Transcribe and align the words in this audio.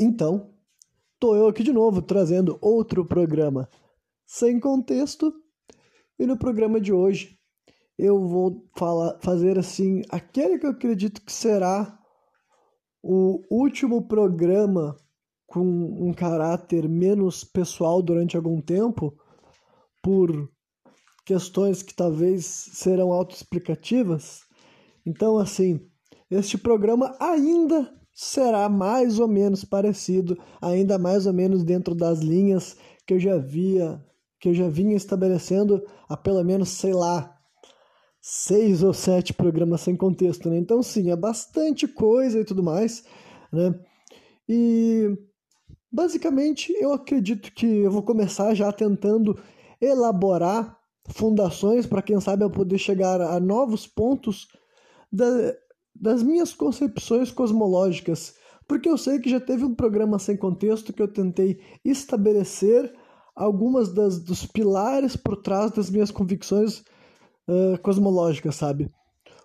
Então, 0.00 0.54
tô 1.18 1.36
eu 1.36 1.46
aqui 1.46 1.62
de 1.62 1.74
novo 1.74 2.00
trazendo 2.00 2.58
outro 2.62 3.04
programa 3.04 3.68
sem 4.24 4.58
contexto. 4.58 5.30
E 6.18 6.24
no 6.24 6.38
programa 6.38 6.80
de 6.80 6.90
hoje 6.90 7.38
eu 7.98 8.26
vou 8.26 8.66
falar, 8.74 9.18
fazer 9.20 9.58
assim 9.58 10.00
aquele 10.08 10.58
que 10.58 10.64
eu 10.64 10.70
acredito 10.70 11.20
que 11.20 11.30
será 11.30 11.98
o 13.02 13.42
último 13.50 14.08
programa 14.08 14.96
com 15.46 15.60
um 15.60 16.14
caráter 16.14 16.88
menos 16.88 17.44
pessoal 17.44 18.00
durante 18.00 18.38
algum 18.38 18.58
tempo, 18.58 19.14
por 20.02 20.50
questões 21.26 21.82
que 21.82 21.92
talvez 21.92 22.46
serão 22.46 23.12
autoexplicativas. 23.12 24.46
Então, 25.04 25.36
assim, 25.36 25.86
este 26.30 26.56
programa 26.56 27.14
ainda 27.20 27.99
será 28.22 28.68
mais 28.68 29.18
ou 29.18 29.26
menos 29.26 29.64
parecido, 29.64 30.36
ainda 30.60 30.98
mais 30.98 31.26
ou 31.26 31.32
menos 31.32 31.64
dentro 31.64 31.94
das 31.94 32.18
linhas 32.20 32.76
que 33.06 33.14
eu 33.14 33.18
já 33.18 33.38
via, 33.38 33.98
que 34.38 34.50
eu 34.50 34.54
já 34.54 34.68
vinha 34.68 34.94
estabelecendo 34.94 35.82
há 36.06 36.18
pelo 36.18 36.44
menos, 36.44 36.68
sei 36.68 36.92
lá, 36.92 37.34
seis 38.20 38.82
ou 38.82 38.92
sete 38.92 39.32
programas 39.32 39.80
sem 39.80 39.96
contexto, 39.96 40.50
né? 40.50 40.58
Então, 40.58 40.82
sim, 40.82 41.10
é 41.10 41.16
bastante 41.16 41.88
coisa 41.88 42.38
e 42.38 42.44
tudo 42.44 42.62
mais, 42.62 43.02
né? 43.50 43.74
E 44.46 45.16
basicamente 45.90 46.74
eu 46.78 46.92
acredito 46.92 47.50
que 47.54 47.66
eu 47.66 47.90
vou 47.90 48.02
começar 48.02 48.52
já 48.52 48.70
tentando 48.70 49.42
elaborar 49.80 50.78
fundações 51.08 51.86
para 51.86 52.02
quem 52.02 52.20
sabe 52.20 52.44
eu 52.44 52.50
poder 52.50 52.76
chegar 52.76 53.18
a 53.18 53.40
novos 53.40 53.86
pontos 53.86 54.46
da, 55.10 55.24
das 56.00 56.22
minhas 56.22 56.54
concepções 56.54 57.30
cosmológicas, 57.30 58.34
porque 58.66 58.88
eu 58.88 58.96
sei 58.96 59.18
que 59.18 59.28
já 59.28 59.38
teve 59.38 59.64
um 59.64 59.74
programa 59.74 60.18
sem 60.18 60.36
contexto 60.36 60.92
que 60.92 61.02
eu 61.02 61.08
tentei 61.08 61.60
estabelecer 61.84 62.90
algumas 63.36 63.92
das, 63.92 64.18
dos 64.18 64.46
pilares 64.46 65.16
por 65.16 65.36
trás 65.36 65.70
das 65.72 65.90
minhas 65.90 66.10
convicções 66.10 66.78
uh, 67.48 67.78
cosmológicas, 67.82 68.54
sabe? 68.54 68.90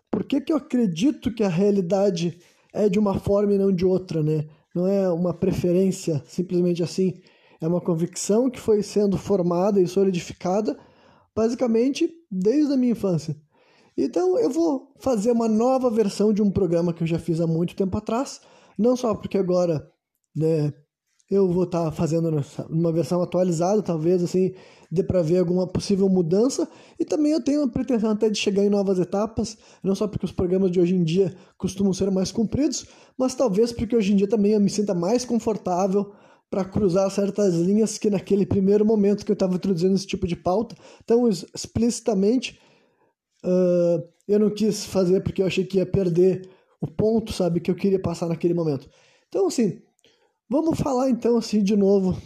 Por 0.09 0.23
que, 0.23 0.39
que 0.39 0.53
eu 0.53 0.57
acredito 0.57 1.33
que 1.33 1.43
a 1.43 1.49
realidade 1.49 2.39
é 2.73 2.87
de 2.87 2.97
uma 2.97 3.19
forma 3.19 3.53
e 3.53 3.57
não 3.57 3.71
de 3.71 3.85
outra, 3.85 4.23
né? 4.23 4.47
Não 4.73 4.87
é 4.87 5.09
uma 5.09 5.33
preferência 5.33 6.23
simplesmente 6.25 6.83
assim, 6.83 7.21
é 7.59 7.67
uma 7.67 7.81
convicção 7.81 8.49
que 8.49 8.59
foi 8.59 8.81
sendo 8.81 9.17
formada 9.17 9.81
e 9.81 9.87
solidificada 9.87 10.77
basicamente 11.35 12.09
desde 12.31 12.73
a 12.73 12.77
minha 12.77 12.93
infância. 12.93 13.35
Então 13.97 14.37
eu 14.37 14.49
vou 14.49 14.93
fazer 14.99 15.31
uma 15.31 15.47
nova 15.47 15.89
versão 15.89 16.33
de 16.33 16.41
um 16.41 16.51
programa 16.51 16.93
que 16.93 17.03
eu 17.03 17.07
já 17.07 17.19
fiz 17.19 17.39
há 17.39 17.47
muito 17.47 17.75
tempo 17.75 17.97
atrás, 17.97 18.41
não 18.77 18.95
só 18.95 19.15
porque 19.15 19.37
agora 19.37 19.89
né, 20.35 20.73
eu 21.29 21.51
vou 21.51 21.63
estar 21.63 21.85
tá 21.85 21.91
fazendo 21.91 22.43
uma 22.69 22.91
versão 22.91 23.21
atualizada, 23.21 23.81
talvez 23.81 24.23
assim 24.23 24.53
dê 24.91 25.03
para 25.03 25.21
ver 25.21 25.39
alguma 25.39 25.65
possível 25.65 26.07
mudança, 26.07 26.69
e 26.99 27.03
também 27.03 27.31
eu 27.31 27.43
tenho 27.43 27.63
a 27.63 27.67
pretensão 27.67 28.11
até 28.11 28.29
de 28.29 28.37
chegar 28.37 28.63
em 28.63 28.69
novas 28.69 28.99
etapas, 28.99 29.57
não 29.83 29.95
só 29.95 30.07
porque 30.07 30.25
os 30.25 30.31
programas 30.31 30.71
de 30.71 30.79
hoje 30.79 30.95
em 30.95 31.03
dia 31.03 31.35
costumam 31.57 31.91
ser 31.91 32.11
mais 32.11 32.31
compridos, 32.31 32.85
mas 33.17 33.33
talvez 33.33 33.71
porque 33.71 33.95
hoje 33.95 34.13
em 34.13 34.15
dia 34.15 34.27
também 34.27 34.53
eu 34.53 34.59
me 34.59 34.69
sinta 34.69 34.93
mais 34.93 35.25
confortável 35.25 36.13
para 36.49 36.63
cruzar 36.63 37.09
certas 37.09 37.55
linhas 37.55 37.97
que 37.97 38.09
naquele 38.09 38.45
primeiro 38.45 38.85
momento 38.85 39.25
que 39.25 39.31
eu 39.31 39.35
estava 39.35 39.55
introduzindo 39.55 39.95
esse 39.95 40.05
tipo 40.05 40.27
de 40.27 40.35
pauta, 40.35 40.75
tão 41.05 41.27
explicitamente 41.27 42.59
uh, 43.45 44.03
eu 44.27 44.39
não 44.39 44.49
quis 44.49 44.85
fazer 44.85 45.21
porque 45.21 45.41
eu 45.41 45.45
achei 45.45 45.63
que 45.63 45.77
ia 45.77 45.85
perder 45.85 46.49
o 46.81 46.87
ponto, 46.87 47.31
sabe, 47.31 47.59
que 47.59 47.71
eu 47.71 47.75
queria 47.75 47.99
passar 47.99 48.27
naquele 48.27 48.53
momento. 48.53 48.89
Então, 49.27 49.47
assim, 49.47 49.81
vamos 50.49 50.79
falar 50.79 51.09
então 51.09 51.37
assim 51.37 51.63
de 51.63 51.75
novo 51.75 52.19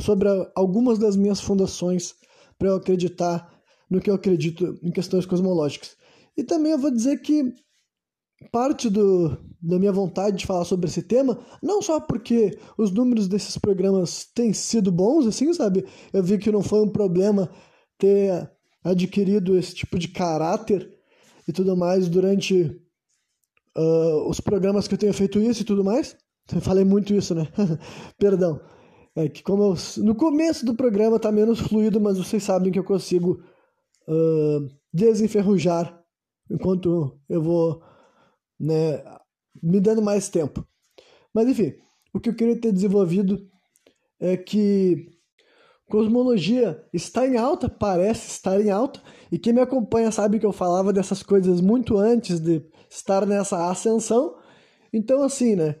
sobre 0.00 0.28
algumas 0.54 0.98
das 0.98 1.16
minhas 1.16 1.40
fundações 1.40 2.14
para 2.58 2.68
eu 2.68 2.76
acreditar 2.76 3.50
no 3.90 4.00
que 4.00 4.10
eu 4.10 4.14
acredito 4.14 4.78
em 4.82 4.90
questões 4.90 5.24
cosmológicas. 5.24 5.96
E 6.36 6.44
também 6.44 6.72
eu 6.72 6.78
vou 6.78 6.90
dizer 6.90 7.20
que 7.20 7.54
parte 8.52 8.88
do, 8.88 9.36
da 9.60 9.78
minha 9.78 9.92
vontade 9.92 10.36
de 10.36 10.46
falar 10.46 10.64
sobre 10.64 10.88
esse 10.88 11.02
tema, 11.02 11.38
não 11.62 11.82
só 11.82 12.00
porque 12.00 12.56
os 12.76 12.90
números 12.92 13.26
desses 13.26 13.58
programas 13.58 14.24
têm 14.34 14.52
sido 14.52 14.92
bons, 14.92 15.26
assim, 15.26 15.52
sabe? 15.52 15.84
Eu 16.12 16.22
vi 16.22 16.38
que 16.38 16.52
não 16.52 16.62
foi 16.62 16.80
um 16.80 16.88
problema 16.88 17.50
ter 17.98 18.48
adquirido 18.90 19.56
esse 19.56 19.74
tipo 19.74 19.98
de 19.98 20.08
caráter 20.08 20.90
e 21.46 21.52
tudo 21.52 21.76
mais 21.76 22.08
durante 22.08 22.62
uh, 23.76 24.28
os 24.28 24.40
programas 24.40 24.88
que 24.88 24.94
eu 24.94 24.98
tenho 24.98 25.14
feito 25.14 25.40
isso 25.40 25.62
e 25.62 25.64
tudo 25.64 25.84
mais. 25.84 26.16
Eu 26.54 26.60
falei 26.60 26.84
muito 26.84 27.14
isso, 27.14 27.34
né? 27.34 27.46
Perdão. 28.18 28.60
É 29.14 29.28
que 29.28 29.42
como 29.42 29.62
eu, 29.64 30.04
no 30.04 30.14
começo 30.14 30.64
do 30.64 30.74
programa 30.74 31.18
tá 31.18 31.32
menos 31.32 31.58
fluido, 31.58 32.00
mas 32.00 32.18
vocês 32.18 32.42
sabem 32.42 32.70
que 32.70 32.78
eu 32.78 32.84
consigo 32.84 33.42
uh, 34.06 34.70
desenferrujar 34.92 35.98
enquanto 36.50 37.18
eu 37.28 37.42
vou 37.42 37.82
né, 38.58 39.02
me 39.62 39.80
dando 39.80 40.00
mais 40.00 40.28
tempo. 40.28 40.66
Mas 41.34 41.48
enfim, 41.48 41.74
o 42.14 42.20
que 42.20 42.30
eu 42.30 42.34
queria 42.34 42.60
ter 42.60 42.72
desenvolvido 42.72 43.46
é 44.20 44.36
que 44.36 45.17
Cosmologia 45.88 46.84
está 46.92 47.26
em 47.26 47.36
alta, 47.36 47.68
parece 47.68 48.28
estar 48.28 48.60
em 48.60 48.70
alta, 48.70 49.00
e 49.32 49.38
quem 49.38 49.54
me 49.54 49.60
acompanha 49.60 50.12
sabe 50.12 50.38
que 50.38 50.44
eu 50.44 50.52
falava 50.52 50.92
dessas 50.92 51.22
coisas 51.22 51.60
muito 51.60 51.96
antes 51.96 52.38
de 52.38 52.62
estar 52.90 53.24
nessa 53.26 53.70
ascensão. 53.70 54.36
Então, 54.92 55.22
assim, 55.22 55.56
né? 55.56 55.76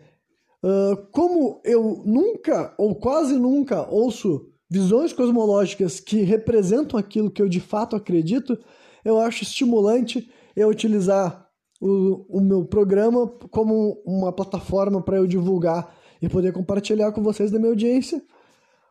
Uh, 0.64 0.96
como 1.12 1.60
eu 1.64 2.02
nunca, 2.04 2.74
ou 2.78 2.94
quase 2.94 3.34
nunca, 3.38 3.86
ouço 3.88 4.50
visões 4.68 5.12
cosmológicas 5.12 6.00
que 6.00 6.22
representam 6.22 6.98
aquilo 6.98 7.30
que 7.30 7.40
eu 7.40 7.48
de 7.48 7.60
fato 7.60 7.94
acredito, 7.94 8.58
eu 9.04 9.18
acho 9.18 9.42
estimulante 9.42 10.28
eu 10.56 10.68
utilizar 10.68 11.46
o, 11.80 12.38
o 12.38 12.40
meu 12.40 12.64
programa 12.64 13.26
como 13.50 14.02
uma 14.04 14.32
plataforma 14.32 15.00
para 15.02 15.18
eu 15.18 15.26
divulgar 15.26 15.94
e 16.20 16.28
poder 16.28 16.52
compartilhar 16.52 17.12
com 17.12 17.22
vocês 17.22 17.50
da 17.50 17.58
minha 17.58 17.70
audiência 17.70 18.22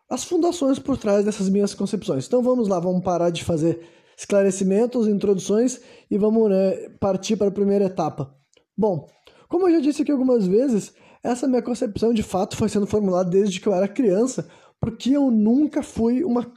as 0.09 0.23
fundações 0.23 0.79
por 0.79 0.97
trás 0.97 1.25
dessas 1.25 1.49
minhas 1.49 1.73
concepções. 1.73 2.25
Então 2.25 2.41
vamos 2.41 2.67
lá, 2.67 2.79
vamos 2.79 3.03
parar 3.03 3.29
de 3.29 3.43
fazer 3.43 3.79
esclarecimentos, 4.17 5.07
introduções 5.07 5.79
e 6.09 6.17
vamos 6.17 6.49
né, 6.49 6.89
partir 6.99 7.35
para 7.35 7.47
a 7.47 7.51
primeira 7.51 7.85
etapa. 7.85 8.33
Bom, 8.75 9.07
como 9.47 9.67
eu 9.67 9.75
já 9.75 9.79
disse 9.79 10.01
aqui 10.01 10.11
algumas 10.11 10.47
vezes, 10.47 10.93
essa 11.23 11.47
minha 11.47 11.61
concepção 11.61 12.13
de 12.13 12.23
fato 12.23 12.55
foi 12.55 12.69
sendo 12.69 12.87
formulada 12.87 13.29
desde 13.29 13.59
que 13.59 13.67
eu 13.67 13.73
era 13.73 13.87
criança, 13.87 14.47
porque 14.79 15.11
eu 15.11 15.29
nunca 15.29 15.83
fui 15.83 16.23
uma 16.23 16.51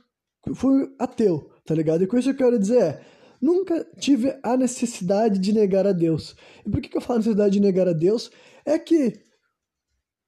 fui 0.55 0.91
ateu, 0.99 1.51
tá 1.67 1.75
ligado? 1.75 2.03
E 2.03 2.07
com 2.07 2.17
isso 2.17 2.31
eu 2.31 2.37
quero 2.37 2.59
dizer 2.59 2.83
é, 2.83 3.01
nunca 3.41 3.85
tive 3.99 4.35
a 4.43 4.57
necessidade 4.57 5.39
de 5.39 5.53
negar 5.53 5.87
a 5.87 5.93
Deus. 5.93 6.35
E 6.65 6.71
por 6.71 6.81
que, 6.81 6.89
que 6.89 6.97
eu 6.97 7.01
falo 7.01 7.19
necessidade 7.19 7.53
de 7.53 7.61
negar 7.61 7.89
a 7.89 7.93
Deus? 7.93 8.31
É 8.65 8.79
que 8.79 9.21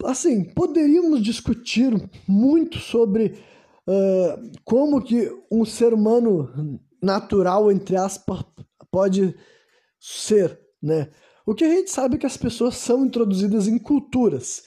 assim, 0.05 0.45
poderíamos 0.45 1.23
discutir 1.23 1.93
muito 2.27 2.79
sobre 2.79 3.39
uh, 3.87 4.51
como 4.65 5.03
que 5.03 5.31
um 5.51 5.65
ser 5.65 5.93
humano 5.93 6.81
natural, 7.03 7.71
entre 7.71 7.97
aspas, 7.97 8.45
pode 8.91 9.35
ser, 10.01 10.59
né? 10.83 11.11
O 11.45 11.55
que 11.55 11.65
a 11.65 11.69
gente 11.69 11.91
sabe 11.91 12.15
é 12.15 12.19
que 12.19 12.27
as 12.27 12.37
pessoas 12.37 12.77
são 12.77 13.05
introduzidas 13.05 13.67
em 13.67 13.79
culturas. 13.79 14.65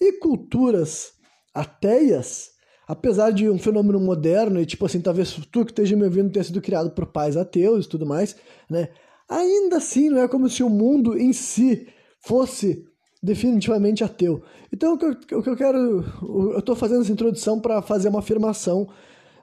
E 0.00 0.14
culturas 0.14 1.12
ateias, 1.54 2.50
apesar 2.86 3.30
de 3.30 3.48
um 3.48 3.58
fenômeno 3.58 4.00
moderno, 4.00 4.60
e 4.60 4.66
tipo 4.66 4.84
assim, 4.84 5.00
talvez 5.00 5.32
tu 5.50 5.64
que 5.64 5.70
esteja 5.70 5.96
me 5.96 6.04
ouvindo 6.04 6.30
tenha 6.30 6.44
sido 6.44 6.60
criado 6.60 6.90
por 6.90 7.06
pais 7.06 7.36
ateus 7.36 7.86
e 7.86 7.88
tudo 7.88 8.04
mais, 8.04 8.36
né? 8.68 8.88
Ainda 9.28 9.78
assim, 9.78 10.08
não 10.10 10.18
é 10.18 10.28
como 10.28 10.48
se 10.48 10.62
o 10.62 10.68
mundo 10.68 11.16
em 11.16 11.32
si 11.32 11.88
fosse 12.20 12.84
definitivamente 13.26 14.04
ateu. 14.04 14.42
Então, 14.72 14.94
o 14.94 14.98
que 14.98 15.34
eu, 15.34 15.38
o 15.38 15.42
que 15.42 15.50
eu 15.50 15.56
quero. 15.56 16.04
Eu 16.22 16.58
estou 16.58 16.76
fazendo 16.76 17.02
essa 17.02 17.12
introdução 17.12 17.60
para 17.60 17.82
fazer 17.82 18.08
uma 18.08 18.20
afirmação, 18.20 18.88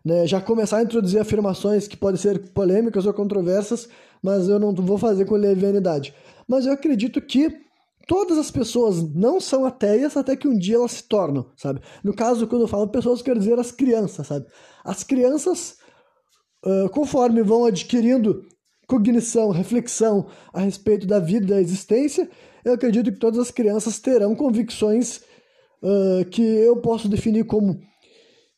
né? 0.04 0.26
já 0.26 0.40
começar 0.40 0.78
a 0.78 0.84
introduzir 0.84 1.20
afirmações 1.20 1.88
que 1.88 1.98
podem 1.98 2.20
ser 2.20 2.52
polêmicas 2.52 3.06
ou 3.06 3.14
controversas, 3.14 3.90
mas 4.22 4.48
eu 4.48 4.58
não 4.58 4.74
vou 4.74 4.98
fazer 4.98 5.26
com 5.26 5.36
levianidade. 5.36 6.14
Mas 6.48 6.66
eu 6.66 6.72
acredito 6.72 7.22
que 7.22 7.62
todas 8.08 8.38
as 8.38 8.50
pessoas 8.50 9.04
não 9.14 9.40
são 9.40 9.66
ateias 9.66 10.16
até 10.16 10.36
que 10.36 10.48
um 10.48 10.58
dia 10.58 10.76
elas 10.76 10.92
se 10.92 11.04
tornam, 11.04 11.46
sabe? 11.58 11.82
No 12.04 12.14
caso, 12.14 12.48
quando 12.48 12.64
eu 12.64 12.68
falo 12.68 12.88
pessoas, 12.88 13.20
eu 13.20 13.26
quero 13.26 13.40
dizer 13.40 13.60
as 13.60 13.72
crianças, 13.72 14.28
sabe? 14.28 14.46
As 14.84 15.04
crianças, 15.04 15.78
uh, 16.66 16.90
conforme 16.90 17.44
vão 17.44 17.66
adquirindo 17.66 18.46
cognição, 18.88 19.50
reflexão 19.50 20.28
a 20.54 20.62
respeito 20.62 21.08
da 21.08 21.20
vida, 21.20 21.48
da 21.48 21.62
existência, 21.62 22.30
eu 22.64 22.74
acredito 22.74 23.12
que 23.12 23.20
todas 23.20 23.40
as 23.40 23.52
crianças 23.52 24.00
terão 24.00 24.36
convicções 24.36 25.22
uh, 25.82 26.26
que 26.30 26.42
eu 26.42 26.78
posso 26.78 27.08
definir 27.08 27.46
como 27.46 27.80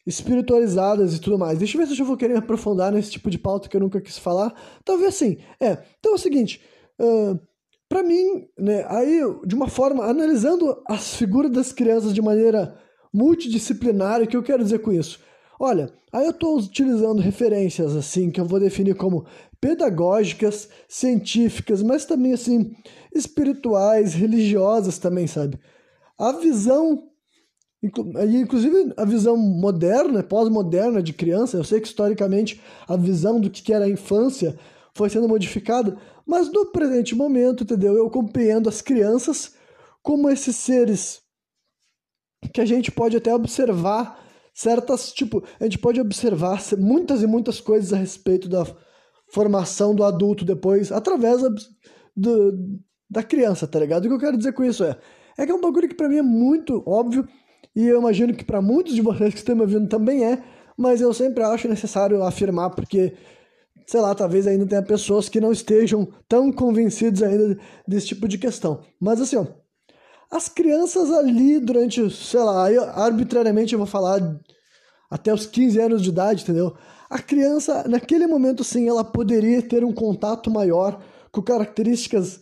espiritualizadas 0.05 1.15
e 1.15 1.19
tudo 1.19 1.39
mais. 1.39 1.57
Deixa 1.57 1.77
eu 1.77 1.85
ver 1.85 1.93
se 1.93 1.99
eu 1.99 2.05
vou 2.05 2.17
querer 2.17 2.37
aprofundar 2.37 2.91
nesse 2.91 3.11
tipo 3.11 3.29
de 3.29 3.39
pauta 3.39 3.67
que 3.67 3.75
eu 3.75 3.81
nunca 3.81 3.99
quis 3.99 4.17
falar. 4.17 4.53
Talvez 4.83 5.15
sim. 5.15 5.37
É, 5.59 5.77
então 5.99 6.11
é 6.11 6.15
o 6.15 6.19
seguinte, 6.19 6.61
uh, 6.99 7.39
para 7.89 8.03
mim, 8.03 8.47
né, 8.57 8.85
aí 8.87 9.19
de 9.45 9.55
uma 9.55 9.67
forma, 9.67 10.05
analisando 10.05 10.81
as 10.87 11.15
figuras 11.15 11.51
das 11.51 11.71
crianças 11.71 12.13
de 12.13 12.21
maneira 12.21 12.77
multidisciplinar. 13.13 14.21
O 14.21 14.27
que 14.27 14.37
eu 14.37 14.43
quero 14.43 14.63
dizer 14.63 14.79
com 14.79 14.91
isso? 14.91 15.19
Olha, 15.59 15.91
aí 16.11 16.25
eu 16.25 16.31
estou 16.31 16.57
utilizando 16.57 17.21
referências 17.21 17.95
assim 17.95 18.29
que 18.29 18.41
eu 18.41 18.45
vou 18.45 18.59
definir 18.59 18.95
como 18.95 19.25
pedagógicas, 19.65 20.69
científicas, 20.87 21.81
mas 21.81 22.05
também 22.05 22.33
assim 22.33 22.75
espirituais, 23.15 24.13
religiosas 24.13 24.99
também, 24.99 25.25
sabe? 25.25 25.59
A 26.19 26.33
visão 26.33 27.09
inclusive 27.81 28.93
a 28.95 29.03
visão 29.05 29.35
moderna, 29.35 30.21
pós-moderna 30.21 31.01
de 31.01 31.13
criança, 31.13 31.57
eu 31.57 31.63
sei 31.63 31.81
que 31.81 31.87
historicamente 31.87 32.61
a 32.87 32.95
visão 32.95 33.39
do 33.39 33.49
que 33.49 33.73
era 33.73 33.85
a 33.85 33.89
infância 33.89 34.55
foi 34.93 35.09
sendo 35.09 35.27
modificada, 35.27 35.97
mas 36.27 36.51
no 36.51 36.67
presente 36.67 37.15
momento, 37.15 37.63
entendeu? 37.63 37.97
Eu 37.97 38.07
compreendo 38.11 38.69
as 38.69 38.83
crianças 38.83 39.55
como 40.03 40.29
esses 40.29 40.55
seres 40.55 41.23
que 42.53 42.61
a 42.61 42.65
gente 42.65 42.91
pode 42.91 43.17
até 43.17 43.33
observar 43.33 44.23
certas, 44.53 45.11
tipo, 45.11 45.43
a 45.59 45.63
gente 45.63 45.79
pode 45.79 45.99
observar 45.99 46.61
muitas 46.77 47.23
e 47.23 47.27
muitas 47.27 47.59
coisas 47.59 47.91
a 47.93 47.97
respeito 47.97 48.47
da 48.47 48.63
formação 49.35 49.93
do 49.93 50.05
adulto 50.05 50.45
depois, 50.45 50.93
através 50.93 51.41
do, 52.15 52.79
da 53.09 53.21
criança, 53.21 53.67
tá 53.67 53.77
ligado? 53.77 54.05
O 54.05 54.07
que 54.07 54.13
eu 54.13 54.19
quero 54.19 54.37
dizer 54.37 54.53
com 54.53 54.63
isso 54.63 54.81
é, 54.85 54.97
é 55.37 55.45
que 55.45 55.51
é 55.51 55.55
um 55.55 55.59
bagulho 55.59 55.89
que 55.89 55.93
para 55.93 56.07
mim 56.07 56.19
é 56.19 56.21
muito 56.21 56.81
óbvio 56.87 57.27
e 57.75 57.85
eu 57.85 57.99
imagino 57.99 58.33
que 58.33 58.45
para 58.45 58.61
muitos 58.61 58.95
de 58.95 59.01
vocês 59.01 59.33
que 59.33 59.39
estão 59.39 59.53
me 59.53 59.63
ouvindo 59.63 59.89
também 59.89 60.23
é, 60.23 60.41
mas 60.77 61.01
eu 61.01 61.13
sempre 61.13 61.43
acho 61.43 61.67
necessário 61.67 62.23
afirmar 62.23 62.69
porque 62.69 63.13
sei 63.85 63.99
lá, 63.99 64.15
talvez 64.15 64.47
ainda 64.47 64.65
tenha 64.65 64.81
pessoas 64.81 65.27
que 65.27 65.41
não 65.41 65.51
estejam 65.51 66.07
tão 66.27 66.51
convencidos 66.51 67.21
ainda 67.21 67.57
desse 67.85 68.07
tipo 68.07 68.27
de 68.27 68.37
questão. 68.37 68.81
Mas 68.99 69.21
assim, 69.21 69.35
ó, 69.35 69.45
as 70.31 70.47
crianças 70.47 71.11
ali 71.11 71.59
durante, 71.59 72.09
sei 72.09 72.39
lá, 72.39 72.71
eu, 72.71 72.83
arbitrariamente 72.83 73.73
eu 73.73 73.79
vou 73.79 73.85
falar 73.85 74.39
até 75.11 75.31
os 75.31 75.45
15 75.45 75.79
anos 75.79 76.01
de 76.01 76.09
idade, 76.09 76.41
entendeu? 76.41 76.75
A 77.09 77.19
criança, 77.19 77.85
naquele 77.87 78.27
momento 78.27 78.63
sim, 78.63 78.87
ela 78.87 79.03
poderia 79.03 79.61
ter 79.61 79.83
um 79.83 79.93
contato 79.93 80.49
maior 80.49 81.01
com 81.31 81.41
características 81.41 82.41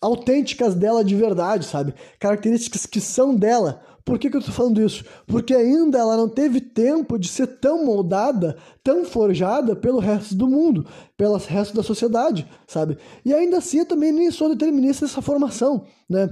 autênticas 0.00 0.74
dela 0.74 1.04
de 1.04 1.14
verdade, 1.14 1.64
sabe? 1.64 1.94
Características 2.18 2.86
que 2.86 3.00
são 3.00 3.34
dela, 3.34 3.80
por 4.04 4.18
que, 4.18 4.28
que 4.28 4.36
eu 4.36 4.40
estou 4.40 4.54
falando 4.54 4.82
isso? 4.82 5.04
Porque 5.26 5.54
ainda 5.54 5.98
ela 5.98 6.16
não 6.16 6.28
teve 6.28 6.60
tempo 6.60 7.16
de 7.16 7.28
ser 7.28 7.46
tão 7.46 7.84
moldada, 7.84 8.56
tão 8.82 9.04
forjada 9.04 9.76
pelo 9.76 10.00
resto 10.00 10.34
do 10.34 10.48
mundo, 10.48 10.86
pelo 11.16 11.36
resto 11.36 11.76
da 11.76 11.84
sociedade, 11.84 12.48
sabe? 12.66 12.98
E 13.24 13.32
ainda 13.32 13.58
assim 13.58 13.78
eu 13.78 13.86
também 13.86 14.10
nem 14.10 14.30
sou 14.30 14.48
determinista 14.48 15.06
dessa 15.06 15.22
formação, 15.22 15.86
né? 16.10 16.28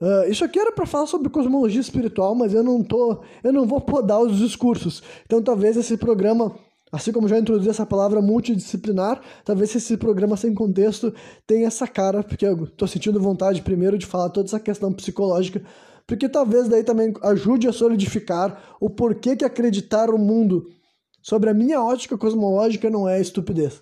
Uh, 0.00 0.30
isso 0.30 0.44
aqui 0.44 0.58
era 0.58 0.72
para 0.72 0.86
falar 0.86 1.06
sobre 1.06 1.28
cosmologia 1.28 1.80
espiritual, 1.80 2.34
mas 2.34 2.54
eu 2.54 2.62
não 2.62 2.82
tô, 2.82 3.22
eu 3.44 3.52
não 3.52 3.66
vou 3.66 3.80
podar 3.80 4.20
os 4.20 4.38
discursos. 4.38 5.02
Então 5.26 5.42
talvez 5.42 5.76
esse 5.76 5.96
programa, 5.96 6.56
assim 6.90 7.12
como 7.12 7.28
já 7.28 7.38
introduzi 7.38 7.68
essa 7.68 7.84
palavra 7.84 8.22
multidisciplinar, 8.22 9.20
talvez 9.44 9.74
esse 9.74 9.96
programa 9.96 10.36
sem 10.36 10.54
contexto 10.54 11.12
tenha 11.46 11.66
essa 11.66 11.86
cara, 11.86 12.22
porque 12.22 12.46
eu 12.46 12.66
tô 12.66 12.86
sentindo 12.86 13.20
vontade 13.20 13.60
primeiro 13.60 13.98
de 13.98 14.06
falar 14.06 14.30
toda 14.30 14.48
essa 14.48 14.58
questão 14.58 14.92
psicológica 14.92 15.62
porque 16.10 16.28
talvez 16.28 16.66
daí 16.66 16.82
também 16.82 17.14
ajude 17.22 17.68
a 17.68 17.72
solidificar 17.72 18.76
o 18.80 18.90
porquê 18.90 19.36
que 19.36 19.44
acreditar 19.44 20.10
o 20.10 20.18
mundo 20.18 20.66
sobre 21.22 21.50
a 21.50 21.54
minha 21.54 21.80
ótica 21.80 22.18
cosmológica 22.18 22.90
não 22.90 23.08
é 23.08 23.20
estupidez. 23.20 23.80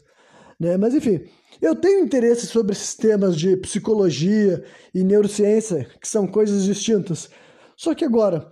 Né? 0.60 0.76
Mas 0.76 0.94
enfim, 0.94 1.22
eu 1.60 1.74
tenho 1.74 2.04
interesse 2.04 2.46
sobre 2.46 2.72
esses 2.72 2.94
temas 2.94 3.36
de 3.36 3.56
psicologia 3.56 4.64
e 4.94 5.02
neurociência, 5.02 5.88
que 6.00 6.08
são 6.08 6.26
coisas 6.26 6.64
distintas. 6.64 7.28
Só 7.76 7.94
que 7.94 8.04
agora, 8.04 8.50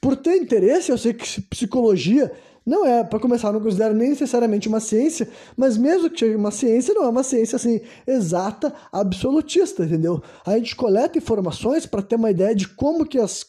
por 0.00 0.16
ter 0.16 0.36
interesse, 0.36 0.90
eu 0.90 0.98
sei 0.98 1.14
que 1.14 1.40
psicologia 1.42 2.32
não 2.64 2.86
é, 2.86 3.04
para 3.04 3.18
começar, 3.18 3.52
não 3.52 3.60
considero 3.60 3.94
nem 3.94 4.10
necessariamente 4.10 4.68
uma 4.68 4.80
ciência, 4.80 5.28
mas 5.56 5.76
mesmo 5.76 6.08
que 6.08 6.18
seja 6.18 6.36
uma 6.36 6.50
ciência, 6.50 6.94
não 6.94 7.04
é 7.04 7.08
uma 7.08 7.22
ciência 7.22 7.56
assim 7.56 7.80
exata, 8.06 8.74
absolutista, 8.90 9.84
entendeu? 9.84 10.22
A 10.46 10.56
gente 10.56 10.74
coleta 10.74 11.18
informações 11.18 11.84
para 11.84 12.00
ter 12.00 12.16
uma 12.16 12.30
ideia 12.30 12.54
de 12.54 12.66
como 12.68 13.04
que 13.04 13.18
as 13.18 13.44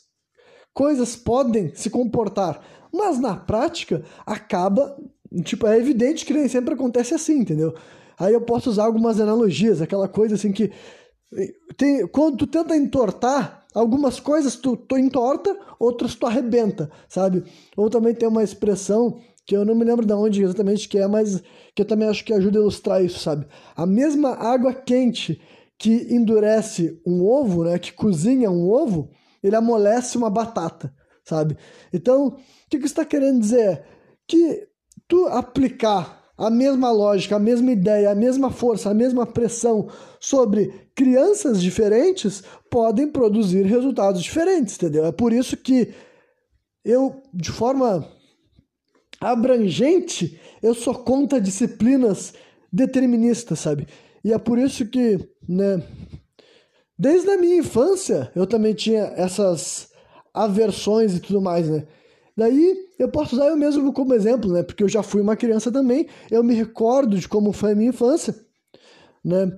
coisas 0.74 1.16
podem 1.16 1.74
se 1.74 1.90
comportar, 1.90 2.62
mas 2.92 3.18
na 3.18 3.38
prática 3.38 4.04
acaba, 4.26 4.98
tipo, 5.44 5.66
é 5.66 5.78
evidente 5.78 6.26
que 6.26 6.34
nem 6.34 6.50
sempre 6.50 6.74
acontece 6.74 7.14
assim, 7.14 7.40
entendeu? 7.40 7.74
Aí 8.18 8.34
eu 8.34 8.42
posso 8.42 8.70
usar 8.70 8.86
algumas 8.86 9.20
analogias, 9.20 9.82
aquela 9.82 10.08
coisa 10.08 10.36
assim 10.36 10.52
que 10.52 10.72
tem, 11.78 12.08
quando 12.08 12.38
tu 12.38 12.48
tenta 12.48 12.76
entortar 12.76 13.66
Algumas 13.76 14.22
coisas 14.22 14.56
tu, 14.56 14.78
tu 14.78 14.98
entorta, 14.98 15.54
outras 15.78 16.16
tu 16.16 16.26
arrebenta, 16.26 16.90
sabe? 17.10 17.44
Ou 17.76 17.90
também 17.90 18.16
tem 18.16 18.28
uma 18.28 18.42
expressão 18.42 19.20
que 19.46 19.56
eu 19.56 19.66
não 19.66 19.76
me 19.76 19.84
lembro 19.84 20.06
de 20.06 20.14
onde 20.14 20.42
exatamente 20.42 20.88
que 20.88 20.98
é, 20.98 21.06
mas 21.06 21.44
que 21.76 21.82
eu 21.82 21.86
também 21.86 22.08
acho 22.08 22.24
que 22.24 22.34
ajuda 22.34 22.58
a 22.58 22.62
ilustrar 22.62 23.04
isso, 23.04 23.20
sabe? 23.20 23.46
A 23.76 23.86
mesma 23.86 24.30
água 24.30 24.74
quente 24.74 25.42
que 25.78 26.08
endurece 26.10 27.02
um 27.06 27.22
ovo, 27.22 27.66
né, 27.66 27.78
que 27.78 27.92
cozinha 27.92 28.50
um 28.50 28.70
ovo, 28.70 29.12
ele 29.44 29.58
amolece 29.58 30.18
uma 30.18 30.30
batata, 30.30 30.94
sabe? 31.26 31.58
Então, 31.92 32.28
o 32.28 32.38
que, 32.70 32.80
que 32.80 32.86
está 32.86 33.04
querendo 33.04 33.42
dizer? 33.42 33.84
Que 34.26 34.70
tu 35.06 35.28
aplicar 35.28 36.24
a 36.38 36.50
mesma 36.50 36.92
lógica, 36.92 37.36
a 37.38 37.40
mesma 37.40 37.72
ideia, 37.72 38.12
a 38.12 38.16
mesma 38.16 38.52
força, 38.52 38.90
a 38.90 38.94
mesma 38.94 39.26
pressão 39.26 39.90
sobre 40.20 40.90
crianças 40.94 41.62
diferentes 41.62 42.44
podem 42.70 43.08
produzir 43.08 43.64
resultados 43.64 44.22
diferentes, 44.22 44.76
entendeu? 44.76 45.06
É 45.06 45.12
por 45.12 45.32
isso 45.32 45.56
que 45.56 45.94
eu, 46.84 47.22
de 47.34 47.52
forma 47.52 48.08
abrangente, 49.20 50.40
eu 50.62 50.74
sou 50.74 50.94
contra 50.94 51.40
disciplinas 51.40 52.34
deterministas, 52.72 53.60
sabe? 53.60 53.88
E 54.24 54.34
é 54.34 54.38
por 54.38 54.60
isso 54.60 54.86
que, 54.86 55.18
né, 55.48 55.82
desde 56.98 57.30
a 57.30 57.38
minha 57.38 57.58
infância, 57.58 58.32
eu 58.36 58.46
também 58.46 58.74
tinha 58.74 59.14
essas 59.16 59.90
aversões 60.34 61.16
e 61.16 61.20
tudo 61.20 61.42
mais, 61.42 61.70
né? 61.70 61.88
Daí 62.36 62.85
eu 62.98 63.10
posso 63.10 63.36
usar 63.36 63.48
eu 63.48 63.58
mesmo 63.58 63.92
como 63.94 64.14
exemplo, 64.14 64.52
né? 64.52 64.64
Porque 64.64 64.84
eu 64.84 64.90
já 64.90 65.04
fui 65.04 65.22
uma 65.22 65.36
criança 65.36 65.72
também, 65.72 66.08
eu 66.32 66.44
me 66.44 66.54
recordo 66.54 67.18
de 67.18 67.28
como 67.28 67.52
foi 67.52 67.74
a 67.74 67.76
minha 67.76 67.90
infância, 67.90 68.36
né? 69.24 69.52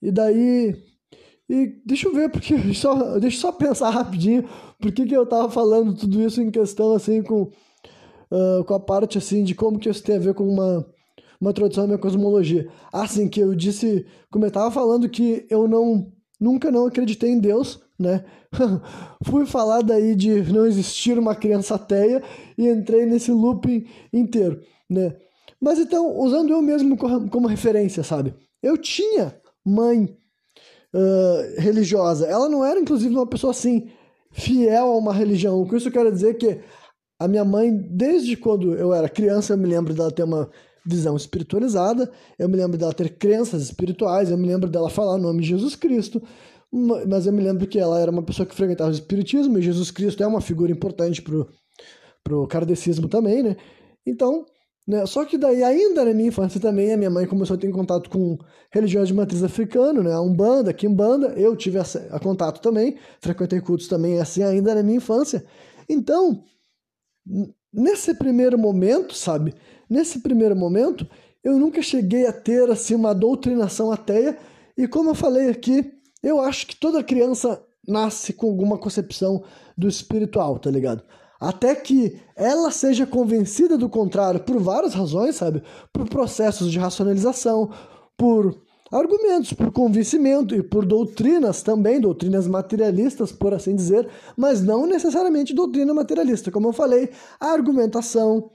E 0.00 0.10
daí. 0.10 0.74
E 1.48 1.82
deixa 1.84 2.06
eu 2.06 2.14
ver, 2.14 2.30
porque 2.30 2.54
só, 2.74 3.18
deixa 3.18 3.36
eu 3.36 3.40
só 3.40 3.52
pensar 3.52 3.90
rapidinho 3.90 4.48
por 4.80 4.92
que, 4.92 5.04
que 5.04 5.16
eu 5.16 5.26
tava 5.26 5.50
falando 5.50 5.94
tudo 5.94 6.22
isso 6.22 6.40
em 6.40 6.50
questão 6.50 6.94
assim 6.94 7.22
com, 7.22 7.42
uh, 7.42 8.64
com 8.64 8.74
a 8.74 8.80
parte 8.80 9.18
assim 9.18 9.42
de 9.42 9.54
como 9.54 9.78
que 9.78 9.90
isso 9.90 10.02
tem 10.02 10.16
a 10.16 10.20
ver 10.20 10.32
com 10.32 10.48
uma, 10.48 10.86
uma 11.40 11.50
introdução 11.50 11.84
à 11.84 11.86
minha 11.86 11.98
cosmologia. 11.98 12.70
Assim, 12.92 13.28
que 13.28 13.40
eu 13.40 13.54
disse, 13.54 14.06
como 14.30 14.46
eu 14.46 14.50
tava 14.50 14.70
falando 14.70 15.08
que 15.08 15.44
eu 15.50 15.66
não 15.66 16.12
nunca 16.40 16.70
não 16.70 16.86
acreditei 16.86 17.30
em 17.30 17.38
Deus, 17.38 17.80
né? 18.00 18.24
Fui 19.24 19.44
falar 19.44 19.82
daí 19.82 20.14
de 20.14 20.42
não 20.50 20.64
existir 20.64 21.18
uma 21.18 21.34
criança 21.34 21.74
ateia 21.74 22.22
e 22.56 22.66
entrei 22.66 23.04
nesse 23.04 23.30
looping 23.30 23.86
inteiro, 24.12 24.62
né? 24.88 25.14
Mas 25.60 25.78
então, 25.78 26.18
usando 26.18 26.50
eu 26.50 26.62
mesmo 26.62 26.96
como 26.96 27.46
referência, 27.46 28.02
sabe? 28.02 28.34
Eu 28.62 28.78
tinha 28.78 29.34
mãe 29.62 30.16
uh, 30.94 31.60
religiosa. 31.60 32.26
Ela 32.26 32.48
não 32.48 32.64
era, 32.64 32.80
inclusive, 32.80 33.14
uma 33.14 33.26
pessoa 33.26 33.50
assim, 33.50 33.90
fiel 34.30 34.86
a 34.86 34.96
uma 34.96 35.12
religião. 35.12 35.62
Com 35.66 35.76
isso 35.76 35.88
eu 35.88 35.92
quero 35.92 36.10
dizer 36.10 36.38
que 36.38 36.60
a 37.18 37.28
minha 37.28 37.44
mãe, 37.44 37.70
desde 37.76 38.34
quando 38.38 38.74
eu 38.74 38.94
era 38.94 39.06
criança, 39.06 39.52
eu 39.52 39.58
me 39.58 39.68
lembro 39.68 39.92
dela 39.92 40.10
ter 40.10 40.22
uma 40.22 40.48
visão 40.86 41.14
espiritualizada, 41.14 42.10
eu 42.38 42.48
me 42.48 42.56
lembro 42.56 42.78
dela 42.78 42.94
ter 42.94 43.10
crenças 43.10 43.62
espirituais, 43.62 44.30
eu 44.30 44.38
me 44.38 44.46
lembro 44.48 44.70
dela 44.70 44.88
falar 44.88 45.16
o 45.16 45.18
nome 45.18 45.42
de 45.42 45.48
Jesus 45.48 45.76
Cristo, 45.76 46.22
mas 46.72 47.26
eu 47.26 47.32
me 47.32 47.42
lembro 47.42 47.66
que 47.66 47.78
ela 47.78 47.98
era 47.98 48.10
uma 48.10 48.22
pessoa 48.22 48.46
que 48.46 48.54
frequentava 48.54 48.90
o 48.90 48.94
espiritismo 48.94 49.58
e 49.58 49.62
Jesus 49.62 49.90
Cristo 49.90 50.22
é 50.22 50.26
uma 50.26 50.40
figura 50.40 50.70
importante 50.70 51.20
pro, 51.20 51.48
pro 52.22 52.46
kardecismo 52.46 53.08
também, 53.08 53.42
né? 53.42 53.56
Então, 54.06 54.46
né, 54.86 55.04
só 55.04 55.24
que 55.24 55.36
daí 55.36 55.62
ainda 55.62 56.04
na 56.04 56.14
minha 56.14 56.28
infância 56.28 56.60
também 56.60 56.92
a 56.92 56.96
minha 56.96 57.10
mãe 57.10 57.26
começou 57.26 57.54
a 57.54 57.58
ter 57.58 57.70
contato 57.70 58.08
com 58.08 58.38
religiões 58.72 59.08
de 59.08 59.14
matriz 59.14 59.42
africana, 59.42 60.02
né? 60.02 60.12
A 60.12 60.20
Umbanda, 60.20 60.72
Kimbanda, 60.72 61.28
eu 61.36 61.56
tive 61.56 61.78
a, 61.78 61.84
a 62.10 62.20
contato 62.20 62.60
também, 62.60 62.96
frequentei 63.20 63.60
cultos 63.60 63.88
também 63.88 64.20
assim 64.20 64.42
ainda 64.42 64.74
na 64.74 64.82
minha 64.82 64.98
infância. 64.98 65.44
Então, 65.88 66.44
nesse 67.72 68.14
primeiro 68.14 68.56
momento, 68.58 69.14
sabe? 69.14 69.54
Nesse 69.88 70.20
primeiro 70.20 70.54
momento, 70.54 71.06
eu 71.42 71.58
nunca 71.58 71.82
cheguei 71.82 72.26
a 72.26 72.32
ter 72.32 72.70
assim 72.70 72.94
uma 72.94 73.12
doutrinação 73.12 73.90
ateia 73.90 74.38
e 74.76 74.86
como 74.86 75.10
eu 75.10 75.14
falei 75.14 75.48
aqui, 75.50 75.99
eu 76.22 76.40
acho 76.40 76.66
que 76.66 76.76
toda 76.76 77.02
criança 77.02 77.62
nasce 77.86 78.32
com 78.32 78.46
alguma 78.46 78.78
concepção 78.78 79.42
do 79.76 79.88
espiritual, 79.88 80.58
tá 80.58 80.70
ligado? 80.70 81.02
Até 81.40 81.74
que 81.74 82.20
ela 82.36 82.70
seja 82.70 83.06
convencida 83.06 83.78
do 83.78 83.88
contrário 83.88 84.40
por 84.40 84.58
várias 84.58 84.92
razões, 84.92 85.36
sabe? 85.36 85.62
Por 85.92 86.08
processos 86.08 86.70
de 86.70 86.78
racionalização, 86.78 87.70
por 88.16 88.60
argumentos, 88.92 89.52
por 89.52 89.70
convencimento 89.72 90.54
e 90.54 90.62
por 90.62 90.84
doutrinas 90.84 91.62
também, 91.62 92.00
doutrinas 92.00 92.46
materialistas, 92.46 93.32
por 93.32 93.54
assim 93.54 93.74
dizer, 93.74 94.08
mas 94.36 94.62
não 94.62 94.86
necessariamente 94.86 95.54
doutrina 95.54 95.94
materialista. 95.94 96.50
Como 96.50 96.68
eu 96.68 96.72
falei, 96.72 97.08
argumentação, 97.38 98.50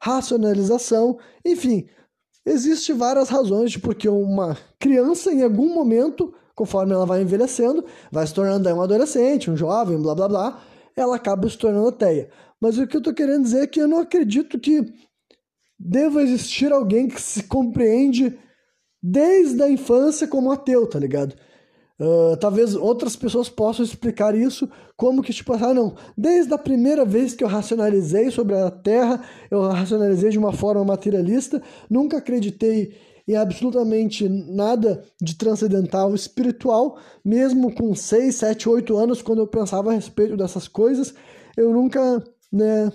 racionalização, 0.00 1.18
enfim, 1.44 1.86
existe 2.46 2.92
várias 2.92 3.28
razões 3.28 3.72
de 3.72 3.78
porque 3.78 4.08
uma 4.08 4.56
criança 4.78 5.32
em 5.32 5.42
algum 5.42 5.74
momento, 5.74 6.32
conforme 6.60 6.92
ela 6.92 7.06
vai 7.06 7.22
envelhecendo, 7.22 7.82
vai 8.12 8.26
se 8.26 8.34
tornando 8.34 8.68
um 8.68 8.82
adolescente, 8.82 9.50
um 9.50 9.56
jovem, 9.56 9.98
blá 9.98 10.14
blá 10.14 10.28
blá, 10.28 10.62
ela 10.94 11.16
acaba 11.16 11.48
se 11.48 11.56
tornando 11.56 11.88
ateia. 11.88 12.28
Mas 12.60 12.76
o 12.76 12.86
que 12.86 12.94
eu 12.94 12.98
estou 12.98 13.14
querendo 13.14 13.44
dizer 13.44 13.62
é 13.62 13.66
que 13.66 13.80
eu 13.80 13.88
não 13.88 14.00
acredito 14.00 14.60
que 14.60 14.84
deva 15.78 16.22
existir 16.22 16.70
alguém 16.70 17.08
que 17.08 17.18
se 17.18 17.44
compreende 17.44 18.38
desde 19.02 19.62
a 19.62 19.70
infância 19.70 20.28
como 20.28 20.52
ateu, 20.52 20.86
tá 20.86 20.98
ligado? 20.98 21.34
Uh, 21.98 22.36
talvez 22.36 22.74
outras 22.74 23.16
pessoas 23.16 23.48
possam 23.48 23.82
explicar 23.82 24.34
isso 24.34 24.68
como 24.98 25.22
que, 25.22 25.32
tipo, 25.32 25.54
ah, 25.54 25.72
não, 25.72 25.94
desde 26.14 26.52
a 26.52 26.58
primeira 26.58 27.06
vez 27.06 27.32
que 27.32 27.42
eu 27.42 27.48
racionalizei 27.48 28.30
sobre 28.30 28.54
a 28.54 28.70
Terra, 28.70 29.22
eu 29.50 29.62
racionalizei 29.62 30.28
de 30.28 30.38
uma 30.38 30.52
forma 30.52 30.84
materialista, 30.84 31.62
nunca 31.88 32.18
acreditei 32.18 32.94
em 33.26 33.36
absolutamente 33.36 34.28
nada 34.28 35.02
de 35.20 35.34
transcendental 35.36 36.14
espiritual, 36.14 36.98
mesmo 37.24 37.74
com 37.74 37.94
6, 37.94 38.34
7, 38.34 38.68
8 38.68 38.96
anos, 38.96 39.22
quando 39.22 39.40
eu 39.40 39.46
pensava 39.46 39.90
a 39.90 39.94
respeito 39.94 40.36
dessas 40.36 40.66
coisas, 40.66 41.14
eu 41.56 41.72
nunca, 41.72 42.22
né, 42.52 42.92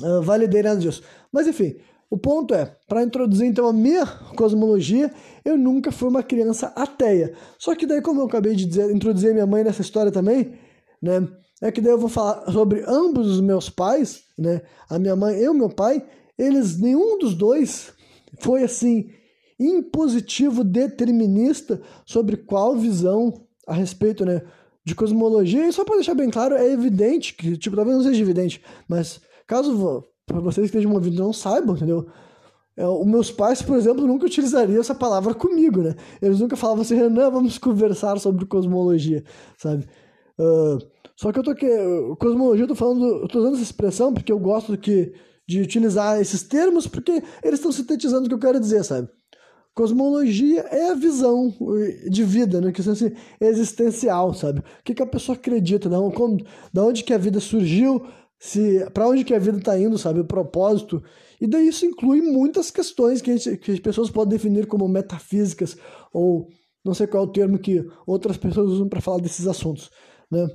uh, 0.00 0.22
validei 0.22 0.62
nada 0.62 0.80
disso. 0.80 1.02
Mas 1.32 1.46
enfim, 1.46 1.76
o 2.12 2.18
ponto 2.18 2.54
é, 2.54 2.76
para 2.86 3.02
introduzir 3.02 3.46
então 3.46 3.66
a 3.66 3.72
minha 3.72 4.06
cosmologia, 4.36 5.10
eu 5.42 5.56
nunca 5.56 5.90
fui 5.90 6.10
uma 6.10 6.22
criança 6.22 6.66
ateia. 6.76 7.34
Só 7.58 7.74
que 7.74 7.86
daí, 7.86 8.02
como 8.02 8.20
eu 8.20 8.26
acabei 8.26 8.54
de 8.54 8.66
dizer, 8.66 8.94
introduzir 8.94 9.32
minha 9.32 9.46
mãe 9.46 9.64
nessa 9.64 9.80
história 9.80 10.12
também, 10.12 10.52
né? 11.00 11.26
É 11.62 11.72
que 11.72 11.80
daí 11.80 11.92
eu 11.92 11.98
vou 11.98 12.10
falar 12.10 12.52
sobre 12.52 12.84
ambos 12.86 13.26
os 13.28 13.40
meus 13.40 13.70
pais, 13.70 14.24
né? 14.38 14.60
A 14.90 14.98
minha 14.98 15.16
mãe 15.16 15.40
e 15.40 15.48
o 15.48 15.54
meu 15.54 15.70
pai, 15.70 16.04
eles, 16.36 16.78
nenhum 16.78 17.16
dos 17.16 17.34
dois 17.34 17.94
foi 18.40 18.62
assim 18.62 19.10
impositivo 19.58 20.64
determinista 20.64 21.80
sobre 22.04 22.36
qual 22.36 22.76
visão 22.76 23.32
a 23.66 23.74
respeito, 23.74 24.24
né, 24.24 24.42
de 24.84 24.94
cosmologia. 24.94 25.66
E 25.66 25.72
só 25.72 25.84
para 25.84 25.96
deixar 25.96 26.14
bem 26.14 26.30
claro, 26.30 26.56
é 26.56 26.70
evidente 26.70 27.34
que, 27.34 27.56
tipo, 27.56 27.76
talvez 27.76 27.96
não 27.96 28.04
seja 28.04 28.22
evidente, 28.22 28.62
mas 28.88 29.20
caso 29.46 30.04
para 30.26 30.40
vocês 30.40 30.70
que 30.70 30.76
estejam 30.76 30.92
ouvindo 30.92 31.22
não 31.22 31.32
saibam, 31.32 31.76
entendeu? 31.76 32.06
É, 32.76 32.86
os 32.86 33.06
meus 33.06 33.30
pais, 33.30 33.60
por 33.60 33.76
exemplo, 33.76 34.06
nunca 34.06 34.24
utilizariam 34.24 34.80
essa 34.80 34.94
palavra 34.94 35.34
comigo, 35.34 35.82
né? 35.82 35.94
Eles 36.22 36.40
nunca 36.40 36.56
falavam 36.56 36.82
assim, 36.82 36.96
Renan, 36.96 37.30
vamos 37.30 37.58
conversar 37.58 38.18
sobre 38.18 38.46
cosmologia, 38.46 39.22
sabe? 39.58 39.86
Uh, 40.38 40.78
só 41.14 41.30
que 41.30 41.38
eu 41.38 41.42
tô 41.42 41.54
que 41.54 41.68
cosmologia, 42.18 42.64
eu 42.64 42.68
tô 42.68 42.74
falando, 42.74 43.04
eu 43.04 43.28
tô 43.28 43.40
usando 43.40 43.54
essa 43.54 43.62
expressão 43.62 44.14
porque 44.14 44.32
eu 44.32 44.38
gosto 44.38 44.78
que, 44.78 45.12
de 45.52 45.60
utilizar 45.60 46.20
esses 46.20 46.42
termos 46.42 46.86
porque 46.86 47.22
eles 47.42 47.58
estão 47.58 47.70
sintetizando 47.70 48.24
o 48.24 48.28
que 48.28 48.34
eu 48.34 48.38
quero 48.38 48.58
dizer, 48.58 48.84
sabe? 48.84 49.08
Cosmologia 49.74 50.60
é 50.62 50.90
a 50.90 50.94
visão 50.94 51.54
de 52.10 52.24
vida, 52.24 52.60
né? 52.60 52.72
Que 52.72 52.80
assim, 52.80 53.12
existencial, 53.40 54.34
sabe? 54.34 54.60
O 54.60 54.64
que, 54.84 54.94
que 54.94 55.02
a 55.02 55.06
pessoa 55.06 55.36
acredita, 55.36 55.88
da 55.88 55.98
onde, 55.98 56.44
da 56.72 56.84
onde 56.84 57.02
que 57.02 57.14
a 57.14 57.18
vida 57.18 57.40
surgiu, 57.40 58.06
se 58.38 58.84
para 58.92 59.08
onde 59.08 59.24
que 59.24 59.34
a 59.34 59.38
vida 59.38 59.58
está 59.58 59.78
indo, 59.78 59.96
sabe, 59.96 60.20
o 60.20 60.26
propósito. 60.26 61.02
E 61.40 61.46
daí 61.46 61.68
isso 61.68 61.86
inclui 61.86 62.20
muitas 62.20 62.70
questões 62.70 63.22
que, 63.22 63.36
gente, 63.36 63.56
que 63.58 63.72
as 63.72 63.80
pessoas 63.80 64.10
podem 64.10 64.36
definir 64.36 64.66
como 64.66 64.86
metafísicas 64.88 65.76
ou 66.12 66.48
não 66.84 66.92
sei 66.94 67.06
qual 67.06 67.24
é 67.24 67.26
o 67.26 67.32
termo 67.32 67.58
que 67.58 67.86
outras 68.06 68.36
pessoas 68.36 68.70
usam 68.70 68.88
para 68.88 69.00
falar 69.00 69.20
desses 69.20 69.46
assuntos, 69.46 69.90
né? 70.30 70.48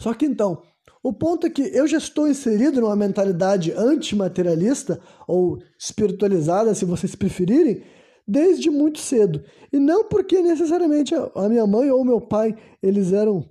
Só 0.00 0.14
que 0.14 0.24
então, 0.24 0.62
o 1.06 1.12
ponto 1.12 1.46
é 1.46 1.50
que 1.50 1.62
eu 1.62 1.86
já 1.86 1.98
estou 1.98 2.26
inserido 2.26 2.80
numa 2.80 2.96
mentalidade 2.96 3.70
antimaterialista 3.70 5.00
ou 5.28 5.62
espiritualizada, 5.78 6.74
se 6.74 6.84
vocês 6.84 7.14
preferirem, 7.14 7.80
desde 8.26 8.70
muito 8.70 8.98
cedo. 8.98 9.40
E 9.72 9.78
não 9.78 10.08
porque 10.08 10.42
necessariamente 10.42 11.14
a 11.14 11.48
minha 11.48 11.64
mãe 11.64 11.92
ou 11.92 12.04
meu 12.04 12.20
pai, 12.20 12.56
eles 12.82 13.12
eram 13.12 13.48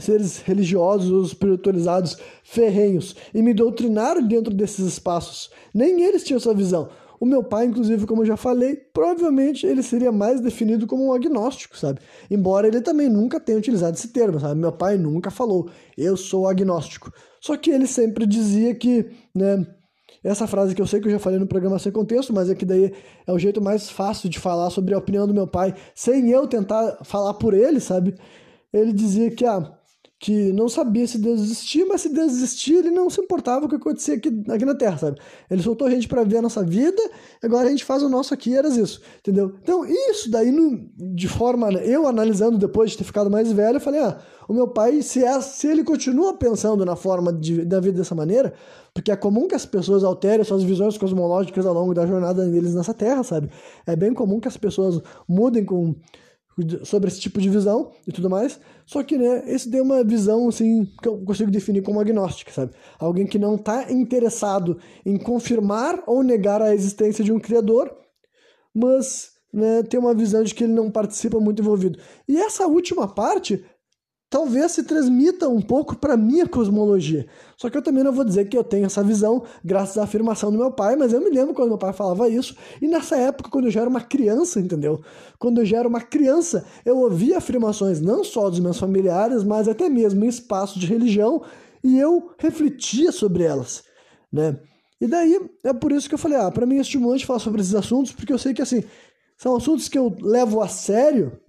seres 0.00 0.38
religiosos 0.38 1.12
ou 1.12 1.22
espiritualizados 1.22 2.16
ferrenhos 2.42 3.14
e 3.32 3.40
me 3.42 3.54
doutrinaram 3.54 4.26
dentro 4.26 4.52
desses 4.52 4.84
espaços. 4.84 5.50
Nem 5.72 6.02
eles 6.02 6.24
tinham 6.24 6.38
essa 6.38 6.52
visão. 6.52 6.90
O 7.20 7.26
meu 7.26 7.44
pai, 7.44 7.66
inclusive, 7.66 8.06
como 8.06 8.22
eu 8.22 8.26
já 8.26 8.36
falei, 8.36 8.74
provavelmente 8.74 9.66
ele 9.66 9.82
seria 9.82 10.10
mais 10.10 10.40
definido 10.40 10.86
como 10.86 11.06
um 11.06 11.12
agnóstico, 11.12 11.76
sabe? 11.76 12.00
Embora 12.30 12.66
ele 12.66 12.80
também 12.80 13.10
nunca 13.10 13.38
tenha 13.38 13.58
utilizado 13.58 13.94
esse 13.94 14.08
termo, 14.08 14.40
sabe? 14.40 14.58
Meu 14.58 14.72
pai 14.72 14.96
nunca 14.96 15.30
falou, 15.30 15.68
eu 15.98 16.16
sou 16.16 16.48
agnóstico. 16.48 17.12
Só 17.38 17.58
que 17.58 17.70
ele 17.70 17.86
sempre 17.86 18.24
dizia 18.24 18.74
que, 18.74 19.10
né, 19.34 19.66
essa 20.24 20.46
frase 20.46 20.74
que 20.74 20.80
eu 20.80 20.86
sei 20.86 20.98
que 20.98 21.08
eu 21.08 21.12
já 21.12 21.18
falei 21.18 21.38
no 21.38 21.46
programa 21.46 21.78
sem 21.78 21.92
contexto, 21.92 22.32
mas 22.32 22.48
é 22.48 22.54
que 22.54 22.64
daí 22.64 22.90
é 23.26 23.32
o 23.32 23.38
jeito 23.38 23.60
mais 23.60 23.90
fácil 23.90 24.30
de 24.30 24.38
falar 24.38 24.70
sobre 24.70 24.94
a 24.94 24.98
opinião 24.98 25.26
do 25.26 25.34
meu 25.34 25.46
pai, 25.46 25.74
sem 25.94 26.30
eu 26.30 26.46
tentar 26.46 27.04
falar 27.04 27.34
por 27.34 27.52
ele, 27.52 27.80
sabe? 27.80 28.14
Ele 28.72 28.94
dizia 28.94 29.30
que, 29.30 29.44
ah, 29.44 29.78
que 30.20 30.52
não 30.52 30.68
sabia 30.68 31.06
se 31.06 31.16
Deus 31.16 31.40
existia, 31.40 31.86
mas 31.86 32.02
se 32.02 32.10
Deus 32.10 32.32
existia, 32.32 32.78
ele 32.78 32.90
não 32.90 33.08
se 33.08 33.22
importava 33.22 33.60
com 33.60 33.66
o 33.66 33.68
que 33.70 33.76
acontecia 33.76 34.16
aqui, 34.16 34.28
aqui 34.50 34.66
na 34.66 34.74
Terra, 34.74 34.98
sabe? 34.98 35.18
Ele 35.50 35.62
soltou 35.62 35.86
a 35.86 35.90
gente 35.90 36.06
para 36.06 36.22
ver 36.22 36.36
a 36.36 36.42
nossa 36.42 36.62
vida, 36.62 37.00
agora 37.42 37.66
a 37.66 37.70
gente 37.70 37.86
faz 37.86 38.02
o 38.02 38.08
nosso 38.08 38.34
aqui, 38.34 38.54
era 38.54 38.68
isso, 38.68 39.00
entendeu? 39.18 39.54
Então, 39.62 39.82
isso 39.86 40.30
daí, 40.30 40.54
de 40.94 41.26
forma, 41.26 41.72
eu 41.72 42.06
analisando 42.06 42.58
depois 42.58 42.90
de 42.90 42.98
ter 42.98 43.04
ficado 43.04 43.30
mais 43.30 43.50
velho, 43.50 43.76
eu 43.76 43.80
falei, 43.80 44.00
ah, 44.00 44.18
o 44.46 44.52
meu 44.52 44.68
pai, 44.68 45.00
se, 45.00 45.24
é, 45.24 45.40
se 45.40 45.66
ele 45.66 45.82
continua 45.82 46.34
pensando 46.34 46.84
na 46.84 46.96
forma 46.96 47.32
de, 47.32 47.64
da 47.64 47.80
vida 47.80 47.96
dessa 47.96 48.14
maneira, 48.14 48.52
porque 48.92 49.10
é 49.10 49.16
comum 49.16 49.48
que 49.48 49.54
as 49.54 49.64
pessoas 49.64 50.04
alterem 50.04 50.44
suas 50.44 50.62
visões 50.62 50.98
cosmológicas 50.98 51.64
ao 51.64 51.72
longo 51.72 51.94
da 51.94 52.06
jornada 52.06 52.46
deles 52.46 52.74
nessa 52.74 52.92
Terra, 52.92 53.22
sabe? 53.22 53.48
É 53.86 53.96
bem 53.96 54.12
comum 54.12 54.38
que 54.38 54.48
as 54.48 54.58
pessoas 54.58 55.00
mudem 55.26 55.64
com 55.64 55.94
sobre 56.84 57.08
esse 57.08 57.20
tipo 57.20 57.40
de 57.40 57.48
visão 57.48 57.92
e 58.06 58.12
tudo 58.12 58.30
mais. 58.30 58.60
Só 58.86 59.02
que, 59.02 59.16
né, 59.16 59.44
esse 59.46 59.68
deu 59.68 59.84
uma 59.84 60.02
visão, 60.02 60.48
assim, 60.48 60.86
que 61.00 61.08
eu 61.08 61.18
consigo 61.24 61.50
definir 61.50 61.82
como 61.82 62.00
agnóstica, 62.00 62.52
sabe? 62.52 62.72
Alguém 62.98 63.26
que 63.26 63.38
não 63.38 63.54
está 63.54 63.90
interessado 63.90 64.78
em 65.04 65.16
confirmar 65.16 66.02
ou 66.06 66.22
negar 66.22 66.60
a 66.60 66.74
existência 66.74 67.24
de 67.24 67.32
um 67.32 67.38
criador, 67.38 67.94
mas 68.74 69.32
né, 69.52 69.82
tem 69.82 69.98
uma 69.98 70.14
visão 70.14 70.42
de 70.42 70.54
que 70.54 70.64
ele 70.64 70.72
não 70.72 70.90
participa 70.90 71.38
muito 71.40 71.60
envolvido. 71.60 71.98
E 72.28 72.36
essa 72.38 72.66
última 72.66 73.08
parte 73.08 73.64
talvez 74.30 74.70
se 74.70 74.84
transmita 74.84 75.48
um 75.48 75.60
pouco 75.60 75.96
para 75.96 76.16
minha 76.16 76.46
cosmologia. 76.46 77.26
Só 77.56 77.68
que 77.68 77.76
eu 77.76 77.82
também 77.82 78.04
não 78.04 78.12
vou 78.12 78.24
dizer 78.24 78.48
que 78.48 78.56
eu 78.56 78.62
tenho 78.62 78.86
essa 78.86 79.02
visão 79.02 79.42
graças 79.64 79.98
à 79.98 80.04
afirmação 80.04 80.52
do 80.52 80.56
meu 80.56 80.70
pai, 80.70 80.94
mas 80.94 81.12
eu 81.12 81.20
me 81.20 81.30
lembro 81.30 81.52
quando 81.52 81.70
meu 81.70 81.78
pai 81.78 81.92
falava 81.92 82.28
isso, 82.28 82.56
e 82.80 82.86
nessa 82.86 83.16
época, 83.16 83.50
quando 83.50 83.64
eu 83.64 83.70
já 83.72 83.80
era 83.80 83.90
uma 83.90 84.00
criança, 84.00 84.60
entendeu? 84.60 85.02
Quando 85.36 85.60
eu 85.60 85.64
já 85.64 85.78
era 85.78 85.88
uma 85.88 86.00
criança, 86.00 86.64
eu 86.84 86.98
ouvia 86.98 87.38
afirmações 87.38 88.00
não 88.00 88.22
só 88.22 88.48
dos 88.48 88.60
meus 88.60 88.78
familiares, 88.78 89.42
mas 89.42 89.66
até 89.66 89.88
mesmo 89.88 90.24
em 90.24 90.28
espaços 90.28 90.80
de 90.80 90.86
religião, 90.86 91.42
e 91.82 91.98
eu 91.98 92.30
refletia 92.38 93.10
sobre 93.10 93.42
elas, 93.42 93.82
né? 94.32 94.56
E 95.00 95.08
daí, 95.08 95.40
é 95.64 95.72
por 95.72 95.90
isso 95.90 96.08
que 96.08 96.14
eu 96.14 96.18
falei, 96.18 96.38
ah, 96.38 96.50
para 96.50 96.66
mim 96.66 96.76
é 96.76 96.82
estimulante 96.82 97.26
falar 97.26 97.38
sobre 97.40 97.62
esses 97.62 97.74
assuntos, 97.74 98.12
porque 98.12 98.32
eu 98.32 98.38
sei 98.38 98.54
que, 98.54 98.62
assim, 98.62 98.84
são 99.36 99.56
assuntos 99.56 99.88
que 99.88 99.98
eu 99.98 100.14
levo 100.20 100.60
a 100.60 100.68
sério 100.68 101.40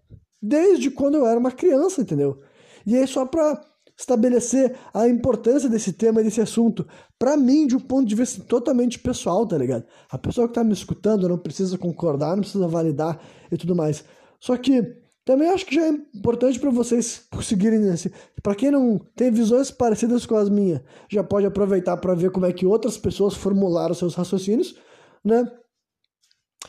desde 0.42 0.90
quando 0.90 1.16
eu 1.16 1.28
era 1.28 1.38
uma 1.40 1.52
criança, 1.52 2.02
entendeu? 2.02 2.40
E 2.86 2.96
aí, 2.96 3.08
só 3.08 3.26
para 3.26 3.62
estabelecer 3.98 4.76
a 4.94 5.08
importância 5.08 5.70
desse 5.70 5.94
tema, 5.94 6.24
desse 6.24 6.42
assunto, 6.42 6.88
para 7.20 7.38
mim, 7.38 7.68
de 7.68 7.76
um 7.76 7.80
ponto 7.80 8.08
de 8.08 8.16
vista 8.16 8.44
totalmente 8.44 8.98
pessoal, 8.98 9.46
tá 9.46 9.58
ligado? 9.58 9.86
A 10.10 10.18
pessoa 10.18 10.48
que 10.48 10.56
tá 10.56 10.64
me 10.64 10.74
escutando 10.74 11.30
não 11.30 11.38
precisa 11.38 11.78
concordar, 11.78 12.36
não 12.36 12.42
precisa 12.42 12.68
validar 12.68 13.22
e 13.52 13.58
tudo 13.58 13.76
mais. 13.76 14.04
Só 14.40 14.58
que 14.58 15.02
também 15.24 15.50
acho 15.50 15.66
que 15.66 15.76
já 15.76 15.86
é 15.86 15.90
importante 15.90 16.60
para 16.60 16.72
vocês 16.72 17.28
conseguirem 17.32 17.80
nesse. 17.80 18.12
Para 18.42 18.56
quem 18.56 18.72
não 18.72 18.98
tem 19.16 19.32
visões 19.32 19.70
parecidas 19.70 20.26
com 20.26 20.36
as 20.36 20.50
minhas, 20.50 20.82
já 21.10 21.24
pode 21.24 21.46
aproveitar 21.46 21.96
para 21.98 22.16
ver 22.16 22.32
como 22.32 22.48
é 22.48 22.52
que 22.52 22.66
outras 22.66 22.98
pessoas 22.98 23.36
formularam 23.36 23.94
seus 23.94 24.16
raciocínios, 24.16 24.76
né? 25.24 25.50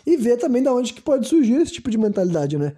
E 0.04 0.16
ver 0.16 0.36
também 0.36 0.62
da 0.62 0.74
onde 0.74 0.92
que 0.92 1.00
pode 1.00 1.26
surgir 1.26 1.54
esse 1.54 1.72
tipo 1.72 1.90
de 1.90 1.96
mentalidade, 1.96 2.58
né? 2.58 2.74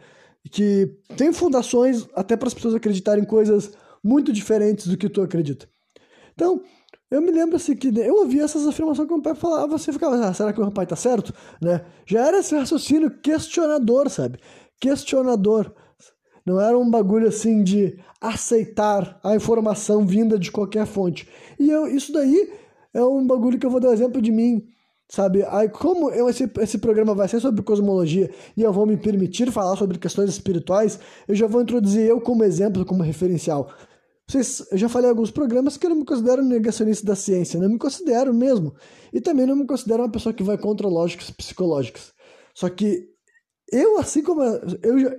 Que 0.50 0.88
tem 1.16 1.32
fundações 1.32 2.06
até 2.14 2.36
para 2.36 2.48
as 2.48 2.54
pessoas 2.54 2.74
acreditarem 2.74 3.24
em 3.24 3.26
coisas 3.26 3.72
muito 4.02 4.32
diferentes 4.32 4.86
do 4.86 4.96
que 4.96 5.08
tu 5.08 5.22
acredita. 5.22 5.68
Então, 6.34 6.62
eu 7.10 7.22
me 7.22 7.30
lembro 7.30 7.56
assim 7.56 7.76
que 7.76 7.88
eu 7.98 8.16
ouvia 8.16 8.42
essas 8.42 8.66
afirmações 8.66 9.06
que 9.06 9.14
o 9.14 9.16
meu 9.16 9.22
pai 9.22 9.34
falava, 9.34 9.78
você 9.78 9.92
ficava, 9.92 10.16
ah, 10.16 10.34
será 10.34 10.52
que 10.52 10.60
o 10.60 10.70
pai 10.70 10.86
tá 10.86 10.96
certo? 10.96 11.32
Né? 11.60 11.84
Já 12.06 12.26
era 12.26 12.38
esse 12.40 12.54
raciocínio 12.54 13.10
questionador, 13.20 14.10
sabe? 14.10 14.38
Questionador. 14.80 15.72
Não 16.44 16.60
era 16.60 16.78
um 16.78 16.90
bagulho 16.90 17.28
assim 17.28 17.62
de 17.62 17.98
aceitar 18.20 19.18
a 19.24 19.34
informação 19.34 20.04
vinda 20.04 20.38
de 20.38 20.50
qualquer 20.50 20.86
fonte. 20.86 21.26
E 21.58 21.70
eu, 21.70 21.86
isso 21.86 22.12
daí 22.12 22.52
é 22.92 23.02
um 23.02 23.26
bagulho 23.26 23.58
que 23.58 23.64
eu 23.64 23.70
vou 23.70 23.80
dar 23.80 23.92
exemplo 23.92 24.20
de 24.20 24.30
mim 24.30 24.66
sabe? 25.14 25.44
Aí, 25.48 25.68
como 25.68 26.10
eu, 26.10 26.28
esse, 26.28 26.50
esse 26.60 26.78
programa 26.78 27.14
vai 27.14 27.28
ser 27.28 27.40
sobre 27.40 27.62
cosmologia 27.62 28.28
e 28.56 28.62
eu 28.62 28.72
vou 28.72 28.84
me 28.84 28.96
permitir 28.96 29.50
falar 29.52 29.76
sobre 29.76 29.96
questões 29.96 30.28
espirituais, 30.30 30.98
eu 31.28 31.34
já 31.34 31.46
vou 31.46 31.62
introduzir 31.62 32.02
eu 32.02 32.20
como 32.20 32.42
exemplo, 32.42 32.84
como 32.84 33.02
referencial. 33.02 33.72
Vocês, 34.26 34.66
eu 34.72 34.78
já 34.78 34.88
falei 34.88 35.06
em 35.06 35.10
alguns 35.10 35.30
programas 35.30 35.76
que 35.76 35.86
eu 35.86 35.90
não 35.90 35.98
me 35.98 36.04
considero 36.04 36.42
negacionista 36.42 37.06
da 37.06 37.14
ciência, 37.14 37.60
não 37.60 37.68
me 37.68 37.78
considero 37.78 38.34
mesmo. 38.34 38.74
E 39.12 39.20
também 39.20 39.46
não 39.46 39.54
me 39.54 39.66
considero 39.66 40.02
uma 40.02 40.10
pessoa 40.10 40.32
que 40.32 40.42
vai 40.42 40.58
contra 40.58 40.88
lógicas 40.88 41.30
psicológicas. 41.30 42.12
Só 42.52 42.68
que 42.68 43.08
eu, 43.70 43.98
assim 43.98 44.22
como 44.22 44.42
eu 44.42 44.98
já, 44.98 45.14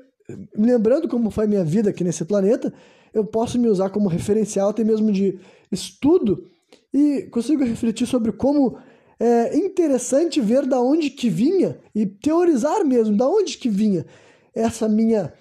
lembrando 0.57 1.07
como 1.07 1.31
foi 1.31 1.47
minha 1.47 1.63
vida 1.63 1.91
aqui 1.91 2.03
nesse 2.03 2.25
planeta, 2.25 2.73
eu 3.13 3.23
posso 3.23 3.57
me 3.57 3.69
usar 3.69 3.89
como 3.91 4.09
referencial 4.09 4.69
até 4.69 4.83
mesmo 4.83 5.09
de 5.11 5.39
estudo 5.71 6.49
e 6.93 7.29
consigo 7.31 7.63
refletir 7.63 8.05
sobre 8.05 8.33
como 8.33 8.77
é 9.19 9.55
interessante 9.57 10.41
ver 10.41 10.65
da 10.65 10.79
onde 10.79 11.10
que 11.10 11.29
vinha 11.29 11.79
e 11.93 12.05
teorizar 12.05 12.84
mesmo 12.86 13.15
da 13.15 13.27
onde 13.27 13.57
que 13.57 13.69
vinha 13.69 14.05
essa 14.53 14.88
minha 14.88 15.34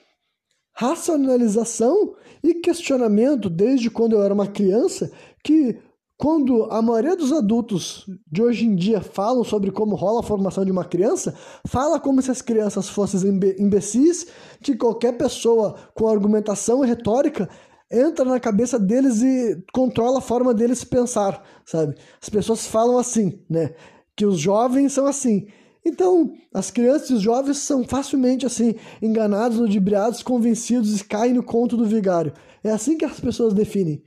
racionalização 0.73 2.15
e 2.43 2.55
questionamento 2.55 3.49
desde 3.49 3.91
quando 3.91 4.17
eu 4.17 4.23
era 4.23 4.35
uma 4.35 4.47
criança 4.47 5.11
que 5.43 5.79
quando 6.17 6.65
a 6.71 6.81
maioria 6.81 7.17
dos 7.17 7.33
adultos 7.33 8.07
de 8.31 8.43
hoje 8.43 8.67
em 8.67 8.75
dia 8.77 9.01
falam 9.01 9.43
sobre 9.43 9.71
como 9.71 9.97
rola 9.97 10.21
a 10.21 10.23
formação 10.23 10.65
de 10.65 10.71
uma 10.71 10.85
criança, 10.85 11.35
fala 11.67 11.99
como 11.99 12.23
se 12.23 12.31
as 12.31 12.41
crianças 12.41 12.89
fossem 12.89 13.29
imbecis, 13.59 14.27
que 14.63 14.77
qualquer 14.77 15.19
pessoa 15.19 15.75
com 15.93 16.09
argumentação 16.09 16.85
e 16.85 16.89
retórica 16.89 17.49
entra 17.95 18.25
na 18.25 18.41
cabeça 18.41 18.79
deles 18.79 19.23
e 19.23 19.63
controla 19.73 20.19
a 20.19 20.23
forma 20.23 20.53
deles 20.53 20.85
pensar, 20.85 21.43
sabe? 21.65 21.95
As 22.21 22.29
pessoas 22.29 22.67
falam 22.67 22.99
assim, 22.99 23.39
né? 23.49 23.75
Que 24.17 24.27
os 24.27 24.39
jovens 24.39 24.93
são 24.93 25.07
assim. 25.07 25.47
Então, 25.85 26.33
as 26.53 26.71
crianças 26.71 27.11
e 27.11 27.15
os 27.15 27.23
jovens 27.23 27.59
são 27.59 27.85
facilmente 27.85 28.47
assim, 28.47 28.75
enganados, 29.03 29.59
ludibriados, 29.59 30.23
convencidos 30.23 30.99
e 30.99 31.05
caem 31.05 31.35
no 31.35 31.43
conto 31.43 31.77
do 31.77 31.85
vigário. 31.85 32.33
É 32.63 32.71
assim 32.71 32.97
que 32.97 33.05
as 33.05 33.21
pessoas 33.21 33.53
definem. 33.53 34.03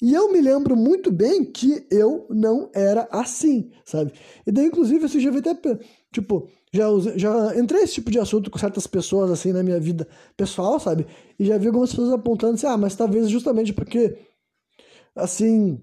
E 0.00 0.14
eu 0.14 0.32
me 0.32 0.40
lembro 0.40 0.74
muito 0.74 1.12
bem 1.12 1.44
que 1.44 1.86
eu 1.88 2.26
não 2.28 2.68
era 2.74 3.06
assim, 3.12 3.70
sabe? 3.84 4.12
E 4.44 4.50
daí, 4.50 4.66
inclusive, 4.66 5.06
já 5.06 5.30
vi 5.30 5.38
até, 5.38 5.78
tipo, 6.12 6.48
já, 6.72 6.86
já 7.16 7.58
entrei 7.58 7.80
nesse 7.80 7.94
tipo 7.94 8.10
de 8.10 8.18
assunto 8.18 8.50
com 8.50 8.58
certas 8.58 8.86
pessoas, 8.86 9.30
assim, 9.30 9.52
na 9.52 9.62
minha 9.62 9.80
vida 9.80 10.06
pessoal, 10.36 10.78
sabe? 10.78 11.06
E 11.38 11.44
já 11.44 11.58
vi 11.58 11.66
algumas 11.66 11.90
pessoas 11.90 12.12
apontando 12.12 12.54
assim, 12.54 12.66
ah, 12.66 12.76
mas 12.76 12.94
talvez 12.94 13.28
justamente 13.28 13.72
porque, 13.72 14.16
assim, 15.16 15.80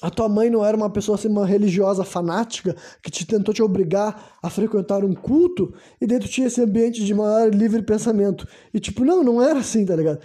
a 0.00 0.10
tua 0.10 0.28
mãe 0.28 0.48
não 0.48 0.64
era 0.64 0.76
uma 0.76 0.90
pessoa 0.90 1.16
assim, 1.16 1.28
uma 1.28 1.46
religiosa 1.46 2.04
fanática 2.04 2.76
que 3.02 3.10
te 3.10 3.26
tentou 3.26 3.52
te 3.52 3.62
obrigar 3.62 4.36
a 4.42 4.48
frequentar 4.48 5.04
um 5.04 5.14
culto 5.14 5.74
e 6.00 6.06
dentro 6.06 6.28
tinha 6.28 6.46
esse 6.46 6.60
ambiente 6.60 7.04
de 7.04 7.14
maior 7.14 7.52
livre 7.52 7.82
pensamento. 7.82 8.46
E 8.72 8.78
tipo, 8.78 9.04
não, 9.04 9.24
não 9.24 9.42
era 9.42 9.58
assim, 9.58 9.84
tá 9.84 9.96
ligado? 9.96 10.20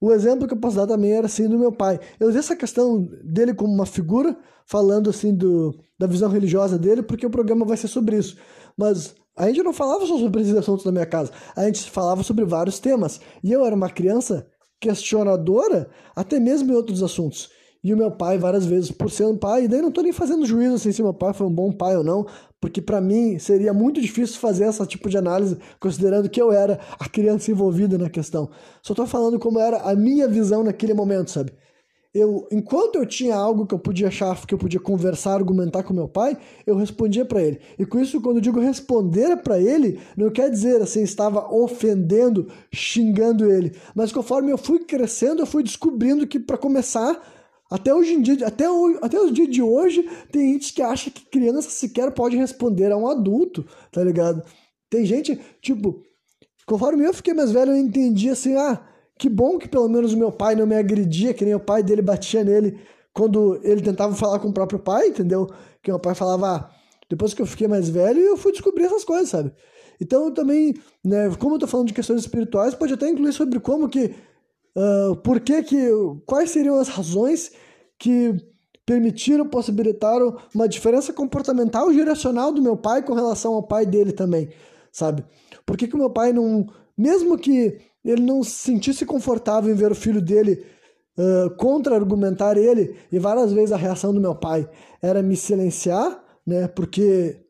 O 0.00 0.12
exemplo 0.12 0.46
que 0.46 0.54
eu 0.54 0.58
posso 0.58 0.76
dar 0.76 0.86
também 0.86 1.12
era 1.12 1.26
assim 1.26 1.48
do 1.48 1.58
meu 1.58 1.72
pai. 1.72 1.98
Eu 2.18 2.28
usei 2.28 2.40
essa 2.40 2.56
questão 2.56 3.08
dele 3.22 3.54
como 3.54 3.72
uma 3.72 3.86
figura, 3.86 4.36
falando 4.66 5.10
assim 5.10 5.34
do, 5.34 5.74
da 5.98 6.06
visão 6.06 6.28
religiosa 6.28 6.78
dele, 6.78 7.02
porque 7.02 7.26
o 7.26 7.30
programa 7.30 7.64
vai 7.64 7.76
ser 7.76 7.88
sobre 7.88 8.16
isso. 8.16 8.36
Mas 8.76 9.14
a 9.36 9.46
gente 9.48 9.62
não 9.62 9.72
falava 9.72 10.06
só 10.06 10.18
sobre 10.18 10.42
esses 10.42 10.56
assuntos 10.56 10.84
na 10.84 10.92
minha 10.92 11.06
casa, 11.06 11.32
a 11.56 11.64
gente 11.64 11.90
falava 11.90 12.22
sobre 12.22 12.44
vários 12.44 12.78
temas. 12.78 13.20
E 13.42 13.52
eu 13.52 13.64
era 13.64 13.74
uma 13.74 13.90
criança 13.90 14.46
questionadora, 14.80 15.88
até 16.14 16.38
mesmo 16.38 16.72
em 16.72 16.76
outros 16.76 17.02
assuntos. 17.02 17.50
E 17.82 17.92
o 17.92 17.96
meu 17.96 18.10
pai, 18.10 18.38
várias 18.38 18.64
vezes, 18.64 18.90
por 18.90 19.10
ser 19.10 19.26
um 19.26 19.36
pai, 19.36 19.64
e 19.64 19.68
daí 19.68 19.82
não 19.82 19.90
tô 19.90 20.00
nem 20.00 20.12
fazendo 20.12 20.46
juízo 20.46 20.74
assim 20.74 20.90
se 20.90 21.02
meu 21.02 21.12
pai 21.12 21.34
foi 21.34 21.46
um 21.46 21.52
bom 21.52 21.70
pai 21.70 21.96
ou 21.96 22.02
não, 22.02 22.26
porque 22.64 22.80
para 22.80 22.98
mim 22.98 23.38
seria 23.38 23.74
muito 23.74 24.00
difícil 24.00 24.40
fazer 24.40 24.64
esse 24.64 24.86
tipo 24.86 25.10
de 25.10 25.18
análise, 25.18 25.58
considerando 25.78 26.30
que 26.30 26.40
eu 26.40 26.50
era 26.50 26.80
a 26.98 27.06
criança 27.06 27.50
envolvida 27.50 27.98
na 27.98 28.08
questão. 28.08 28.48
Só 28.82 28.94
tô 28.94 29.06
falando 29.06 29.38
como 29.38 29.58
era 29.58 29.82
a 29.82 29.94
minha 29.94 30.26
visão 30.26 30.64
naquele 30.64 30.94
momento, 30.94 31.30
sabe? 31.30 31.52
Eu, 32.14 32.48
enquanto 32.50 32.94
eu 32.96 33.04
tinha 33.04 33.36
algo 33.36 33.66
que 33.66 33.74
eu 33.74 33.78
podia 33.78 34.08
achar 34.08 34.46
que 34.46 34.54
eu 34.54 34.56
podia 34.56 34.80
conversar, 34.80 35.34
argumentar 35.34 35.82
com 35.82 35.92
meu 35.92 36.08
pai, 36.08 36.38
eu 36.66 36.74
respondia 36.74 37.26
para 37.26 37.42
ele. 37.42 37.60
E 37.78 37.84
com 37.84 38.00
isso, 38.00 38.18
quando 38.22 38.36
eu 38.36 38.42
digo 38.42 38.58
responder 38.58 39.36
para 39.42 39.60
ele, 39.60 40.00
não 40.16 40.30
quer 40.30 40.48
dizer 40.48 40.80
assim, 40.80 41.02
estava 41.02 41.54
ofendendo, 41.54 42.48
xingando 42.72 43.52
ele. 43.52 43.76
Mas 43.94 44.10
conforme 44.10 44.50
eu 44.50 44.56
fui 44.56 44.78
crescendo, 44.78 45.42
eu 45.42 45.46
fui 45.46 45.62
descobrindo 45.62 46.26
que, 46.26 46.40
para 46.40 46.56
começar, 46.56 47.20
até 47.74 47.92
hoje 47.92 48.14
em 48.14 48.22
dia, 48.22 48.46
até, 48.46 48.70
o, 48.70 48.98
até 49.02 49.18
os 49.18 49.32
dias 49.32 49.48
de 49.48 49.60
hoje, 49.60 50.08
tem 50.30 50.52
gente 50.52 50.72
que 50.72 50.80
acha 50.80 51.10
que 51.10 51.24
criança 51.26 51.68
sequer 51.68 52.12
pode 52.12 52.36
responder 52.36 52.92
a 52.92 52.96
um 52.96 53.08
adulto, 53.08 53.66
tá 53.90 54.04
ligado? 54.04 54.44
Tem 54.88 55.04
gente, 55.04 55.40
tipo, 55.60 56.00
conforme 56.64 57.04
eu 57.04 57.12
fiquei 57.12 57.34
mais 57.34 57.50
velho, 57.50 57.72
eu 57.72 57.76
entendi 57.76 58.30
assim, 58.30 58.54
ah, 58.54 58.80
que 59.18 59.28
bom 59.28 59.58
que 59.58 59.66
pelo 59.68 59.88
menos 59.88 60.12
o 60.12 60.16
meu 60.16 60.30
pai 60.30 60.54
não 60.54 60.68
me 60.68 60.76
agredia, 60.76 61.34
que 61.34 61.44
nem 61.44 61.56
o 61.56 61.58
pai 61.58 61.82
dele 61.82 62.00
batia 62.00 62.44
nele 62.44 62.78
quando 63.12 63.60
ele 63.64 63.80
tentava 63.80 64.14
falar 64.14 64.38
com 64.38 64.50
o 64.50 64.54
próprio 64.54 64.78
pai, 64.78 65.08
entendeu? 65.08 65.50
Que 65.82 65.90
meu 65.90 65.98
pai 65.98 66.14
falava, 66.14 66.54
ah, 66.54 66.70
depois 67.10 67.34
que 67.34 67.42
eu 67.42 67.46
fiquei 67.46 67.66
mais 67.66 67.88
velho, 67.88 68.20
eu 68.20 68.36
fui 68.36 68.52
descobrir 68.52 68.84
essas 68.84 69.02
coisas, 69.02 69.30
sabe? 69.30 69.52
Então 70.00 70.32
também, 70.32 70.74
né, 71.04 71.28
como 71.40 71.56
eu 71.56 71.58
tô 71.58 71.66
falando 71.66 71.88
de 71.88 71.94
questões 71.94 72.20
espirituais, 72.20 72.72
pode 72.72 72.94
até 72.94 73.10
incluir 73.10 73.32
sobre 73.32 73.58
como 73.58 73.88
que, 73.88 74.14
uh, 74.76 75.16
por 75.24 75.40
que 75.40 75.60
que, 75.64 75.88
quais 76.24 76.50
seriam 76.50 76.78
as 76.78 76.86
razões 76.86 77.50
que 78.04 78.36
permitiram, 78.84 79.48
possibilitaram 79.48 80.36
uma 80.54 80.68
diferença 80.68 81.10
comportamental 81.10 81.90
geracional 81.90 82.52
do 82.52 82.60
meu 82.60 82.76
pai 82.76 83.02
com 83.02 83.14
relação 83.14 83.54
ao 83.54 83.62
pai 83.62 83.86
dele 83.86 84.12
também, 84.12 84.50
sabe? 84.92 85.24
Por 85.64 85.74
que, 85.74 85.88
que 85.88 85.94
o 85.94 85.98
meu 85.98 86.10
pai 86.10 86.34
não, 86.34 86.66
mesmo 86.98 87.38
que 87.38 87.78
ele 88.04 88.20
não 88.20 88.44
se 88.44 88.50
sentisse 88.50 89.06
confortável 89.06 89.72
em 89.72 89.76
ver 89.76 89.90
o 89.90 89.94
filho 89.94 90.20
dele 90.20 90.66
uh, 91.16 91.56
contra-argumentar 91.56 92.58
ele, 92.58 92.94
e 93.10 93.18
várias 93.18 93.54
vezes 93.54 93.72
a 93.72 93.78
reação 93.78 94.12
do 94.12 94.20
meu 94.20 94.34
pai 94.34 94.68
era 95.00 95.22
me 95.22 95.34
silenciar, 95.34 96.22
né? 96.46 96.68
Porque 96.68 97.40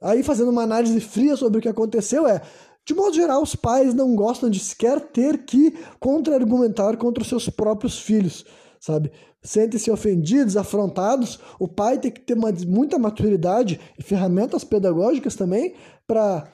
aí 0.00 0.22
fazendo 0.22 0.52
uma 0.52 0.62
análise 0.62 1.00
fria 1.00 1.36
sobre 1.36 1.58
o 1.58 1.62
que 1.62 1.68
aconteceu 1.68 2.28
é 2.28 2.40
de 2.86 2.94
modo 2.94 3.14
geral, 3.14 3.42
os 3.42 3.56
pais 3.56 3.92
não 3.92 4.14
gostam 4.14 4.48
de 4.48 4.60
sequer 4.60 5.00
ter 5.00 5.44
que 5.44 5.76
contra-argumentar 5.98 6.96
contra 6.96 7.22
os 7.22 7.28
seus 7.28 7.48
próprios 7.50 7.98
filhos, 7.98 8.44
sabe? 8.80 9.12
sentem-se 9.42 9.90
ofendidos, 9.90 10.56
afrontados, 10.56 11.38
o 11.58 11.66
pai 11.66 11.98
tem 11.98 12.10
que 12.10 12.20
ter 12.20 12.34
uma, 12.34 12.52
muita 12.66 12.98
maturidade 12.98 13.80
e 13.98 14.02
ferramentas 14.02 14.64
pedagógicas 14.64 15.34
também 15.34 15.74
para 16.06 16.46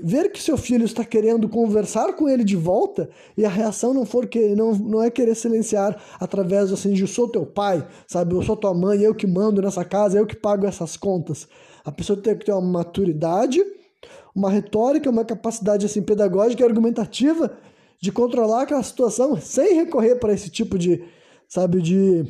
ver 0.00 0.30
que 0.30 0.40
seu 0.40 0.56
filho 0.56 0.84
está 0.84 1.04
querendo 1.04 1.48
conversar 1.48 2.14
com 2.14 2.28
ele 2.28 2.44
de 2.44 2.56
volta 2.56 3.08
e 3.36 3.44
a 3.44 3.48
reação 3.48 3.92
não 3.94 4.04
for 4.04 4.26
que 4.26 4.54
não, 4.54 4.72
não 4.74 5.02
é 5.02 5.10
querer 5.10 5.34
silenciar 5.34 6.00
através 6.20 6.72
assim 6.72 6.92
de 6.92 7.02
eu 7.02 7.08
sou 7.08 7.28
teu 7.28 7.46
pai, 7.46 7.86
sabe, 8.06 8.34
eu 8.34 8.42
sou 8.42 8.56
tua 8.56 8.74
mãe, 8.74 9.00
eu 9.00 9.14
que 9.14 9.26
mando 9.26 9.62
nessa 9.62 9.84
casa, 9.84 10.18
eu 10.18 10.26
que 10.26 10.36
pago 10.36 10.66
essas 10.66 10.96
contas. 10.96 11.48
A 11.84 11.90
pessoa 11.90 12.20
tem 12.20 12.36
que 12.36 12.44
ter 12.44 12.52
uma 12.52 12.60
maturidade, 12.60 13.60
uma 14.34 14.50
retórica, 14.50 15.10
uma 15.10 15.24
capacidade 15.24 15.86
assim 15.86 16.02
pedagógica 16.02 16.62
e 16.62 16.66
argumentativa 16.66 17.56
de 18.00 18.12
controlar 18.12 18.62
aquela 18.62 18.82
situação 18.82 19.40
sem 19.40 19.74
recorrer 19.74 20.16
para 20.16 20.32
esse 20.32 20.50
tipo 20.50 20.78
de 20.78 21.02
sabe? 21.48 21.80
De. 21.80 22.24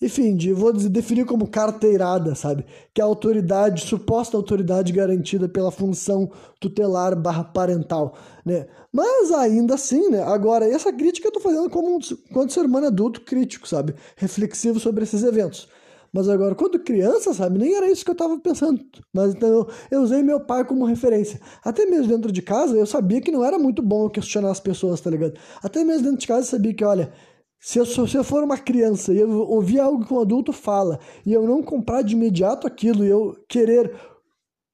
Enfim, 0.00 0.34
de, 0.34 0.52
vou 0.52 0.72
definir 0.72 1.24
como 1.24 1.46
carteirada, 1.46 2.34
sabe? 2.34 2.66
Que 2.92 3.00
é 3.00 3.04
a 3.04 3.06
autoridade, 3.06 3.86
suposta 3.86 4.36
autoridade 4.36 4.92
garantida 4.92 5.48
pela 5.48 5.70
função 5.70 6.28
tutelar 6.58 7.14
barra 7.14 7.44
parental, 7.44 8.18
né? 8.44 8.66
Mas 8.92 9.30
ainda 9.30 9.74
assim, 9.74 10.10
né? 10.10 10.20
Agora, 10.24 10.66
essa 10.66 10.92
crítica 10.92 11.28
eu 11.28 11.32
tô 11.32 11.38
fazendo 11.38 11.70
como 11.70 11.96
um, 11.96 12.00
quando 12.32 12.50
ser 12.50 12.64
humano 12.64 12.88
adulto 12.88 13.20
crítico, 13.20 13.68
sabe? 13.68 13.94
Reflexivo 14.16 14.80
sobre 14.80 15.04
esses 15.04 15.22
eventos. 15.22 15.68
Mas 16.12 16.28
agora, 16.28 16.54
quando 16.54 16.78
criança, 16.78 17.32
sabe, 17.32 17.58
nem 17.58 17.74
era 17.74 17.90
isso 17.90 18.04
que 18.04 18.10
eu 18.10 18.14
estava 18.14 18.38
pensando. 18.38 18.84
Mas 19.12 19.34
então 19.34 19.48
eu, 19.48 19.68
eu, 19.90 20.02
usei 20.02 20.22
meu 20.22 20.40
pai 20.40 20.62
como 20.62 20.84
referência. 20.84 21.40
Até 21.64 21.86
mesmo 21.86 22.08
dentro 22.08 22.30
de 22.30 22.42
casa, 22.42 22.76
eu 22.76 22.84
sabia 22.84 23.20
que 23.20 23.30
não 23.30 23.42
era 23.42 23.58
muito 23.58 23.80
bom 23.80 24.04
eu 24.04 24.10
questionar 24.10 24.50
as 24.50 24.60
pessoas, 24.60 25.00
tá 25.00 25.08
ligado? 25.08 25.34
Até 25.62 25.82
mesmo 25.82 26.02
dentro 26.02 26.18
de 26.18 26.26
casa 26.26 26.40
eu 26.40 26.50
sabia 26.50 26.74
que, 26.74 26.84
olha, 26.84 27.10
se 27.62 27.78
eu, 27.78 27.86
se 27.86 28.16
eu 28.16 28.24
for 28.24 28.42
uma 28.42 28.58
criança 28.58 29.14
e 29.14 29.20
eu 29.20 29.30
ouvir 29.48 29.78
algo 29.78 30.04
que 30.04 30.12
um 30.12 30.20
adulto 30.20 30.52
fala 30.52 30.98
e 31.24 31.32
eu 31.32 31.46
não 31.46 31.62
comprar 31.62 32.02
de 32.02 32.14
imediato 32.14 32.66
aquilo 32.66 33.04
e 33.04 33.08
eu 33.08 33.36
querer 33.48 33.94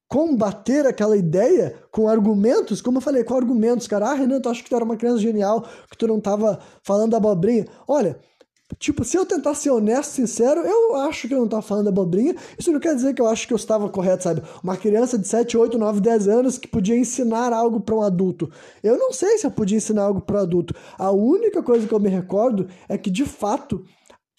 combater 0.09 0.87
aquela 0.87 1.15
ideia 1.15 1.79
com 1.93 2.09
argumentos, 2.09 2.81
como 2.81 2.97
eu 2.97 3.03
falei, 3.03 3.23
com 3.25 3.37
argumentos, 3.37 3.87
cara, 3.87 4.09
ah, 4.09 4.15
Renan, 4.15 4.41
tu 4.41 4.49
acha 4.49 4.63
que 4.63 4.71
tu 4.71 4.75
era 4.75 4.87
uma 4.87 4.97
criança 4.97 5.19
genial, 5.19 5.69
que 5.91 5.99
tu 5.99 6.07
não 6.07 6.19
tava 6.19 6.59
falando 6.83 7.15
abobrinha. 7.15 7.67
Olha, 7.87 8.19
Tipo, 8.79 9.03
se 9.03 9.17
eu 9.17 9.25
tentar 9.25 9.55
ser 9.55 9.71
honesto, 9.71 10.11
sincero, 10.11 10.61
eu 10.61 10.95
acho 10.97 11.27
que 11.27 11.33
eu 11.33 11.39
não 11.39 11.47
estava 11.47 11.63
falando 11.63 11.89
abobrinha. 11.89 12.37
Isso 12.59 12.71
não 12.71 12.79
quer 12.79 12.95
dizer 12.95 13.15
que 13.15 13.23
eu 13.23 13.27
acho 13.27 13.47
que 13.47 13.53
eu 13.53 13.57
estava 13.57 13.89
correto, 13.89 14.25
sabe? 14.25 14.43
Uma 14.63 14.77
criança 14.77 15.19
de 15.19 15.27
7, 15.27 15.57
8, 15.57 15.79
9, 15.79 16.01
10 16.01 16.29
anos 16.29 16.59
que 16.59 16.69
podia 16.69 16.97
ensinar 16.97 17.53
algo 17.53 17.81
para 17.81 17.95
um 17.95 18.03
adulto. 18.03 18.51
Eu 18.83 18.99
não 18.99 19.13
sei 19.13 19.39
se 19.39 19.47
eu 19.47 19.51
podia 19.51 19.79
ensinar 19.79 20.03
algo 20.03 20.21
para 20.21 20.39
um 20.39 20.43
adulto. 20.43 20.75
A 20.99 21.11
única 21.11 21.63
coisa 21.63 21.89
que 21.89 21.95
eu 21.95 21.99
me 21.99 22.11
recordo 22.11 22.69
é 22.89 22.99
que, 22.99 23.11
de 23.11 23.25
fato, 23.25 23.83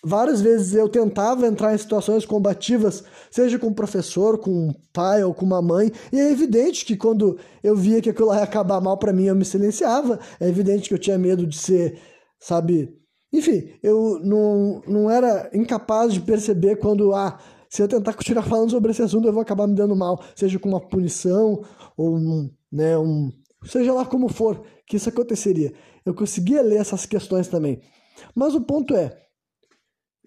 várias 0.03 0.41
vezes 0.41 0.75
eu 0.75 0.87
tentava 0.87 1.47
entrar 1.47 1.73
em 1.73 1.77
situações 1.77 2.23
combativas, 2.23 3.03
seja 3.31 3.57
com 3.57 3.67
um 3.67 3.73
professor, 3.73 4.37
com 4.37 4.51
um 4.51 4.73
pai 4.93 5.23
ou 5.23 5.33
com 5.33 5.43
uma 5.43 5.61
mãe, 5.61 5.91
e 6.13 6.19
é 6.19 6.31
evidente 6.31 6.85
que 6.85 6.95
quando 6.95 7.37
eu 7.63 7.75
via 7.75 7.99
que 7.99 8.11
aquilo 8.11 8.33
ia 8.33 8.43
acabar 8.43 8.79
mal 8.79 8.97
para 8.97 9.11
mim, 9.11 9.25
eu 9.25 9.35
me 9.35 9.43
silenciava. 9.43 10.19
É 10.39 10.47
evidente 10.47 10.87
que 10.87 10.93
eu 10.93 10.99
tinha 10.99 11.17
medo 11.17 11.47
de 11.47 11.57
ser, 11.57 11.99
sabe? 12.39 12.98
Enfim, 13.31 13.71
eu 13.83 14.19
não, 14.23 14.81
não 14.87 15.09
era 15.09 15.49
incapaz 15.53 16.13
de 16.13 16.21
perceber 16.21 16.77
quando, 16.77 17.13
ah, 17.13 17.39
se 17.69 17.81
eu 17.81 17.87
tentar 17.87 18.13
continuar 18.13 18.43
falando 18.43 18.71
sobre 18.71 18.91
esse 18.91 19.01
assunto, 19.01 19.27
eu 19.27 19.33
vou 19.33 19.41
acabar 19.41 19.67
me 19.67 19.75
dando 19.75 19.95
mal, 19.95 20.23
seja 20.35 20.57
com 20.57 20.69
uma 20.69 20.81
punição 20.81 21.63
ou 21.95 22.17
um, 22.17 22.49
né, 22.71 22.97
um, 22.97 23.31
seja 23.65 23.93
lá 23.93 24.05
como 24.05 24.27
for 24.29 24.63
que 24.87 24.97
isso 24.97 25.09
aconteceria. 25.09 25.73
Eu 26.03 26.15
conseguia 26.15 26.61
ler 26.61 26.77
essas 26.77 27.05
questões 27.05 27.47
também. 27.47 27.79
Mas 28.33 28.55
o 28.55 28.61
ponto 28.61 28.95
é, 28.95 29.15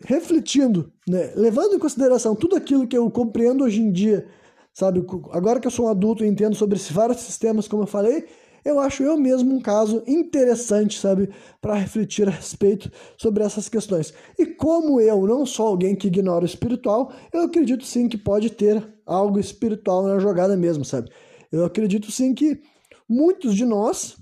refletindo, 0.04 0.92
né, 1.08 1.32
levando 1.34 1.74
em 1.74 1.78
consideração 1.78 2.36
tudo 2.36 2.54
aquilo 2.54 2.86
que 2.86 2.96
eu 2.96 3.10
compreendo 3.10 3.64
hoje 3.64 3.80
em 3.80 3.90
dia, 3.90 4.26
sabe, 4.72 5.04
agora 5.32 5.58
que 5.58 5.66
eu 5.66 5.70
sou 5.70 5.86
um 5.86 5.90
adulto 5.90 6.24
e 6.24 6.28
entendo 6.28 6.54
sobre 6.54 6.78
vários 6.78 7.18
sistemas, 7.20 7.66
como 7.66 7.82
eu 7.82 7.86
falei, 7.88 8.26
eu 8.64 8.78
acho 8.78 9.02
eu 9.02 9.16
mesmo 9.16 9.54
um 9.54 9.60
caso 9.60 10.02
interessante, 10.06 10.98
sabe, 10.98 11.30
para 11.60 11.74
refletir 11.74 12.28
a 12.28 12.30
respeito 12.30 12.90
sobre 13.16 13.42
essas 13.42 13.68
questões. 13.68 14.14
E 14.38 14.46
como 14.46 15.00
eu 15.00 15.26
não 15.26 15.44
sou 15.44 15.66
alguém 15.66 15.96
que 15.96 16.06
ignora 16.06 16.44
o 16.44 16.46
espiritual, 16.46 17.12
eu 17.32 17.42
acredito 17.42 17.84
sim 17.84 18.08
que 18.08 18.16
pode 18.16 18.50
ter 18.50 18.86
algo 19.04 19.38
espiritual 19.38 20.04
na 20.04 20.18
jogada 20.18 20.56
mesmo, 20.56 20.84
sabe? 20.84 21.10
Eu 21.50 21.64
acredito 21.64 22.10
sim 22.10 22.34
que 22.34 22.60
muitos 23.08 23.54
de 23.54 23.64
nós, 23.64 24.16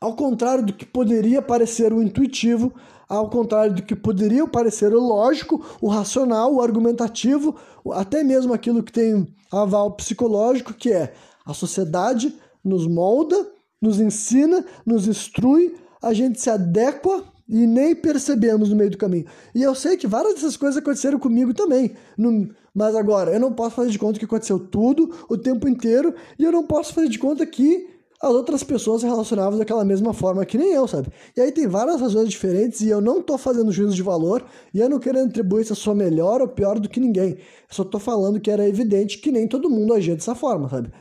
ao 0.00 0.14
contrário 0.16 0.64
do 0.66 0.72
que 0.72 0.84
poderia 0.84 1.40
parecer 1.40 1.92
o 1.92 2.02
intuitivo, 2.02 2.74
ao 3.08 3.28
contrário 3.28 3.74
do 3.74 3.82
que 3.82 3.94
poderia 3.94 4.46
parecer 4.46 4.92
o 4.94 5.00
lógico, 5.00 5.64
o 5.80 5.88
racional, 5.88 6.54
o 6.54 6.62
argumentativo, 6.62 7.54
até 7.92 8.24
mesmo 8.24 8.52
aquilo 8.52 8.82
que 8.82 8.90
tem 8.90 9.26
aval 9.52 9.92
psicológico, 9.92 10.74
que 10.74 10.90
é 10.92 11.12
a 11.44 11.52
sociedade 11.52 12.34
nos 12.64 12.86
molda, 12.86 13.36
nos 13.80 14.00
ensina, 14.00 14.64
nos 14.86 15.08
instrui, 15.08 15.74
a 16.02 16.12
gente 16.12 16.40
se 16.40 16.50
adequa 16.50 17.24
e 17.48 17.66
nem 17.66 17.94
percebemos 17.94 18.70
no 18.70 18.76
meio 18.76 18.90
do 18.90 18.96
caminho. 18.96 19.26
E 19.54 19.62
eu 19.62 19.74
sei 19.74 19.96
que 19.96 20.06
várias 20.06 20.34
dessas 20.34 20.56
coisas 20.56 20.78
aconteceram 20.78 21.18
comigo 21.18 21.52
também. 21.52 21.92
No, 22.16 22.48
mas 22.74 22.94
agora, 22.94 23.32
eu 23.32 23.40
não 23.40 23.52
posso 23.52 23.76
fazer 23.76 23.90
de 23.90 23.98
conta 23.98 24.18
que 24.18 24.24
aconteceu 24.24 24.58
tudo 24.58 25.14
o 25.28 25.36
tempo 25.36 25.68
inteiro 25.68 26.14
e 26.38 26.44
eu 26.44 26.52
não 26.52 26.66
posso 26.66 26.94
fazer 26.94 27.08
de 27.08 27.18
conta 27.18 27.44
que 27.44 27.90
as 28.22 28.30
outras 28.30 28.62
pessoas 28.62 29.00
se 29.00 29.06
relacionavam 29.06 29.58
daquela 29.58 29.84
mesma 29.84 30.14
forma 30.14 30.46
que 30.46 30.56
nem 30.56 30.72
eu, 30.72 30.86
sabe? 30.86 31.08
E 31.36 31.40
aí 31.40 31.50
tem 31.50 31.66
várias 31.66 32.00
razões 32.00 32.28
diferentes 32.30 32.80
e 32.80 32.88
eu 32.88 33.00
não 33.00 33.20
tô 33.20 33.36
fazendo 33.36 33.72
juízo 33.72 33.96
de 33.96 34.02
valor 34.02 34.44
e 34.72 34.78
eu 34.78 34.88
não 34.88 35.00
quero 35.00 35.18
atribuir 35.18 35.64
se 35.64 35.72
eu 35.72 35.76
sou 35.76 35.92
melhor 35.92 36.40
ou 36.40 36.46
pior 36.46 36.78
do 36.78 36.88
que 36.88 37.00
ninguém. 37.00 37.30
Eu 37.32 37.74
só 37.74 37.84
tô 37.84 37.98
falando 37.98 38.40
que 38.40 38.50
era 38.50 38.66
evidente 38.66 39.18
que 39.18 39.32
nem 39.32 39.48
todo 39.48 39.68
mundo 39.68 39.92
agia 39.92 40.14
dessa 40.14 40.36
forma, 40.36 40.68
sabe? 40.68 40.92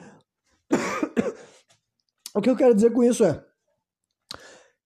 O 2.34 2.42
que 2.42 2.50
eu 2.50 2.56
quero 2.56 2.74
dizer 2.74 2.92
com 2.92 3.04
isso 3.04 3.24
é, 3.24 3.44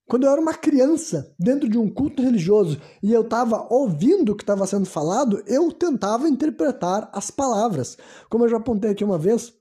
quando 0.08 0.26
eu 0.26 0.32
era 0.32 0.42
uma 0.42 0.54
criança 0.54 1.34
dentro 1.40 1.68
de 1.68 1.78
um 1.78 1.90
culto 1.90 2.22
religioso 2.22 2.80
e 3.02 3.12
eu 3.12 3.22
estava 3.22 3.68
ouvindo 3.72 4.32
o 4.32 4.36
que 4.36 4.44
estava 4.44 4.68
sendo 4.68 4.86
falado, 4.86 5.44
eu 5.48 5.72
tentava 5.72 6.30
interpretar 6.30 7.10
as 7.12 7.32
palavras. 7.32 7.98
Como 8.30 8.46
eu 8.46 8.50
já 8.50 8.58
apontei 8.58 8.92
aqui 8.92 9.04
uma 9.04 9.18
vez, 9.18 9.54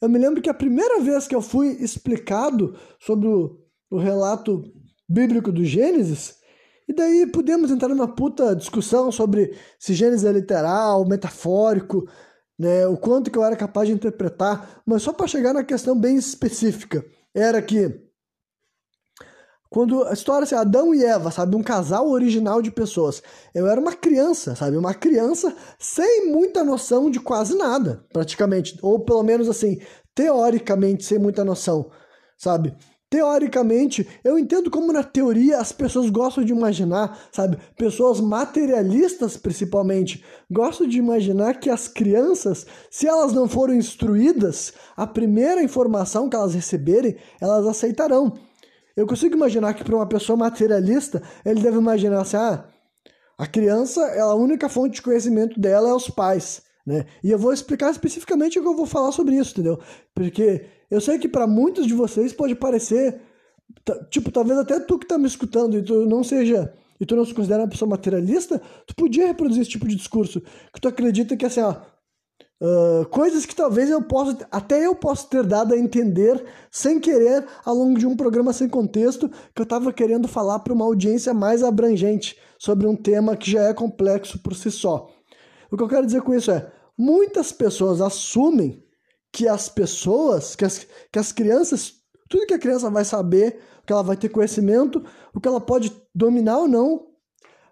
eu 0.00 0.08
me 0.08 0.18
lembro 0.18 0.42
que 0.42 0.50
a 0.50 0.54
primeira 0.54 1.00
vez 1.00 1.28
que 1.28 1.34
eu 1.34 1.42
fui 1.42 1.68
explicado 1.80 2.76
sobre 2.98 3.28
o, 3.28 3.58
o 3.90 3.98
relato 3.98 4.64
bíblico 5.08 5.52
do 5.52 5.64
Gênesis, 5.64 6.36
e 6.88 6.92
daí 6.92 7.26
podemos 7.30 7.70
entrar 7.70 7.88
numa 7.88 8.08
puta 8.08 8.56
discussão 8.56 9.12
sobre 9.12 9.54
se 9.78 9.94
Gênesis 9.94 10.24
é 10.24 10.32
literal, 10.32 11.06
metafórico, 11.06 12.08
né, 12.58 12.86
o 12.86 12.96
quanto 12.96 13.30
que 13.30 13.38
eu 13.38 13.44
era 13.44 13.56
capaz 13.56 13.88
de 13.88 13.94
interpretar, 13.94 14.82
mas 14.84 15.02
só 15.02 15.12
para 15.12 15.26
chegar 15.26 15.52
na 15.52 15.62
questão 15.62 15.98
bem 15.98 16.16
específica, 16.16 17.04
era 17.34 17.62
que 17.62 18.08
quando 19.70 20.02
a 20.04 20.12
história 20.12 20.44
assim, 20.44 20.54
Adão 20.54 20.94
e 20.94 21.04
Eva, 21.04 21.30
sabe, 21.30 21.54
um 21.54 21.62
casal 21.62 22.08
original 22.08 22.62
de 22.62 22.70
pessoas. 22.70 23.22
Eu 23.54 23.66
era 23.66 23.78
uma 23.78 23.92
criança, 23.92 24.56
sabe, 24.56 24.76
uma 24.78 24.94
criança 24.94 25.54
sem 25.78 26.30
muita 26.32 26.64
noção 26.64 27.10
de 27.10 27.20
quase 27.20 27.54
nada, 27.56 28.04
praticamente, 28.10 28.78
ou 28.80 29.00
pelo 29.04 29.22
menos 29.22 29.48
assim, 29.48 29.78
teoricamente 30.14 31.04
sem 31.04 31.18
muita 31.18 31.44
noção, 31.44 31.90
sabe? 32.36 32.74
Teoricamente, 33.10 34.06
eu 34.22 34.38
entendo 34.38 34.70
como 34.70 34.92
na 34.92 35.02
teoria 35.02 35.58
as 35.58 35.72
pessoas 35.72 36.10
gostam 36.10 36.44
de 36.44 36.52
imaginar, 36.52 37.18
sabe? 37.32 37.56
Pessoas 37.74 38.20
materialistas, 38.20 39.34
principalmente, 39.34 40.22
gostam 40.50 40.86
de 40.86 40.98
imaginar 40.98 41.58
que 41.58 41.70
as 41.70 41.88
crianças, 41.88 42.66
se 42.90 43.06
elas 43.06 43.32
não 43.32 43.48
forem 43.48 43.78
instruídas, 43.78 44.74
a 44.94 45.06
primeira 45.06 45.62
informação 45.62 46.28
que 46.28 46.36
elas 46.36 46.54
receberem, 46.54 47.16
elas 47.40 47.66
aceitarão. 47.66 48.34
Eu 48.94 49.06
consigo 49.06 49.34
imaginar 49.34 49.72
que 49.72 49.84
para 49.84 49.96
uma 49.96 50.08
pessoa 50.08 50.36
materialista, 50.36 51.22
ele 51.46 51.62
deve 51.62 51.78
imaginar 51.78 52.20
assim: 52.20 52.36
ah, 52.36 52.66
a 53.38 53.46
criança, 53.46 54.02
a 54.20 54.34
única 54.34 54.68
fonte 54.68 54.96
de 54.96 55.02
conhecimento 55.02 55.58
dela 55.58 55.88
é 55.88 55.94
os 55.94 56.10
pais. 56.10 56.67
Né? 56.88 57.04
E 57.22 57.30
eu 57.30 57.38
vou 57.38 57.52
explicar 57.52 57.90
especificamente 57.90 58.58
o 58.58 58.62
que 58.62 58.66
eu 58.66 58.74
vou 58.74 58.86
falar 58.86 59.12
sobre 59.12 59.36
isso, 59.36 59.52
entendeu? 59.52 59.78
Porque 60.14 60.64
eu 60.90 61.02
sei 61.02 61.18
que 61.18 61.28
para 61.28 61.46
muitos 61.46 61.86
de 61.86 61.92
vocês 61.92 62.32
pode 62.32 62.54
parecer, 62.54 63.20
tipo, 64.08 64.32
talvez 64.32 64.58
até 64.58 64.80
tu 64.80 64.98
que 64.98 65.06
tá 65.06 65.18
me 65.18 65.26
escutando 65.26 65.76
e 65.76 65.82
tu 65.82 66.06
não 66.06 66.24
seja, 66.24 66.72
e 66.98 67.04
tu 67.04 67.14
não 67.14 67.26
se 67.26 67.34
considera 67.34 67.60
uma 67.60 67.68
pessoa 67.68 67.90
materialista, 67.90 68.58
tu 68.86 68.94
podia 68.94 69.26
reproduzir 69.26 69.60
esse 69.60 69.70
tipo 69.72 69.86
de 69.86 69.96
discurso, 69.96 70.40
que 70.72 70.80
tu 70.80 70.88
acredita 70.88 71.36
que 71.36 71.44
assim, 71.44 71.60
ó, 71.60 71.72
uh, 72.62 73.06
coisas 73.10 73.44
que 73.44 73.54
talvez 73.54 73.90
eu 73.90 74.00
possa, 74.00 74.38
até 74.50 74.86
eu 74.86 74.94
possa 74.94 75.26
ter 75.28 75.44
dado 75.44 75.74
a 75.74 75.78
entender 75.78 76.42
sem 76.70 76.98
querer 76.98 77.44
ao 77.66 77.74
longo 77.74 77.98
de 77.98 78.06
um 78.06 78.16
programa 78.16 78.50
sem 78.54 78.66
contexto, 78.66 79.28
que 79.54 79.60
eu 79.60 79.64
estava 79.64 79.92
querendo 79.92 80.26
falar 80.26 80.60
para 80.60 80.72
uma 80.72 80.86
audiência 80.86 81.34
mais 81.34 81.62
abrangente 81.62 82.34
sobre 82.58 82.86
um 82.86 82.96
tema 82.96 83.36
que 83.36 83.50
já 83.50 83.64
é 83.64 83.74
complexo 83.74 84.38
por 84.38 84.54
si 84.54 84.70
só. 84.70 85.10
O 85.70 85.76
que 85.76 85.82
eu 85.82 85.88
quero 85.88 86.06
dizer 86.06 86.22
com 86.22 86.34
isso 86.34 86.50
é, 86.50 86.72
muitas 86.98 87.52
pessoas 87.52 88.00
assumem 88.00 88.82
que 89.32 89.46
as 89.46 89.68
pessoas, 89.68 90.56
que 90.56 90.64
as, 90.64 90.86
que 91.12 91.18
as 91.18 91.30
crianças, 91.30 91.94
tudo 92.28 92.46
que 92.46 92.54
a 92.54 92.58
criança 92.58 92.90
vai 92.90 93.04
saber, 93.04 93.60
que 93.86 93.92
ela 93.92 94.02
vai 94.02 94.16
ter 94.16 94.28
conhecimento, 94.28 95.04
o 95.32 95.40
que 95.40 95.46
ela 95.46 95.60
pode 95.60 95.92
dominar 96.14 96.58
ou 96.58 96.68
não, 96.68 97.06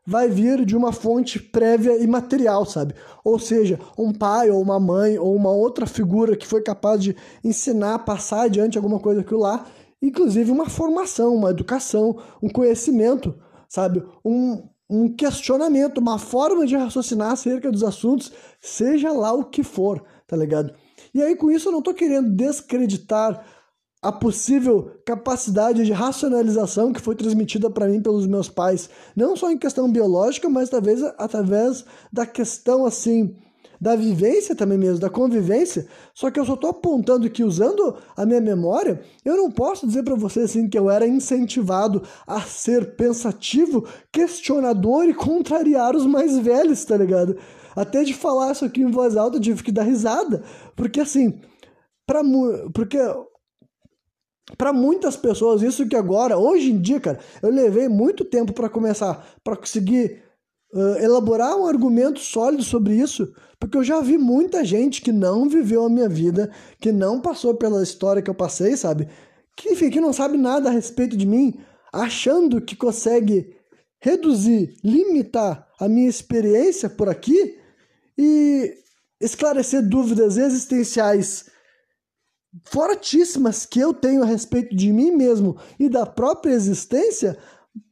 vai 0.07 0.29
vir 0.29 0.65
de 0.65 0.77
uma 0.77 0.93
fonte 0.93 1.41
prévia 1.41 1.99
e 1.99 2.07
material, 2.07 2.65
sabe? 2.65 2.95
Ou 3.25 3.39
seja, 3.39 3.81
um 3.99 4.12
pai 4.12 4.49
ou 4.51 4.62
uma 4.62 4.79
mãe 4.79 5.19
ou 5.19 5.35
uma 5.35 5.51
outra 5.51 5.85
figura 5.87 6.37
que 6.37 6.47
foi 6.47 6.62
capaz 6.62 7.03
de 7.03 7.17
ensinar, 7.43 7.99
passar 8.01 8.43
adiante 8.43 8.79
alguma 8.79 9.01
coisa 9.01 9.23
aquilo 9.23 9.41
lá, 9.41 9.67
inclusive 10.01 10.53
uma 10.53 10.69
formação, 10.69 11.35
uma 11.35 11.51
educação, 11.51 12.17
um 12.41 12.49
conhecimento, 12.49 13.35
sabe? 13.69 14.05
Um, 14.25 14.69
um 14.88 15.09
questionamento, 15.09 15.99
uma 15.99 16.18
forma 16.18 16.66
de 16.66 16.77
raciocinar 16.77 17.33
acerca 17.33 17.70
dos 17.70 17.83
assuntos, 17.83 18.33
seja 18.61 19.12
lá 19.12 19.33
o 19.33 19.44
que 19.44 19.62
for, 19.62 20.03
tá 20.27 20.37
ligado? 20.37 20.72
E 21.12 21.22
aí 21.22 21.35
com 21.35 21.51
isso 21.51 21.68
eu 21.68 21.72
não 21.72 21.81
estou 21.81 21.94
querendo 21.94 22.31
descreditar 22.31 23.44
a 24.03 24.12
possível 24.12 25.01
capacidade 25.05 25.85
de 25.85 25.90
racionalização 25.90 26.92
que 26.92 27.01
foi 27.01 27.16
transmitida 27.16 27.68
para 27.68 27.88
mim 27.88 28.01
pelos 28.01 28.27
meus 28.27 28.49
pais, 28.49 28.88
não 29.16 29.35
só 29.35 29.51
em 29.51 29.59
questão 29.59 29.90
biológica, 29.90 30.49
mas 30.49 30.68
talvez 30.68 31.03
através 31.18 31.85
da 32.12 32.25
questão 32.25 32.87
assim 32.87 33.37
da 33.81 33.95
vivência 33.95 34.55
também 34.55 34.79
mesmo, 34.79 34.99
da 34.99 35.11
convivência, 35.11 35.87
só 36.15 36.31
que 36.31 36.41
eu 36.41 36.45
só 36.45 36.55
estou 36.55 36.71
apontando 36.71 37.29
que 37.31 37.45
usando 37.45 37.97
a 38.17 38.25
minha 38.25 38.41
memória, 38.41 39.01
eu 39.25 39.37
não 39.37 39.51
posso 39.51 39.87
dizer 39.87 40.03
para 40.03 40.15
você 40.15 40.41
assim 40.41 40.69
que 40.69 40.79
eu 40.79 40.91
era 40.91 41.07
incentivado 41.07 42.03
a 42.27 42.41
ser 42.41 42.97
pensativo, 42.97 43.87
questionador 44.12 45.05
e 45.05 45.15
contrariar 45.15 45.95
os 45.95 46.07
mais 46.07 46.39
velhos, 46.39 46.85
tá 46.85 46.97
ligado? 46.97 47.37
Até 47.75 48.03
de 48.03 48.15
falar 48.15 48.53
isso 48.53 48.65
aqui 48.65 48.81
em 48.81 48.91
voz 48.91 49.17
alta, 49.17 49.37
eu 49.37 49.43
tive 49.43 49.62
que 49.62 49.73
dar 49.73 49.83
risada, 49.83 50.43
porque 50.75 51.01
assim, 51.01 51.41
para 52.07 52.23
porque 52.73 52.99
para 54.57 54.73
muitas 54.73 55.17
pessoas, 55.17 55.62
isso 55.62 55.89
que 55.89 55.97
agora, 55.97 56.39
hoje 56.39 56.71
em 56.71 56.81
dia, 56.81 57.01
cara, 57.01 57.19
eu 57.43 57.51
levei 57.51 57.89
muito 57.89 58.25
tempo 58.25 58.53
para 58.53 58.69
começar, 58.69 59.27
para 59.43 59.57
conseguir 59.57 60.23
uh, 60.72 60.96
elaborar 60.98 61.57
um 61.57 61.66
argumento 61.66 62.20
sólido 62.20 62.62
sobre 62.62 62.94
isso, 62.94 63.33
porque 63.59 63.76
eu 63.76 63.85
já 63.85 64.00
vi 64.00 64.18
muita 64.18 64.64
gente 64.64 65.00
que 65.00 65.12
não 65.12 65.48
viveu 65.48 65.85
a 65.85 65.90
minha 65.90 66.09
vida, 66.09 66.50
que 66.81 66.92
não 66.92 67.20
passou 67.20 67.55
pela 67.55 67.83
história 67.83 68.22
que 68.22 68.31
eu 68.31 68.35
passei, 68.35 68.76
sabe? 68.76 69.09
Que, 69.57 69.70
enfim, 69.70 69.90
que 69.90 70.00
não 70.00 70.12
sabe 70.12 70.37
nada 70.37 70.68
a 70.68 70.72
respeito 70.72 71.16
de 71.16 71.26
mim, 71.26 71.59
achando 71.92 72.61
que 72.61 72.76
consegue 72.76 73.55
reduzir, 73.98 74.76
limitar 74.85 75.66
a 75.81 75.88
minha 75.88 76.09
experiência 76.09 76.88
por 76.88 77.09
aqui 77.09 77.59
e 78.18 78.74
esclarecer 79.20 79.87
dúvidas 79.87 80.37
existenciais 80.37 81.46
fortíssimas 82.64 83.66
que 83.66 83.81
eu 83.81 83.92
tenho 83.92 84.22
a 84.22 84.26
respeito 84.26 84.74
de 84.74 84.92
mim 84.92 85.11
mesmo 85.11 85.59
e 85.79 85.88
da 85.88 86.07
própria 86.07 86.52
existência 86.52 87.37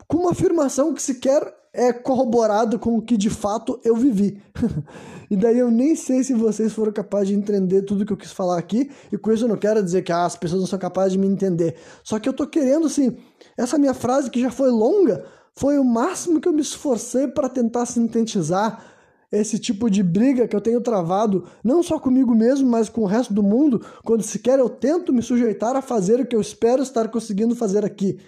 com 0.06 0.18
uma 0.18 0.32
afirmação 0.32 0.94
que 0.94 1.02
sequer 1.02 1.42
é 1.74 1.92
corroborada 1.92 2.78
com 2.78 2.96
o 2.96 3.02
que 3.02 3.16
de 3.16 3.28
fato 3.28 3.80
eu 3.84 3.96
vivi. 3.96 4.40
e 5.28 5.36
daí 5.36 5.58
eu 5.58 5.70
nem 5.70 5.96
sei 5.96 6.22
se 6.22 6.32
vocês 6.32 6.72
foram 6.72 6.92
capazes 6.92 7.28
de 7.28 7.34
entender 7.34 7.82
tudo 7.82 8.06
que 8.06 8.12
eu 8.12 8.16
quis 8.16 8.30
falar 8.30 8.56
aqui, 8.56 8.90
e 9.12 9.18
com 9.18 9.32
isso 9.32 9.44
eu 9.44 9.48
não 9.48 9.56
quero 9.56 9.82
dizer 9.82 10.02
que 10.02 10.12
ah, 10.12 10.24
as 10.24 10.36
pessoas 10.36 10.60
não 10.60 10.68
são 10.68 10.78
capazes 10.78 11.12
de 11.12 11.18
me 11.18 11.26
entender. 11.26 11.74
Só 12.04 12.20
que 12.20 12.28
eu 12.28 12.32
tô 12.32 12.46
querendo, 12.46 12.86
assim, 12.86 13.16
essa 13.58 13.76
minha 13.76 13.92
frase 13.92 14.30
que 14.30 14.40
já 14.40 14.50
foi 14.50 14.70
longa, 14.70 15.24
foi 15.56 15.78
o 15.78 15.84
máximo 15.84 16.40
que 16.40 16.48
eu 16.48 16.52
me 16.52 16.62
esforcei 16.62 17.26
para 17.26 17.48
tentar 17.48 17.86
sintetizar 17.86 18.94
esse 19.32 19.58
tipo 19.58 19.90
de 19.90 20.02
briga 20.02 20.46
que 20.46 20.54
eu 20.54 20.60
tenho 20.60 20.80
travado, 20.80 21.44
não 21.62 21.82
só 21.82 21.98
comigo 21.98 22.32
mesmo, 22.34 22.70
mas 22.70 22.88
com 22.88 23.00
o 23.00 23.06
resto 23.06 23.34
do 23.34 23.42
mundo, 23.42 23.84
quando 24.04 24.22
sequer 24.22 24.60
eu 24.60 24.68
tento 24.68 25.12
me 25.12 25.22
sujeitar 25.22 25.74
a 25.74 25.82
fazer 25.82 26.20
o 26.20 26.26
que 26.26 26.36
eu 26.36 26.40
espero 26.40 26.82
estar 26.82 27.08
conseguindo 27.08 27.56
fazer 27.56 27.84
aqui. 27.84 28.20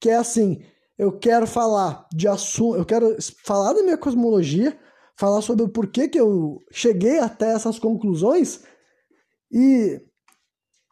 Que 0.00 0.08
é 0.08 0.16
assim, 0.16 0.62
eu 0.98 1.12
quero 1.12 1.46
falar 1.46 2.06
de 2.14 2.26
assunto, 2.26 2.76
eu 2.76 2.84
quero 2.84 3.16
falar 3.44 3.72
da 3.72 3.82
minha 3.82 3.98
cosmologia, 3.98 4.78
falar 5.16 5.42
sobre 5.42 5.64
o 5.64 5.68
porquê 5.68 6.08
que 6.08 6.18
eu 6.18 6.62
cheguei 6.70 7.18
até 7.18 7.52
essas 7.52 7.78
conclusões 7.78 8.60
e 9.50 10.00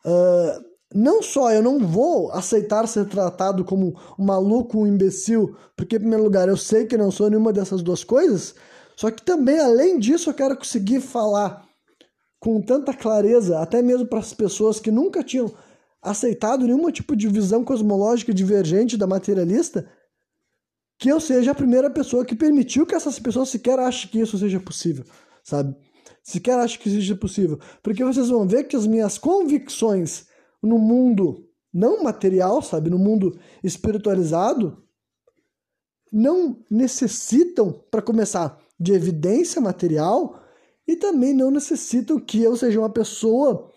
uh, 0.04 0.64
não 0.94 1.22
só 1.22 1.50
eu 1.50 1.62
não 1.62 1.80
vou 1.80 2.30
aceitar 2.30 2.86
ser 2.86 3.06
tratado 3.08 3.64
como 3.64 3.98
um 4.18 4.24
maluco, 4.24 4.78
um 4.78 4.86
imbecil, 4.86 5.56
porque, 5.76 5.96
em 5.96 6.00
primeiro 6.00 6.22
lugar, 6.22 6.48
eu 6.48 6.56
sei 6.56 6.86
que 6.86 6.96
não 6.96 7.10
sou 7.10 7.28
nenhuma 7.28 7.52
dessas 7.52 7.82
duas 7.82 8.04
coisas, 8.04 8.54
só 8.96 9.10
que 9.10 9.24
também, 9.24 9.58
além 9.58 9.98
disso, 9.98 10.30
eu 10.30 10.34
quero 10.34 10.56
conseguir 10.56 11.00
falar 11.00 11.66
com 12.38 12.60
tanta 12.60 12.94
clareza, 12.94 13.58
até 13.58 13.82
mesmo 13.82 14.06
para 14.06 14.20
as 14.20 14.32
pessoas 14.32 14.78
que 14.78 14.90
nunca 14.90 15.24
tinham 15.24 15.50
aceitado 16.04 16.66
nenhum 16.66 16.90
tipo 16.90 17.16
de 17.16 17.26
visão 17.28 17.64
cosmológica 17.64 18.32
divergente 18.32 18.96
da 18.96 19.06
materialista, 19.06 19.88
que 20.98 21.08
eu 21.08 21.18
seja 21.18 21.50
a 21.50 21.54
primeira 21.54 21.90
pessoa 21.90 22.24
que 22.24 22.36
permitiu 22.36 22.86
que 22.86 22.94
essas 22.94 23.18
pessoas 23.18 23.48
sequer 23.48 23.78
achem 23.78 24.10
que 24.10 24.20
isso 24.20 24.38
seja 24.38 24.60
possível, 24.60 25.04
sabe? 25.42 25.74
Sequer 26.22 26.58
achem 26.58 26.80
que 26.80 26.90
seja 26.90 27.16
possível. 27.16 27.58
Porque 27.82 28.04
vocês 28.04 28.28
vão 28.28 28.46
ver 28.46 28.64
que 28.64 28.76
as 28.76 28.86
minhas 28.86 29.18
convicções 29.18 30.26
no 30.62 30.78
mundo 30.78 31.48
não 31.72 32.02
material, 32.02 32.62
sabe, 32.62 32.88
no 32.88 32.98
mundo 32.98 33.36
espiritualizado, 33.62 34.84
não 36.12 36.62
necessitam, 36.70 37.72
para 37.90 38.00
começar, 38.00 38.58
de 38.78 38.92
evidência 38.92 39.60
material 39.60 40.40
e 40.86 40.96
também 40.96 41.34
não 41.34 41.50
necessitam 41.50 42.20
que 42.20 42.40
eu 42.40 42.56
seja 42.56 42.78
uma 42.78 42.90
pessoa 42.90 43.72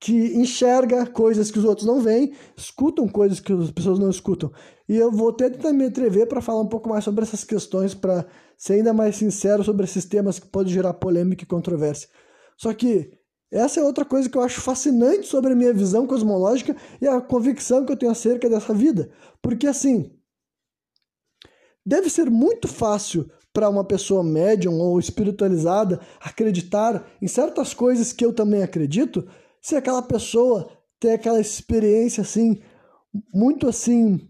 que 0.00 0.34
enxerga 0.34 1.04
coisas 1.06 1.50
que 1.50 1.58
os 1.58 1.64
outros 1.64 1.86
não 1.86 2.00
veem, 2.00 2.32
escutam 2.56 3.06
coisas 3.06 3.38
que 3.38 3.52
as 3.52 3.70
pessoas 3.70 3.98
não 3.98 4.08
escutam. 4.08 4.50
E 4.88 4.96
eu 4.96 5.12
vou 5.12 5.30
tentar 5.30 5.74
me 5.74 5.84
atrever 5.84 6.26
para 6.26 6.40
falar 6.40 6.62
um 6.62 6.68
pouco 6.68 6.88
mais 6.88 7.04
sobre 7.04 7.22
essas 7.22 7.44
questões, 7.44 7.94
para 7.94 8.26
ser 8.56 8.74
ainda 8.74 8.94
mais 8.94 9.16
sincero 9.16 9.62
sobre 9.62 9.84
esses 9.84 10.06
temas 10.06 10.38
que 10.38 10.48
podem 10.48 10.72
gerar 10.72 10.94
polêmica 10.94 11.44
e 11.44 11.46
controvérsia. 11.46 12.08
Só 12.56 12.72
que 12.72 13.12
essa 13.52 13.80
é 13.80 13.84
outra 13.84 14.04
coisa 14.04 14.28
que 14.28 14.38
eu 14.38 14.42
acho 14.42 14.60
fascinante 14.60 15.26
sobre 15.26 15.52
a 15.52 15.56
minha 15.56 15.72
visão 15.72 16.06
cosmológica 16.06 16.74
e 17.00 17.06
a 17.06 17.20
convicção 17.20 17.84
que 17.84 17.92
eu 17.92 17.96
tenho 17.96 18.12
acerca 18.12 18.48
dessa 18.48 18.72
vida. 18.72 19.10
Porque, 19.42 19.66
assim, 19.66 20.12
deve 21.84 22.08
ser 22.08 22.30
muito 22.30 22.68
fácil 22.68 23.30
para 23.52 23.68
uma 23.68 23.84
pessoa 23.84 24.22
médium 24.22 24.78
ou 24.78 24.98
espiritualizada 24.98 26.00
acreditar 26.20 27.04
em 27.20 27.26
certas 27.26 27.74
coisas 27.74 28.12
que 28.12 28.24
eu 28.24 28.32
também 28.32 28.62
acredito, 28.62 29.26
se 29.60 29.76
aquela 29.76 30.02
pessoa 30.02 30.70
tem 30.98 31.12
aquela 31.12 31.40
experiência, 31.40 32.22
assim, 32.22 32.60
muito 33.32 33.68
assim, 33.68 34.28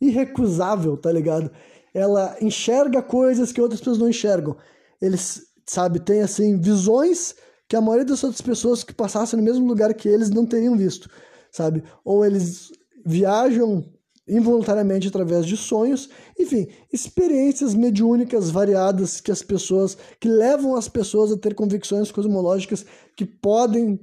irrecusável, 0.00 0.96
tá 0.96 1.10
ligado? 1.10 1.50
Ela 1.92 2.36
enxerga 2.40 3.02
coisas 3.02 3.52
que 3.52 3.60
outras 3.60 3.80
pessoas 3.80 3.98
não 3.98 4.08
enxergam. 4.08 4.56
Eles, 5.00 5.42
sabe, 5.66 6.00
tem, 6.00 6.20
assim, 6.20 6.58
visões 6.60 7.34
que 7.68 7.76
a 7.76 7.80
maioria 7.80 8.06
das 8.06 8.22
outras 8.24 8.40
pessoas 8.40 8.82
que 8.82 8.94
passassem 8.94 9.38
no 9.38 9.44
mesmo 9.44 9.66
lugar 9.66 9.92
que 9.92 10.08
eles 10.08 10.30
não 10.30 10.46
teriam 10.46 10.76
visto, 10.76 11.10
sabe? 11.50 11.82
Ou 12.04 12.24
eles 12.24 12.70
viajam 13.04 13.84
involuntariamente 14.26 15.08
através 15.08 15.46
de 15.46 15.56
sonhos, 15.56 16.08
enfim, 16.38 16.68
experiências 16.92 17.74
mediúnicas 17.74 18.50
variadas 18.50 19.20
que 19.20 19.32
as 19.32 19.42
pessoas 19.42 19.96
que 20.20 20.28
levam 20.28 20.76
as 20.76 20.88
pessoas 20.88 21.32
a 21.32 21.36
ter 21.36 21.54
convicções 21.54 22.12
cosmológicas 22.12 22.84
que 23.16 23.24
podem 23.24 23.98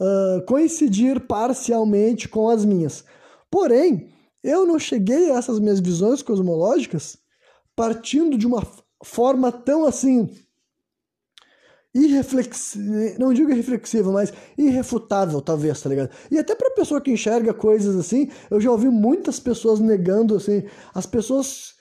uh, 0.00 0.44
coincidir 0.46 1.20
parcialmente 1.20 2.28
com 2.28 2.48
as 2.48 2.64
minhas. 2.64 3.04
Porém, 3.50 4.08
eu 4.42 4.64
não 4.64 4.78
cheguei 4.78 5.30
a 5.30 5.36
essas 5.36 5.58
minhas 5.58 5.80
visões 5.80 6.22
cosmológicas 6.22 7.18
partindo 7.76 8.36
de 8.36 8.46
uma 8.46 8.66
forma 9.02 9.52
tão 9.52 9.84
assim 9.84 10.28
irreflexiva, 11.94 13.18
não 13.18 13.32
digo 13.32 13.50
irreflexiva, 13.50 14.12
mas 14.12 14.32
irrefutável, 14.56 15.40
talvez, 15.40 15.80
tá 15.80 15.88
ligado? 15.88 16.10
E 16.30 16.38
até 16.38 16.54
pra 16.54 16.70
pessoa 16.70 17.00
que 17.00 17.10
enxerga 17.10 17.52
coisas 17.52 17.96
assim, 17.96 18.30
eu 18.48 18.60
já 18.60 18.70
ouvi 18.70 18.88
muitas 18.88 19.40
pessoas 19.40 19.80
negando, 19.80 20.36
assim, 20.36 20.62
as 20.94 21.04
pessoas 21.04 21.74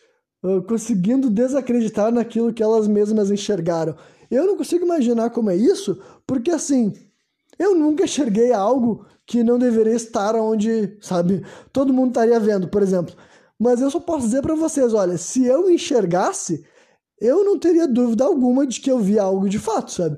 uh, 0.43 0.63
conseguindo 0.63 1.29
desacreditar 1.29 2.11
naquilo 2.11 2.53
que 2.53 2.63
elas 2.63 2.87
mesmas 2.87 3.29
enxergaram. 3.29 3.95
Eu 4.31 4.47
não 4.47 4.57
consigo 4.57 4.83
imaginar 4.83 5.29
como 5.29 5.51
é 5.51 5.55
isso, 5.55 6.01
porque 6.25 6.49
assim, 6.49 6.93
eu 7.59 7.75
nunca 7.75 8.05
enxerguei 8.05 8.53
algo 8.53 9.05
que 9.25 9.43
não 9.43 9.59
deveria 9.59 9.93
estar 9.93 10.35
onde, 10.35 10.97
sabe, 11.01 11.45
todo 11.71 11.93
mundo 11.93 12.09
estaria 12.09 12.39
vendo, 12.39 12.67
por 12.69 12.81
exemplo. 12.81 13.13
Mas 13.59 13.81
eu 13.81 13.91
só 13.91 13.99
posso 13.99 14.25
dizer 14.25 14.41
para 14.41 14.55
vocês, 14.55 14.93
olha, 14.93 15.17
se 15.17 15.45
eu 15.45 15.69
enxergasse, 15.69 16.65
eu 17.19 17.43
não 17.43 17.59
teria 17.59 17.87
dúvida 17.87 18.23
alguma 18.23 18.65
de 18.65 18.79
que 18.79 18.89
eu 18.89 18.99
vi 18.99 19.19
algo 19.19 19.49
de 19.49 19.59
fato, 19.59 19.91
sabe? 19.91 20.17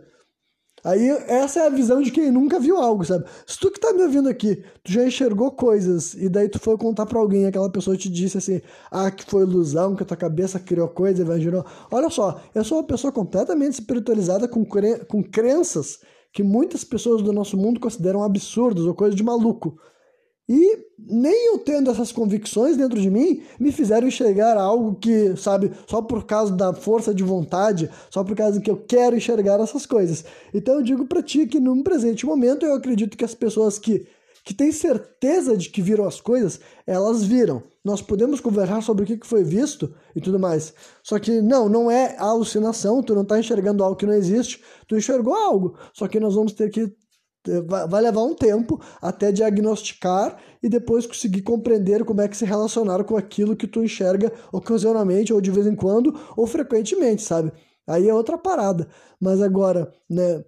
Aí 0.84 1.10
essa 1.28 1.60
é 1.60 1.68
a 1.68 1.70
visão 1.70 2.02
de 2.02 2.10
quem 2.12 2.32
nunca 2.32 2.60
viu 2.60 2.78
algo, 2.78 3.06
sabe? 3.06 3.26
Se 3.46 3.60
tu 3.60 3.70
que 3.70 3.80
tá 3.80 3.94
me 3.94 4.02
ouvindo 4.02 4.28
aqui, 4.28 4.64
tu 4.84 4.92
já 4.92 5.06
enxergou 5.06 5.52
coisas 5.52 6.16
e 6.16 6.28
daí 6.28 6.50
tu 6.50 6.60
foi 6.60 6.76
contar 6.76 7.06
para 7.06 7.20
alguém, 7.20 7.46
aquela 7.46 7.70
pessoa 7.72 7.96
te 7.96 8.10
disse 8.10 8.38
assim: 8.40 8.62
"Ah, 8.90 9.12
que 9.12 9.24
foi 9.24 9.44
ilusão, 9.44 9.96
que 9.96 10.02
a 10.02 10.06
tua 10.06 10.18
cabeça 10.18 10.60
criou 10.60 10.88
coisa, 10.88 11.22
imaginou". 11.22 11.64
Olha 11.92 12.10
só, 12.10 12.42
eu 12.56 12.64
sou 12.64 12.80
uma 12.80 12.84
pessoa 12.84 13.12
completamente 13.14 13.74
espiritualizada 13.74 14.48
com 14.48 14.66
cre... 14.66 15.06
com 15.06 15.24
crenças 15.24 16.00
que 16.32 16.44
muitas 16.44 16.84
pessoas 16.84 17.22
do 17.22 17.34
nosso 17.34 17.58
mundo 17.58 17.80
consideram 17.80 18.24
absurdas 18.24 18.86
ou 18.86 18.94
coisa 18.94 19.16
de 19.16 19.24
maluco. 19.24 19.78
E 20.48 20.78
nem 20.98 21.48
eu 21.48 21.60
tendo 21.60 21.90
essas 21.90 22.12
convicções 22.12 22.76
dentro 22.76 23.00
de 23.00 23.10
mim 23.10 23.42
me 23.60 23.72
fizeram 23.72 24.08
enxergar 24.08 24.58
algo 24.58 24.96
que, 24.96 25.36
sabe, 25.38 25.72
só 25.88 26.02
por 26.02 26.26
causa 26.26 26.54
da 26.54 26.74
força 26.74 27.14
de 27.14 27.24
vontade, 27.24 27.90
só 28.10 28.24
por 28.24 28.36
causa 28.36 28.60
que 28.60 28.70
eu 28.70 28.78
quero 28.78 29.16
enxergar 29.16 29.60
essas 29.60 29.86
coisas. 29.86 30.26
Então 30.54 30.76
eu 30.76 30.82
digo 30.82 31.06
para 31.06 31.24
ti 31.24 31.48
que 31.48 31.60
num 31.60 31.82
presente 31.82 32.26
momento 32.26 32.66
eu 32.66 32.74
acredito 32.74 33.18
que 33.18 33.24
as 33.26 33.34
pessoas 33.34 33.80
que 33.80 34.06
que 34.44 34.54
têm 34.54 34.72
certeza 34.72 35.56
de 35.56 35.70
que 35.70 35.82
viram 35.82 36.06
as 36.06 36.20
coisas, 36.20 36.60
elas 36.86 37.24
viram. 37.24 37.64
Nós 37.84 38.02
podemos 38.02 38.40
conversar 38.40 38.82
sobre 38.82 39.04
o 39.04 39.08
que 39.08 39.28
foi 39.28 39.44
visto 39.44 39.94
e 40.16 40.22
tudo 40.22 40.40
mais. 40.40 40.74
Só 41.04 41.20
que 41.20 41.42
não, 41.42 41.70
não 41.70 41.90
é 41.90 42.16
alucinação, 42.18 43.02
tu 43.04 43.14
não 43.14 43.22
está 43.24 43.40
enxergando 43.40 43.84
algo 43.84 43.96
que 43.96 44.06
não 44.06 44.14
existe, 44.14 44.62
tu 44.88 44.96
enxergou 44.96 45.34
algo. 45.34 45.78
Só 45.94 46.08
que 46.08 46.20
nós 46.20 46.36
vamos 46.36 46.54
ter 46.54 46.70
que 46.70 46.92
vai 47.66 48.02
levar 48.02 48.22
um 48.24 48.36
tempo 48.36 48.80
até 49.02 49.32
diagnosticar 49.32 50.38
e 50.62 50.70
depois 50.70 51.08
conseguir 51.08 51.42
compreender 51.42 52.06
como 52.06 52.22
é 52.22 52.28
que 52.28 52.38
se 52.38 52.46
relacionar 52.46 53.04
com 53.04 53.18
aquilo 53.18 53.56
que 53.56 53.66
tu 53.66 53.84
enxerga 53.84 54.32
ocasionalmente 54.52 55.34
ou 55.34 55.42
de 55.42 55.50
vez 55.50 55.66
em 55.66 55.76
quando 55.76 56.16
ou 56.38 56.46
frequentemente, 56.46 57.24
sabe? 57.24 57.52
Aí 57.88 58.08
é 58.08 58.14
outra 58.14 58.38
parada. 58.38 58.88
Mas 59.20 59.42
agora, 59.42 59.92
né, 60.10 60.44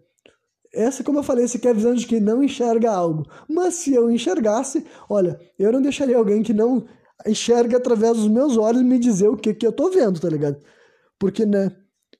essa, 0.74 1.04
como 1.04 1.20
eu 1.20 1.24
falei, 1.24 1.48
você 1.48 1.60
quer 1.60 1.70
a 1.70 1.74
visão 1.74 1.94
de 1.94 2.08
quem 2.08 2.20
não 2.20 2.44
enxerga 2.44 2.92
algo. 2.92 3.26
Mas 3.48 3.76
se 3.76 3.94
eu 3.94 4.10
enxergasse, 4.10 4.86
olha, 5.08 5.40
eu 5.58 5.72
não 5.72 5.82
deixaria 5.82 6.18
alguém 6.18 6.42
que 6.42 6.54
não 6.54 6.86
enxerga 7.28 7.78
através 7.78 8.18
dos 8.18 8.28
meus 8.28 8.58
olhos 8.58 8.82
me 8.82 8.98
dizer 8.98 9.28
o 9.28 9.38
que 9.38 9.54
que 9.54 9.68
eu 9.68 9.72
tô 9.72 9.92
vendo, 9.92 10.20
tá 10.20 10.28
ligado? 10.28 10.58
Porque, 11.20 11.46
né, 11.46 11.72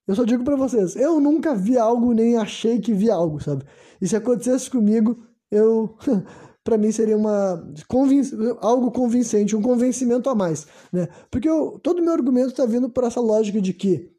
eu 0.08 0.16
só 0.16 0.24
digo 0.24 0.44
para 0.44 0.56
vocês, 0.56 0.96
eu 0.96 1.20
nunca 1.20 1.56
vi 1.56 1.78
algo 1.78 2.14
nem 2.14 2.38
achei 2.38 2.80
que 2.80 2.94
vi 2.94 3.10
algo, 3.10 3.42
sabe? 3.42 3.66
E 4.00 4.08
se 4.08 4.16
acontecesse 4.16 4.70
comigo, 4.70 5.18
eu 5.50 5.96
para 6.64 6.78
mim 6.78 6.92
seria 6.92 7.18
uma 7.18 7.68
convin 7.88 8.22
algo 8.62 8.92
convincente, 8.92 9.56
um 9.56 9.62
convencimento 9.62 10.30
a 10.30 10.36
mais, 10.36 10.68
né? 10.92 11.08
Porque 11.32 11.50
eu, 11.50 11.80
todo 11.82 12.02
meu 12.04 12.14
argumento 12.14 12.50
está 12.50 12.66
vindo 12.66 12.90
por 12.90 13.04
essa 13.04 13.20
lógica 13.20 13.60
de 13.60 13.74
que 13.74 14.12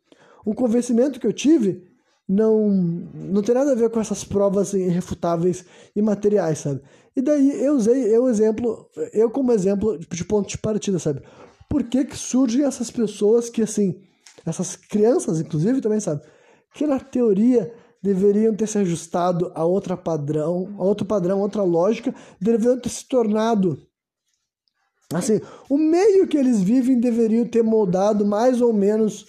o 0.45 0.55
convencimento 0.55 1.21
que 1.21 1.27
eu 1.27 1.33
tive 1.33 1.94
não 2.29 2.69
não 2.71 3.43
tem 3.43 3.55
nada 3.55 3.73
a 3.73 3.75
ver 3.75 3.91
com 3.91 4.01
essas 4.01 4.25
provas 4.25 4.73
irrefutáveis 4.73 5.65
e 5.95 6.03
materiais, 6.03 6.59
sabe? 6.59 6.83
E 7.17 7.23
daí 7.23 7.63
eu 7.63 7.75
usei 7.75 8.15
eu 8.15 8.29
exemplo, 8.29 8.89
eu 9.13 9.31
como 9.31 9.53
exemplo 9.53 9.99
de 9.99 10.25
ponto 10.25 10.49
de 10.49 10.59
partida, 10.59 10.99
sabe? 10.99 11.23
Por 11.69 11.85
que 11.85 12.05
que 12.05 12.17
surgem 12.17 12.65
essas 12.65 12.91
pessoas 12.91 13.49
que 13.49 13.63
assim 13.63 14.01
essas 14.47 14.77
crianças, 14.77 15.41
inclusive, 15.41 15.81
também 15.81 16.01
sabe, 16.01 16.23
que 16.75 16.87
na 16.87 17.01
teoria 17.01 17.73
deveriam 18.03 18.55
ter 18.55 18.69
se 18.69 18.77
ajustado 18.77 19.51
a 19.55 19.65
outro 19.65 19.97
padrão, 19.97 20.75
a 20.79 20.85
outro 20.85 21.07
padrão, 21.07 21.41
outra 21.41 21.63
lógica, 21.63 22.15
deveriam 22.39 22.79
ter 22.79 22.91
se 22.91 23.09
tornado 23.09 23.79
Assim, 25.13 25.41
o 25.69 25.77
meio 25.77 26.27
que 26.27 26.37
eles 26.37 26.63
vivem 26.63 26.99
deveria 26.99 27.45
ter 27.47 27.63
moldado 27.63 28.25
mais 28.25 28.61
ou 28.61 28.73
menos, 28.73 29.27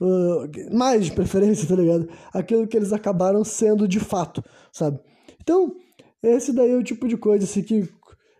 uh, 0.00 0.76
mais 0.76 1.06
de 1.06 1.12
preferência, 1.12 1.68
tá 1.68 1.76
ligado? 1.76 2.08
Aquilo 2.32 2.66
que 2.66 2.76
eles 2.76 2.92
acabaram 2.92 3.44
sendo 3.44 3.86
de 3.86 4.00
fato, 4.00 4.42
sabe? 4.72 4.98
Então, 5.40 5.74
esse 6.22 6.52
daí 6.52 6.70
é 6.72 6.76
o 6.76 6.82
tipo 6.82 7.06
de 7.06 7.16
coisa 7.16 7.44
assim 7.44 7.62
que 7.62 7.88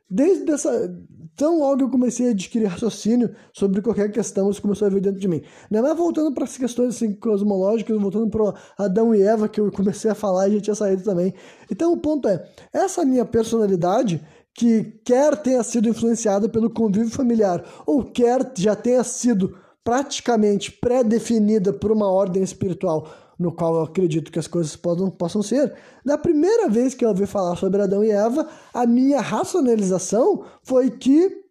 desde 0.08 0.50
essa 0.50 0.92
tão 1.36 1.60
logo 1.60 1.82
eu 1.82 1.88
comecei 1.88 2.28
a 2.28 2.30
adquirir 2.32 2.66
raciocínio 2.66 3.34
sobre 3.52 3.80
qualquer 3.80 4.10
questão, 4.10 4.50
isso 4.50 4.60
começou 4.60 4.86
a 4.86 4.90
vir 4.90 5.00
dentro 5.00 5.18
de 5.18 5.28
mim. 5.28 5.40
Né? 5.70 5.80
Mas 5.80 5.96
voltando 5.96 6.34
para 6.34 6.44
as 6.44 6.58
questões 6.58 6.96
assim, 6.96 7.14
cosmológicas, 7.14 7.98
voltando 7.98 8.28
para 8.28 8.54
Adão 8.76 9.14
e 9.14 9.22
Eva, 9.22 9.48
que 9.48 9.58
eu 9.58 9.70
comecei 9.72 10.10
a 10.10 10.14
falar 10.14 10.48
e 10.48 10.56
já 10.56 10.60
tinha 10.60 10.74
saído 10.74 11.02
também. 11.02 11.32
Então 11.70 11.92
o 11.92 11.96
ponto 11.96 12.28
é, 12.28 12.46
essa 12.72 13.06
minha 13.06 13.24
personalidade, 13.24 14.20
que 14.52 15.00
quer 15.04 15.36
tenha 15.36 15.62
sido 15.62 15.88
influenciada 15.88 16.48
pelo 16.48 16.68
convívio 16.68 17.10
familiar, 17.10 17.64
ou 17.86 18.04
quer 18.04 18.52
já 18.56 18.76
tenha 18.76 19.02
sido 19.02 19.56
praticamente 19.90 20.70
pré-definida 20.70 21.72
por 21.72 21.90
uma 21.90 22.08
ordem 22.08 22.44
espiritual 22.44 23.08
no 23.36 23.50
qual 23.50 23.74
eu 23.74 23.82
acredito 23.82 24.30
que 24.30 24.38
as 24.38 24.46
coisas 24.46 24.76
possam, 24.76 25.10
possam 25.10 25.42
ser. 25.42 25.74
Da 26.04 26.16
primeira 26.16 26.68
vez 26.68 26.94
que 26.94 27.04
eu 27.04 27.08
ouvi 27.08 27.26
falar 27.26 27.56
sobre 27.56 27.82
Adão 27.82 28.04
e 28.04 28.10
Eva, 28.12 28.46
a 28.72 28.86
minha 28.86 29.20
racionalização 29.20 30.44
foi 30.62 30.90
que 30.90 31.42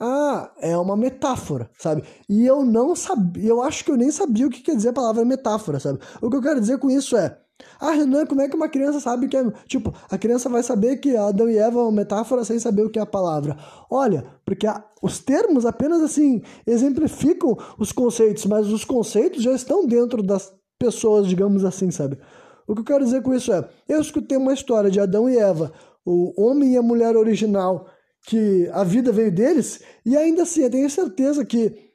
ah, 0.00 0.50
é 0.58 0.74
uma 0.78 0.96
metáfora, 0.96 1.68
sabe? 1.78 2.02
E 2.26 2.46
eu 2.46 2.64
não 2.64 2.96
sabia, 2.96 3.46
eu 3.46 3.60
acho 3.60 3.84
que 3.84 3.90
eu 3.90 3.96
nem 3.98 4.10
sabia 4.10 4.46
o 4.46 4.50
que 4.50 4.62
quer 4.62 4.74
dizer 4.74 4.88
a 4.88 4.94
palavra 4.94 5.22
metáfora, 5.22 5.78
sabe? 5.78 5.98
O 6.22 6.30
que 6.30 6.36
eu 6.36 6.42
quero 6.42 6.60
dizer 6.60 6.78
com 6.78 6.88
isso 6.88 7.14
é, 7.14 7.38
ah, 7.80 7.92
Renan, 7.92 8.26
como 8.26 8.40
é 8.40 8.48
que 8.48 8.56
uma 8.56 8.68
criança 8.68 9.00
sabe 9.00 9.28
que 9.28 9.36
é. 9.36 9.44
Tipo, 9.66 9.94
a 10.10 10.18
criança 10.18 10.48
vai 10.48 10.62
saber 10.62 10.96
que 10.96 11.16
Adão 11.16 11.48
e 11.48 11.58
Eva 11.58 11.80
é 11.80 11.82
uma 11.82 11.92
metáfora 11.92 12.44
sem 12.44 12.58
saber 12.58 12.82
o 12.82 12.90
que 12.90 12.98
é 12.98 13.02
a 13.02 13.06
palavra. 13.06 13.56
Olha, 13.90 14.24
porque 14.44 14.66
a, 14.66 14.84
os 15.02 15.18
termos 15.18 15.66
apenas 15.66 16.02
assim 16.02 16.42
exemplificam 16.66 17.56
os 17.78 17.92
conceitos, 17.92 18.46
mas 18.46 18.68
os 18.68 18.84
conceitos 18.84 19.42
já 19.42 19.52
estão 19.52 19.86
dentro 19.86 20.22
das, 20.22 20.52
pessoas, 20.82 21.28
digamos 21.28 21.64
assim, 21.64 21.92
sabe? 21.92 22.18
O 22.66 22.74
que 22.74 22.80
eu 22.80 22.84
quero 22.84 23.04
dizer 23.04 23.22
com 23.22 23.32
isso 23.32 23.52
é, 23.52 23.68
eu 23.88 24.00
escutei 24.00 24.36
uma 24.36 24.52
história 24.52 24.90
de 24.90 24.98
Adão 24.98 25.28
e 25.28 25.38
Eva, 25.38 25.72
o 26.04 26.32
homem 26.42 26.72
e 26.72 26.76
a 26.76 26.82
mulher 26.82 27.16
original, 27.16 27.86
que 28.26 28.68
a 28.72 28.82
vida 28.82 29.12
veio 29.12 29.30
deles, 29.30 29.80
e 30.04 30.16
ainda 30.16 30.42
assim, 30.42 30.62
eu 30.62 30.70
tenho 30.70 30.90
certeza 30.90 31.44
que 31.44 31.91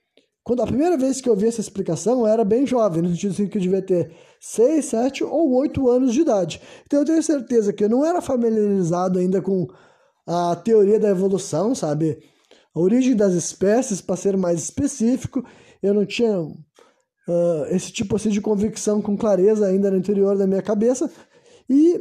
quando 0.47 0.61
a 0.61 0.65
primeira 0.65 0.95
vez 0.95 1.19
que 1.19 1.27
eu 1.27 1.35
vi 1.35 1.45
essa 1.45 1.59
explicação, 1.59 2.21
eu 2.21 2.27
era 2.27 2.45
bem 2.45 2.65
jovem, 2.65 3.01
no 3.01 3.09
sentido 3.09 3.31
assim 3.31 3.47
que 3.47 3.57
eu 3.57 3.61
devia 3.61 3.81
ter 3.81 4.15
6, 4.39 4.85
7 4.85 5.23
ou 5.25 5.53
8 5.55 5.89
anos 5.89 6.13
de 6.13 6.21
idade. 6.21 6.61
Então 6.85 7.01
eu 7.01 7.05
tenho 7.05 7.21
certeza 7.21 7.73
que 7.73 7.83
eu 7.83 7.89
não 7.89 8.05
era 8.05 8.21
familiarizado 8.21 9.19
ainda 9.19 9.41
com 9.41 9.67
a 10.25 10.55
teoria 10.55 10.97
da 10.97 11.09
evolução, 11.09 11.75
sabe? 11.75 12.17
A 12.73 12.79
origem 12.79 13.13
das 13.13 13.33
espécies, 13.33 13.99
para 13.99 14.15
ser 14.15 14.37
mais 14.37 14.63
específico, 14.63 15.43
eu 15.83 15.93
não 15.93 16.05
tinha 16.05 16.39
uh, 16.39 17.65
esse 17.69 17.91
tipo 17.91 18.15
assim 18.15 18.29
de 18.29 18.39
convicção 18.39 19.01
com 19.01 19.17
clareza 19.17 19.67
ainda 19.67 19.91
no 19.91 19.97
interior 19.97 20.37
da 20.37 20.47
minha 20.47 20.61
cabeça. 20.61 21.11
E 21.69 21.99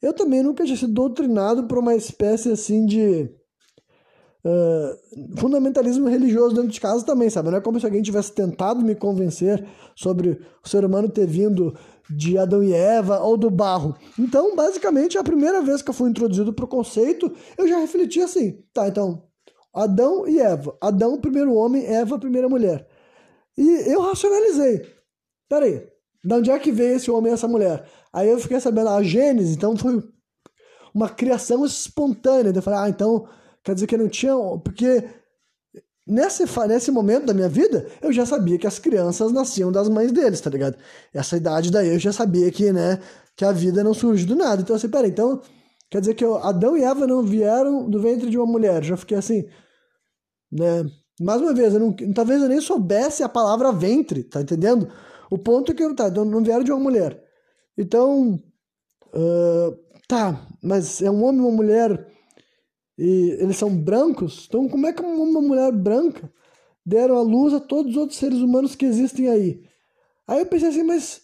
eu 0.00 0.14
também 0.14 0.42
nunca 0.42 0.64
tinha 0.64 0.78
sido 0.78 0.94
doutrinado 0.94 1.64
por 1.64 1.76
uma 1.76 1.94
espécie 1.94 2.50
assim 2.50 2.86
de 2.86 3.28
uh, 4.44 5.38
fundamentalismo 5.38 6.08
religioso 6.08 6.54
dentro 6.54 6.70
de 6.70 6.80
casa 6.80 7.04
também, 7.04 7.30
sabe? 7.30 7.50
Não 7.50 7.58
é 7.58 7.60
como 7.60 7.80
se 7.80 7.86
alguém 7.86 8.02
tivesse 8.02 8.32
tentado 8.32 8.82
me 8.82 8.94
convencer 8.94 9.66
sobre 9.96 10.40
o 10.64 10.68
ser 10.68 10.84
humano 10.84 11.08
ter 11.08 11.26
vindo 11.26 11.74
de 12.10 12.36
Adão 12.36 12.62
e 12.62 12.72
Eva 12.72 13.20
ou 13.20 13.36
do 13.36 13.50
barro. 13.50 13.96
Então, 14.18 14.54
basicamente, 14.54 15.16
a 15.16 15.24
primeira 15.24 15.62
vez 15.62 15.80
que 15.80 15.90
eu 15.90 15.94
fui 15.94 16.10
introduzido 16.10 16.52
para 16.52 16.64
o 16.64 16.68
conceito, 16.68 17.32
eu 17.56 17.66
já 17.66 17.78
refleti 17.78 18.20
assim: 18.20 18.62
tá, 18.72 18.86
então, 18.88 19.22
Adão 19.72 20.28
e 20.28 20.38
Eva. 20.38 20.76
Adão, 20.80 21.20
primeiro 21.20 21.54
homem, 21.54 21.86
Eva, 21.86 22.18
primeira 22.18 22.48
mulher. 22.48 22.86
E 23.56 23.92
eu 23.92 24.00
racionalizei. 24.00 24.84
Peraí, 25.48 25.86
de 26.24 26.34
onde 26.34 26.50
é 26.50 26.58
que 26.58 26.72
veio 26.72 26.96
esse 26.96 27.10
homem 27.10 27.30
e 27.30 27.34
essa 27.34 27.48
mulher? 27.48 27.84
Aí 28.12 28.28
eu 28.28 28.38
fiquei 28.38 28.60
sabendo 28.60 28.90
a 28.90 29.02
Gênesis, 29.02 29.56
então 29.56 29.76
foi 29.76 30.02
uma 30.94 31.08
criação 31.08 31.64
espontânea. 31.64 32.52
Eu 32.54 32.62
falei, 32.62 32.80
ah, 32.80 32.88
então 32.88 33.26
quer 33.64 33.74
dizer 33.74 33.86
que 33.86 33.96
não 33.96 34.08
tinha. 34.08 34.34
Porque 34.62 35.04
nesse, 36.06 36.44
nesse 36.68 36.90
momento 36.90 37.26
da 37.26 37.34
minha 37.34 37.48
vida, 37.48 37.86
eu 38.02 38.12
já 38.12 38.26
sabia 38.26 38.58
que 38.58 38.66
as 38.66 38.78
crianças 38.78 39.32
nasciam 39.32 39.72
das 39.72 39.88
mães 39.88 40.12
deles, 40.12 40.40
tá 40.40 40.50
ligado? 40.50 40.76
Essa 41.12 41.36
idade 41.36 41.70
daí 41.70 41.88
eu 41.88 41.98
já 41.98 42.12
sabia 42.12 42.50
que, 42.50 42.72
né, 42.72 43.00
que 43.36 43.44
a 43.44 43.52
vida 43.52 43.82
não 43.82 43.94
surge 43.94 44.26
do 44.26 44.36
nada. 44.36 44.62
Então, 44.62 44.76
assim, 44.76 44.88
peraí, 44.88 45.10
então 45.10 45.40
quer 45.90 46.00
dizer 46.00 46.14
que 46.14 46.24
eu, 46.24 46.36
Adão 46.36 46.76
e 46.76 46.82
Eva 46.82 47.06
não 47.06 47.22
vieram 47.22 47.88
do 47.88 48.00
ventre 48.00 48.30
de 48.30 48.38
uma 48.38 48.46
mulher. 48.46 48.84
Já 48.84 48.96
fiquei 48.96 49.16
assim, 49.16 49.48
né? 50.52 50.84
Mais 51.20 51.40
uma 51.40 51.54
vez, 51.54 51.72
eu 51.72 51.80
não, 51.80 51.94
talvez 52.12 52.42
eu 52.42 52.48
nem 52.48 52.60
soubesse 52.60 53.22
a 53.22 53.28
palavra 53.28 53.70
ventre, 53.72 54.24
tá 54.24 54.40
entendendo? 54.40 54.88
O 55.30 55.38
ponto 55.38 55.70
é 55.70 55.74
que 55.74 55.82
eu 55.82 55.94
tá, 55.94 56.10
não 56.10 56.42
vieram 56.42 56.64
de 56.64 56.72
uma 56.72 56.80
mulher. 56.80 57.22
Então, 57.78 58.34
uh, 59.14 59.78
tá, 60.08 60.44
mas 60.62 61.00
é 61.02 61.10
um 61.10 61.24
homem 61.24 61.40
e 61.40 61.44
uma 61.44 61.52
mulher 61.52 62.13
e 62.96 63.36
eles 63.40 63.56
são 63.56 63.74
brancos, 63.76 64.46
então 64.48 64.68
como 64.68 64.86
é 64.86 64.92
que 64.92 65.02
uma 65.02 65.40
mulher 65.40 65.72
branca 65.72 66.32
deram 66.86 67.16
a 67.16 67.22
luz 67.22 67.52
a 67.52 67.60
todos 67.60 67.92
os 67.92 67.96
outros 67.96 68.18
seres 68.18 68.38
humanos 68.38 68.74
que 68.74 68.84
existem 68.84 69.28
aí? 69.28 69.64
Aí 70.26 70.40
eu 70.40 70.46
pensei 70.46 70.68
assim, 70.68 70.82
mas 70.82 71.22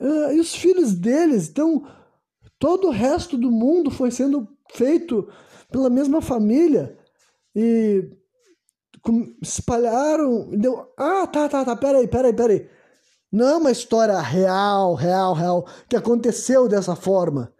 uh, 0.00 0.32
e 0.32 0.40
os 0.40 0.54
filhos 0.54 0.94
deles? 0.94 1.48
Então, 1.48 1.86
todo 2.58 2.88
o 2.88 2.92
resto 2.92 3.36
do 3.36 3.50
mundo 3.50 3.90
foi 3.90 4.10
sendo 4.10 4.48
feito 4.72 5.28
pela 5.70 5.90
mesma 5.90 6.20
família 6.20 6.96
e 7.54 8.08
espalharam. 9.42 10.50
Deu, 10.50 10.92
ah, 10.96 11.26
tá, 11.26 11.48
tá, 11.48 11.64
tá, 11.64 11.76
peraí, 11.76 12.06
peraí, 12.06 12.32
peraí. 12.32 12.68
Não 13.30 13.48
é 13.48 13.56
uma 13.56 13.70
história 13.70 14.20
real, 14.20 14.94
real, 14.94 15.32
real, 15.32 15.66
que 15.88 15.96
aconteceu 15.96 16.68
dessa 16.68 16.94
forma. 16.94 17.52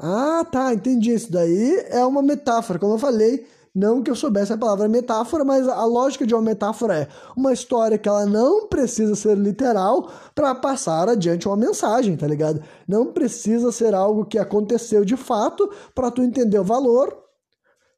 Ah, 0.00 0.44
tá, 0.50 0.72
entendi. 0.72 1.12
Isso 1.12 1.30
daí 1.30 1.84
é 1.90 2.04
uma 2.04 2.22
metáfora, 2.22 2.78
como 2.78 2.94
eu 2.94 2.98
falei. 2.98 3.46
Não 3.72 4.02
que 4.02 4.10
eu 4.10 4.16
soubesse 4.16 4.52
a 4.52 4.58
palavra 4.58 4.88
metáfora, 4.88 5.44
mas 5.44 5.68
a 5.68 5.84
lógica 5.84 6.26
de 6.26 6.34
uma 6.34 6.42
metáfora 6.42 7.02
é 7.02 7.08
uma 7.36 7.52
história 7.52 7.96
que 7.96 8.08
ela 8.08 8.26
não 8.26 8.66
precisa 8.66 9.14
ser 9.14 9.36
literal 9.36 10.10
para 10.34 10.54
passar 10.56 11.08
adiante 11.08 11.46
uma 11.46 11.56
mensagem, 11.56 12.16
tá 12.16 12.26
ligado? 12.26 12.60
Não 12.88 13.12
precisa 13.12 13.70
ser 13.70 13.94
algo 13.94 14.24
que 14.24 14.38
aconteceu 14.38 15.04
de 15.04 15.16
fato 15.16 15.70
para 15.94 16.10
tu 16.10 16.20
entender 16.22 16.58
o 16.58 16.64
valor 16.64 17.20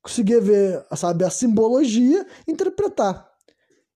conseguia 0.03 0.41
ver, 0.41 0.85
sabe, 0.97 1.25
a 1.25 1.31
simbologia, 1.31 2.27
interpretar. 2.47 3.32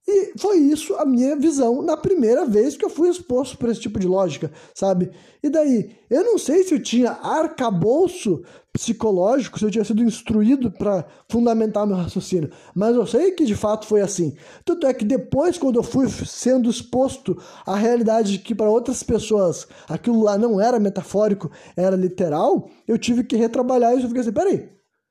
E 0.09 0.39
foi 0.39 0.59
isso 0.59 0.95
a 0.95 1.05
minha 1.05 1.35
visão 1.35 1.83
na 1.83 1.97
primeira 1.97 2.47
vez 2.47 2.77
que 2.77 2.85
eu 2.85 2.91
fui 2.91 3.09
exposto 3.09 3.59
por 3.59 3.69
esse 3.69 3.81
tipo 3.81 3.99
de 3.99 4.07
lógica, 4.07 4.53
sabe? 4.73 5.11
E 5.43 5.51
daí, 5.51 5.97
eu 6.09 6.23
não 6.23 6.39
sei 6.39 6.63
se 6.63 6.75
eu 6.75 6.83
tinha 6.83 7.11
arcabouço 7.11 8.43
psicológico, 8.73 9.59
se 9.59 9.65
eu 9.65 9.71
tinha 9.71 9.85
sido 9.85 10.05
instruído 10.05 10.71
para 10.71 11.05
fundamentar 11.29 11.87
meu 11.87 11.97
raciocínio, 11.97 12.51
mas 12.73 12.95
eu 12.95 13.05
sei 13.05 13.33
que 13.33 13.45
de 13.45 13.57
fato 13.57 13.87
foi 13.87 14.01
assim. 14.01 14.37
Tanto 14.65 14.87
é 14.87 14.95
que 14.95 15.05
depois, 15.05 15.59
quando 15.59 15.77
eu 15.77 15.83
fui 15.83 16.09
sendo 16.09 16.71
exposto 16.71 17.37
à 17.67 17.75
realidade 17.75 18.33
de 18.33 18.39
que 18.39 18.55
para 18.55 18.71
outras 18.71 19.03
pessoas 19.03 19.67
aquilo 19.89 20.23
lá 20.23 20.39
não 20.39 20.61
era 20.61 20.79
metafórico, 20.79 21.51
era 21.77 21.97
literal, 21.97 22.71
eu 22.87 22.97
tive 22.97 23.25
que 23.25 23.35
retrabalhar 23.35 23.93
isso. 23.95 24.05
Eu 24.05 24.09
fiquei 24.09 24.21
assim: 24.23 24.33
peraí, 24.33 24.69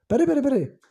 peraí, 0.08 0.25
peraí, 0.25 0.41
peraí. 0.41 0.84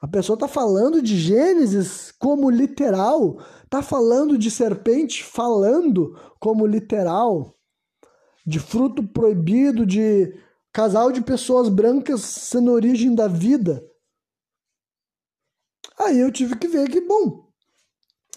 A 0.00 0.06
pessoa 0.06 0.34
está 0.34 0.46
falando 0.46 1.02
de 1.02 1.18
Gênesis 1.18 2.12
como 2.12 2.50
literal, 2.50 3.38
está 3.64 3.82
falando 3.82 4.38
de 4.38 4.50
serpente 4.50 5.24
falando 5.24 6.16
como 6.38 6.66
literal, 6.66 7.56
de 8.46 8.60
fruto 8.60 9.02
proibido, 9.02 9.84
de 9.84 10.32
casal 10.72 11.10
de 11.10 11.20
pessoas 11.20 11.68
brancas 11.68 12.20
sendo 12.20 12.70
origem 12.70 13.14
da 13.14 13.26
vida. 13.26 13.84
Aí 15.98 16.20
eu 16.20 16.30
tive 16.30 16.56
que 16.56 16.68
ver 16.68 16.88
que, 16.88 17.00
bom, 17.00 17.48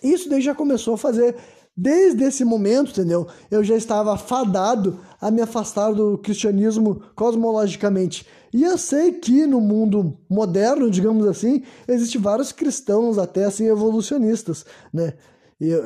isso 0.02 0.28
daí 0.28 0.41
já 0.41 0.56
começou 0.56 0.95
a 0.95 0.97
fazer 0.97 1.36
Desde 1.76 2.26
esse 2.26 2.43
momento, 2.43 2.91
entendeu? 2.91 3.28
Eu 3.50 3.63
já 3.63 3.76
estava 3.76 4.17
fadado 4.17 5.00
a 5.19 5.32
me 5.32 5.41
afastar 5.41 5.93
do 5.93 6.17
cristianismo 6.17 7.02
cosmologicamente. 7.15 8.27
E 8.54 8.63
eu 8.63 8.77
sei 8.77 9.13
que 9.13 9.45
no 9.45 9.62
mundo 9.62 10.17
moderno, 10.29 10.89
digamos 10.89 11.25
assim, 11.25 11.63
existem 11.87 12.19
vários 12.19 12.52
cristãos 12.52 13.17
até 13.17 13.45
assim 13.45 13.67
evolucionistas, 13.67 14.65
né? 14.93 15.13
E 15.60 15.69
eu, 15.69 15.83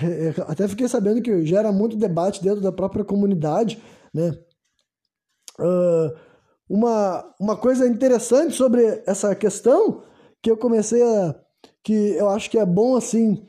até 0.48 0.66
fiquei 0.66 0.88
sabendo 0.88 1.22
que 1.22 1.44
gera 1.46 1.70
muito 1.70 1.96
debate 1.96 2.42
dentro 2.42 2.60
da 2.60 2.72
própria 2.72 3.04
comunidade, 3.04 3.80
né? 4.12 4.36
Uh, 5.60 6.16
uma, 6.68 7.34
uma 7.40 7.56
coisa 7.56 7.86
interessante 7.86 8.54
sobre 8.54 9.02
essa 9.06 9.34
questão 9.34 10.02
que 10.42 10.50
eu 10.50 10.56
comecei 10.56 11.02
a 11.02 11.34
que 11.82 11.92
eu 11.92 12.28
acho 12.28 12.50
que 12.50 12.58
é 12.58 12.66
bom 12.66 12.96
assim 12.96 13.48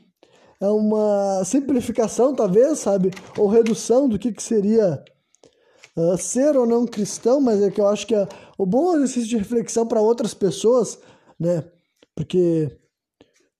é 0.60 0.68
uma 0.68 1.42
simplificação, 1.44 2.34
talvez, 2.34 2.80
sabe? 2.80 3.10
Ou 3.38 3.48
redução 3.48 4.06
do 4.06 4.18
que, 4.18 4.30
que 4.30 4.42
seria 4.42 5.02
uh, 5.96 6.16
ser 6.18 6.56
ou 6.56 6.66
não 6.66 6.86
cristão, 6.86 7.40
mas 7.40 7.62
é 7.62 7.70
que 7.70 7.80
eu 7.80 7.86
acho 7.86 8.06
que 8.06 8.14
é 8.14 8.28
o 8.58 8.66
bom 8.66 8.94
exercício 8.96 9.28
de 9.28 9.36
reflexão 9.38 9.86
para 9.86 10.00
outras 10.00 10.34
pessoas, 10.34 10.98
né? 11.38 11.64
Porque 12.14 12.80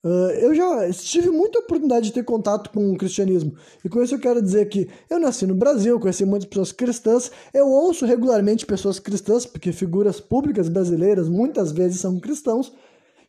Uh, 0.02 0.32
eu 0.40 0.54
já 0.54 0.90
tive 0.92 1.28
muita 1.28 1.58
oportunidade 1.58 2.06
de 2.06 2.14
ter 2.14 2.24
contato 2.24 2.70
com 2.70 2.92
o 2.92 2.96
cristianismo. 2.96 3.54
E 3.84 3.88
com 3.88 4.02
isso 4.02 4.14
eu 4.14 4.18
quero 4.18 4.40
dizer 4.40 4.66
que 4.70 4.88
eu 5.10 5.18
nasci 5.18 5.46
no 5.46 5.54
Brasil, 5.54 6.00
conheci 6.00 6.24
muitas 6.24 6.48
pessoas 6.48 6.72
cristãs, 6.72 7.30
eu 7.52 7.68
ouço 7.68 8.06
regularmente 8.06 8.64
pessoas 8.64 8.98
cristãs, 8.98 9.44
porque 9.44 9.72
figuras 9.72 10.18
públicas 10.18 10.70
brasileiras 10.70 11.28
muitas 11.28 11.70
vezes 11.70 12.00
são 12.00 12.18
cristãos. 12.18 12.72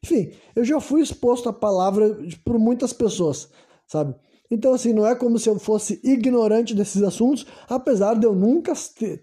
Enfim, 0.01 0.31
eu 0.55 0.63
já 0.63 0.79
fui 0.79 1.01
exposto 1.01 1.49
à 1.49 1.53
palavra 1.53 2.17
por 2.45 2.57
muitas 2.57 2.93
pessoas, 2.93 3.49
sabe? 3.85 4.15
Então, 4.51 4.73
assim, 4.73 4.91
não 4.91 5.07
é 5.07 5.15
como 5.15 5.39
se 5.39 5.47
eu 5.47 5.57
fosse 5.57 6.01
ignorante 6.03 6.75
desses 6.75 7.01
assuntos, 7.01 7.47
apesar 7.69 8.15
de 8.15 8.25
eu 8.25 8.35
nunca 8.35 8.73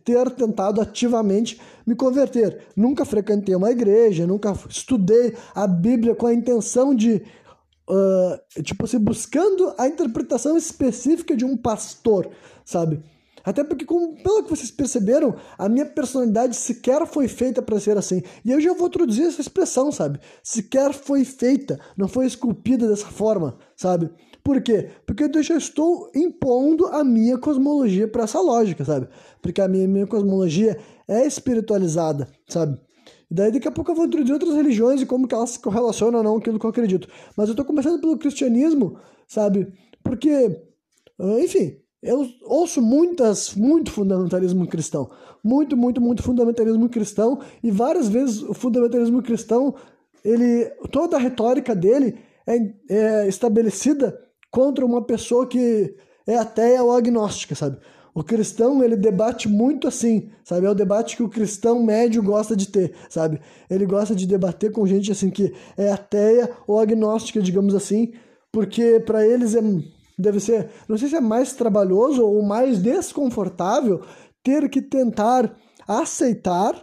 ter 0.03 0.31
tentado 0.31 0.81
ativamente 0.81 1.61
me 1.87 1.95
converter. 1.95 2.66
Nunca 2.74 3.05
frequentei 3.05 3.55
uma 3.55 3.70
igreja, 3.70 4.26
nunca 4.26 4.57
estudei 4.70 5.37
a 5.55 5.66
Bíblia 5.66 6.14
com 6.14 6.26
a 6.26 6.33
intenção 6.33 6.95
de, 6.95 7.22
uh, 7.91 8.62
tipo 8.62 8.87
assim, 8.87 8.99
buscando 8.99 9.74
a 9.76 9.87
interpretação 9.87 10.57
específica 10.57 11.37
de 11.37 11.45
um 11.45 11.59
pastor, 11.59 12.31
sabe? 12.64 13.03
Até 13.45 13.62
porque, 13.62 13.85
como, 13.85 14.14
pelo 14.22 14.45
que 14.45 14.51
vocês 14.51 14.70
perceberam, 14.70 15.37
a 15.57 15.68
minha 15.68 15.87
personalidade 15.87 16.57
sequer 16.57 17.07
foi 17.07 17.29
feita 17.29 17.62
para 17.62 17.79
ser 17.79 17.97
assim. 17.97 18.22
E 18.45 18.51
eu 18.51 18.61
já 18.61 18.72
vou 18.74 18.89
introduzir 18.89 19.26
essa 19.26 19.41
expressão, 19.41 19.93
sabe? 19.93 20.20
Sequer 20.43 20.93
foi 20.93 21.24
feita, 21.24 21.79
não 21.97 22.09
foi 22.09 22.26
esculpida 22.26 22.89
dessa 22.89 23.07
forma, 23.07 23.57
sabe? 23.76 24.11
Por 24.49 24.62
quê? 24.62 24.88
Porque 25.05 25.24
eu 25.24 25.42
já 25.42 25.59
estou 25.59 26.11
impondo 26.14 26.86
a 26.86 27.05
minha 27.05 27.36
cosmologia 27.36 28.09
para 28.09 28.24
essa 28.24 28.40
lógica, 28.40 28.82
sabe? 28.82 29.07
Porque 29.42 29.61
a 29.61 29.68
minha, 29.68 29.86
minha 29.86 30.07
cosmologia 30.07 30.78
é 31.07 31.26
espiritualizada, 31.26 32.26
sabe? 32.49 32.80
E 33.30 33.34
daí 33.34 33.53
daqui 33.53 33.68
a 33.68 33.70
pouco 33.70 33.90
eu 33.90 33.94
vou 33.94 34.07
introduzir 34.07 34.32
outras 34.32 34.55
religiões 34.55 35.03
e 35.03 35.07
como 35.07 35.28
que 35.28 35.34
elas 35.34 35.51
se 35.51 35.59
correlacionam 35.59 36.20
ou 36.20 36.24
não 36.24 36.36
aquilo 36.38 36.59
que 36.59 36.64
eu 36.64 36.70
acredito. 36.70 37.09
Mas 37.36 37.49
eu 37.49 37.53
estou 37.53 37.66
começando 37.66 38.01
pelo 38.01 38.16
cristianismo, 38.16 38.99
sabe? 39.26 39.70
Porque, 40.03 40.62
ah, 41.18 41.40
enfim, 41.40 41.76
eu 42.03 42.26
ouço 42.44 42.80
muitas, 42.80 43.55
muito 43.55 43.90
fundamentalismo 43.90 44.66
cristão. 44.66 45.11
Muito, 45.44 45.76
muito, 45.76 46.01
muito 46.01 46.22
fundamentalismo 46.22 46.88
cristão. 46.88 47.38
E 47.62 47.70
várias 47.70 48.09
vezes 48.09 48.40
o 48.40 48.55
fundamentalismo 48.55 49.22
cristão, 49.22 49.74
ele, 50.24 50.64
toda 50.90 51.18
a 51.18 51.20
retórica 51.20 51.76
dele 51.76 52.18
é, 52.46 52.57
é 52.88 53.28
estabelecida 53.28 54.26
contra 54.51 54.84
uma 54.84 55.03
pessoa 55.03 55.46
que 55.46 55.94
é 56.26 56.36
ateia 56.36 56.82
ou 56.82 56.92
agnóstica, 56.92 57.55
sabe? 57.55 57.78
O 58.14 58.24
cristão, 58.24 58.82
ele 58.82 58.96
debate 58.96 59.49
muito 59.49 59.86
assim, 59.86 60.30
sabe? 60.42 60.66
É 60.66 60.70
o 60.70 60.74
debate 60.74 61.16
que 61.16 61.22
o 61.22 61.28
cristão 61.28 61.82
médio 61.82 62.22
gosta 62.22 62.57
de 62.57 62.66
ter, 62.66 62.94
sabe? 63.09 63.40
Ele 63.70 63.86
gosta 63.86 64.14
de 64.14 64.26
debater 64.26 64.72
com 64.72 64.86
gente 64.86 65.12
assim 65.12 65.30
que 65.30 65.55
é 65.76 65.92
ateia 65.92 66.51
ou 66.66 66.80
agnóstica, 66.80 67.40
digamos 67.40 67.74
assim, 67.74 68.12
porque 68.51 69.01
para 69.01 69.24
eles 69.26 69.55
é 69.55 69.61
deve 70.18 70.40
ser, 70.40 70.68
não 70.88 70.99
sei 70.99 71.09
se 71.09 71.14
é 71.14 71.20
mais 71.20 71.53
trabalhoso 71.53 72.26
ou 72.26 72.42
mais 72.42 72.80
desconfortável 72.80 74.03
ter 74.42 74.68
que 74.68 74.82
tentar 74.82 75.55
aceitar 75.86 76.74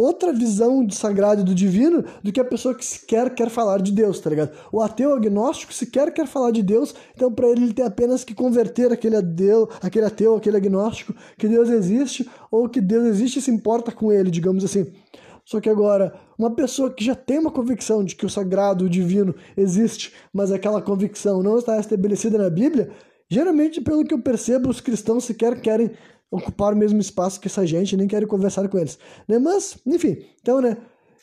outra 0.00 0.32
visão 0.32 0.84
do 0.84 0.94
sagrado 0.94 1.42
e 1.42 1.44
do 1.44 1.54
divino 1.54 2.04
do 2.22 2.32
que 2.32 2.40
a 2.40 2.44
pessoa 2.44 2.74
que 2.74 2.84
sequer 2.84 3.34
quer 3.34 3.50
falar 3.50 3.82
de 3.82 3.92
Deus, 3.92 4.18
tá 4.18 4.30
ligado? 4.30 4.52
O 4.72 4.80
ateu 4.80 5.12
agnóstico 5.12 5.74
sequer 5.74 6.12
quer 6.12 6.26
falar 6.26 6.50
de 6.50 6.62
Deus, 6.62 6.94
então 7.14 7.30
para 7.30 7.48
ele 7.48 7.64
ele 7.64 7.74
tem 7.74 7.84
apenas 7.84 8.24
que 8.24 8.34
converter 8.34 8.90
aquele 8.90 9.16
ateu, 9.16 9.68
aquele 9.82 10.06
ateu, 10.06 10.36
aquele 10.36 10.56
agnóstico 10.56 11.14
que 11.36 11.46
Deus 11.46 11.68
existe 11.68 12.28
ou 12.50 12.68
que 12.68 12.80
Deus 12.80 13.04
existe 13.04 13.38
e 13.38 13.42
se 13.42 13.50
importa 13.50 13.92
com 13.92 14.10
ele, 14.10 14.30
digamos 14.30 14.64
assim. 14.64 14.90
Só 15.44 15.60
que 15.60 15.68
agora, 15.68 16.14
uma 16.38 16.50
pessoa 16.54 16.90
que 16.90 17.04
já 17.04 17.14
tem 17.14 17.38
uma 17.38 17.50
convicção 17.50 18.04
de 18.04 18.14
que 18.14 18.24
o 18.24 18.30
sagrado, 18.30 18.84
o 18.84 18.90
divino 18.90 19.34
existe, 19.56 20.14
mas 20.32 20.52
aquela 20.52 20.80
convicção 20.80 21.42
não 21.42 21.58
está 21.58 21.78
estabelecida 21.78 22.38
na 22.38 22.48
Bíblia, 22.48 22.90
geralmente, 23.28 23.80
pelo 23.80 24.04
que 24.04 24.14
eu 24.14 24.22
percebo, 24.22 24.70
os 24.70 24.80
cristãos 24.80 25.24
sequer 25.24 25.60
querem 25.60 25.90
ocupar 26.30 26.72
o 26.72 26.76
mesmo 26.76 27.00
espaço 27.00 27.40
que 27.40 27.48
essa 27.48 27.66
gente, 27.66 27.96
nem 27.96 28.06
querem 28.06 28.28
conversar 28.28 28.68
com 28.68 28.78
eles. 28.78 28.98
Né? 29.26 29.38
Mas, 29.38 29.76
enfim, 29.86 30.24
então, 30.40 30.60
né? 30.60 30.76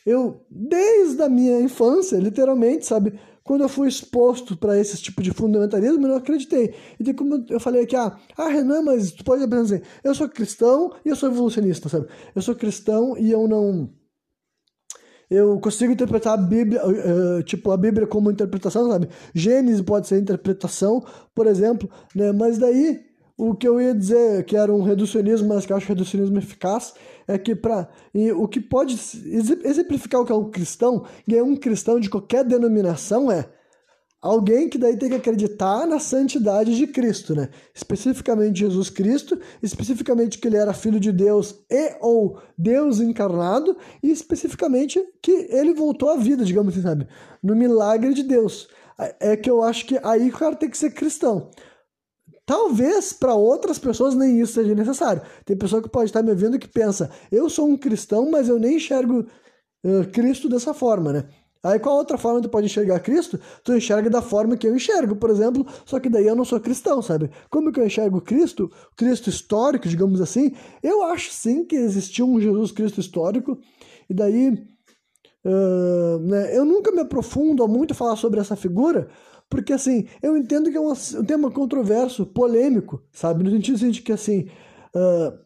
Eu, 0.04 0.40
desde 0.50 1.22
a 1.22 1.28
minha 1.28 1.60
infância, 1.60 2.16
literalmente, 2.16 2.86
sabe, 2.86 3.18
quando 3.42 3.62
eu 3.62 3.68
fui 3.68 3.88
exposto 3.88 4.56
para 4.56 4.78
esse 4.78 4.96
tipo 4.98 5.22
de 5.22 5.32
fundamentalismo, 5.32 6.04
eu 6.04 6.10
não 6.10 6.16
acreditei. 6.16 6.74
E 6.98 7.04
daí, 7.04 7.14
como 7.14 7.44
eu 7.48 7.58
falei 7.60 7.82
aqui, 7.82 7.96
ah, 7.96 8.18
ah, 8.36 8.48
Renan, 8.48 8.82
mas 8.82 9.12
tu 9.12 9.24
pode 9.24 9.42
assim, 9.42 9.80
eu 10.04 10.14
sou 10.14 10.28
cristão 10.28 10.92
e 11.04 11.08
eu 11.08 11.16
sou 11.16 11.30
evolucionista, 11.30 11.88
sabe? 11.88 12.06
Eu 12.34 12.42
sou 12.42 12.54
cristão 12.54 13.16
e 13.18 13.30
eu 13.30 13.48
não 13.48 13.90
eu 15.30 15.60
consigo 15.60 15.92
interpretar 15.92 16.34
a 16.34 16.36
Bíblia, 16.38 16.80
uh, 16.86 17.42
tipo, 17.42 17.70
a 17.70 17.76
Bíblia 17.76 18.06
como 18.06 18.30
interpretação, 18.30 18.90
sabe? 18.90 19.08
Gênesis 19.34 19.82
pode 19.82 20.08
ser 20.08 20.18
interpretação, 20.18 21.04
por 21.34 21.46
exemplo, 21.46 21.88
né? 22.14 22.32
Mas 22.32 22.56
daí 22.56 23.07
o 23.38 23.54
que 23.54 23.68
eu 23.68 23.80
ia 23.80 23.94
dizer 23.94 24.44
que 24.44 24.56
era 24.56 24.72
um 24.72 24.82
reducionismo, 24.82 25.48
mas 25.48 25.64
que 25.64 25.72
eu 25.72 25.76
acho 25.76 25.86
reducionismo 25.86 26.36
eficaz, 26.38 26.92
é 27.26 27.38
que 27.38 27.54
para 27.54 27.88
o 28.36 28.48
que 28.48 28.60
pode 28.60 28.94
exemplificar 29.64 30.20
o 30.20 30.24
que 30.24 30.32
é 30.32 30.34
um 30.34 30.50
cristão, 30.50 31.04
e 31.26 31.36
é 31.36 31.42
um 31.42 31.54
cristão 31.54 32.00
de 32.00 32.10
qualquer 32.10 32.44
denominação 32.44 33.30
é 33.30 33.48
alguém 34.20 34.68
que 34.68 34.76
daí 34.76 34.96
tem 34.96 35.08
que 35.08 35.14
acreditar 35.14 35.86
na 35.86 36.00
santidade 36.00 36.76
de 36.76 36.88
Cristo, 36.88 37.36
né? 37.36 37.50
Especificamente 37.72 38.58
Jesus 38.58 38.90
Cristo, 38.90 39.38
especificamente 39.62 40.38
que 40.38 40.48
ele 40.48 40.56
era 40.56 40.74
filho 40.74 40.98
de 40.98 41.12
Deus 41.12 41.64
e 41.70 41.96
ou 42.00 42.40
Deus 42.56 42.98
encarnado, 42.98 43.76
e 44.02 44.10
especificamente 44.10 45.00
que 45.22 45.46
ele 45.50 45.72
voltou 45.72 46.10
à 46.10 46.16
vida, 46.16 46.44
digamos 46.44 46.74
assim, 46.74 46.82
sabe? 46.82 47.06
No 47.40 47.54
milagre 47.54 48.12
de 48.12 48.24
Deus. 48.24 48.68
É 49.20 49.36
que 49.36 49.48
eu 49.48 49.62
acho 49.62 49.86
que 49.86 49.96
aí 50.02 50.28
o 50.28 50.32
cara 50.32 50.56
tem 50.56 50.68
que 50.68 50.76
ser 50.76 50.90
cristão. 50.90 51.50
Talvez 52.48 53.12
para 53.12 53.34
outras 53.34 53.78
pessoas 53.78 54.14
nem 54.14 54.40
isso 54.40 54.54
seja 54.54 54.74
necessário. 54.74 55.20
Tem 55.44 55.54
pessoa 55.54 55.82
que 55.82 55.88
pode 55.90 56.06
estar 56.06 56.22
me 56.22 56.30
ouvindo 56.30 56.58
que 56.58 56.66
pensa, 56.66 57.10
eu 57.30 57.50
sou 57.50 57.68
um 57.68 57.76
cristão, 57.76 58.30
mas 58.30 58.48
eu 58.48 58.58
nem 58.58 58.76
enxergo 58.76 59.26
uh, 59.84 60.08
Cristo 60.10 60.48
dessa 60.48 60.72
forma, 60.72 61.12
né? 61.12 61.28
Aí 61.62 61.78
qual 61.78 61.96
outra 61.96 62.16
forma 62.16 62.40
tu 62.40 62.48
pode 62.48 62.64
enxergar 62.64 63.00
Cristo? 63.00 63.38
Tu 63.62 63.74
enxerga 63.74 64.08
da 64.08 64.22
forma 64.22 64.56
que 64.56 64.66
eu 64.66 64.74
enxergo, 64.74 65.14
por 65.14 65.28
exemplo, 65.28 65.66
só 65.84 66.00
que 66.00 66.08
daí 66.08 66.26
eu 66.26 66.34
não 66.34 66.42
sou 66.42 66.58
cristão, 66.58 67.02
sabe? 67.02 67.30
Como 67.50 67.70
que 67.70 67.80
eu 67.80 67.86
enxergo 67.86 68.18
Cristo, 68.18 68.72
Cristo 68.96 69.28
histórico, 69.28 69.86
digamos 69.86 70.18
assim? 70.18 70.54
Eu 70.82 71.02
acho 71.02 71.30
sim 71.30 71.66
que 71.66 71.76
existiu 71.76 72.26
um 72.26 72.40
Jesus 72.40 72.72
Cristo 72.72 72.98
histórico, 72.98 73.58
e 74.08 74.14
daí 74.14 74.48
uh, 75.44 76.18
né, 76.20 76.56
eu 76.56 76.64
nunca 76.64 76.90
me 76.92 77.00
aprofundo 77.00 77.68
muito 77.68 77.92
a 77.92 77.94
falar 77.94 78.16
sobre 78.16 78.40
essa 78.40 78.56
figura, 78.56 79.10
porque, 79.48 79.72
assim, 79.72 80.06
eu 80.22 80.36
entendo 80.36 80.70
que 80.70 80.76
é 80.76 80.80
um, 80.80 80.92
um 80.92 81.24
tema 81.24 81.50
controverso, 81.50 82.26
polêmico, 82.26 83.02
sabe? 83.12 83.42
No 83.42 83.50
sentido 83.50 83.90
de 83.90 84.02
que, 84.02 84.12
assim, 84.12 84.48
uh, 84.94 85.38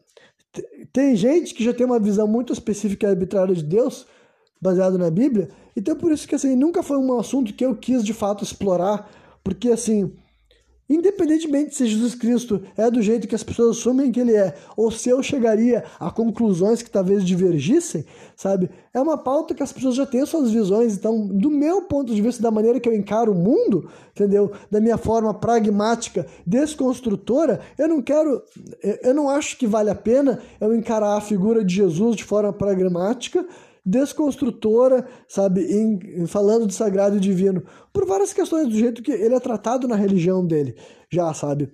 tem 0.91 1.15
gente 1.15 1.53
que 1.53 1.63
já 1.63 1.73
tem 1.73 1.85
uma 1.85 1.99
visão 1.99 2.27
muito 2.27 2.51
específica 2.51 3.07
e 3.07 3.09
arbitrária 3.09 3.55
de 3.55 3.63
Deus, 3.63 4.05
baseado 4.61 4.97
na 4.97 5.09
Bíblia, 5.09 5.49
então 5.75 5.95
por 5.95 6.11
isso 6.11 6.27
que, 6.27 6.35
assim, 6.35 6.55
nunca 6.55 6.83
foi 6.83 6.97
um 6.97 7.17
assunto 7.19 7.53
que 7.53 7.65
eu 7.65 7.75
quis, 7.75 8.03
de 8.03 8.13
fato, 8.13 8.43
explorar, 8.43 9.09
porque, 9.43 9.69
assim, 9.69 10.13
Independentemente 10.89 11.75
se 11.75 11.87
Jesus 11.87 12.13
Cristo 12.13 12.61
é 12.75 12.91
do 12.91 13.01
jeito 13.01 13.27
que 13.27 13.35
as 13.35 13.43
pessoas 13.43 13.77
assumem 13.77 14.11
que 14.11 14.19
ele 14.19 14.35
é, 14.35 14.53
ou 14.75 14.91
se 14.91 15.09
eu 15.09 15.23
chegaria 15.23 15.85
a 15.97 16.11
conclusões 16.11 16.81
que 16.81 16.89
talvez 16.89 17.23
divergissem, 17.23 18.05
sabe? 18.35 18.69
É 18.93 18.99
uma 18.99 19.17
pauta 19.17 19.53
que 19.53 19.63
as 19.63 19.71
pessoas 19.71 19.95
já 19.95 20.05
têm 20.05 20.25
suas 20.25 20.51
visões. 20.51 20.95
Então, 20.95 21.25
do 21.25 21.49
meu 21.49 21.83
ponto 21.83 22.13
de 22.13 22.21
vista, 22.21 22.43
da 22.43 22.51
maneira 22.51 22.81
que 22.81 22.89
eu 22.89 22.93
encaro 22.93 23.31
o 23.31 23.35
mundo, 23.35 23.89
entendeu? 24.11 24.51
Da 24.69 24.81
minha 24.81 24.97
forma 24.97 25.33
pragmática, 25.33 26.27
desconstrutora, 26.45 27.61
eu 27.77 27.87
não 27.87 28.01
quero, 28.01 28.43
eu 29.01 29.13
não 29.13 29.29
acho 29.29 29.57
que 29.57 29.65
vale 29.65 29.89
a 29.89 29.95
pena 29.95 30.39
eu 30.59 30.75
encarar 30.75 31.15
a 31.15 31.21
figura 31.21 31.63
de 31.63 31.75
Jesus 31.75 32.17
de 32.17 32.25
forma 32.25 32.51
pragmática 32.51 33.45
desconstrutora, 33.85 35.07
sabe, 35.27 35.61
em, 35.61 36.25
falando 36.25 36.65
de 36.67 36.73
sagrado 36.73 37.17
e 37.17 37.19
divino, 37.19 37.63
por 37.91 38.05
várias 38.05 38.31
questões, 38.31 38.67
do 38.67 38.77
jeito 38.77 39.03
que 39.03 39.11
ele 39.11 39.35
é 39.35 39.39
tratado 39.39 39.87
na 39.87 39.95
religião 39.95 40.45
dele, 40.45 40.75
já, 41.09 41.33
sabe. 41.33 41.71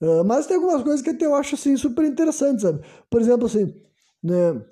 Uh, 0.00 0.24
mas 0.24 0.46
tem 0.46 0.56
algumas 0.56 0.82
coisas 0.82 1.02
que 1.02 1.24
eu 1.24 1.34
acho, 1.34 1.56
assim, 1.56 1.76
super 1.76 2.04
interessantes, 2.04 2.62
sabe. 2.62 2.80
Por 3.10 3.20
exemplo, 3.20 3.46
assim, 3.46 3.74
né, 4.22 4.62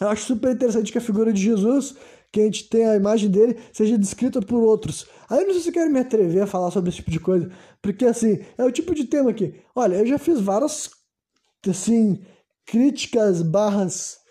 eu 0.00 0.08
acho 0.08 0.24
super 0.24 0.52
interessante 0.52 0.90
que 0.90 0.98
a 0.98 1.02
figura 1.02 1.32
de 1.32 1.40
Jesus, 1.40 1.94
que 2.32 2.40
a 2.40 2.44
gente 2.44 2.68
tem 2.68 2.86
a 2.86 2.96
imagem 2.96 3.30
dele, 3.30 3.58
seja 3.72 3.98
descrita 3.98 4.40
por 4.40 4.62
outros. 4.62 5.06
Aí 5.28 5.42
eu 5.42 5.46
não 5.46 5.52
sei 5.52 5.62
se 5.62 5.68
eu 5.68 5.72
quero 5.72 5.90
me 5.90 6.00
atrever 6.00 6.42
a 6.42 6.46
falar 6.46 6.70
sobre 6.70 6.88
esse 6.88 6.96
tipo 6.96 7.10
de 7.10 7.20
coisa, 7.20 7.50
porque, 7.80 8.06
assim, 8.06 8.40
é 8.56 8.64
o 8.64 8.72
tipo 8.72 8.94
de 8.94 9.04
tema 9.04 9.32
que, 9.32 9.54
olha, 9.74 9.96
eu 9.96 10.06
já 10.06 10.18
fiz 10.18 10.40
várias, 10.40 10.90
assim, 11.68 12.20
críticas 12.66 13.42
barras 13.42 14.23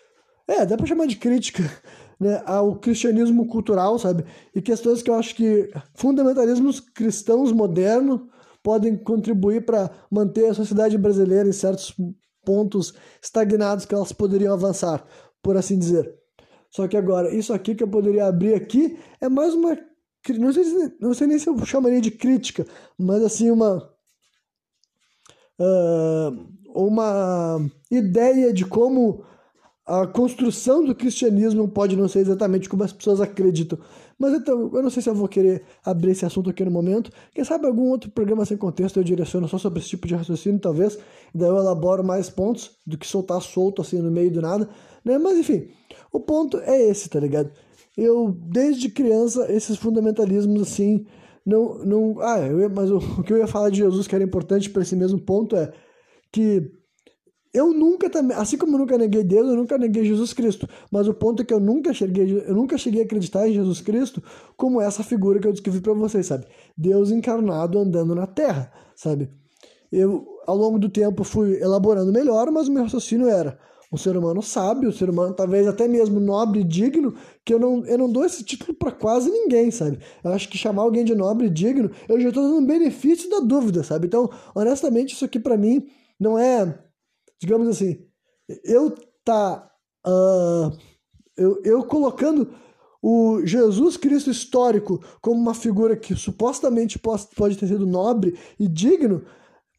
é, 0.47 0.65
dá 0.65 0.77
pra 0.77 0.85
chamar 0.85 1.07
de 1.07 1.15
crítica 1.15 1.63
né, 2.19 2.41
ao 2.45 2.77
cristianismo 2.79 3.47
cultural, 3.47 3.97
sabe? 3.97 4.25
E 4.53 4.61
questões 4.61 5.01
que 5.01 5.09
eu 5.09 5.15
acho 5.15 5.35
que 5.35 5.69
fundamentalismos 5.95 6.79
cristãos 6.79 7.51
modernos 7.51 8.21
podem 8.61 8.95
contribuir 8.95 9.65
para 9.65 9.89
manter 10.09 10.49
a 10.49 10.53
sociedade 10.53 10.97
brasileira 10.97 11.47
em 11.47 11.53
certos 11.53 11.93
pontos 12.45 12.93
estagnados 13.21 13.85
que 13.85 13.93
elas 13.93 14.11
poderiam 14.11 14.53
avançar, 14.53 15.05
por 15.41 15.57
assim 15.57 15.77
dizer. 15.77 16.13
Só 16.69 16.87
que 16.87 16.97
agora, 16.97 17.33
isso 17.33 17.53
aqui 17.53 17.75
que 17.75 17.83
eu 17.83 17.87
poderia 17.87 18.25
abrir 18.25 18.53
aqui 18.53 18.97
é 19.21 19.29
mais 19.29 19.53
uma 19.53 19.77
não 20.31 20.53
sei, 20.53 20.63
não 21.01 21.13
sei 21.13 21.27
nem 21.27 21.37
se 21.37 21.49
eu 21.49 21.65
chamaria 21.65 21.99
de 21.99 22.11
crítica, 22.11 22.65
mas 22.97 23.21
assim, 23.21 23.51
uma. 23.51 23.91
Uh, 25.59 26.53
uma 26.75 27.59
ideia 27.91 28.51
de 28.51 28.65
como 28.65 29.23
a 29.85 30.07
construção 30.07 30.83
do 30.83 30.95
cristianismo 30.95 31.67
pode 31.67 31.97
não 31.97 32.07
ser 32.07 32.19
exatamente 32.19 32.69
como 32.69 32.83
as 32.83 32.93
pessoas 32.93 33.19
acreditam. 33.19 33.77
Mas 34.17 34.33
então, 34.33 34.71
eu 34.73 34.81
não 34.81 34.89
sei 34.89 35.03
se 35.03 35.09
eu 35.09 35.15
vou 35.15 35.27
querer 35.27 35.63
abrir 35.83 36.11
esse 36.11 36.25
assunto 36.25 36.49
aqui 36.49 36.63
no 36.63 36.71
momento. 36.71 37.11
Quem 37.33 37.43
sabe 37.43 37.67
algum 37.67 37.89
outro 37.89 38.09
programa 38.09 38.45
sem 38.45 38.55
contexto 38.55 38.97
eu 38.97 39.03
direciono 39.03 39.47
só 39.47 39.57
sobre 39.57 39.79
esse 39.79 39.89
tipo 39.89 40.07
de 40.07 40.15
raciocínio, 40.15 40.59
talvez. 40.59 40.97
Daí 41.35 41.49
eu 41.49 41.57
elaboro 41.57 42.03
mais 42.03 42.29
pontos 42.29 42.71
do 42.87 42.97
que 42.97 43.05
soltar 43.05 43.41
solto 43.41 43.81
assim 43.81 43.99
no 43.99 44.09
meio 44.09 44.31
do 44.31 44.41
nada. 44.41 44.69
Né? 45.03 45.17
Mas 45.17 45.37
enfim, 45.37 45.67
o 46.13 46.19
ponto 46.19 46.59
é 46.59 46.81
esse, 46.81 47.09
tá 47.09 47.19
ligado? 47.19 47.51
Eu, 47.97 48.31
desde 48.31 48.89
criança, 48.89 49.51
esses 49.51 49.77
fundamentalismos 49.77 50.61
assim, 50.61 51.05
não. 51.45 51.79
não 51.79 52.21
ah, 52.21 52.39
eu 52.39 52.69
mas 52.69 52.89
o, 52.89 52.97
o 53.19 53.23
que 53.23 53.33
eu 53.33 53.37
ia 53.37 53.47
falar 53.47 53.69
de 53.69 53.77
Jesus 53.79 54.07
que 54.07 54.15
era 54.15 54.23
importante 54.23 54.69
para 54.69 54.81
esse 54.81 54.95
mesmo 54.95 55.19
ponto 55.19 55.57
é 55.57 55.73
que 56.31 56.71
eu 57.53 57.71
nunca 57.71 58.09
também, 58.09 58.35
assim 58.35 58.57
como 58.57 58.75
eu 58.75 58.79
nunca 58.79 58.97
neguei 58.97 59.23
Deus, 59.23 59.47
eu 59.47 59.55
nunca 59.55 59.77
neguei 59.77 60.03
Jesus 60.03 60.33
Cristo. 60.33 60.67
Mas 60.91 61.07
o 61.07 61.13
ponto 61.13 61.43
é 61.43 61.45
que 61.45 61.53
eu 61.53 61.59
nunca 61.59 61.93
cheguei, 61.93 62.43
eu 62.47 62.55
nunca 62.55 62.77
cheguei 62.77 63.01
a 63.01 63.05
acreditar 63.05 63.47
em 63.47 63.53
Jesus 63.53 63.79
Cristo 63.79 64.23
como 64.57 64.81
essa 64.81 65.03
figura 65.03 65.39
que 65.39 65.47
eu 65.47 65.51
descrevi 65.51 65.79
para 65.79 65.93
vocês, 65.93 66.25
sabe? 66.25 66.45
Deus 66.75 67.11
encarnado 67.11 67.77
andando 67.77 68.15
na 68.15 68.25
terra, 68.25 68.71
sabe? 68.95 69.29
Eu, 69.91 70.25
ao 70.47 70.57
longo 70.57 70.79
do 70.79 70.89
tempo, 70.89 71.23
fui 71.23 71.61
elaborando 71.61 72.11
melhor, 72.11 72.49
mas 72.51 72.67
o 72.67 72.71
meu 72.71 72.83
raciocínio 72.83 73.27
era 73.27 73.59
um 73.91 73.97
ser 73.97 74.17
humano 74.17 74.41
sábio, 74.41 74.89
um 74.89 74.91
ser 74.91 75.07
humano 75.07 75.35
talvez 75.35 75.67
até 75.67 75.87
mesmo 75.87 76.19
nobre 76.19 76.61
e 76.61 76.63
digno, 76.63 77.13
que 77.45 77.53
eu 77.53 77.59
não, 77.59 77.85
eu 77.85 77.99
não 77.99 78.11
dou 78.11 78.25
esse 78.25 78.43
título 78.43 78.73
para 78.73 78.91
quase 78.91 79.29
ninguém, 79.29 79.69
sabe? 79.69 79.99
Eu 80.23 80.31
acho 80.31 80.49
que 80.49 80.57
chamar 80.57 80.81
alguém 80.81 81.05
de 81.05 81.13
nobre 81.13 81.45
e 81.45 81.49
digno, 81.51 81.91
eu 82.09 82.19
já 82.19 82.29
estou 82.29 82.41
dando 82.41 82.65
benefício 82.65 83.29
da 83.29 83.39
dúvida, 83.39 83.83
sabe? 83.83 84.07
Então, 84.07 84.27
honestamente, 84.55 85.13
isso 85.13 85.23
aqui 85.23 85.39
para 85.39 85.55
mim 85.55 85.85
não 86.19 86.39
é 86.39 86.82
digamos 87.43 87.67
assim, 87.67 87.99
eu 88.63 88.95
tá 89.25 89.69
uh, 90.07 90.77
eu, 91.35 91.61
eu 91.65 91.83
colocando 91.83 92.53
o 93.01 93.45
Jesus 93.45 93.97
Cristo 93.97 94.31
histórico 94.31 95.03
como 95.21 95.41
uma 95.41 95.53
figura 95.53 95.97
que 95.97 96.15
supostamente 96.15 96.97
pode, 96.97 97.27
pode 97.35 97.57
ter 97.57 97.67
sido 97.67 97.85
nobre 97.85 98.39
e 98.57 98.65
digno, 98.65 99.25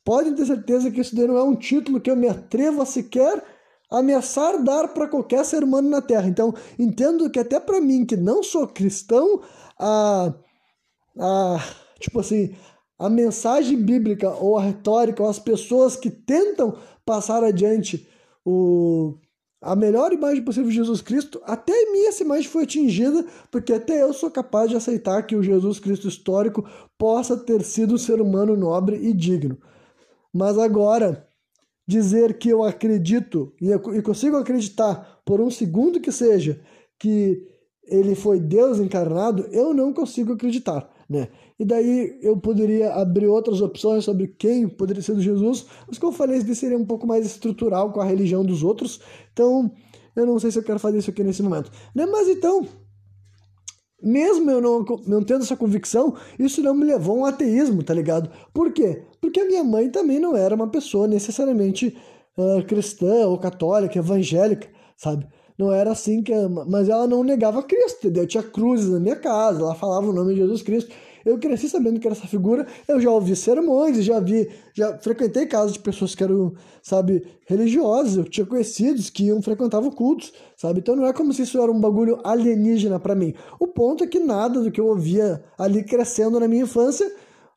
podem 0.04 0.34
ter 0.34 0.44
certeza 0.44 0.90
que 0.90 1.00
isso 1.00 1.16
não 1.16 1.38
é 1.38 1.42
um 1.42 1.56
título 1.56 2.02
que 2.02 2.10
eu 2.10 2.16
me 2.16 2.28
atrevo 2.28 2.82
a 2.82 2.86
sequer 2.86 3.42
ameaçar 3.90 4.62
dar 4.62 4.88
para 4.88 5.08
qualquer 5.08 5.42
ser 5.44 5.64
humano 5.64 5.88
na 5.88 6.02
Terra. 6.02 6.28
Então, 6.28 6.52
entendo 6.78 7.30
que 7.30 7.38
até 7.38 7.58
para 7.58 7.80
mim, 7.80 8.04
que 8.04 8.16
não 8.16 8.42
sou 8.42 8.66
cristão, 8.66 9.40
a, 9.78 10.34
a 11.18 11.58
tipo 11.98 12.20
assim, 12.20 12.54
a 12.98 13.08
mensagem 13.08 13.80
bíblica 13.80 14.30
ou 14.30 14.58
a 14.58 14.62
retórica 14.62 15.22
ou 15.22 15.28
as 15.28 15.38
pessoas 15.38 15.96
que 15.96 16.10
tentam 16.10 16.76
passar 17.04 17.44
adiante 17.44 18.08
o, 18.44 19.14
a 19.60 19.74
melhor 19.74 20.12
imagem 20.12 20.44
possível 20.44 20.68
de 20.68 20.76
Jesus 20.76 21.00
Cristo, 21.00 21.40
até 21.44 21.72
a 21.72 21.92
mim 21.92 22.04
essa 22.06 22.22
imagem 22.22 22.48
foi 22.48 22.64
atingida, 22.64 23.24
porque 23.50 23.72
até 23.72 24.02
eu 24.02 24.12
sou 24.12 24.30
capaz 24.30 24.70
de 24.70 24.76
aceitar 24.76 25.22
que 25.22 25.36
o 25.36 25.42
Jesus 25.42 25.78
Cristo 25.78 26.08
histórico 26.08 26.68
possa 26.98 27.36
ter 27.36 27.62
sido 27.62 27.94
um 27.94 27.98
ser 27.98 28.20
humano 28.20 28.56
nobre 28.56 28.96
e 28.96 29.12
digno. 29.12 29.58
Mas 30.32 30.58
agora, 30.58 31.26
dizer 31.86 32.38
que 32.38 32.48
eu 32.48 32.62
acredito 32.62 33.52
e 33.60 34.02
consigo 34.02 34.36
acreditar 34.36 35.20
por 35.24 35.40
um 35.40 35.50
segundo 35.50 36.00
que 36.00 36.12
seja 36.12 36.60
que 36.98 37.46
ele 37.86 38.14
foi 38.14 38.40
Deus 38.40 38.78
encarnado, 38.78 39.46
eu 39.50 39.72
não 39.74 39.92
consigo 39.92 40.32
acreditar 40.32 40.90
né? 41.08 41.28
E 41.58 41.64
daí 41.64 42.18
eu 42.20 42.36
poderia 42.36 42.92
abrir 42.94 43.28
outras 43.28 43.60
opções 43.60 44.04
sobre 44.04 44.26
quem 44.26 44.68
poderia 44.68 45.02
ser 45.02 45.18
Jesus, 45.20 45.66
mas 45.86 45.98
como 45.98 46.12
eu 46.12 46.16
falei, 46.16 46.38
isso 46.38 46.54
seria 46.54 46.76
um 46.76 46.84
pouco 46.84 47.06
mais 47.06 47.24
estrutural 47.24 47.92
com 47.92 48.00
a 48.00 48.04
religião 48.04 48.44
dos 48.44 48.62
outros, 48.62 49.00
então 49.32 49.70
eu 50.16 50.26
não 50.26 50.38
sei 50.38 50.50
se 50.50 50.58
eu 50.58 50.64
quero 50.64 50.80
fazer 50.80 50.98
isso 50.98 51.10
aqui 51.10 51.22
nesse 51.22 51.42
momento. 51.42 51.70
Né? 51.94 52.06
Mas 52.06 52.28
então, 52.28 52.66
mesmo 54.02 54.50
eu 54.50 54.60
não, 54.60 54.84
não 55.06 55.22
tendo 55.22 55.42
essa 55.42 55.56
convicção, 55.56 56.14
isso 56.38 56.60
não 56.62 56.74
me 56.74 56.84
levou 56.84 57.16
a 57.16 57.20
um 57.20 57.24
ateísmo, 57.24 57.82
tá 57.82 57.94
ligado? 57.94 58.30
Por 58.52 58.72
quê? 58.72 59.02
Porque 59.20 59.40
a 59.40 59.46
minha 59.46 59.64
mãe 59.64 59.88
também 59.90 60.18
não 60.18 60.36
era 60.36 60.54
uma 60.54 60.68
pessoa 60.68 61.06
necessariamente 61.06 61.96
uh, 62.36 62.64
cristã 62.66 63.26
ou 63.26 63.38
católica, 63.38 63.98
evangélica, 63.98 64.68
sabe? 64.96 65.26
Não 65.56 65.72
era 65.72 65.92
assim 65.92 66.22
que. 66.22 66.32
Mas 66.68 66.88
ela 66.88 67.06
não 67.06 67.22
negava 67.22 67.62
Cristo, 67.62 67.98
entendeu? 68.06 68.26
Tinha 68.26 68.42
cruzes 68.42 68.90
na 68.90 68.98
minha 68.98 69.16
casa, 69.16 69.60
ela 69.60 69.74
falava 69.74 70.08
o 70.08 70.12
nome 70.12 70.34
de 70.34 70.40
Jesus 70.40 70.62
Cristo. 70.62 70.92
Eu 71.24 71.38
cresci 71.38 71.68
sabendo 71.68 71.98
que 71.98 72.06
era 72.06 72.16
essa 72.16 72.26
figura, 72.26 72.66
eu 72.86 73.00
já 73.00 73.10
ouvi 73.10 73.34
sermões, 73.34 74.04
já 74.04 74.20
vi, 74.20 74.48
já 74.74 74.98
frequentei 74.98 75.46
casas 75.46 75.72
de 75.72 75.78
pessoas 75.78 76.14
que 76.14 76.22
eram, 76.22 76.54
sabe, 76.82 77.26
religiosas, 77.46 78.16
eu 78.16 78.24
tinha 78.24 78.46
conhecidos 78.46 79.10
que 79.10 79.24
iam 79.24 79.40
frequentavam 79.40 79.90
cultos, 79.90 80.32
sabe? 80.56 80.80
Então 80.80 80.94
não 80.94 81.06
é 81.06 81.12
como 81.12 81.32
se 81.32 81.42
isso 81.42 81.60
era 81.60 81.70
um 81.70 81.80
bagulho 81.80 82.20
alienígena 82.24 83.00
para 83.00 83.14
mim. 83.14 83.34
O 83.58 83.66
ponto 83.66 84.04
é 84.04 84.06
que 84.06 84.18
nada 84.18 84.60
do 84.60 84.70
que 84.70 84.80
eu 84.80 84.86
ouvia 84.86 85.42
ali 85.58 85.82
crescendo 85.82 86.38
na 86.38 86.46
minha 86.48 86.64
infância 86.64 87.10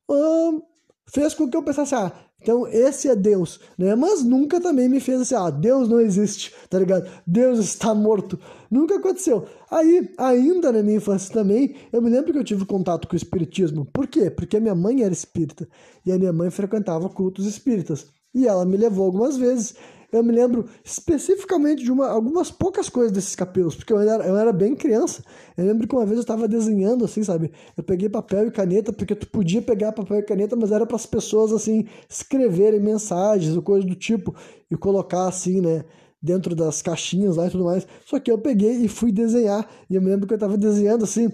hum, 0.09 0.61
fez 1.05 1.33
com 1.33 1.49
que 1.49 1.57
eu 1.57 1.63
pensasse, 1.63 1.95
ah, 1.95 2.11
então, 2.41 2.67
esse 2.67 3.09
é 3.09 3.15
Deus, 3.15 3.59
né? 3.77 3.95
Mas 3.95 4.23
nunca 4.23 4.61
também 4.61 4.87
me 4.87 4.99
fez 4.99 5.21
assim, 5.21 5.35
ah, 5.35 5.49
Deus 5.49 5.89
não 5.89 5.99
existe, 5.99 6.53
tá 6.69 6.77
ligado? 6.77 7.09
Deus 7.25 7.59
está 7.59 7.93
morto. 7.95 8.39
Nunca 8.69 8.95
aconteceu. 8.95 9.45
Aí, 9.69 10.09
ainda 10.17 10.71
na 10.71 10.83
minha 10.83 10.97
infância 10.97 11.33
também, 11.33 11.75
eu 11.91 12.01
me 12.01 12.09
lembro 12.09 12.31
que 12.31 12.39
eu 12.39 12.43
tive 12.43 12.65
contato 12.65 13.07
com 13.07 13.13
o 13.13 13.17
espiritismo. 13.17 13.85
Por 13.85 14.07
quê? 14.07 14.29
Porque 14.29 14.57
a 14.57 14.59
minha 14.59 14.75
mãe 14.75 15.03
era 15.03 15.13
espírita 15.13 15.67
e 16.05 16.11
a 16.11 16.17
minha 16.17 16.33
mãe 16.33 16.49
frequentava 16.49 17.09
cultos 17.09 17.45
espíritas. 17.45 18.07
E 18.33 18.47
ela 18.47 18.65
me 18.65 18.77
levou 18.77 19.05
algumas 19.05 19.37
vezes 19.37 19.75
eu 20.11 20.23
me 20.23 20.31
lembro 20.31 20.65
especificamente 20.85 21.83
de 21.83 21.91
uma, 21.91 22.07
algumas 22.07 22.49
poucas 22.49 22.87
coisas 22.87 23.11
desses 23.11 23.35
capítulos, 23.35 23.75
porque 23.75 23.91
eu 23.91 23.99
era, 23.99 24.25
eu 24.25 24.37
era 24.37 24.53
bem 24.53 24.73
criança. 24.73 25.21
Eu 25.57 25.65
lembro 25.65 25.85
que 25.85 25.93
uma 25.93 26.05
vez 26.05 26.17
eu 26.17 26.21
estava 26.21 26.47
desenhando, 26.47 27.03
assim, 27.03 27.23
sabe? 27.23 27.51
Eu 27.75 27.83
peguei 27.83 28.07
papel 28.07 28.47
e 28.47 28.51
caneta, 28.51 28.93
porque 28.93 29.13
tu 29.13 29.27
podia 29.27 29.61
pegar 29.61 29.91
papel 29.91 30.19
e 30.19 30.23
caneta, 30.23 30.55
mas 30.55 30.71
era 30.71 30.85
para 30.85 30.95
as 30.95 31.05
pessoas, 31.05 31.51
assim, 31.51 31.85
escreverem 32.09 32.79
mensagens 32.79 33.55
ou 33.55 33.61
coisas 33.61 33.87
do 33.87 33.95
tipo, 33.95 34.33
e 34.71 34.77
colocar, 34.77 35.27
assim, 35.27 35.59
né? 35.59 35.83
Dentro 36.27 36.53
das 36.53 36.81
caixinhas 36.81 37.37
lá 37.37 37.47
e 37.47 37.49
tudo 37.49 37.63
mais. 37.63 37.87
Só 38.05 38.19
que 38.19 38.29
eu 38.29 38.37
peguei 38.37 38.83
e 38.83 38.87
fui 38.89 39.11
desenhar. 39.11 39.65
E 39.89 39.95
eu 39.95 40.01
me 40.01 40.09
lembro 40.09 40.27
que 40.27 40.33
eu 40.33 40.37
estava 40.37 40.57
desenhando, 40.57 41.05
assim, 41.05 41.31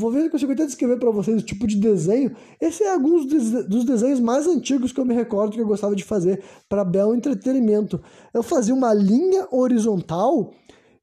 Vou 0.00 0.12
ver 0.12 0.20
se 0.20 0.26
eu 0.26 0.30
consigo 0.30 0.52
até 0.52 0.64
descrever 0.64 0.96
para 0.96 1.10
vocês 1.10 1.42
o 1.42 1.44
tipo 1.44 1.66
de 1.66 1.74
desenho. 1.74 2.30
Esse 2.60 2.84
é 2.84 2.92
alguns 2.92 3.26
dos 3.26 3.84
desenhos 3.84 4.20
mais 4.20 4.46
antigos 4.46 4.92
que 4.92 5.00
eu 5.00 5.04
me 5.04 5.12
recordo 5.12 5.54
que 5.54 5.60
eu 5.60 5.66
gostava 5.66 5.96
de 5.96 6.04
fazer 6.04 6.40
para 6.68 6.84
bel 6.84 7.16
entretenimento. 7.16 8.00
Eu 8.32 8.44
fazia 8.44 8.72
uma 8.72 8.94
linha 8.94 9.48
horizontal 9.50 10.54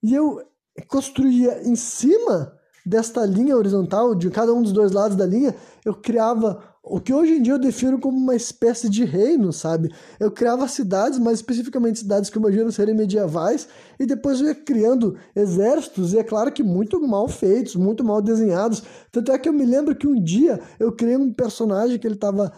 e 0.01 0.15
eu 0.15 0.41
construía 0.87 1.61
em 1.67 1.75
cima 1.75 2.53
desta 2.85 3.25
linha 3.25 3.57
horizontal, 3.57 4.15
de 4.15 4.29
cada 4.29 4.53
um 4.53 4.61
dos 4.61 4.71
dois 4.71 4.91
lados 4.91 5.17
da 5.17 5.25
linha, 5.25 5.53
eu 5.83 5.93
criava 5.93 6.63
o 6.87 6.99
que 6.99 7.11
hoje 7.11 7.33
em 7.33 7.41
dia 7.41 7.53
eu 7.53 7.59
defino 7.59 7.99
como 7.99 8.15
uma 8.15 8.35
espécie 8.35 8.87
de 8.87 9.03
reino, 9.03 9.51
sabe? 9.51 9.91
Eu 10.19 10.29
criava 10.29 10.67
cidades, 10.67 11.17
mais 11.17 11.39
especificamente 11.39 11.99
cidades 11.99 12.29
que 12.29 12.37
eu 12.37 12.41
imagino 12.41 12.71
serem 12.71 12.93
medievais, 12.93 13.67
e 13.99 14.05
depois 14.05 14.39
eu 14.39 14.47
ia 14.47 14.55
criando 14.55 15.17
exércitos, 15.35 16.13
e 16.13 16.19
é 16.19 16.23
claro 16.23 16.51
que 16.51 16.61
muito 16.61 16.99
mal 17.07 17.27
feitos, 17.27 17.75
muito 17.75 18.03
mal 18.03 18.21
desenhados. 18.21 18.83
Tanto 19.11 19.31
é 19.31 19.39
que 19.39 19.49
eu 19.49 19.53
me 19.53 19.65
lembro 19.65 19.95
que 19.95 20.07
um 20.07 20.21
dia 20.21 20.59
eu 20.79 20.91
criei 20.91 21.17
um 21.17 21.33
personagem 21.33 21.97
que 21.97 22.05
ele 22.05 22.15
estava 22.15 22.53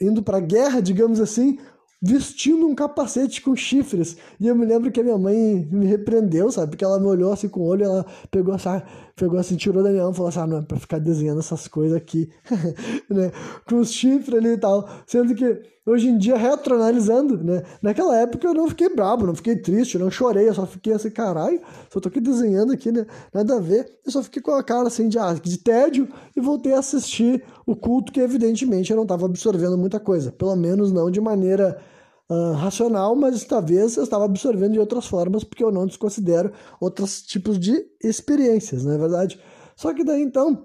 indo 0.00 0.22
para 0.22 0.38
a 0.38 0.40
guerra, 0.40 0.80
digamos 0.80 1.20
assim, 1.20 1.58
vestindo 2.00 2.66
um 2.66 2.74
capacete 2.74 3.42
com 3.42 3.54
chifres. 3.54 4.16
E 4.40 4.46
eu 4.46 4.54
me 4.54 4.64
lembro 4.64 4.90
que 4.90 5.00
a 5.00 5.02
minha 5.02 5.18
mãe 5.18 5.68
me 5.70 5.86
repreendeu, 5.86 6.50
sabe? 6.50 6.70
Porque 6.70 6.84
ela 6.84 7.00
me 7.00 7.06
olhou 7.06 7.32
assim 7.32 7.48
com 7.48 7.60
o 7.60 7.66
olho, 7.66 7.84
ela 7.84 8.06
pegou, 8.30 8.54
assim, 8.54 8.80
pegou 9.18 9.38
assim, 9.38 9.56
tirou 9.56 9.82
da 9.82 9.90
minha 9.90 10.02
mão 10.02 10.12
e 10.12 10.14
falou 10.14 10.28
assim: 10.28 10.40
ah, 10.40 10.46
não 10.46 10.58
é 10.58 10.62
pra 10.62 10.78
ficar 10.78 10.98
desenhando 10.98 11.40
essas 11.40 11.66
coisas 11.66 11.96
aqui, 11.96 12.30
né? 13.10 13.30
Com 13.68 13.76
os 13.76 13.92
chifres 13.92 14.38
ali 14.38 14.50
e 14.50 14.58
tal. 14.58 14.88
Sendo 15.06 15.34
que 15.34 15.60
hoje 15.84 16.08
em 16.08 16.16
dia, 16.16 16.36
retroanalisando, 16.36 17.42
né? 17.42 17.62
Naquela 17.82 18.16
época 18.16 18.46
eu 18.46 18.54
não 18.54 18.68
fiquei 18.68 18.88
brabo, 18.88 19.26
não 19.26 19.34
fiquei 19.34 19.56
triste, 19.56 19.98
não 19.98 20.10
chorei, 20.10 20.48
eu 20.48 20.54
só 20.54 20.66
fiquei 20.66 20.92
assim, 20.92 21.10
caralho, 21.10 21.60
só 21.90 21.98
tô 21.98 22.08
aqui 22.08 22.20
desenhando 22.20 22.72
aqui, 22.72 22.92
né? 22.92 23.06
Nada 23.32 23.56
a 23.56 23.60
ver. 23.60 23.90
Eu 24.04 24.12
só 24.12 24.22
fiquei 24.22 24.40
com 24.40 24.52
a 24.52 24.62
cara 24.62 24.86
assim 24.86 25.08
de, 25.08 25.18
ah, 25.18 25.32
de 25.34 25.58
tédio 25.58 26.08
e 26.36 26.40
voltei 26.40 26.74
a 26.74 26.78
assistir 26.78 27.42
o 27.66 27.74
culto 27.74 28.12
que 28.12 28.20
evidentemente 28.20 28.90
eu 28.90 28.96
não 28.96 29.04
estava 29.04 29.26
absorvendo 29.26 29.76
muita 29.76 29.98
coisa. 29.98 30.30
Pelo 30.30 30.54
menos 30.54 30.92
não 30.92 31.10
de 31.10 31.20
maneira 31.20 31.78
uh, 32.28 32.52
racional, 32.52 33.16
mas 33.16 33.44
talvez 33.44 33.96
eu 33.96 34.04
estava 34.04 34.24
absorvendo 34.24 34.72
de 34.72 34.80
outras 34.80 35.06
formas, 35.06 35.44
porque 35.44 35.64
eu 35.64 35.72
não 35.72 35.86
desconsidero 35.86 36.52
outros 36.80 37.22
tipos 37.22 37.58
de 37.58 37.84
experiências, 38.02 38.84
não 38.84 38.92
é 38.92 38.98
verdade? 38.98 39.40
Só 39.76 39.94
que 39.94 40.04
daí 40.04 40.22
então, 40.22 40.64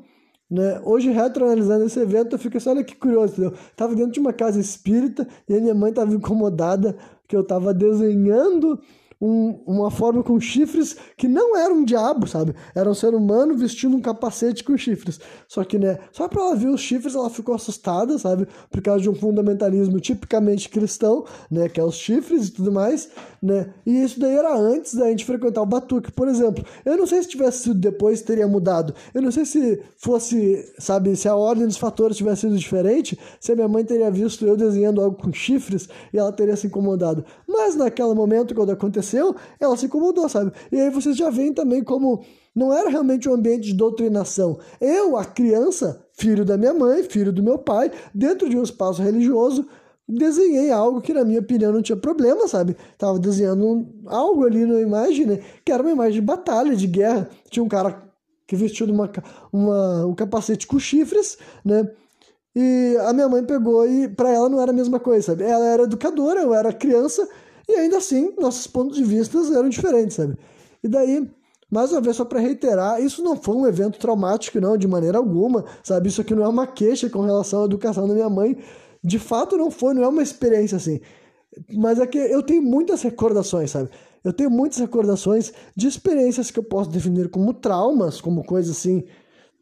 né, 0.49 0.81
hoje 0.83 1.11
retroanalisando 1.11 1.85
esse 1.85 1.99
evento, 1.99 2.35
eu 2.35 2.39
fico 2.39 2.57
assim, 2.57 2.69
olha 2.69 2.83
que 2.83 2.95
curioso, 2.95 3.33
entendeu? 3.33 3.53
Tava 3.75 3.95
dentro 3.95 4.11
de 4.11 4.19
uma 4.19 4.33
casa 4.33 4.59
espírita 4.59 5.27
e 5.47 5.55
a 5.55 5.59
minha 5.59 5.75
mãe 5.75 5.89
estava 5.89 6.13
incomodada 6.13 6.97
que 7.27 7.35
eu 7.35 7.41
estava 7.41 7.73
desenhando 7.73 8.79
um, 9.23 9.63
uma 9.65 9.89
forma 9.89 10.21
com 10.21 10.37
chifres 10.37 10.97
que 11.15 11.29
não 11.29 11.55
era 11.55 11.73
um 11.73 11.85
diabo, 11.85 12.27
sabe? 12.27 12.53
Era 12.75 12.89
um 12.89 12.93
ser 12.93 13.15
humano 13.15 13.55
vestindo 13.55 13.95
um 13.95 14.01
capacete 14.01 14.65
com 14.65 14.75
chifres. 14.75 15.17
Só 15.47 15.63
que, 15.63 15.79
né, 15.79 15.97
só 16.11 16.27
pra 16.27 16.41
ela 16.41 16.55
ver 16.57 16.67
os 16.67 16.81
chifres, 16.81 17.15
ela 17.15 17.29
ficou 17.29 17.55
assustada, 17.55 18.19
sabe? 18.19 18.45
Por 18.69 18.81
causa 18.81 19.01
de 19.01 19.09
um 19.09 19.15
fundamentalismo 19.15 19.97
tipicamente 20.01 20.67
cristão, 20.67 21.25
né? 21.49 21.69
Que 21.69 21.79
é 21.79 21.83
os 21.83 21.95
chifres 21.95 22.49
e 22.49 22.51
tudo 22.51 22.69
mais, 22.69 23.09
né? 23.43 23.73
E 23.85 24.01
isso 24.01 24.21
daí 24.21 24.33
era 24.33 24.57
antes 24.57 24.95
da 24.95 25.09
gente 25.09 25.25
frequentar 25.25 25.61
o 25.61 25.65
Batuque, 25.65 26.09
por 26.13 26.29
exemplo. 26.29 26.63
Eu 26.85 26.95
não 26.95 27.05
sei 27.05 27.21
se 27.21 27.27
tivesse 27.27 27.63
sido 27.63 27.75
depois, 27.75 28.21
teria 28.21 28.47
mudado. 28.47 28.95
Eu 29.13 29.21
não 29.21 29.33
sei 29.33 29.43
se 29.43 29.83
fosse, 29.97 30.73
sabe, 30.79 31.13
se 31.17 31.27
a 31.27 31.35
ordem 31.35 31.67
dos 31.67 31.75
fatores 31.75 32.15
tivesse 32.15 32.41
sido 32.41 32.57
diferente, 32.57 33.19
se 33.41 33.51
a 33.51 33.55
minha 33.55 33.67
mãe 33.67 33.83
teria 33.83 34.09
visto 34.09 34.47
eu 34.47 34.55
desenhando 34.55 35.01
algo 35.01 35.17
com 35.17 35.33
chifres 35.33 35.89
e 36.13 36.17
ela 36.17 36.31
teria 36.31 36.55
se 36.55 36.67
incomodado. 36.67 37.25
Mas 37.45 37.75
naquele 37.75 38.13
momento, 38.13 38.55
quando 38.55 38.71
aconteceu, 38.71 39.35
ela 39.59 39.75
se 39.75 39.87
incomodou, 39.87 40.29
sabe? 40.29 40.53
E 40.71 40.79
aí 40.79 40.89
vocês 40.89 41.17
já 41.17 41.29
veem 41.29 41.53
também 41.53 41.83
como 41.83 42.23
não 42.55 42.73
era 42.73 42.89
realmente 42.89 43.27
um 43.27 43.33
ambiente 43.33 43.65
de 43.65 43.73
doutrinação. 43.73 44.57
Eu, 44.79 45.17
a 45.17 45.25
criança, 45.25 46.01
filho 46.13 46.45
da 46.45 46.57
minha 46.57 46.73
mãe, 46.73 47.03
filho 47.03 47.33
do 47.33 47.43
meu 47.43 47.57
pai, 47.57 47.91
dentro 48.13 48.49
de 48.49 48.55
um 48.57 48.63
espaço 48.63 49.01
religioso, 49.01 49.67
desenhei 50.07 50.71
algo 50.71 51.01
que, 51.01 51.13
na 51.13 51.23
minha 51.23 51.39
opinião, 51.39 51.71
não 51.71 51.81
tinha 51.81 51.97
problema, 51.97 52.47
sabe? 52.47 52.75
Tava 52.97 53.19
desenhando 53.19 53.87
algo 54.05 54.45
ali 54.45 54.65
na 54.65 54.81
imagem, 54.81 55.25
né? 55.25 55.39
Que 55.65 55.71
era 55.71 55.81
uma 55.81 55.91
imagem 55.91 56.13
de 56.13 56.21
batalha, 56.21 56.75
de 56.75 56.87
guerra. 56.87 57.29
Tinha 57.49 57.63
um 57.63 57.69
cara 57.69 58.03
que 58.45 58.55
vestiu 58.55 58.85
uma, 58.87 59.09
uma, 59.51 60.05
um 60.05 60.13
capacete 60.13 60.67
com 60.67 60.79
chifres, 60.79 61.37
né? 61.63 61.89
E 62.55 62.95
a 63.01 63.13
minha 63.13 63.27
mãe 63.27 63.43
pegou 63.43 63.87
e 63.87 64.07
para 64.07 64.29
ela 64.29 64.47
não 64.47 64.61
era 64.61 64.71
a 64.71 64.75
mesma 64.75 64.99
coisa, 64.99 65.27
sabe? 65.27 65.43
Ela 65.43 65.65
era 65.65 65.83
educadora, 65.83 66.41
eu 66.41 66.53
era 66.53 66.71
criança, 66.71 67.27
e 67.67 67.73
ainda 67.73 67.97
assim 67.97 68.33
nossos 68.39 68.67
pontos 68.67 68.97
de 68.97 69.03
vista 69.03 69.37
eram 69.37 69.69
diferentes, 69.69 70.15
sabe? 70.15 70.37
E 70.83 70.87
daí, 70.87 71.27
mais 71.71 71.91
uma 71.91 72.01
vez, 72.01 72.15
só 72.15 72.25
para 72.25 72.39
reiterar, 72.39 73.01
isso 73.01 73.23
não 73.23 73.35
foi 73.35 73.55
um 73.55 73.65
evento 73.65 73.97
traumático, 73.97 74.61
não, 74.61 74.77
de 74.77 74.87
maneira 74.87 75.17
alguma, 75.17 75.65
sabe? 75.81 76.09
Isso 76.09 76.21
aqui 76.21 76.35
não 76.35 76.43
é 76.43 76.47
uma 76.47 76.67
queixa 76.67 77.09
com 77.09 77.21
relação 77.21 77.63
à 77.63 77.65
educação 77.65 78.07
da 78.07 78.13
minha 78.13 78.29
mãe. 78.29 78.55
De 79.03 79.19
fato, 79.19 79.57
não 79.57 79.69
foi, 79.69 79.93
não 79.93 80.03
é 80.03 80.07
uma 80.07 80.23
experiência 80.23 80.77
assim. 80.77 80.99
Mas 81.73 81.99
é 81.99 82.07
que 82.07 82.17
eu 82.17 82.41
tenho 82.41 82.61
muitas 82.61 83.01
recordações, 83.01 83.71
sabe? 83.71 83.89
Eu 84.23 84.31
tenho 84.31 84.49
muitas 84.49 84.79
recordações 84.79 85.51
de 85.75 85.87
experiências 85.87 86.49
que 86.49 86.59
eu 86.59 86.63
posso 86.63 86.89
definir 86.89 87.29
como 87.29 87.53
traumas, 87.53 88.21
como 88.21 88.43
coisas 88.43 88.77
assim 88.77 89.03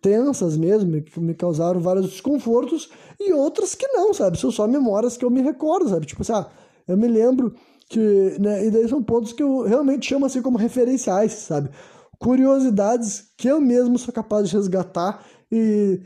tensas 0.01 0.57
mesmo, 0.57 1.01
que 1.01 1.19
me 1.19 1.33
causaram 1.35 1.79
vários 1.79 2.09
desconfortos, 2.09 2.89
e 3.19 3.31
outras 3.33 3.75
que 3.75 3.87
não, 3.87 4.13
sabe? 4.13 4.39
São 4.39 4.49
só 4.49 4.67
memórias 4.67 5.15
que 5.15 5.23
eu 5.23 5.29
me 5.29 5.41
recordo, 5.41 5.89
sabe? 5.89 6.07
Tipo 6.07 6.23
assim, 6.23 6.33
ah, 6.33 6.47
eu 6.87 6.97
me 6.97 7.07
lembro 7.07 7.53
que, 7.87 8.35
né, 8.39 8.65
e 8.65 8.71
daí 8.71 8.87
são 8.87 9.03
pontos 9.03 9.31
que 9.31 9.43
eu 9.43 9.61
realmente 9.61 10.07
chamo 10.07 10.25
assim 10.25 10.41
como 10.41 10.57
referenciais, 10.57 11.33
sabe? 11.33 11.69
Curiosidades 12.17 13.31
que 13.37 13.47
eu 13.47 13.61
mesmo 13.61 13.97
sou 13.99 14.13
capaz 14.13 14.49
de 14.49 14.55
resgatar 14.55 15.23
e 15.51 16.01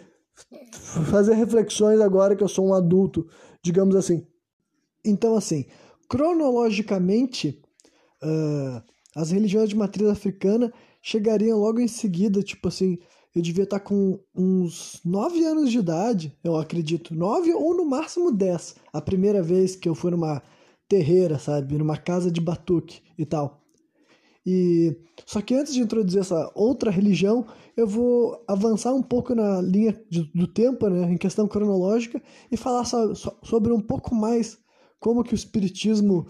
fazer 1.05 1.33
reflexões 1.33 1.99
agora 1.99 2.35
que 2.35 2.43
eu 2.43 2.47
sou 2.47 2.67
um 2.67 2.73
adulto, 2.73 3.27
digamos 3.63 3.95
assim. 3.95 4.25
Então, 5.03 5.35
assim, 5.35 5.65
cronologicamente, 6.09 7.61
uh, 8.23 8.81
as 9.15 9.31
religiões 9.31 9.69
de 9.69 9.75
matriz 9.75 10.07
africana 10.09 10.73
chegariam 11.01 11.59
logo 11.59 11.79
em 11.79 11.87
seguida, 11.87 12.41
tipo 12.41 12.67
assim, 12.67 12.97
eu 13.35 13.41
devia 13.41 13.65
estar 13.65 13.79
com 13.79 14.19
uns 14.33 14.99
9 15.03 15.43
anos 15.45 15.69
de 15.69 15.77
idade, 15.77 16.37
eu 16.43 16.55
acredito, 16.55 17.13
9 17.13 17.53
ou 17.53 17.75
no 17.75 17.85
máximo 17.85 18.31
10, 18.31 18.75
a 18.93 19.01
primeira 19.01 19.43
vez 19.43 19.75
que 19.75 19.87
eu 19.87 19.93
fui 19.93 20.09
numa 20.11 20.41
terreira, 20.87 21.37
sabe, 21.37 21.77
numa 21.77 21.97
casa 21.97 22.31
de 22.31 22.39
batuque 22.39 23.01
e 23.17 23.25
tal. 23.25 23.61
E 24.45 24.95
só 25.25 25.41
que 25.41 25.55
antes 25.55 25.73
de 25.73 25.81
introduzir 25.81 26.21
essa 26.21 26.51
outra 26.53 26.91
religião, 26.91 27.45
eu 27.75 27.87
vou 27.87 28.43
avançar 28.47 28.93
um 28.93 29.03
pouco 29.03 29.35
na 29.35 29.61
linha 29.61 29.99
de, 30.09 30.23
do 30.33 30.47
tempo, 30.47 30.87
né, 30.89 31.11
em 31.11 31.17
questão 31.17 31.47
cronológica, 31.47 32.21
e 32.51 32.55
falar 32.55 32.85
so, 32.85 33.15
so, 33.15 33.33
sobre 33.43 33.73
um 33.73 33.81
pouco 33.81 34.15
mais 34.15 34.57
como 34.99 35.23
que 35.23 35.33
o 35.33 35.35
espiritismo 35.35 36.25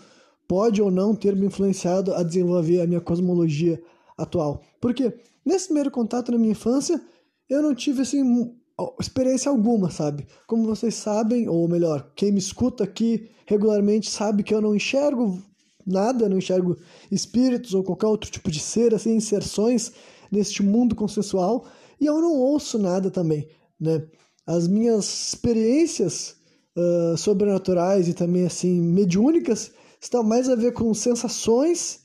pode 0.48 0.82
ou 0.82 0.92
não 0.92 1.16
ter 1.16 1.36
me 1.36 1.46
influenciado 1.46 2.14
a 2.14 2.24
desenvolver 2.24 2.82
a 2.82 2.88
minha 2.88 3.02
cosmologia 3.02 3.82
atual. 4.18 4.62
Porque 4.80 5.14
nesse 5.46 5.66
primeiro 5.66 5.92
contato 5.92 6.32
na 6.32 6.38
minha 6.38 6.52
infância, 6.52 7.02
eu 7.50 7.62
não 7.62 7.76
tive 7.76 8.02
assim 8.02 8.54
experiência 9.00 9.50
alguma, 9.50 9.90
sabe? 9.90 10.28
Como 10.48 10.66
vocês 10.66 10.96
sabem, 10.96 11.48
ou 11.48 11.68
melhor, 11.68 12.12
quem 12.16 12.32
me 12.32 12.40
escuta 12.40 12.84
aqui 12.84 13.30
regularmente 13.46 14.10
sabe 14.10 14.44
que 14.44 14.54
eu 14.54 14.62
não 14.62 14.76
enxergo 14.76 15.40
nada, 15.86 16.28
não 16.28 16.38
enxergo 16.38 16.76
espíritos 17.12 17.74
ou 17.74 17.84
qualquer 17.84 18.08
outro 18.08 18.30
tipo 18.30 18.50
de 18.50 18.60
ser, 18.60 18.94
assim, 18.94 19.16
inserções 19.16 19.94
neste 20.32 20.64
mundo 20.64 20.96
consensual, 20.96 21.66
e 22.00 22.06
eu 22.06 22.20
não 22.22 22.34
ouço 22.34 22.78
nada 22.78 23.10
também, 23.10 23.48
né? 23.80 24.06
As 24.46 24.68
minhas 24.68 25.34
experiências 25.34 26.36
uh, 26.78 27.18
sobrenaturais 27.18 28.08
e 28.08 28.14
também, 28.14 28.46
assim, 28.46 28.80
mediúnicas 28.82 29.72
estão 30.00 30.24
mais 30.24 30.50
a 30.50 30.56
ver 30.56 30.74
com 30.74 30.94
sensações 30.94 32.02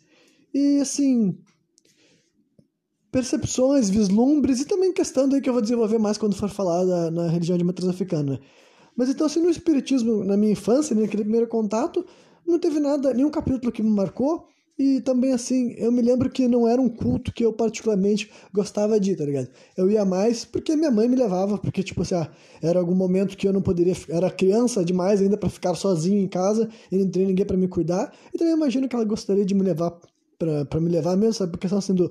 e, 0.54 0.78
assim, 0.80 1.38
percepções, 3.10 3.90
vislumbres 3.90 4.60
e 4.60 4.64
também 4.64 4.92
questão 4.92 5.28
daí 5.28 5.40
que 5.40 5.48
eu 5.48 5.52
vou 5.52 5.62
desenvolver 5.62 5.98
mais 5.98 6.16
quando 6.16 6.36
for 6.36 6.48
falar 6.48 6.84
da, 6.84 7.10
na 7.10 7.28
religião 7.28 7.58
de 7.58 7.64
matriz 7.64 7.88
africana. 7.88 8.40
Mas 8.96 9.08
então, 9.08 9.26
assim, 9.26 9.40
no 9.40 9.50
espiritismo, 9.50 10.24
na 10.24 10.36
minha 10.36 10.52
infância, 10.52 10.94
naquele 10.94 11.24
primeiro 11.24 11.46
contato, 11.46 12.04
não 12.46 12.58
teve 12.58 12.80
nada, 12.80 13.12
nenhum 13.14 13.30
capítulo 13.30 13.72
que 13.72 13.82
me 13.82 13.90
marcou. 13.90 14.46
E 14.80 14.98
também, 15.02 15.34
assim, 15.34 15.74
eu 15.76 15.92
me 15.92 16.00
lembro 16.00 16.30
que 16.30 16.48
não 16.48 16.66
era 16.66 16.80
um 16.80 16.88
culto 16.88 17.34
que 17.34 17.44
eu 17.44 17.52
particularmente 17.52 18.30
gostava 18.50 18.98
de, 18.98 19.14
tá 19.14 19.26
ligado? 19.26 19.50
Eu 19.76 19.90
ia 19.90 20.06
mais 20.06 20.46
porque 20.46 20.74
minha 20.74 20.90
mãe 20.90 21.06
me 21.06 21.16
levava, 21.16 21.58
porque, 21.58 21.82
tipo 21.82 22.00
assim, 22.00 22.14
ah, 22.14 22.30
era 22.62 22.78
algum 22.78 22.94
momento 22.94 23.36
que 23.36 23.46
eu 23.46 23.52
não 23.52 23.60
poderia, 23.60 23.94
era 24.08 24.30
criança 24.30 24.82
demais 24.82 25.20
ainda 25.20 25.36
para 25.36 25.50
ficar 25.50 25.74
sozinho 25.74 26.18
em 26.18 26.26
casa 26.26 26.66
e 26.90 26.96
não 26.96 27.10
tinha 27.10 27.26
ninguém 27.26 27.44
para 27.44 27.58
me 27.58 27.68
cuidar. 27.68 28.10
E 28.32 28.38
também 28.38 28.54
imagino 28.54 28.88
que 28.88 28.96
ela 28.96 29.04
gostaria 29.04 29.44
de 29.44 29.54
me 29.54 29.62
levar 29.62 30.00
para 30.38 30.80
me 30.80 30.88
levar 30.88 31.14
mesmo, 31.14 31.34
sabe? 31.34 31.52
Porque 31.52 31.66
assim 31.66 31.92
do, 31.92 32.10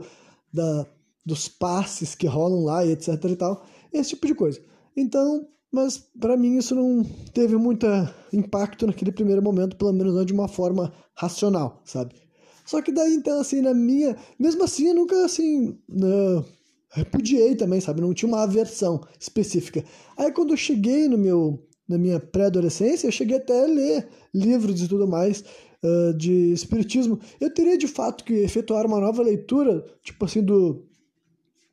da, 0.54 0.86
dos 1.26 1.48
passes 1.48 2.14
que 2.14 2.28
rolam 2.28 2.66
lá 2.66 2.86
e 2.86 2.92
etc 2.92 3.16
e 3.32 3.36
tal, 3.36 3.66
esse 3.92 4.12
tipo 4.12 4.28
de 4.28 4.36
coisa. 4.36 4.62
Então, 4.96 5.48
mas 5.72 5.98
para 5.98 6.38
mim 6.38 6.58
isso 6.58 6.76
não 6.76 7.04
teve 7.34 7.56
muito 7.58 7.88
impacto 8.32 8.86
naquele 8.86 9.12
primeiro 9.12 9.42
momento, 9.42 9.76
pelo 9.76 9.92
menos 9.92 10.14
não 10.14 10.24
de 10.24 10.34
uma 10.34 10.48
forma 10.48 10.94
racional, 11.16 11.82
sabe? 11.84 12.29
Só 12.70 12.84
que 12.84 12.92
daí 12.92 13.16
então 13.16 13.40
assim 13.40 13.62
na 13.62 13.74
minha, 13.74 14.16
mesmo 14.38 14.64
assim 14.64 14.90
eu 14.90 14.94
nunca 14.94 15.26
assim 15.26 15.70
uh, 15.90 16.46
repudiei 16.92 17.56
também, 17.56 17.82
sabe? 17.82 18.00
Não 18.00 18.14
tinha 18.14 18.30
uma 18.30 18.44
aversão 18.44 19.02
específica. 19.20 19.84
Aí 20.16 20.32
quando 20.32 20.52
eu 20.52 20.58
cheguei 20.58 21.08
no 21.08 21.18
meu 21.18 21.66
na 21.88 21.98
minha 21.98 22.20
pré-adolescência, 22.20 23.08
eu 23.08 23.12
cheguei 23.12 23.38
até 23.38 23.64
a 23.64 23.66
ler 23.66 24.08
livros 24.32 24.84
e 24.84 24.88
tudo 24.88 25.08
mais 25.08 25.44
uh, 25.84 26.14
de 26.16 26.54
espiritismo. 26.54 27.20
Eu 27.42 27.52
teria 27.52 27.76
de 27.76 27.88
fato 27.88 28.24
que 28.24 28.34
efetuar 28.34 28.86
uma 28.86 29.00
nova 29.00 29.24
leitura, 29.24 29.84
tipo 30.04 30.24
assim 30.26 30.44
do 30.44 30.86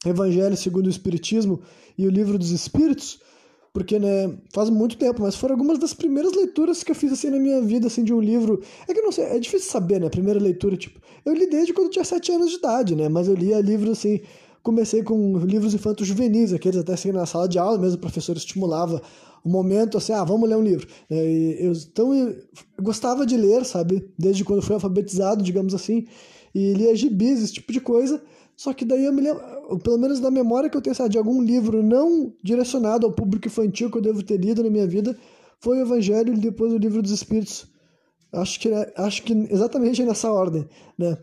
Evangelho 0.03 0.57
segundo 0.57 0.87
o 0.87 0.91
Espiritismo 0.91 1.61
e 1.99 2.07
o 2.07 2.11
Livro 2.11 2.39
dos 2.39 2.53
Espíritos, 2.53 3.21
porque 3.77 3.99
né, 3.99 4.33
faz 4.55 4.71
muito 4.71 4.97
tempo, 4.97 5.21
mas 5.21 5.37
foram 5.37 5.55
algumas 5.55 5.79
das 5.79 5.93
primeiras 5.93 6.33
leituras 6.33 6.83
que 6.83 6.91
eu 6.91 6.95
fiz 6.95 7.13
assim 7.13 7.29
na 7.29 7.39
minha 7.39 7.61
vida, 7.61 7.89
assim, 7.89 8.03
de 8.03 8.11
um 8.11 8.23
livro. 8.23 8.63
É 8.89 8.95
que 8.95 9.03
não 9.03 9.13
sei, 9.13 9.25
é 9.25 9.39
difícil 9.39 9.71
saber, 9.71 10.01
né? 10.01 10.09
Primeira 10.09 10.41
leitura, 10.41 10.79
tipo, 10.79 10.99
eu 11.27 11.35
li 11.35 11.47
desde 11.47 11.75
quando 11.75 11.89
eu 11.89 11.91
tinha 11.91 12.05
sete 12.07 12.33
anos 12.33 12.49
de 12.49 12.57
idade, 12.57 12.97
né? 12.97 13.07
Mas 13.11 13.29
eu 13.29 13.35
lia 13.35 13.61
livros 13.61 13.99
assim, 13.99 14.23
comecei 14.63 15.03
com 15.03 15.37
livros 15.41 15.75
infantos 15.75 16.07
juvenis, 16.07 16.55
aqueles 16.55 16.79
até 16.79 16.95
assim 16.95 17.13
na 17.13 17.27
sala 17.27 17.47
de 17.47 17.59
aula 17.59 17.77
mesmo, 17.77 17.99
o 17.99 18.01
professor 18.01 18.35
estimulava 18.35 19.03
o 19.45 19.49
momento 19.51 19.99
assim, 19.99 20.15
ah, 20.15 20.25
vamos 20.25 20.49
ler 20.49 20.57
um 20.57 20.63
livro. 20.63 20.89
E 21.11 21.59
eu, 21.61 21.73
então 21.73 22.15
eu 22.15 22.35
gostava 22.81 23.27
de 23.27 23.37
ler, 23.37 23.63
sabe? 23.67 24.09
Desde 24.19 24.43
quando 24.43 24.63
fui 24.63 24.73
alfabetizado, 24.73 25.45
digamos 25.45 25.75
assim, 25.75 26.07
e 26.55 26.73
lia 26.73 26.97
gibis, 26.97 27.43
esse 27.43 27.53
tipo 27.53 27.71
de 27.75 27.81
coisa. 27.83 28.23
Só 28.57 28.73
que 28.73 28.85
daí 28.85 29.05
eu 29.05 29.13
me 29.13 29.21
lembro, 29.21 29.79
pelo 29.81 29.99
menos 29.99 30.19
na 30.19 30.31
memória 30.31 30.71
que 30.71 30.77
eu 30.77 30.81
tenho 30.81 30.97
sabe, 30.97 31.11
de 31.11 31.19
algum 31.19 31.43
livro 31.43 31.83
não 31.83 32.33
direcionado 32.43 33.07
ao 33.07 33.13
público 33.13 33.47
infantil 33.47 33.91
que 33.91 33.99
eu 33.99 34.03
devo 34.03 34.23
ter 34.23 34.39
lido 34.39 34.63
na 34.63 34.71
minha 34.71 34.87
vida, 34.87 35.17
foi 35.61 35.79
o 35.79 35.83
Evangelho 35.83 36.33
e 36.33 36.39
depois 36.39 36.73
o 36.73 36.79
Livro 36.79 37.03
dos 37.03 37.13
Espíritos. 37.13 37.67
Acho 38.33 38.59
que, 38.59 38.71
acho 38.97 39.23
que 39.23 39.33
exatamente 39.51 40.03
nessa 40.03 40.33
ordem, 40.33 40.67
né? 40.99 41.17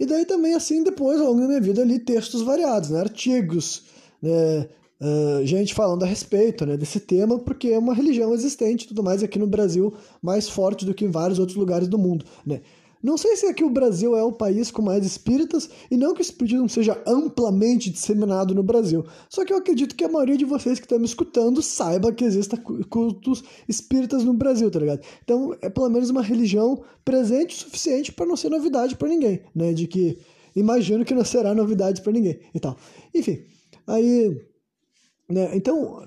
E 0.00 0.06
daí 0.06 0.24
também, 0.24 0.54
assim, 0.54 0.82
depois, 0.82 1.20
ao 1.20 1.28
longo 1.28 1.42
da 1.42 1.46
minha 1.46 1.60
vida, 1.60 1.82
eu 1.82 1.86
li 1.86 1.98
textos 1.98 2.42
variados, 2.42 2.90
né? 2.90 3.00
artigos, 3.00 3.84
né? 4.20 4.68
Uh, 5.00 5.44
gente 5.44 5.74
falando 5.74 6.04
a 6.04 6.06
respeito 6.06 6.64
né, 6.64 6.76
desse 6.76 7.00
tema, 7.00 7.36
porque 7.36 7.70
é 7.70 7.78
uma 7.78 7.92
religião 7.92 8.32
existente 8.32 8.86
tudo 8.86 9.02
mais 9.02 9.20
aqui 9.20 9.36
no 9.36 9.48
Brasil, 9.48 9.92
mais 10.22 10.48
forte 10.48 10.84
do 10.84 10.94
que 10.94 11.04
em 11.04 11.10
vários 11.10 11.40
outros 11.40 11.58
lugares 11.58 11.88
do 11.88 11.98
mundo. 11.98 12.24
Né? 12.46 12.60
Não 13.02 13.18
sei 13.18 13.36
se 13.36 13.46
aqui 13.46 13.64
o 13.64 13.70
Brasil 13.70 14.16
é 14.16 14.22
o 14.22 14.32
país 14.32 14.70
com 14.70 14.80
mais 14.80 15.04
espíritas, 15.04 15.68
e 15.90 15.96
não 15.96 16.14
que 16.14 16.20
o 16.20 16.22
espiritismo 16.22 16.68
seja 16.68 17.02
amplamente 17.06 17.90
disseminado 17.90 18.54
no 18.54 18.62
Brasil. 18.62 19.04
Só 19.28 19.44
que 19.44 19.52
eu 19.52 19.56
acredito 19.56 19.96
que 19.96 20.04
a 20.04 20.08
maioria 20.08 20.36
de 20.36 20.44
vocês 20.44 20.78
que 20.78 20.84
estão 20.84 20.98
me 20.98 21.04
escutando 21.04 21.60
saiba 21.60 22.12
que 22.12 22.24
existem 22.24 22.60
cultos 22.88 23.42
espíritas 23.68 24.22
no 24.22 24.32
Brasil, 24.32 24.70
tá 24.70 24.78
ligado? 24.78 25.00
Então 25.24 25.56
é 25.60 25.68
pelo 25.68 25.90
menos 25.90 26.10
uma 26.10 26.22
religião 26.22 26.84
presente 27.04 27.56
o 27.56 27.58
suficiente 27.58 28.12
para 28.12 28.26
não 28.26 28.36
ser 28.36 28.50
novidade 28.50 28.94
para 28.94 29.08
ninguém, 29.08 29.42
né? 29.52 29.72
De 29.72 29.88
que 29.88 30.18
imagino 30.54 31.04
que 31.04 31.14
não 31.14 31.24
será 31.24 31.54
novidade 31.54 32.02
para 32.02 32.12
ninguém 32.12 32.38
e 32.54 32.60
tal. 32.60 32.76
Enfim, 33.12 33.42
aí. 33.86 34.40
Né, 35.28 35.50
então, 35.54 36.06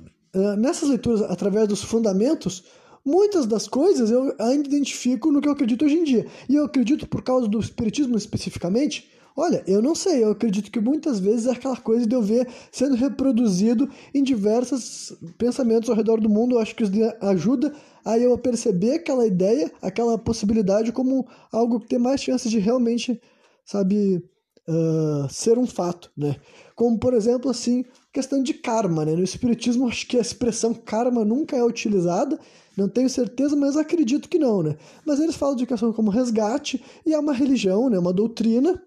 nessas 0.58 0.90
leituras, 0.90 1.22
através 1.24 1.68
dos 1.68 1.84
fundamentos 1.84 2.64
Muitas 3.06 3.46
das 3.46 3.68
coisas 3.68 4.10
eu 4.10 4.34
ainda 4.40 4.68
identifico 4.68 5.32
no 5.32 5.40
que 5.40 5.48
eu 5.48 5.52
acredito 5.52 5.86
hoje 5.86 5.96
em 5.96 6.04
dia. 6.04 6.26
E 6.50 6.56
eu 6.56 6.66
acredito 6.66 7.08
por 7.08 7.22
causa 7.22 7.48
do 7.48 7.60
espiritismo 7.60 8.18
especificamente. 8.18 9.08
Olha, 9.38 9.64
eu 9.68 9.82
não 9.82 9.94
sei, 9.94 10.24
eu 10.24 10.32
acredito 10.32 10.72
que 10.72 10.80
muitas 10.80 11.20
vezes 11.20 11.46
é 11.46 11.52
aquela 11.52 11.78
coisa 11.78 12.08
de 12.08 12.16
eu 12.16 12.22
ver 12.22 12.48
sendo 12.72 12.96
reproduzido 12.96 13.88
em 14.14 14.24
diversos 14.24 15.14
pensamentos 15.38 15.90
ao 15.90 15.96
redor 15.96 16.20
do 16.20 16.30
mundo. 16.30 16.56
Eu 16.56 16.60
acho 16.60 16.74
que 16.74 16.84
isso 16.84 16.94
ajuda 17.22 17.76
a 18.04 18.18
eu 18.18 18.36
perceber 18.38 18.94
aquela 18.94 19.28
ideia, 19.28 19.72
aquela 19.82 20.18
possibilidade 20.18 20.92
como 20.92 21.28
algo 21.52 21.82
que 21.82 21.88
tem 21.88 22.00
mais 22.00 22.24
chances 22.24 22.50
de 22.50 22.60
realmente, 22.60 23.22
sabe, 23.66 24.24
uh, 24.68 25.30
ser 25.30 25.58
um 25.58 25.68
fato, 25.68 26.12
né? 26.18 26.38
Como, 26.76 26.98
por 26.98 27.14
exemplo, 27.14 27.52
assim, 27.52 27.86
questão 28.12 28.42
de 28.42 28.54
karma, 28.54 29.06
né? 29.06 29.14
No 29.14 29.24
espiritismo, 29.24 29.88
acho 29.88 30.08
que 30.08 30.18
a 30.18 30.22
expressão 30.22 30.74
karma 30.74 31.24
nunca 31.24 31.56
é 31.56 31.64
utilizada, 31.64 32.40
não 32.78 32.90
tenho 32.90 33.10
certeza, 33.10 33.56
mas 33.56 33.78
acredito 33.78 34.28
que 34.28 34.38
não, 34.38 34.62
né? 34.62 34.76
Mas 35.06 35.20
eles 35.20 35.36
falam 35.36 35.56
de 35.56 35.64
educação 35.64 35.94
como 35.94 36.12
resgate 36.12 36.84
e 37.06 37.14
é 37.14 37.20
uma 37.20 37.34
religião, 37.34 37.90
né? 37.90 37.98
Uma 37.98 38.12
doutrina 38.12 38.82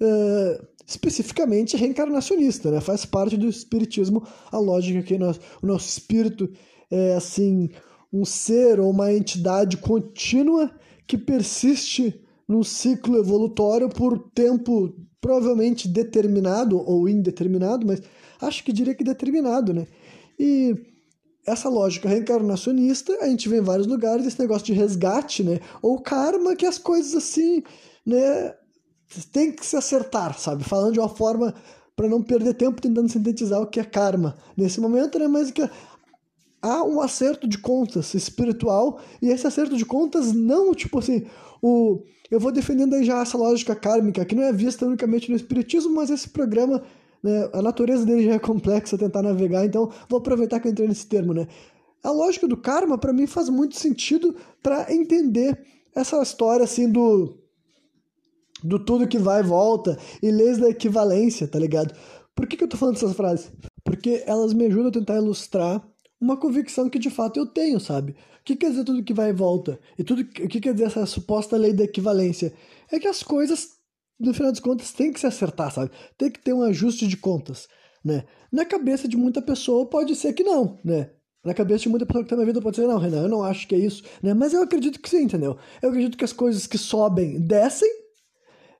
uh, 0.00 0.66
especificamente 0.86 1.76
reencarnacionista, 1.76 2.70
né? 2.70 2.80
Faz 2.80 3.04
parte 3.04 3.36
do 3.36 3.48
espiritismo 3.48 4.26
a 4.50 4.58
lógica 4.58 5.02
que 5.02 5.18
nós, 5.18 5.40
o 5.62 5.66
nosso 5.66 5.88
espírito 5.88 6.50
é, 6.90 7.14
assim, 7.14 7.68
um 8.12 8.24
ser 8.24 8.80
ou 8.80 8.90
uma 8.90 9.12
entidade 9.12 9.76
contínua 9.76 10.70
que 11.06 11.18
persiste 11.18 12.20
num 12.46 12.62
ciclo 12.62 13.18
evolutório 13.18 13.88
por 13.88 14.18
tempo 14.34 14.94
provavelmente 15.20 15.88
determinado 15.88 16.78
ou 16.78 17.08
indeterminado, 17.08 17.86
mas 17.86 18.00
acho 18.40 18.64
que 18.64 18.72
diria 18.72 18.94
que 18.94 19.04
determinado, 19.04 19.74
né? 19.74 19.86
E 20.38 20.74
essa 21.48 21.68
lógica 21.68 22.08
reencarnacionista, 22.08 23.16
a 23.20 23.26
gente 23.26 23.48
vê 23.48 23.58
em 23.58 23.62
vários 23.62 23.86
lugares 23.86 24.26
esse 24.26 24.38
negócio 24.38 24.66
de 24.66 24.72
resgate, 24.72 25.42
né? 25.42 25.60
Ou 25.82 26.00
karma, 26.00 26.54
que 26.54 26.66
as 26.66 26.78
coisas 26.78 27.14
assim, 27.14 27.62
né? 28.04 28.54
Tem 29.32 29.50
que 29.50 29.64
se 29.64 29.76
acertar, 29.76 30.38
sabe? 30.38 30.64
Falando 30.64 30.92
de 30.92 31.00
uma 31.00 31.08
forma 31.08 31.54
para 31.96 32.08
não 32.08 32.22
perder 32.22 32.54
tempo 32.54 32.80
tentando 32.80 33.08
sintetizar 33.08 33.60
o 33.60 33.66
que 33.66 33.80
é 33.80 33.84
karma 33.84 34.36
nesse 34.56 34.80
momento, 34.80 35.18
né? 35.18 35.26
Mas 35.26 35.50
que 35.50 35.68
há 36.60 36.84
um 36.84 37.00
acerto 37.00 37.48
de 37.48 37.58
contas 37.58 38.12
espiritual 38.14 39.00
e 39.22 39.30
esse 39.30 39.46
acerto 39.46 39.76
de 39.76 39.84
contas 39.84 40.32
não, 40.32 40.74
tipo 40.74 40.98
assim, 40.98 41.26
o 41.62 42.02
eu 42.30 42.38
vou 42.38 42.52
defendendo 42.52 42.94
aí 42.94 43.04
já 43.04 43.22
essa 43.22 43.38
lógica 43.38 43.74
kármica 43.74 44.24
que 44.24 44.34
não 44.34 44.42
é 44.42 44.52
vista 44.52 44.84
unicamente 44.84 45.30
no 45.30 45.36
espiritismo, 45.36 45.94
mas 45.94 46.10
esse 46.10 46.28
programa 46.28 46.82
né? 47.22 47.48
A 47.52 47.62
natureza 47.62 48.04
dele 48.04 48.24
já 48.24 48.34
é 48.34 48.38
complexa 48.38 48.98
tentar 48.98 49.22
navegar, 49.22 49.64
então 49.64 49.90
vou 50.08 50.18
aproveitar 50.18 50.60
que 50.60 50.68
eu 50.68 50.72
entrei 50.72 50.88
nesse 50.88 51.06
termo, 51.06 51.32
né? 51.32 51.46
A 52.02 52.10
lógica 52.10 52.46
do 52.46 52.56
karma, 52.56 52.96
para 52.96 53.12
mim, 53.12 53.26
faz 53.26 53.48
muito 53.48 53.76
sentido 53.76 54.36
para 54.62 54.92
entender 54.92 55.60
essa 55.94 56.20
história 56.22 56.64
assim 56.64 56.90
do 56.90 57.36
do 58.62 58.78
tudo 58.78 59.06
que 59.06 59.18
vai 59.18 59.40
e 59.40 59.44
volta 59.44 59.96
e 60.20 60.30
leis 60.30 60.58
da 60.58 60.68
equivalência, 60.68 61.46
tá 61.46 61.58
ligado? 61.58 61.94
Por 62.34 62.46
que, 62.46 62.56
que 62.56 62.64
eu 62.64 62.68
tô 62.68 62.76
falando 62.76 62.96
essas 62.96 63.14
frases? 63.14 63.52
Porque 63.84 64.22
elas 64.26 64.52
me 64.52 64.66
ajudam 64.66 64.88
a 64.88 64.92
tentar 64.92 65.16
ilustrar 65.16 65.82
uma 66.20 66.36
convicção 66.36 66.88
que 66.88 66.98
de 66.98 67.10
fato 67.10 67.38
eu 67.38 67.46
tenho, 67.46 67.78
sabe? 67.78 68.12
O 68.12 68.44
que 68.44 68.56
quer 68.56 68.70
dizer 68.70 68.84
tudo 68.84 69.04
que 69.04 69.14
vai 69.14 69.30
e 69.30 69.32
volta? 69.32 69.78
E 69.96 70.02
tudo 70.02 70.22
o 70.22 70.48
que 70.48 70.60
quer 70.60 70.72
dizer 70.72 70.86
essa 70.86 71.06
suposta 71.06 71.56
lei 71.56 71.72
da 71.72 71.84
equivalência? 71.84 72.52
É 72.90 72.98
que 72.98 73.06
as 73.06 73.22
coisas 73.22 73.77
no 74.18 74.34
final 74.34 74.50
das 74.50 74.60
contas 74.60 74.92
tem 74.92 75.12
que 75.12 75.20
se 75.20 75.26
acertar, 75.26 75.72
sabe? 75.72 75.90
Tem 76.16 76.30
que 76.30 76.40
ter 76.40 76.52
um 76.52 76.62
ajuste 76.62 77.06
de 77.06 77.16
contas, 77.16 77.68
né? 78.04 78.24
Na 78.50 78.64
cabeça 78.64 79.06
de 79.06 79.16
muita 79.16 79.40
pessoa 79.40 79.88
pode 79.88 80.14
ser 80.16 80.32
que 80.32 80.42
não, 80.42 80.78
né? 80.84 81.10
Na 81.44 81.54
cabeça 81.54 81.84
de 81.84 81.88
muita 81.88 82.04
pessoa 82.04 82.24
que 82.24 82.30
tá 82.30 82.36
na 82.36 82.44
vida 82.44 82.60
pode 82.60 82.76
ser, 82.76 82.86
não, 82.86 82.98
Renan, 82.98 83.22
eu 83.22 83.28
não 83.28 83.42
acho 83.42 83.66
que 83.68 83.74
é 83.74 83.78
isso, 83.78 84.02
né? 84.22 84.34
Mas 84.34 84.52
eu 84.52 84.62
acredito 84.62 85.00
que 85.00 85.08
sim, 85.08 85.22
entendeu? 85.22 85.56
Eu 85.80 85.90
acredito 85.90 86.18
que 86.18 86.24
as 86.24 86.32
coisas 86.32 86.66
que 86.66 86.76
sobem 86.76 87.40
descem, 87.40 87.90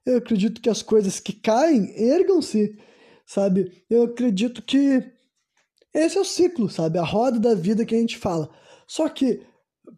eu 0.05 0.17
acredito 0.17 0.61
que 0.61 0.69
as 0.69 0.81
coisas 0.81 1.19
que 1.19 1.33
caem 1.33 1.93
ergam-se, 1.95 2.77
sabe? 3.25 3.83
Eu 3.89 4.03
acredito 4.03 4.61
que 4.61 5.03
esse 5.93 6.17
é 6.17 6.21
o 6.21 6.25
ciclo, 6.25 6.69
sabe? 6.69 6.99
A 6.99 7.03
roda 7.03 7.39
da 7.39 7.55
vida 7.55 7.85
que 7.85 7.95
a 7.95 7.97
gente 7.97 8.17
fala. 8.17 8.49
Só 8.87 9.07
que, 9.07 9.41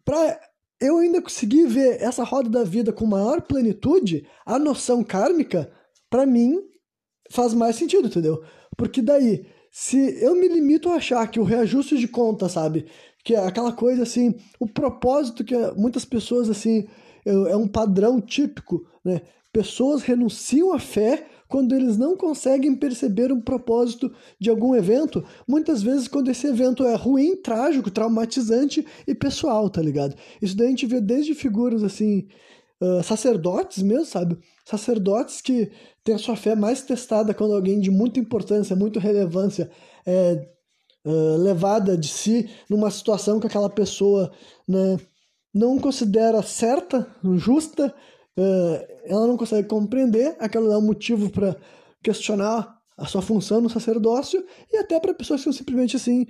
para 0.04 0.40
eu 0.82 0.98
ainda 0.98 1.22
consegui 1.22 1.66
ver 1.66 2.02
essa 2.02 2.24
roda 2.24 2.48
da 2.48 2.64
vida 2.64 2.92
com 2.92 3.06
maior 3.06 3.42
plenitude, 3.42 4.26
a 4.44 4.58
noção 4.58 5.04
kármica, 5.04 5.70
para 6.10 6.26
mim, 6.26 6.60
faz 7.30 7.54
mais 7.54 7.76
sentido, 7.76 8.08
entendeu? 8.08 8.42
Porque 8.76 9.00
daí, 9.00 9.46
se 9.70 9.96
eu 10.22 10.34
me 10.34 10.48
limito 10.48 10.90
a 10.90 10.96
achar 10.96 11.26
que 11.30 11.40
o 11.40 11.44
reajuste 11.44 11.96
de 11.96 12.08
conta, 12.08 12.48
sabe? 12.48 12.86
Que 13.24 13.34
é 13.34 13.46
aquela 13.46 13.72
coisa 13.72 14.02
assim, 14.02 14.34
o 14.58 14.66
propósito 14.66 15.44
que 15.44 15.54
muitas 15.76 16.04
pessoas, 16.04 16.50
assim, 16.50 16.86
é 17.24 17.56
um 17.56 17.68
padrão 17.68 18.20
típico, 18.20 18.84
né? 19.04 19.22
Pessoas 19.52 20.02
renunciam 20.02 20.72
à 20.72 20.78
fé 20.78 21.26
quando 21.52 21.74
eles 21.74 21.98
não 21.98 22.16
conseguem 22.16 22.74
perceber 22.74 23.30
um 23.30 23.38
propósito 23.38 24.10
de 24.40 24.48
algum 24.48 24.74
evento, 24.74 25.22
muitas 25.46 25.82
vezes 25.82 26.08
quando 26.08 26.30
esse 26.30 26.46
evento 26.46 26.82
é 26.82 26.94
ruim, 26.94 27.36
trágico, 27.36 27.90
traumatizante 27.90 28.86
e 29.06 29.14
pessoal, 29.14 29.68
tá 29.68 29.82
ligado? 29.82 30.16
Isso 30.40 30.56
daí 30.56 30.68
a 30.68 30.70
gente 30.70 30.86
vê 30.86 30.98
desde 30.98 31.34
figuras 31.34 31.82
assim, 31.82 32.26
uh, 32.80 33.02
sacerdotes 33.02 33.82
mesmo, 33.82 34.06
sabe? 34.06 34.38
Sacerdotes 34.64 35.42
que 35.42 35.70
têm 36.02 36.14
a 36.14 36.18
sua 36.18 36.36
fé 36.36 36.54
mais 36.54 36.80
testada 36.80 37.34
quando 37.34 37.52
alguém 37.54 37.80
de 37.80 37.90
muita 37.90 38.18
importância, 38.18 38.74
muita 38.74 38.98
relevância 38.98 39.70
é 40.06 40.48
uh, 41.04 41.36
levada 41.36 41.98
de 41.98 42.08
si 42.08 42.48
numa 42.66 42.90
situação 42.90 43.38
que 43.38 43.46
aquela 43.46 43.68
pessoa 43.68 44.32
né, 44.66 44.96
não 45.52 45.78
considera 45.78 46.42
certa, 46.42 47.14
justa, 47.36 47.94
ela 49.04 49.26
não 49.26 49.36
consegue 49.36 49.68
compreender, 49.68 50.36
aquilo 50.38 50.70
é 50.72 50.78
um 50.78 50.82
motivo 50.82 51.30
para 51.30 51.56
questionar 52.02 52.78
a 52.96 53.06
sua 53.06 53.22
função 53.22 53.60
no 53.60 53.70
sacerdócio 53.70 54.44
e 54.72 54.76
até 54.76 54.98
para 54.98 55.14
pessoas 55.14 55.40
que 55.40 55.44
são 55.44 55.52
simplesmente 55.52 55.96
assim, 55.96 56.26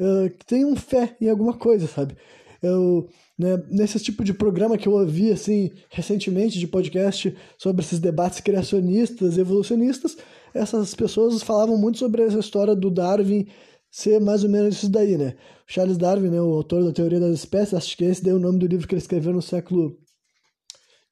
uh, 0.00 0.30
que 0.30 0.46
tenham 0.46 0.74
fé 0.76 1.16
em 1.20 1.28
alguma 1.28 1.54
coisa, 1.54 1.86
sabe? 1.86 2.16
Eu, 2.62 3.08
né, 3.38 3.62
nesse 3.70 3.98
tipo 4.00 4.24
de 4.24 4.32
programa 4.32 4.78
que 4.78 4.88
eu 4.88 4.92
ouvi 4.92 5.30
assim 5.30 5.70
recentemente 5.90 6.58
de 6.58 6.66
podcast 6.66 7.36
sobre 7.58 7.82
esses 7.82 7.98
debates 7.98 8.40
criacionistas, 8.40 9.38
evolucionistas, 9.38 10.16
essas 10.54 10.94
pessoas 10.94 11.42
falavam 11.42 11.76
muito 11.76 11.98
sobre 11.98 12.22
essa 12.22 12.38
história 12.38 12.74
do 12.74 12.90
Darwin 12.90 13.46
ser 13.90 14.20
mais 14.20 14.42
ou 14.42 14.50
menos 14.50 14.76
isso 14.76 14.88
daí, 14.88 15.16
né? 15.16 15.36
Charles 15.66 15.96
Darwin, 15.96 16.30
né, 16.30 16.40
o 16.40 16.54
autor 16.54 16.84
da 16.84 16.92
teoria 16.92 17.20
das 17.20 17.34
espécies, 17.34 17.74
acho 17.74 17.96
que 17.96 18.04
esse 18.04 18.22
daí 18.22 18.32
é 18.32 18.36
o 18.36 18.40
nome 18.40 18.58
do 18.58 18.66
livro 18.66 18.86
que 18.86 18.94
ele 18.94 19.00
escreveu 19.00 19.32
no 19.32 19.42
século 19.42 19.96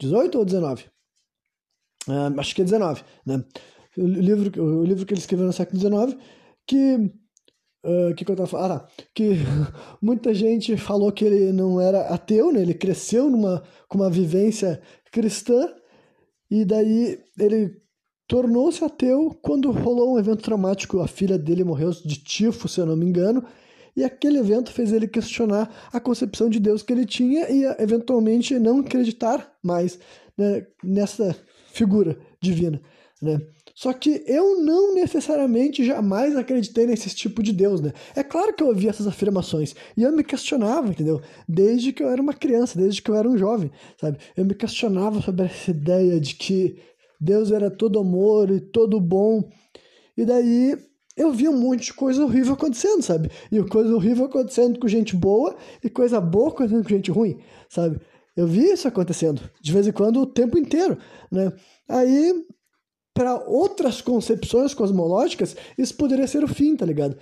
18 0.05 0.39
ou 0.39 0.45
19? 0.45 0.85
Uh, 2.07 2.13
ah, 2.13 2.33
acho 2.39 2.55
que 2.55 2.63
é 2.63 2.65
19, 2.65 3.03
né? 3.27 3.45
O 3.97 4.07
livro, 4.07 4.63
o 4.63 4.85
livro 4.85 5.07
que 5.07 5.15
ele 5.15 5.21
escreveu 5.21 5.47
no 5.47 5.53
século 5.53 5.79
19, 5.79 6.19
que 6.67 6.97
uh, 7.85 8.15
que, 8.15 8.25
que 8.25 8.31
eu 8.31 8.37
tava 8.37 8.49
falando? 8.49 8.73
Ah, 8.73 8.79
tá. 8.81 8.89
Que 9.15 9.37
muita 10.03 10.35
gente 10.35 10.77
falou 10.77 11.13
que 11.13 11.25
ele 11.25 11.53
não 11.53 11.81
era 11.81 12.09
ateu, 12.09 12.53
né? 12.53 12.61
Ele 12.61 12.75
cresceu 12.75 13.31
numa, 13.31 13.63
com 13.89 13.99
uma 13.99 14.11
vivência 14.11 14.81
cristã 15.13 15.73
e 16.51 16.65
daí 16.65 17.21
ele 17.39 17.81
tornou-se 18.27 18.85
ateu 18.85 19.37
quando 19.43 19.71
rolou 19.71 20.15
um 20.15 20.19
evento 20.19 20.43
traumático. 20.43 21.01
A 21.01 21.07
filha 21.07 21.39
dele 21.39 21.65
morreu 21.65 21.91
de 21.91 22.17
tifo, 22.17 22.69
se 22.69 22.81
eu 22.81 22.87
não 22.87 22.97
me 22.97 23.07
engano, 23.07 23.45
e 23.97 24.05
aquele 24.05 24.39
evento 24.39 24.73
fez 24.73 24.93
ele 24.93 25.07
questionar 25.07 25.71
a 25.93 26.01
concepção 26.01 26.49
de 26.49 26.59
Deus 26.59 26.83
que 26.83 26.93
ele 26.93 27.07
tinha 27.07 27.51
e 27.51 27.65
eventualmente 27.81 28.59
não 28.59 28.81
acreditar 28.81 29.53
mais 29.63 29.99
né, 30.37 30.67
nessa 30.83 31.37
figura 31.73 32.19
divina, 32.41 32.81
né? 33.21 33.41
Só 33.75 33.93
que 33.93 34.23
eu 34.29 34.63
não 34.63 34.95
necessariamente 34.95 35.85
jamais 35.85 36.37
acreditei 36.37 36.87
nesse 36.87 37.11
tipo 37.11 37.43
de 37.43 37.53
Deus, 37.53 37.81
né? 37.81 37.93
É 38.15 38.23
claro 38.23 38.55
que 38.55 38.63
eu 38.63 38.69
ouvia 38.69 38.91
essas 38.91 39.09
afirmações 39.09 39.75
e 39.97 40.03
eu 40.05 40.13
me 40.13 40.23
questionava, 40.23 40.89
entendeu? 40.89 41.21
Desde 41.49 41.93
que 41.93 42.01
eu 42.01 42.09
era 42.09 42.23
uma 42.23 42.33
criança, 42.33 42.79
desde 42.79 43.03
que 43.03 43.11
eu 43.11 43.17
era 43.17 43.29
um 43.29 43.37
jovem, 43.37 43.73
sabe? 44.01 44.19
Eu 44.37 44.45
me 44.45 44.55
questionava 44.55 45.21
sobre 45.21 45.47
essa 45.47 45.73
ideia 45.73 46.21
de 46.21 46.37
que 46.37 46.77
Deus 47.21 47.51
era 47.51 47.69
todo 47.69 47.99
amor 47.99 48.49
e 48.51 48.61
todo 48.61 49.01
bom. 49.01 49.43
E 50.17 50.25
daí 50.25 50.79
eu 51.17 51.33
vi 51.33 51.49
um 51.49 51.57
monte 51.57 51.87
de 51.87 51.95
coisa 51.95 52.25
horrível 52.25 52.55
acontecendo, 52.55 53.03
sabe? 53.03 53.31
E 53.51 53.63
coisa 53.63 53.95
horrível 53.95 54.27
acontecendo 54.27 54.79
com 54.79 54.89
gente 54.89 55.15
boa 55.15 55.57
e 55.83 55.89
coisa 55.89 56.21
boa 56.21 56.49
acontecendo 56.49 56.83
com 56.83 56.89
gente 56.89 57.11
ruim, 57.11 57.39
sabe? 57.69 58.01
Eu 58.37 58.47
vi 58.47 58.65
isso 58.65 58.89
acontecendo, 58.89 59.41
de 59.61 59.73
vez 59.73 59.87
em 59.87 59.93
quando, 59.93 60.21
o 60.21 60.27
tempo 60.27 60.59
inteiro, 60.59 60.99
né? 61.31 61.53
Aí, 61.89 62.45
para 63.15 63.37
outras 63.47 64.01
concepções 64.01 64.75
cosmológicas, 64.75 65.57
isso 65.79 65.97
poderia 65.97 66.27
ser 66.27 66.43
o 66.43 66.49
fim, 66.49 66.75
tá 66.75 66.85
ligado? 66.85 67.17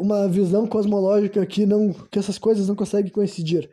Uma 0.00 0.28
visão 0.28 0.66
cosmológica 0.66 1.44
que 1.46 1.66
não 1.66 1.92
que 1.92 2.18
essas 2.18 2.38
coisas 2.38 2.68
não 2.68 2.76
conseguem 2.76 3.10
coincidir. 3.10 3.68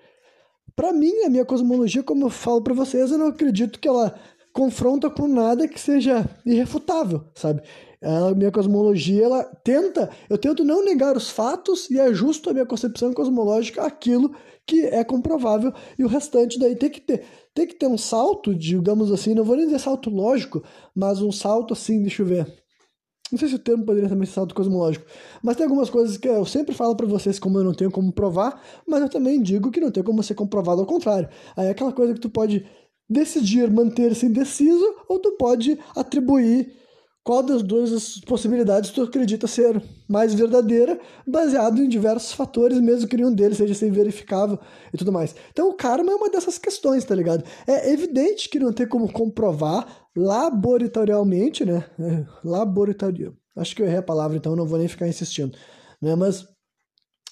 Para 0.75 0.91
mim, 0.93 1.23
a 1.23 1.29
minha 1.29 1.45
cosmologia, 1.45 2.03
como 2.03 2.25
eu 2.25 2.29
falo 2.29 2.61
para 2.61 2.73
vocês, 2.73 3.11
eu 3.11 3.17
não 3.17 3.27
acredito 3.27 3.79
que 3.79 3.87
ela 3.87 4.19
confronta 4.53 5.09
com 5.09 5.27
nada 5.27 5.67
que 5.67 5.79
seja 5.79 6.27
irrefutável, 6.43 7.23
sabe? 7.35 7.61
A 8.01 8.35
minha 8.35 8.51
cosmologia, 8.51 9.25
ela 9.25 9.43
tenta, 9.43 10.09
eu 10.29 10.37
tento 10.37 10.63
não 10.63 10.85
negar 10.85 11.17
os 11.17 11.31
fatos 11.31 11.89
e 11.89 11.99
ajusto 11.99 12.49
a 12.49 12.53
minha 12.53 12.65
concepção 12.65 13.11
cosmológica 13.11 13.83
àquilo 13.83 14.35
que 14.67 14.81
é 14.85 15.03
comprovável 15.03 15.73
e 15.97 16.03
o 16.03 16.07
restante 16.07 16.59
daí 16.59 16.75
tem 16.75 16.91
que 16.91 17.01
ter, 17.01 17.23
tem 17.55 17.65
que 17.65 17.73
ter 17.73 17.87
um 17.87 17.97
salto, 17.97 18.53
digamos 18.53 19.11
assim, 19.11 19.33
não 19.33 19.43
vou 19.43 19.55
nem 19.55 19.65
dizer 19.65 19.79
salto 19.79 20.11
lógico, 20.11 20.63
mas 20.93 21.21
um 21.21 21.31
salto 21.31 21.73
assim, 21.73 22.01
deixa 22.01 22.21
eu 22.21 22.27
ver. 22.27 22.53
Não 23.31 23.39
sei 23.39 23.49
se 23.49 23.55
o 23.55 23.59
termo 23.59 23.83
poderia 23.83 24.07
também 24.07 24.25
ser 24.27 24.33
salto 24.33 24.53
cosmológico, 24.53 25.05
mas 25.41 25.55
tem 25.55 25.65
algumas 25.65 25.89
coisas 25.89 26.17
que 26.17 26.27
eu 26.27 26.45
sempre 26.45 26.75
falo 26.75 26.95
para 26.95 27.07
vocês 27.07 27.39
como 27.39 27.57
eu 27.57 27.63
não 27.63 27.73
tenho 27.73 27.91
como 27.91 28.11
provar, 28.11 28.61
mas 28.87 29.01
eu 29.01 29.09
também 29.09 29.41
digo 29.41 29.71
que 29.71 29.81
não 29.81 29.91
tem 29.91 30.03
como 30.03 30.21
ser 30.21 30.35
comprovado 30.35 30.81
ao 30.81 30.87
contrário. 30.87 31.27
Aí 31.55 31.67
é 31.67 31.71
aquela 31.71 31.91
coisa 31.91 32.13
que 32.13 32.19
tu 32.19 32.29
pode 32.29 32.65
decidir 33.09 33.71
manter-se 33.71 34.25
indeciso 34.27 34.85
ou 35.09 35.19
tu 35.19 35.31
pode 35.31 35.79
atribuir 35.95 36.71
qual 37.27 37.43
das 37.43 37.61
duas 37.61 38.21
possibilidades 38.21 38.89
tu 38.89 39.01
acredita 39.01 39.47
ser 39.47 39.83
mais 40.07 40.33
verdadeira, 40.33 40.97
baseado 41.27 41.83
em 41.83 41.89
diversos 41.89 42.31
fatores, 42.31 42.79
mesmo 42.79 43.05
que 43.05 43.17
nenhum 43.17 43.33
deles 43.33 43.57
seja 43.57 43.73
sem 43.73 43.91
verificável 43.91 44.57
e 44.93 44.97
tudo 44.97 45.11
mais. 45.11 45.35
Então 45.51 45.67
o 45.67 45.73
karma 45.73 46.09
é 46.09 46.15
uma 46.15 46.29
dessas 46.29 46.57
questões, 46.57 47.03
tá 47.03 47.13
ligado? 47.13 47.43
É 47.67 47.91
evidente 47.91 48.47
que 48.47 48.57
não 48.57 48.71
tem 48.71 48.87
como 48.87 49.11
comprovar 49.11 50.07
laboratorialmente, 50.15 51.65
né? 51.65 51.83
É, 51.99 52.25
laboratorial. 52.45 53.33
Acho 53.57 53.75
que 53.75 53.81
eu 53.81 53.85
errei 53.85 53.97
a 53.97 54.03
palavra, 54.03 54.37
então 54.37 54.55
não 54.55 54.65
vou 54.65 54.79
nem 54.79 54.87
ficar 54.87 55.05
insistindo, 55.05 55.51
né? 56.01 56.15
Mas 56.15 56.47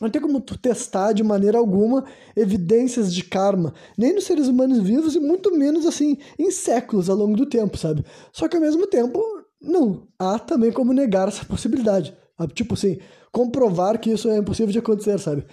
não 0.01 0.09
tem 0.09 0.21
como 0.21 0.41
tu 0.41 0.57
testar 0.57 1.13
de 1.13 1.23
maneira 1.23 1.57
alguma 1.57 2.03
evidências 2.35 3.13
de 3.13 3.23
karma, 3.23 3.73
nem 3.97 4.13
nos 4.13 4.25
seres 4.25 4.49
humanos 4.49 4.79
vivos 4.79 5.15
e 5.15 5.21
muito 5.21 5.57
menos 5.57 5.85
assim 5.85 6.17
em 6.37 6.51
séculos 6.51 7.09
ao 7.09 7.15
longo 7.15 7.37
do 7.37 7.45
tempo, 7.45 7.77
sabe? 7.77 8.03
Só 8.33 8.49
que 8.49 8.57
ao 8.57 8.61
mesmo 8.61 8.85
tempo 8.87 9.34
não, 9.61 10.07
há 10.19 10.37
também 10.37 10.71
como 10.71 10.93
negar 10.93 11.27
essa 11.27 11.45
possibilidade. 11.45 12.15
Tipo 12.53 12.73
assim, 12.73 12.99
comprovar 13.31 13.99
que 13.99 14.11
isso 14.11 14.29
é 14.29 14.37
impossível 14.37 14.71
de 14.71 14.79
acontecer, 14.79 15.17
sabe? 15.19 15.45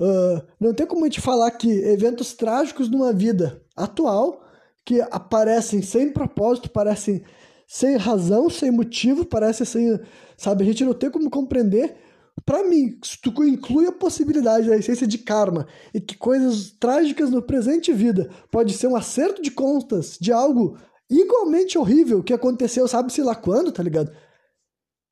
Uh, 0.00 0.42
não 0.58 0.74
tem 0.74 0.86
como 0.86 1.04
a 1.04 1.08
gente 1.08 1.20
falar 1.20 1.50
que 1.52 1.70
eventos 1.70 2.32
trágicos 2.34 2.88
numa 2.90 3.12
vida 3.12 3.62
atual 3.76 4.42
que 4.84 5.00
aparecem 5.10 5.80
sem 5.82 6.12
propósito, 6.12 6.70
parecem 6.70 7.22
sem 7.66 7.96
razão, 7.96 8.50
sem 8.50 8.70
motivo, 8.70 9.24
parecem 9.24 9.64
sem. 9.64 10.00
Sabe? 10.36 10.64
A 10.64 10.66
gente 10.66 10.84
não 10.84 10.94
tem 10.94 11.10
como 11.10 11.30
compreender. 11.30 11.96
Para 12.44 12.64
mim, 12.64 12.98
se 13.02 13.20
tu 13.20 13.44
inclui 13.44 13.86
a 13.86 13.92
possibilidade 13.92 14.68
da 14.68 14.76
essência 14.76 15.06
de 15.06 15.18
karma 15.18 15.66
e 15.94 16.00
que 16.00 16.16
coisas 16.16 16.72
trágicas 16.72 17.30
no 17.30 17.40
presente 17.40 17.92
vida 17.92 18.28
pode 18.50 18.74
ser 18.74 18.88
um 18.88 18.96
acerto 18.96 19.40
de 19.40 19.52
contas 19.52 20.18
de 20.20 20.32
algo 20.32 20.76
igualmente 21.20 21.78
horrível 21.78 22.22
que 22.22 22.32
aconteceu, 22.32 22.86
sabe-se 22.88 23.22
lá 23.22 23.34
quando, 23.34 23.72
tá 23.72 23.82
ligado? 23.82 24.10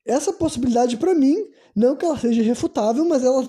Essa 0.05 0.33
possibilidade, 0.33 0.97
para 0.97 1.13
mim, 1.13 1.37
não 1.75 1.95
que 1.95 2.05
ela 2.05 2.17
seja 2.17 2.41
irrefutável, 2.41 3.05
mas 3.05 3.23
ela 3.23 3.47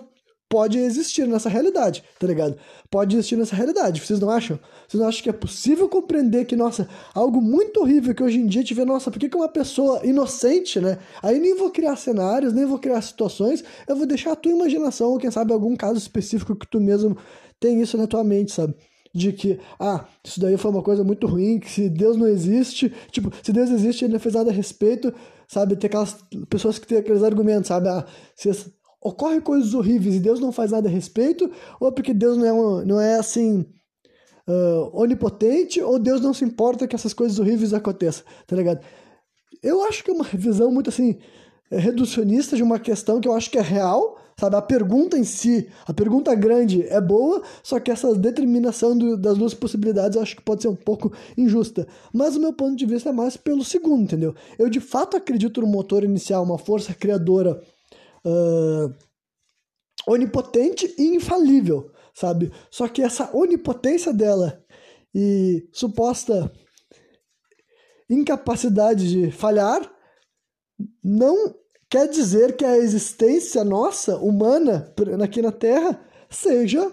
pode 0.49 0.79
existir 0.79 1.27
nessa 1.27 1.49
realidade, 1.49 2.05
tá 2.19 2.27
ligado? 2.27 2.57
Pode 2.89 3.17
existir 3.17 3.37
nessa 3.37 3.57
realidade, 3.57 4.01
vocês 4.01 4.21
não 4.21 4.31
acham? 4.31 4.59
Vocês 4.87 5.01
não 5.01 5.09
acham 5.09 5.23
que 5.23 5.31
é 5.31 5.33
possível 5.33 5.89
compreender 5.89 6.45
que, 6.45 6.55
nossa, 6.55 6.89
algo 7.13 7.41
muito 7.41 7.81
horrível 7.81 8.15
que 8.15 8.23
hoje 8.23 8.39
em 8.39 8.47
dia 8.47 8.63
te 8.63 8.73
vê, 8.73 8.85
nossa, 8.85 9.11
por 9.11 9.19
que, 9.19 9.29
que 9.29 9.37
uma 9.37 9.49
pessoa 9.49 10.07
inocente, 10.07 10.79
né? 10.79 10.99
Aí 11.23 11.41
nem 11.41 11.57
vou 11.57 11.71
criar 11.71 11.97
cenários, 11.97 12.53
nem 12.53 12.65
vou 12.65 12.79
criar 12.79 13.03
situações, 13.03 13.65
eu 13.89 13.97
vou 13.97 14.07
deixar 14.07 14.33
a 14.33 14.37
tua 14.37 14.53
imaginação, 14.53 15.11
ou 15.11 15.19
quem 15.19 15.31
sabe 15.31 15.53
algum 15.53 15.75
caso 15.75 15.99
específico 15.99 16.55
que 16.55 16.69
tu 16.69 16.81
mesmo 16.81 17.17
tem 17.59 17.81
isso 17.81 17.97
na 17.97 18.07
tua 18.07 18.23
mente, 18.23 18.53
sabe? 18.53 18.77
De 19.15 19.33
que, 19.33 19.61
ah, 19.79 20.05
isso 20.25 20.41
daí 20.41 20.57
foi 20.57 20.71
uma 20.73 20.83
coisa 20.83 21.05
muito 21.05 21.27
ruim, 21.27 21.61
que 21.61 21.71
se 21.71 21.89
Deus 21.89 22.17
não 22.17 22.27
existe, 22.27 22.93
tipo, 23.12 23.31
se 23.43 23.53
Deus 23.53 23.71
existe, 23.71 24.05
ele 24.05 24.15
não 24.15 24.21
fez 24.21 24.35
nada 24.35 24.51
a 24.51 24.53
respeito, 24.53 25.15
sabe? 25.47 25.77
Tem 25.77 25.87
aquelas 25.87 26.17
pessoas 26.51 26.79
que 26.79 26.87
têm 26.87 26.99
aqueles 26.99 27.23
argumentos, 27.23 27.69
sabe? 27.69 27.89
Ah, 27.89 28.05
se 28.35 28.51
ocorre 29.01 29.41
coisas 29.41 29.73
horríveis 29.73 30.17
e 30.17 30.21
Deus 30.21 30.41
não 30.41 30.51
faz 30.51 30.73
nada 30.73 30.89
a 30.89 30.91
respeito, 30.91 31.49
ou 31.79 31.93
porque 31.93 32.12
Deus 32.12 32.37
não 32.37 32.81
é, 32.81 32.85
não 32.85 33.01
é 33.01 33.17
assim, 33.17 33.65
uh, 34.49 34.91
onipotente, 35.01 35.81
ou 35.81 35.99
Deus 35.99 36.21
não 36.21 36.35
se 36.35 36.45
importa 36.45 36.89
que 36.89 36.97
essas 36.97 37.15
coisas 37.15 37.39
horríveis 37.39 37.73
aconteçam, 37.73 38.25
tá 38.47 38.57
ligado? 38.57 38.85
Eu 39.62 39.85
acho 39.85 40.03
que 40.03 40.11
é 40.11 40.15
uma 40.15 40.25
visão 40.25 40.73
muito 40.73 40.91
assim, 40.91 41.19
reducionista 41.71 42.57
de 42.57 42.62
uma 42.62 42.81
questão 42.81 43.21
que 43.21 43.29
eu 43.29 43.35
acho 43.35 43.51
que 43.51 43.59
é 43.59 43.62
real, 43.62 44.19
Sabe, 44.39 44.57
a 44.57 44.62
pergunta 44.62 45.16
em 45.16 45.22
si, 45.22 45.68
a 45.87 45.95
pergunta 45.95 46.35
grande 46.35 46.82
é 46.89 47.01
boa, 47.01 47.43
só 47.62 47.78
que 47.78 47.91
essa 47.91 48.14
determinação 48.16 48.97
do, 48.99 49.16
das 49.16 49.39
duas 49.39 49.55
possibilidades 49.55 50.16
eu 50.16 50.22
acho 50.22 50.35
que 50.35 50.43
pode 50.43 50.62
ser 50.62 50.68
um 50.68 50.74
pouco 50.74 51.12
injusta. 51.37 51.87
Mas 52.12 52.35
o 52.35 52.41
meu 52.41 52.53
ponto 52.53 52.74
de 52.76 52.85
vista 52.85 53.11
é 53.11 53.12
mais 53.12 53.37
pelo 53.37 53.64
segundo, 53.64 54.03
entendeu? 54.03 54.35
Eu 54.59 54.68
de 54.68 54.80
fato 54.80 55.16
acredito 55.16 55.61
no 55.61 55.68
motor 55.68 56.03
inicial, 56.03 56.43
uma 56.43 56.59
força 56.59 56.93
criadora 56.93 57.62
uh, 58.24 58.93
onipotente 60.07 60.93
e 60.99 61.14
infalível, 61.14 61.93
sabe? 62.12 62.53
Só 62.70 62.89
que 62.89 63.03
essa 63.03 63.30
onipotência 63.37 64.12
dela 64.12 64.62
e 65.14 65.68
suposta 65.72 66.51
incapacidade 68.11 69.09
de 69.09 69.30
falhar 69.30 69.91
não 71.03 71.55
quer 71.89 72.09
dizer 72.09 72.57
que 72.57 72.64
a 72.64 72.76
existência 72.76 73.64
nossa, 73.64 74.16
humana, 74.16 74.93
aqui 75.22 75.41
na 75.41 75.53
Terra, 75.53 76.01
seja 76.28 76.93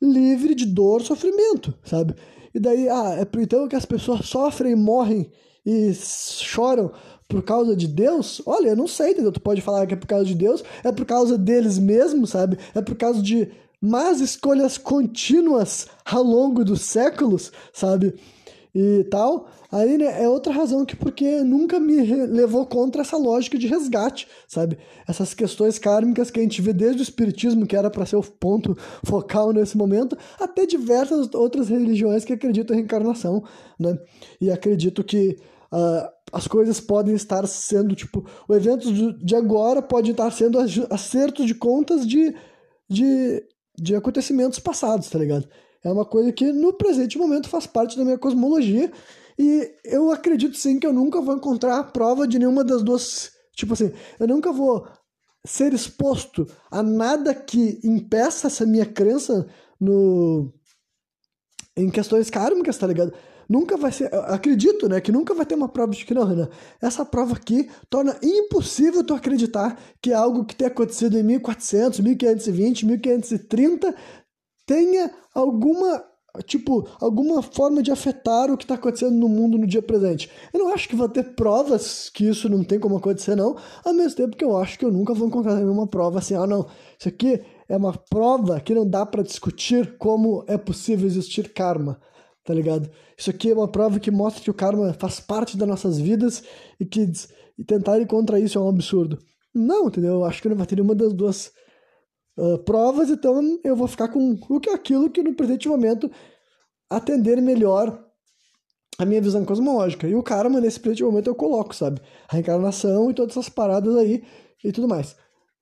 livre 0.00 0.54
de 0.54 0.66
dor, 0.66 1.02
sofrimento, 1.02 1.74
sabe? 1.84 2.14
E 2.54 2.60
daí, 2.60 2.88
ah, 2.88 3.16
é 3.18 3.40
então 3.40 3.68
que 3.68 3.76
as 3.76 3.84
pessoas 3.84 4.26
sofrem, 4.26 4.74
morrem 4.74 5.30
e 5.64 5.92
choram 5.94 6.92
por 7.28 7.42
causa 7.42 7.76
de 7.76 7.86
Deus? 7.86 8.40
Olha, 8.46 8.68
eu 8.68 8.76
não 8.76 8.86
sei, 8.86 9.10
entendeu? 9.10 9.32
Tu 9.32 9.40
pode 9.40 9.60
falar 9.60 9.86
que 9.86 9.94
é 9.94 9.96
por 9.96 10.06
causa 10.06 10.24
de 10.24 10.34
Deus, 10.34 10.64
é 10.82 10.90
por 10.90 11.04
causa 11.04 11.36
deles 11.36 11.78
mesmos, 11.78 12.30
sabe? 12.30 12.58
É 12.74 12.80
por 12.80 12.96
causa 12.96 13.22
de 13.22 13.50
más 13.80 14.20
escolhas 14.20 14.76
contínuas 14.76 15.86
ao 16.04 16.22
longo 16.22 16.64
dos 16.64 16.82
séculos, 16.82 17.52
sabe? 17.72 18.14
E 18.80 19.02
tal. 19.10 19.48
Aí, 19.72 19.98
né, 19.98 20.22
é 20.22 20.28
outra 20.28 20.52
razão 20.52 20.86
que 20.86 20.94
porque 20.94 21.42
nunca 21.42 21.80
me 21.80 22.00
levou 22.26 22.64
contra 22.64 23.02
essa 23.02 23.16
lógica 23.16 23.58
de 23.58 23.66
resgate, 23.66 24.28
sabe? 24.46 24.78
Essas 25.04 25.34
questões 25.34 25.80
kármicas 25.80 26.30
que 26.30 26.38
a 26.38 26.42
gente 26.44 26.62
vê 26.62 26.72
desde 26.72 27.00
o 27.00 27.02
espiritismo, 27.02 27.66
que 27.66 27.74
era 27.74 27.90
para 27.90 28.06
ser 28.06 28.14
o 28.14 28.22
ponto 28.22 28.78
focal 29.04 29.52
nesse 29.52 29.76
momento, 29.76 30.16
até 30.38 30.64
diversas 30.64 31.28
outras 31.34 31.68
religiões 31.68 32.24
que 32.24 32.32
acreditam 32.32 32.76
em 32.76 32.78
reencarnação, 32.78 33.42
né? 33.80 33.98
E 34.40 34.48
acredito 34.48 35.02
que 35.02 35.36
uh, 35.72 36.08
as 36.32 36.46
coisas 36.46 36.78
podem 36.78 37.16
estar 37.16 37.44
sendo, 37.48 37.96
tipo, 37.96 38.24
o 38.46 38.54
evento 38.54 39.12
de 39.12 39.34
agora 39.34 39.82
pode 39.82 40.12
estar 40.12 40.30
sendo 40.30 40.56
acertos 40.88 41.46
de 41.46 41.54
contas 41.56 42.06
de, 42.06 42.32
de, 42.88 43.42
de 43.76 43.96
acontecimentos 43.96 44.60
passados, 44.60 45.10
tá 45.10 45.18
ligado? 45.18 45.48
É 45.84 45.92
uma 45.92 46.04
coisa 46.04 46.32
que 46.32 46.52
no 46.52 46.72
presente 46.72 47.16
momento 47.16 47.48
faz 47.48 47.66
parte 47.66 47.96
da 47.96 48.04
minha 48.04 48.18
cosmologia 48.18 48.90
e 49.38 49.72
eu 49.84 50.10
acredito 50.10 50.56
sim 50.56 50.78
que 50.78 50.86
eu 50.86 50.92
nunca 50.92 51.20
vou 51.20 51.36
encontrar 51.36 51.92
prova 51.92 52.26
de 52.26 52.38
nenhuma 52.38 52.64
das 52.64 52.82
duas. 52.82 53.30
Tipo 53.54 53.74
assim, 53.74 53.92
eu 54.18 54.26
nunca 54.26 54.52
vou 54.52 54.86
ser 55.46 55.72
exposto 55.72 56.46
a 56.70 56.82
nada 56.82 57.34
que 57.34 57.80
impeça 57.84 58.48
essa 58.48 58.66
minha 58.66 58.84
crença 58.84 59.46
no 59.80 60.52
em 61.76 61.88
questões 61.90 62.28
kármicas, 62.28 62.76
tá 62.76 62.88
ligado? 62.88 63.12
Nunca 63.48 63.78
vai 63.78 63.90
ser, 63.90 64.12
acredito, 64.26 64.88
né, 64.88 65.00
que 65.00 65.10
nunca 65.10 65.32
vai 65.32 65.46
ter 65.46 65.54
uma 65.54 65.68
prova 65.68 65.92
de 65.92 66.04
que 66.04 66.12
não, 66.12 66.24
Renan. 66.24 66.50
Essa 66.82 67.02
prova 67.02 67.34
aqui 67.34 67.70
torna 67.88 68.14
impossível 68.22 69.02
tu 69.02 69.14
acreditar 69.14 69.80
que 70.02 70.12
algo 70.12 70.44
que 70.44 70.54
tenha 70.54 70.68
acontecido 70.68 71.16
em 71.16 71.22
1400, 71.22 72.00
1520, 72.00 72.84
1530 72.84 73.94
tenha 74.68 75.10
alguma 75.34 76.04
tipo, 76.46 76.86
alguma 77.00 77.42
forma 77.42 77.82
de 77.82 77.90
afetar 77.90 78.50
o 78.50 78.56
que 78.56 78.62
está 78.62 78.74
acontecendo 78.74 79.16
no 79.16 79.28
mundo 79.28 79.58
no 79.58 79.66
dia 79.66 79.82
presente. 79.82 80.30
Eu 80.52 80.60
não 80.60 80.72
acho 80.72 80.88
que 80.88 80.94
vai 80.94 81.08
ter 81.08 81.34
provas 81.34 82.10
que 82.10 82.28
isso 82.28 82.48
não 82.48 82.62
tem 82.62 82.78
como 82.78 82.96
acontecer, 82.96 83.34
não, 83.34 83.56
ao 83.84 83.94
mesmo 83.94 84.16
tempo 84.16 84.36
que 84.36 84.44
eu 84.44 84.56
acho 84.56 84.78
que 84.78 84.84
eu 84.84 84.92
nunca 84.92 85.14
vou 85.14 85.26
encontrar 85.26 85.56
nenhuma 85.56 85.86
prova 85.88 86.18
assim, 86.18 86.34
ah, 86.34 86.46
não, 86.46 86.66
isso 86.96 87.08
aqui 87.08 87.42
é 87.68 87.76
uma 87.76 87.92
prova 87.92 88.60
que 88.60 88.74
não 88.74 88.88
dá 88.88 89.04
para 89.04 89.22
discutir 89.22 89.96
como 89.98 90.44
é 90.46 90.56
possível 90.56 91.06
existir 91.06 91.52
karma, 91.52 91.98
tá 92.44 92.54
ligado? 92.54 92.88
Isso 93.16 93.30
aqui 93.30 93.50
é 93.50 93.54
uma 93.54 93.66
prova 93.66 93.98
que 93.98 94.10
mostra 94.10 94.44
que 94.44 94.50
o 94.50 94.54
karma 94.54 94.92
faz 94.92 95.18
parte 95.18 95.56
das 95.56 95.66
nossas 95.66 95.98
vidas 95.98 96.44
e 96.78 96.84
que 96.84 97.10
e 97.58 97.64
tentar 97.64 97.98
ir 97.98 98.06
contra 98.06 98.38
isso 98.38 98.56
é 98.56 98.60
um 98.60 98.68
absurdo. 98.68 99.18
Não, 99.52 99.88
entendeu? 99.88 100.12
Eu 100.12 100.24
acho 100.24 100.40
que 100.40 100.48
não 100.48 100.56
vai 100.56 100.66
ter 100.66 100.76
nenhuma 100.76 100.94
das 100.94 101.12
duas 101.12 101.50
uh, 102.38 102.58
provas, 102.58 103.10
então 103.10 103.58
eu 103.64 103.76
vou 103.76 103.88
ficar 103.88 104.08
com 104.08 104.38
o 104.48 104.60
que 104.60 104.70
aquilo 104.70 105.10
que 105.10 105.22
no 105.22 105.34
presente 105.34 105.68
momento 105.68 106.10
atender 106.88 107.42
melhor 107.42 108.02
a 108.98 109.04
minha 109.04 109.20
visão 109.20 109.44
cosmológica. 109.44 110.08
E 110.08 110.14
o 110.14 110.22
cara, 110.22 110.48
mano, 110.48 110.64
nesse 110.64 110.80
presente 110.80 111.04
momento 111.04 111.28
eu 111.28 111.34
coloco, 111.34 111.74
sabe? 111.74 112.00
A 112.28 112.34
reencarnação 112.34 113.10
e 113.10 113.14
todas 113.14 113.36
essas 113.36 113.48
paradas 113.48 113.94
aí 113.96 114.24
e 114.64 114.72
tudo 114.72 114.88
mais. 114.88 115.14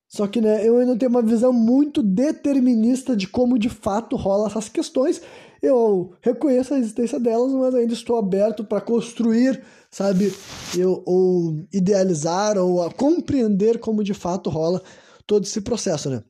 Só 0.09 0.27
que, 0.27 0.41
né, 0.41 0.67
eu 0.67 0.79
ainda 0.79 0.97
tenho 0.97 1.11
uma 1.11 1.23
visão 1.23 1.53
muito 1.53 2.03
determinista 2.03 3.17
de 3.17 3.27
como 3.27 3.59
de 3.59 3.69
fato 3.69 4.15
rola 4.17 4.47
essas 4.47 4.69
questões. 4.69 5.21
Eu 5.61 6.13
reconheço 6.21 6.75
a 6.75 6.79
existência 6.79 7.19
delas, 7.19 7.53
mas 7.53 7.75
ainda 7.75 7.93
estou 7.93 8.17
aberto 8.17 8.65
para 8.65 8.81
construir, 8.81 9.61
sabe, 9.91 10.33
eu, 10.77 11.03
ou 11.05 11.67
idealizar 11.73 12.57
ou 12.57 12.83
a 12.83 12.91
compreender 12.91 13.79
como 13.79 14.05
de 14.05 14.15
fato 14.15 14.49
rola 14.49 14.81
todo 15.27 15.45
esse 15.45 15.61
processo, 15.61 16.09
né? 16.09 16.23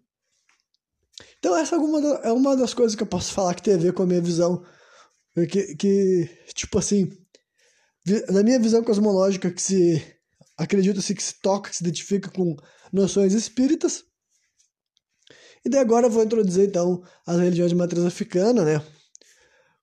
Então 1.47 1.57
essa 1.57 1.77
é 1.77 1.79
uma, 1.79 2.01
é 2.25 2.33
uma 2.33 2.57
das 2.57 2.75
coisas 2.75 2.97
que 2.97 3.05
eu 3.05 3.07
posso 3.07 3.33
falar 3.33 3.55
que 3.55 3.63
tem 3.63 3.75
a 3.75 3.79
ver 3.79 3.93
com 3.93 4.03
a 4.03 4.07
minha 4.07 4.21
visão, 4.21 4.65
que, 5.49 5.77
que 5.77 6.29
tipo 6.53 6.77
assim, 6.77 7.09
na 8.31 8.43
minha 8.43 8.59
visão 8.59 8.83
cosmológica 8.83 9.53
que 9.53 9.63
se 9.63 10.05
acredita-se 10.59 11.15
que 11.15 11.23
se 11.23 11.41
toca, 11.41 11.71
que 11.71 11.77
se 11.77 11.85
identifica 11.85 12.29
com 12.33 12.57
noções 12.93 13.33
espíritas. 13.33 14.03
E 15.65 15.69
daí 15.69 15.81
agora 15.81 16.09
eu 16.09 16.11
vou 16.11 16.25
introduzir 16.25 16.67
então 16.67 17.05
as 17.25 17.39
religiões 17.39 17.71
de 17.71 17.77
matriz 17.77 18.05
africana, 18.05 18.65
né? 18.65 18.85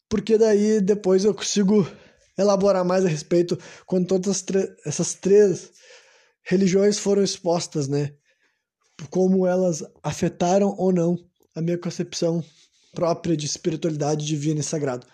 Porque 0.09 0.38
daí 0.38 0.82
depois 0.82 1.24
eu 1.24 1.34
consigo 1.34 1.89
elaborar 2.38 2.84
mais 2.84 3.05
a 3.05 3.07
respeito 3.07 3.57
quando 3.86 4.07
todas 4.07 4.43
essas 4.86 5.14
três 5.14 5.72
religiões 6.41 6.99
foram 6.99 7.24
expostas, 7.24 7.88
né? 7.88 8.14
Como 9.09 9.47
elas 9.47 9.82
afetaram 10.03 10.76
ou 10.78 10.91
não 10.91 11.18
a 11.56 11.62
minha 11.62 11.78
concepção 11.78 12.43
própria 12.93 13.36
de 13.36 13.45
espiritualidade 13.45 14.26
divina 14.26 14.60
e 14.60 14.64
sagrado. 14.64 15.06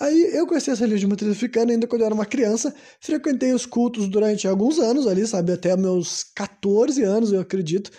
Aí 0.00 0.36
eu 0.36 0.46
conheci 0.46 0.70
essa 0.70 0.84
religião 0.84 1.08
matriz 1.08 1.30
africana 1.30 1.72
ainda 1.72 1.86
quando 1.86 2.02
eu 2.02 2.06
era 2.06 2.14
uma 2.14 2.26
criança, 2.26 2.74
frequentei 3.00 3.52
os 3.52 3.64
cultos 3.64 4.08
durante 4.08 4.48
alguns 4.48 4.78
anos 4.78 5.06
ali, 5.06 5.26
sabe, 5.26 5.52
até 5.52 5.76
meus 5.76 6.24
14 6.34 7.02
anos, 7.04 7.32
eu 7.32 7.40
acredito, 7.40 7.90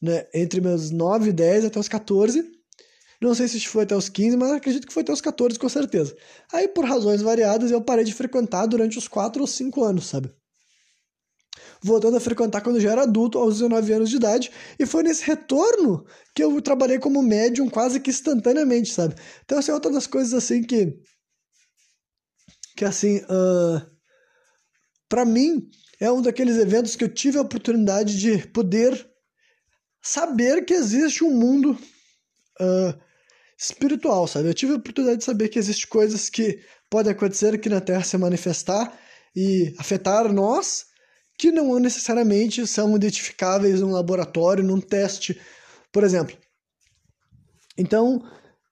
né, 0.00 0.26
entre 0.32 0.60
meus 0.60 0.90
9 0.90 1.30
e 1.30 1.32
10 1.32 1.64
até 1.64 1.80
os 1.80 1.88
14. 1.88 2.44
Não 3.20 3.34
sei 3.34 3.48
se 3.48 3.60
foi 3.66 3.82
até 3.82 3.96
os 3.96 4.08
15, 4.08 4.36
mas 4.36 4.52
acredito 4.52 4.86
que 4.86 4.92
foi 4.92 5.02
até 5.02 5.12
os 5.12 5.20
14 5.20 5.58
com 5.58 5.68
certeza. 5.68 6.16
Aí 6.52 6.68
por 6.68 6.84
razões 6.84 7.20
variadas 7.20 7.70
eu 7.70 7.82
parei 7.82 8.04
de 8.04 8.14
frequentar 8.14 8.66
durante 8.66 8.96
os 8.96 9.08
4 9.08 9.42
ou 9.42 9.46
5 9.46 9.84
anos, 9.84 10.06
sabe? 10.06 10.32
Voltando 11.82 12.16
a 12.16 12.20
frequentar 12.20 12.60
quando 12.60 12.80
já 12.80 12.92
era 12.92 13.02
adulto, 13.02 13.38
aos 13.38 13.54
19 13.54 13.92
anos 13.92 14.10
de 14.10 14.16
idade, 14.16 14.50
e 14.78 14.86
foi 14.86 15.02
nesse 15.02 15.24
retorno 15.24 16.04
que 16.34 16.42
eu 16.42 16.60
trabalhei 16.60 16.98
como 16.98 17.22
médium 17.22 17.68
quase 17.68 18.00
que 18.00 18.10
instantaneamente, 18.10 18.92
sabe? 18.92 19.14
Então, 19.44 19.58
essa 19.58 19.70
é 19.70 19.74
outra 19.74 19.90
das 19.90 20.06
coisas 20.06 20.34
assim 20.34 20.62
que 20.62 20.98
que 22.76 22.84
assim, 22.84 23.18
uh, 23.18 23.84
para 25.08 25.24
mim, 25.24 25.68
é 26.00 26.10
um 26.10 26.22
daqueles 26.22 26.56
eventos 26.56 26.96
que 26.96 27.04
eu 27.04 27.12
tive 27.12 27.36
a 27.36 27.42
oportunidade 27.42 28.18
de 28.18 28.46
poder 28.48 29.06
saber 30.02 30.64
que 30.64 30.72
existe 30.72 31.22
um 31.22 31.30
mundo 31.30 31.72
uh, 31.72 32.98
espiritual, 33.58 34.26
sabe? 34.26 34.48
Eu 34.48 34.54
tive 34.54 34.72
a 34.72 34.76
oportunidade 34.76 35.18
de 35.18 35.24
saber 35.24 35.48
que 35.48 35.58
existem 35.58 35.88
coisas 35.90 36.30
que 36.30 36.58
podem 36.88 37.12
acontecer 37.12 37.54
aqui 37.54 37.68
na 37.68 37.80
Terra 37.80 38.02
se 38.02 38.16
manifestar 38.16 38.98
e 39.36 39.74
afetar 39.78 40.32
nós, 40.32 40.86
que 41.40 41.50
não 41.50 41.78
necessariamente 41.78 42.66
são 42.66 42.94
identificáveis 42.94 43.80
num 43.80 43.92
laboratório, 43.92 44.62
num 44.62 44.78
teste, 44.78 45.40
por 45.90 46.04
exemplo. 46.04 46.36
Então, 47.78 48.22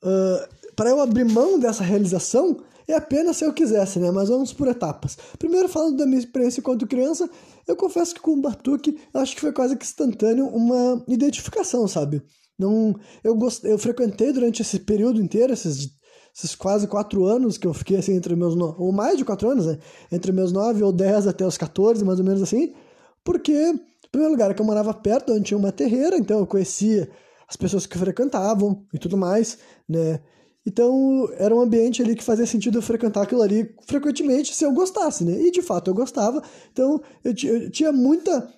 uh, 0.04 0.74
para 0.76 0.90
eu 0.90 1.00
abrir 1.00 1.24
mão 1.24 1.58
dessa 1.58 1.82
realização, 1.82 2.62
é 2.86 2.94
apenas 2.94 3.38
se 3.38 3.44
eu 3.46 3.54
quisesse, 3.54 3.98
né? 3.98 4.10
Mas 4.10 4.28
vamos 4.28 4.52
por 4.52 4.68
etapas. 4.68 5.16
Primeiro, 5.38 5.66
falando 5.66 5.96
da 5.96 6.04
minha 6.04 6.18
experiência 6.18 6.60
enquanto 6.60 6.86
criança, 6.86 7.28
eu 7.66 7.74
confesso 7.74 8.14
que 8.14 8.20
com 8.20 8.32
o 8.32 8.42
Batuque, 8.42 8.98
acho 9.14 9.34
que 9.34 9.40
foi 9.40 9.52
quase 9.52 9.74
que 9.74 9.86
instantâneo 9.86 10.46
uma 10.48 11.02
identificação, 11.08 11.88
sabe? 11.88 12.22
Não, 12.58 12.94
eu, 13.24 13.34
gost... 13.34 13.64
eu 13.64 13.78
frequentei 13.78 14.30
durante 14.30 14.60
esse 14.60 14.80
período 14.80 15.22
inteiro, 15.22 15.54
esses, 15.54 15.88
esses 16.38 16.54
quase 16.54 16.86
quatro 16.86 17.24
anos 17.24 17.58
que 17.58 17.66
eu 17.66 17.74
fiquei 17.74 17.96
assim 17.96 18.14
entre 18.14 18.36
meus. 18.36 18.54
No... 18.54 18.76
ou 18.78 18.92
mais 18.92 19.18
de 19.18 19.24
quatro 19.24 19.48
anos, 19.50 19.66
né? 19.66 19.78
Entre 20.10 20.30
meus 20.30 20.52
nove 20.52 20.82
ou 20.84 20.92
dez 20.92 21.26
até 21.26 21.44
os 21.44 21.58
14, 21.58 22.04
mais 22.04 22.20
ou 22.20 22.24
menos 22.24 22.40
assim, 22.40 22.72
porque, 23.24 23.52
em 23.52 24.08
primeiro 24.10 24.32
lugar, 24.32 24.50
é 24.50 24.54
que 24.54 24.62
eu 24.62 24.66
morava 24.66 24.94
perto, 24.94 25.32
onde 25.32 25.42
tinha 25.44 25.58
uma 25.58 25.72
terreira, 25.72 26.16
então 26.16 26.38
eu 26.38 26.46
conhecia 26.46 27.10
as 27.48 27.56
pessoas 27.56 27.86
que 27.86 27.98
frequentavam 27.98 28.86
e 28.94 28.98
tudo 28.98 29.16
mais, 29.16 29.58
né? 29.88 30.20
Então, 30.64 31.28
era 31.38 31.54
um 31.54 31.60
ambiente 31.60 32.02
ali 32.02 32.14
que 32.14 32.22
fazia 32.22 32.46
sentido 32.46 32.78
eu 32.78 32.82
frequentar 32.82 33.22
aquilo 33.22 33.42
ali 33.42 33.74
frequentemente 33.86 34.54
se 34.54 34.64
eu 34.64 34.72
gostasse, 34.72 35.24
né? 35.24 35.32
E 35.40 35.50
de 35.50 35.62
fato 35.62 35.90
eu 35.90 35.94
gostava. 35.94 36.42
Então, 36.72 37.00
eu, 37.24 37.32
eu 37.32 37.70
tinha 37.70 37.90
muita. 37.90 38.48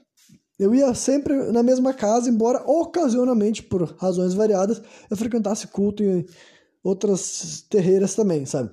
Eu 0.59 0.75
ia 0.75 0.93
sempre 0.93 1.35
na 1.51 1.63
mesma 1.63 1.95
casa, 1.95 2.29
embora 2.29 2.63
ocasionalmente, 2.69 3.63
por 3.63 3.95
razões 3.97 4.35
variadas, 4.35 4.83
eu 5.09 5.17
frequentasse 5.17 5.67
culto 5.69 6.03
em 6.03 6.27
outras 6.83 7.65
terreiras 7.69 8.15
também, 8.15 8.47
sabe? 8.47 8.71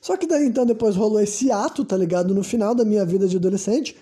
Só 0.00 0.16
que 0.16 0.26
daí 0.26 0.46
então 0.46 0.66
depois 0.66 0.96
rolou 0.96 1.20
esse 1.20 1.50
ato, 1.50 1.84
tá 1.84 1.96
ligado? 1.96 2.34
No 2.34 2.44
final 2.44 2.74
da 2.74 2.84
minha 2.84 3.04
vida 3.04 3.26
de 3.26 3.36
adolescente. 3.36 3.96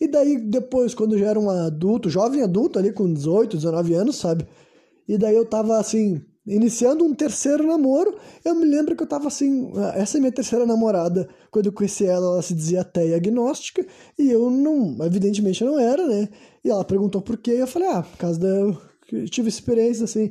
E 0.00 0.06
daí 0.06 0.38
depois, 0.38 0.94
quando 0.94 1.14
eu 1.14 1.18
já 1.18 1.30
era 1.30 1.40
um 1.40 1.50
adulto, 1.50 2.08
jovem 2.08 2.42
adulto 2.42 2.78
ali 2.78 2.92
com 2.92 3.12
18, 3.12 3.56
19 3.56 3.94
anos, 3.94 4.16
sabe? 4.16 4.46
E 5.08 5.18
daí 5.18 5.34
eu 5.34 5.44
tava 5.44 5.76
assim, 5.78 6.22
iniciando 6.46 7.04
um 7.04 7.14
terceiro 7.14 7.66
namoro, 7.66 8.16
eu 8.44 8.54
me 8.54 8.64
lembro 8.64 8.94
que 8.94 9.02
eu 9.02 9.06
tava 9.06 9.26
assim, 9.26 9.72
essa 9.94 10.16
é 10.16 10.20
minha 10.20 10.32
terceira 10.32 10.64
namorada, 10.64 11.28
quando 11.50 11.66
eu 11.66 11.72
conheci 11.72 12.06
ela, 12.06 12.34
ela 12.34 12.42
se 12.42 12.54
dizia 12.54 12.82
até 12.82 13.14
agnóstica, 13.14 13.84
e 14.18 14.30
eu 14.30 14.50
não, 14.50 14.96
evidentemente 15.04 15.64
não 15.64 15.78
era, 15.78 16.06
né? 16.06 16.28
E 16.64 16.70
ela 16.70 16.84
perguntou 16.84 17.20
por 17.20 17.36
quê, 17.36 17.56
e 17.56 17.60
eu 17.60 17.66
falei, 17.66 17.88
ah, 17.88 18.02
por 18.02 18.16
causa 18.16 18.38
da, 18.38 18.48
eu 19.12 19.28
tive 19.28 19.48
experiência, 19.48 20.04
assim, 20.04 20.30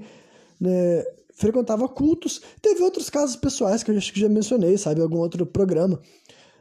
né, 0.60 1.04
frequentava 1.38 1.88
cultos, 1.88 2.42
teve 2.62 2.82
outros 2.84 3.10
casos 3.10 3.36
pessoais 3.36 3.84
que 3.84 3.92
eu 3.92 3.98
acho 3.98 4.12
que 4.12 4.20
já 4.20 4.28
mencionei, 4.28 4.78
sabe, 4.78 5.02
algum 5.02 5.20
outro 5.20 5.46
programa, 5.46 6.00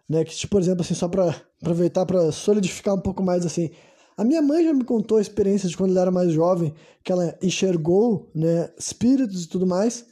né, 0.09 0.25
que, 0.25 0.35
tipo, 0.35 0.53
por 0.53 0.61
exemplo, 0.61 0.83
assim, 0.83 0.95
só 0.95 1.09
para 1.09 1.35
aproveitar 1.61 2.07
para 2.07 2.31
solidificar 2.31 2.95
um 2.95 3.01
pouco 3.01 3.23
mais, 3.23 3.45
assim, 3.45 3.71
a 4.17 4.25
minha 4.25 4.41
mãe 4.41 4.65
já 4.65 4.73
me 4.73 4.85
contou 4.85 5.19
a 5.19 5.21
experiência 5.21 5.69
de 5.69 5.77
quando 5.77 5.91
ela 5.91 6.03
era 6.03 6.11
mais 6.11 6.33
jovem, 6.33 6.73
que 7.05 7.13
ela 7.13 7.37
enxergou 7.43 8.31
né, 8.35 8.71
espíritos 8.79 9.45
e 9.45 9.49
tudo 9.49 9.67
mais. 9.67 10.07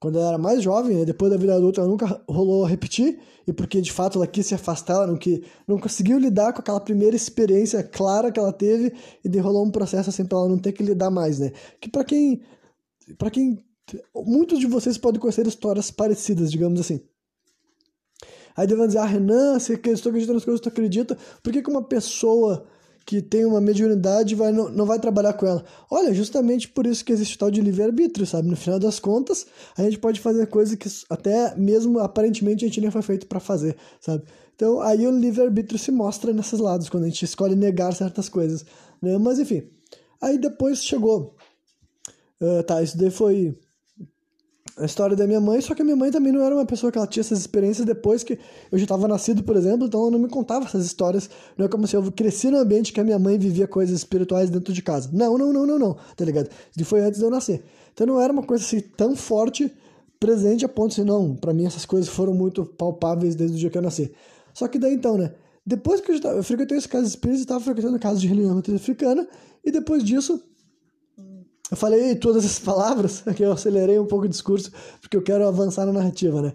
Quando 0.00 0.18
ela 0.18 0.28
era 0.28 0.38
mais 0.38 0.62
jovem, 0.62 0.96
né, 0.96 1.04
depois 1.04 1.30
da 1.30 1.36
vida 1.36 1.54
adulta, 1.54 1.80
ela 1.80 1.90
nunca 1.90 2.22
rolou 2.28 2.64
a 2.64 2.68
repetir, 2.68 3.18
e 3.46 3.52
porque 3.52 3.80
de 3.80 3.92
fato 3.92 4.18
ela 4.18 4.26
quis 4.26 4.46
se 4.46 4.54
afastar, 4.54 4.94
ela 4.94 5.06
não, 5.06 5.16
que, 5.16 5.44
não 5.66 5.78
conseguiu 5.78 6.18
lidar 6.18 6.52
com 6.52 6.60
aquela 6.60 6.80
primeira 6.80 7.14
experiência 7.14 7.82
clara 7.82 8.32
que 8.32 8.38
ela 8.38 8.52
teve, 8.52 8.92
e 9.24 9.28
derrolou 9.28 9.64
um 9.64 9.70
processo 9.70 10.10
assim 10.10 10.24
para 10.24 10.38
ela 10.38 10.48
não 10.48 10.58
ter 10.58 10.72
que 10.72 10.82
lidar 10.82 11.10
mais, 11.10 11.38
né? 11.38 11.52
Que 11.80 11.90
para 11.90 12.04
quem. 12.04 12.42
para 13.18 13.30
quem. 13.30 13.62
Muitos 14.14 14.58
de 14.58 14.66
vocês 14.66 14.98
podem 14.98 15.20
conhecer 15.20 15.46
histórias 15.46 15.90
parecidas, 15.90 16.50
digamos 16.50 16.80
assim. 16.80 17.00
Aí 18.56 18.66
devem 18.66 18.86
dizer, 18.86 18.98
ah, 18.98 19.04
Renan, 19.04 19.58
você 19.58 19.74
estou 19.74 20.10
acreditando 20.10 20.34
nas 20.34 20.44
coisas 20.44 20.60
tu 20.60 20.68
acredita, 20.68 21.16
por 21.42 21.52
que, 21.52 21.62
que 21.62 21.70
uma 21.70 21.82
pessoa 21.82 22.66
que 23.04 23.22
tem 23.22 23.44
uma 23.44 23.60
mediunidade 23.60 24.34
vai, 24.34 24.50
não, 24.50 24.68
não 24.68 24.84
vai 24.84 24.98
trabalhar 24.98 25.34
com 25.34 25.46
ela. 25.46 25.64
Olha, 25.88 26.12
justamente 26.12 26.66
por 26.66 26.86
isso 26.86 27.04
que 27.04 27.12
existe 27.12 27.36
o 27.36 27.38
tal 27.38 27.50
de 27.52 27.60
livre-arbítrio, 27.60 28.26
sabe? 28.26 28.48
No 28.48 28.56
final 28.56 28.80
das 28.80 28.98
contas, 28.98 29.46
a 29.76 29.82
gente 29.82 29.98
pode 29.98 30.20
fazer 30.20 30.44
coisas 30.48 30.74
que 30.74 30.88
até 31.08 31.54
mesmo 31.54 32.00
aparentemente 32.00 32.64
a 32.64 32.68
gente 32.68 32.80
nem 32.80 32.90
foi 32.90 33.02
feito 33.02 33.26
para 33.28 33.38
fazer, 33.38 33.76
sabe? 34.00 34.24
Então, 34.56 34.80
aí 34.80 35.06
o 35.06 35.10
livre-arbítrio 35.16 35.78
se 35.78 35.92
mostra 35.92 36.32
nesses 36.32 36.58
lados, 36.58 36.88
quando 36.88 37.04
a 37.04 37.06
gente 37.06 37.24
escolhe 37.24 37.54
negar 37.54 37.94
certas 37.94 38.28
coisas, 38.28 38.64
né? 39.00 39.16
Mas, 39.18 39.38
enfim. 39.38 39.68
Aí 40.20 40.36
depois 40.38 40.82
chegou... 40.82 41.36
Uh, 42.40 42.62
tá, 42.64 42.82
isso 42.82 42.98
daí 42.98 43.10
foi 43.10 43.56
a 44.76 44.84
história 44.84 45.16
da 45.16 45.26
minha 45.26 45.40
mãe, 45.40 45.60
só 45.62 45.74
que 45.74 45.80
a 45.80 45.84
minha 45.84 45.96
mãe 45.96 46.10
também 46.10 46.32
não 46.32 46.42
era 46.42 46.54
uma 46.54 46.66
pessoa 46.66 46.92
que 46.92 46.98
ela 46.98 47.06
tinha 47.06 47.22
essas 47.22 47.40
experiências 47.40 47.86
depois 47.86 48.22
que 48.22 48.38
eu 48.70 48.78
já 48.78 48.84
estava 48.84 49.08
nascido, 49.08 49.42
por 49.42 49.56
exemplo, 49.56 49.86
então 49.86 50.02
ela 50.02 50.10
não 50.10 50.18
me 50.18 50.28
contava 50.28 50.66
essas 50.66 50.84
histórias. 50.84 51.30
Não 51.56 51.64
é 51.64 51.68
como 51.68 51.86
se 51.86 51.96
eu 51.96 52.12
cresci 52.12 52.50
num 52.50 52.58
ambiente 52.58 52.92
que 52.92 53.00
a 53.00 53.04
minha 53.04 53.18
mãe 53.18 53.38
vivia 53.38 53.66
coisas 53.66 53.96
espirituais 53.96 54.50
dentro 54.50 54.74
de 54.74 54.82
casa. 54.82 55.08
Não, 55.12 55.38
não, 55.38 55.50
não, 55.50 55.66
não, 55.66 55.78
não, 55.78 55.96
tá 56.14 56.24
ligado? 56.24 56.50
E 56.76 56.84
foi 56.84 57.00
antes 57.00 57.18
de 57.18 57.24
eu 57.24 57.30
nascer. 57.30 57.64
Então 57.94 58.06
não 58.06 58.20
era 58.20 58.30
uma 58.30 58.42
coisa 58.42 58.62
assim 58.62 58.80
tão 58.80 59.16
forte, 59.16 59.72
presente 60.20 60.64
a 60.64 60.68
ponto 60.68 60.94
de 60.94 61.00
assim, 61.00 61.08
não, 61.08 61.34
para 61.34 61.54
mim 61.54 61.64
essas 61.64 61.86
coisas 61.86 62.08
foram 62.10 62.34
muito 62.34 62.64
palpáveis 62.66 63.34
desde 63.34 63.56
o 63.56 63.58
dia 63.58 63.70
que 63.70 63.78
eu 63.78 63.82
nasci. 63.82 64.12
Só 64.52 64.68
que 64.68 64.78
daí 64.78 64.92
então, 64.92 65.16
né? 65.16 65.32
Depois 65.64 66.02
que 66.02 66.10
eu, 66.10 66.16
já 66.16 66.22
tava, 66.22 66.36
eu 66.36 66.44
frequentei 66.44 66.76
esse 66.76 66.88
casas 66.88 67.08
espíritas, 67.08 67.40
estava 67.40 67.60
frequentando 67.60 67.98
casas 67.98 68.20
de 68.20 68.28
religião 68.28 68.62
africana, 68.74 69.26
e 69.64 69.70
depois 69.70 70.04
disso 70.04 70.40
eu 71.70 71.76
falei 71.76 72.14
todas 72.14 72.44
essas 72.44 72.58
palavras, 72.58 73.22
que 73.36 73.44
eu 73.44 73.52
acelerei 73.52 73.98
um 73.98 74.06
pouco 74.06 74.26
o 74.26 74.28
discurso, 74.28 74.70
porque 75.00 75.16
eu 75.16 75.22
quero 75.22 75.46
avançar 75.46 75.86
na 75.86 75.92
narrativa, 75.92 76.40
né? 76.40 76.52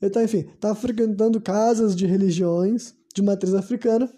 Então, 0.00 0.22
enfim, 0.22 0.48
estava 0.54 0.74
frequentando 0.74 1.40
casas 1.40 1.94
de 1.94 2.06
religiões 2.06 2.94
de 3.14 3.22
matriz 3.22 3.54
africana. 3.54 4.10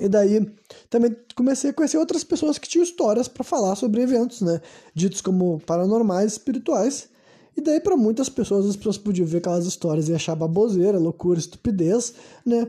E 0.00 0.08
daí 0.08 0.44
também 0.90 1.14
comecei 1.36 1.70
a 1.70 1.72
conhecer 1.72 1.98
outras 1.98 2.24
pessoas 2.24 2.58
que 2.58 2.68
tinham 2.68 2.82
histórias 2.82 3.28
para 3.28 3.44
falar 3.44 3.76
sobre 3.76 4.02
eventos, 4.02 4.40
né? 4.40 4.60
Ditos 4.94 5.20
como 5.20 5.60
paranormais, 5.60 6.32
espirituais. 6.32 7.08
E 7.56 7.60
daí, 7.60 7.78
para 7.80 7.96
muitas 7.96 8.28
pessoas, 8.28 8.66
as 8.66 8.74
pessoas 8.74 8.98
podiam 8.98 9.26
ver 9.26 9.38
aquelas 9.38 9.66
histórias 9.66 10.08
e 10.08 10.14
achar 10.14 10.34
baboseira, 10.34 10.98
loucura, 10.98 11.38
estupidez, 11.38 12.14
né? 12.44 12.66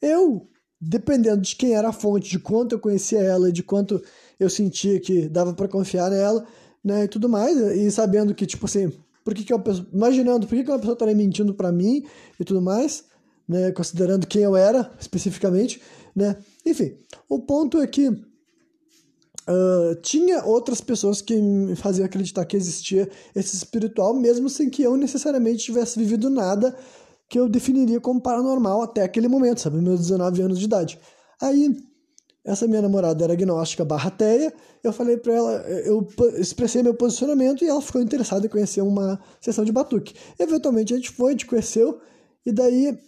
Eu, 0.00 0.48
dependendo 0.80 1.42
de 1.42 1.56
quem 1.56 1.74
era 1.74 1.88
a 1.88 1.92
fonte, 1.92 2.30
de 2.30 2.38
quanto 2.38 2.74
eu 2.74 2.78
conhecia 2.78 3.20
ela, 3.20 3.50
de 3.50 3.62
quanto 3.64 4.00
eu 4.40 4.48
sentia 4.48 4.98
que 4.98 5.28
dava 5.28 5.52
para 5.52 5.68
confiar 5.68 6.10
nela, 6.10 6.44
né, 6.82 7.04
e 7.04 7.08
tudo 7.08 7.28
mais, 7.28 7.56
e 7.56 7.90
sabendo 7.90 8.34
que, 8.34 8.46
tipo 8.46 8.64
assim, 8.64 8.90
por 9.22 9.34
que, 9.34 9.44
que 9.44 9.52
eu, 9.52 9.62
imaginando 9.92 10.46
por 10.46 10.56
que, 10.56 10.64
que 10.64 10.70
uma 10.70 10.78
pessoa 10.78 10.94
estaria 10.94 11.14
mentindo 11.14 11.54
para 11.54 11.70
mim 11.70 12.04
e 12.38 12.44
tudo 12.44 12.62
mais, 12.62 13.04
né, 13.46 13.70
considerando 13.70 14.26
quem 14.26 14.42
eu 14.42 14.56
era 14.56 14.90
especificamente, 14.98 15.80
né, 16.16 16.36
enfim, 16.64 16.96
o 17.28 17.38
ponto 17.38 17.78
é 17.78 17.86
que 17.86 18.10
Uh, 19.48 19.96
tinha 20.02 20.44
outras 20.44 20.80
pessoas 20.80 21.20
que 21.20 21.34
me 21.34 21.74
faziam 21.74 22.06
acreditar 22.06 22.44
que 22.44 22.56
existia 22.56 23.10
esse 23.34 23.56
espiritual, 23.56 24.14
mesmo 24.14 24.48
sem 24.48 24.70
que 24.70 24.82
eu 24.82 24.96
necessariamente 24.96 25.64
tivesse 25.64 25.98
vivido 25.98 26.30
nada 26.30 26.76
que 27.28 27.38
eu 27.38 27.48
definiria 27.48 28.00
como 28.00 28.20
paranormal 28.20 28.82
até 28.82 29.02
aquele 29.02 29.26
momento, 29.26 29.60
sabe? 29.60 29.80
Meus 29.80 30.00
19 30.00 30.42
anos 30.42 30.58
de 30.58 30.66
idade. 30.66 31.00
Aí, 31.40 31.74
essa 32.50 32.66
minha 32.66 32.82
namorada 32.82 33.22
era 33.22 33.32
agnóstica 33.32 33.84
barra 33.84 34.10
teia, 34.10 34.52
eu 34.82 34.92
falei 34.92 35.16
para 35.16 35.32
ela, 35.32 35.52
eu 35.84 36.06
expressei 36.36 36.82
meu 36.82 36.94
posicionamento 36.94 37.62
e 37.62 37.68
ela 37.68 37.80
ficou 37.80 38.02
interessada 38.02 38.44
em 38.44 38.48
conhecer 38.48 38.80
uma 38.80 39.20
sessão 39.40 39.64
de 39.64 39.70
batuque. 39.70 40.14
Eventualmente 40.38 40.92
a 40.92 40.96
gente 40.96 41.10
foi, 41.10 41.28
a 41.28 41.30
gente 41.32 41.46
conheceu, 41.46 42.00
e 42.44 42.50
daí 42.50 42.98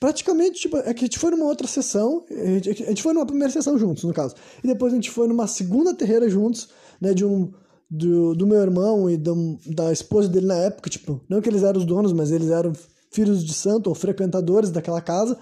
praticamente, 0.00 0.62
tipo, 0.62 0.76
é 0.78 0.92
que 0.92 1.04
a 1.04 1.06
gente 1.06 1.18
foi 1.18 1.30
numa 1.30 1.46
outra 1.46 1.66
sessão, 1.66 2.24
a 2.30 2.46
gente, 2.58 2.82
a 2.82 2.88
gente 2.88 3.02
foi 3.02 3.12
numa 3.12 3.26
primeira 3.26 3.52
sessão 3.52 3.78
juntos, 3.78 4.02
no 4.04 4.12
caso, 4.12 4.34
e 4.62 4.66
depois 4.66 4.92
a 4.92 4.96
gente 4.96 5.10
foi 5.10 5.28
numa 5.28 5.46
segunda 5.46 5.94
terreira 5.94 6.28
juntos, 6.28 6.68
né, 7.00 7.14
de 7.14 7.24
um, 7.24 7.52
do, 7.88 8.34
do 8.34 8.46
meu 8.46 8.60
irmão 8.60 9.08
e 9.08 9.16
do, 9.16 9.58
da 9.66 9.92
esposa 9.92 10.28
dele 10.28 10.46
na 10.46 10.56
época, 10.56 10.90
tipo, 10.90 11.20
não 11.28 11.40
que 11.40 11.48
eles 11.48 11.62
eram 11.62 11.78
os 11.78 11.86
donos, 11.86 12.12
mas 12.12 12.32
eles 12.32 12.50
eram 12.50 12.72
filhos 13.12 13.44
de 13.44 13.54
santo 13.54 13.88
ou 13.88 13.94
frequentadores 13.94 14.70
daquela 14.70 15.00
casa, 15.00 15.38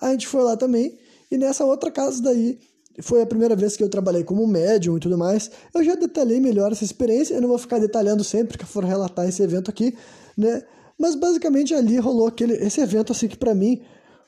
a 0.00 0.12
gente 0.12 0.28
foi 0.28 0.42
lá 0.42 0.56
também, 0.56 0.96
e 1.30 1.36
nessa 1.38 1.64
outra 1.64 1.90
casa 1.90 2.22
daí, 2.22 2.58
foi 3.00 3.20
a 3.22 3.26
primeira 3.26 3.54
vez 3.54 3.76
que 3.76 3.82
eu 3.82 3.88
trabalhei 3.88 4.24
como 4.24 4.46
médium 4.46 4.96
e 4.96 5.00
tudo 5.00 5.18
mais, 5.18 5.50
eu 5.74 5.84
já 5.84 5.94
detalhei 5.94 6.40
melhor 6.40 6.72
essa 6.72 6.84
experiência, 6.84 7.34
eu 7.34 7.40
não 7.40 7.48
vou 7.48 7.58
ficar 7.58 7.78
detalhando 7.78 8.24
sempre 8.24 8.56
que 8.56 8.64
for 8.64 8.84
relatar 8.84 9.28
esse 9.28 9.42
evento 9.42 9.70
aqui, 9.70 9.96
né, 10.36 10.62
mas 10.98 11.14
basicamente 11.14 11.74
ali 11.74 11.98
rolou 11.98 12.26
aquele, 12.26 12.54
esse 12.54 12.80
evento 12.80 13.12
assim 13.12 13.28
que 13.28 13.36
para 13.36 13.54
mim 13.54 13.82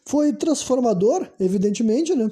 foi 0.07 0.32
transformador, 0.32 1.28
evidentemente, 1.38 2.14
né? 2.14 2.30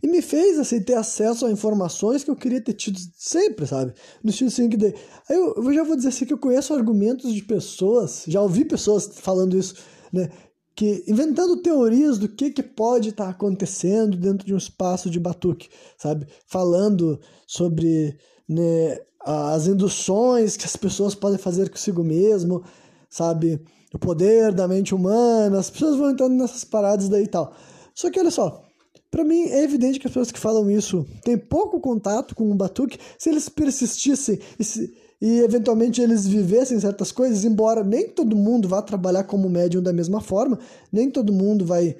E 0.00 0.06
me 0.06 0.20
fez 0.20 0.58
assim, 0.58 0.82
ter 0.82 0.94
acesso 0.94 1.46
a 1.46 1.50
informações 1.50 2.22
que 2.22 2.30
eu 2.30 2.36
queria 2.36 2.60
ter 2.60 2.74
tido 2.74 3.00
sempre, 3.16 3.66
sabe? 3.66 3.94
No 4.22 4.30
estilo 4.30 4.48
assim 4.48 4.68
que. 4.68 4.76
Aí 4.86 4.94
eu, 5.36 5.54
eu 5.56 5.72
já 5.72 5.82
vou 5.82 5.96
dizer 5.96 6.10
assim 6.10 6.26
que 6.26 6.32
eu 6.32 6.38
conheço 6.38 6.74
argumentos 6.74 7.32
de 7.32 7.42
pessoas, 7.42 8.24
já 8.28 8.40
ouvi 8.40 8.64
pessoas 8.64 9.10
falando 9.14 9.56
isso, 9.56 9.76
né? 10.12 10.28
Que 10.74 11.04
inventando 11.06 11.56
teorias 11.58 12.18
do 12.18 12.28
que, 12.28 12.50
que 12.50 12.62
pode 12.62 13.10
estar 13.10 13.26
tá 13.26 13.30
acontecendo 13.30 14.16
dentro 14.16 14.46
de 14.46 14.52
um 14.52 14.58
espaço 14.58 15.08
de 15.08 15.20
batuque, 15.20 15.68
sabe? 15.96 16.26
Falando 16.46 17.20
sobre 17.46 18.18
né, 18.48 18.98
as 19.20 19.66
induções 19.66 20.56
que 20.56 20.66
as 20.66 20.76
pessoas 20.76 21.14
podem 21.14 21.38
fazer 21.38 21.70
consigo 21.70 22.02
mesmo, 22.02 22.64
sabe? 23.08 23.60
O 23.94 23.98
poder 23.98 24.52
da 24.52 24.66
mente 24.66 24.94
humana, 24.94 25.60
as 25.60 25.70
pessoas 25.70 25.96
vão 25.96 26.10
entrando 26.10 26.34
nessas 26.34 26.64
paradas 26.64 27.08
daí 27.08 27.24
e 27.24 27.28
tal. 27.28 27.54
Só 27.94 28.10
que 28.10 28.18
olha 28.18 28.30
só, 28.30 28.64
para 29.10 29.22
mim 29.22 29.44
é 29.44 29.62
evidente 29.62 30.00
que 30.00 30.08
as 30.08 30.12
pessoas 30.12 30.32
que 30.32 30.40
falam 30.40 30.68
isso 30.68 31.06
têm 31.22 31.38
pouco 31.38 31.80
contato 31.80 32.34
com 32.34 32.50
o 32.50 32.54
batuque. 32.56 32.98
Se 33.16 33.30
eles 33.30 33.48
persistissem 33.48 34.40
e, 34.58 34.64
se, 34.64 34.92
e 35.20 35.40
eventualmente 35.40 36.00
eles 36.00 36.26
vivessem 36.26 36.78
certas 36.78 37.10
coisas, 37.12 37.44
embora 37.44 37.82
nem 37.82 38.08
todo 38.08 38.36
mundo 38.36 38.68
vá 38.68 38.82
trabalhar 38.82 39.24
como 39.24 39.48
médium 39.48 39.82
da 39.82 39.92
mesma 39.92 40.20
forma, 40.20 40.58
nem 40.92 41.10
todo 41.10 41.32
mundo 41.32 41.64
vai, 41.64 41.96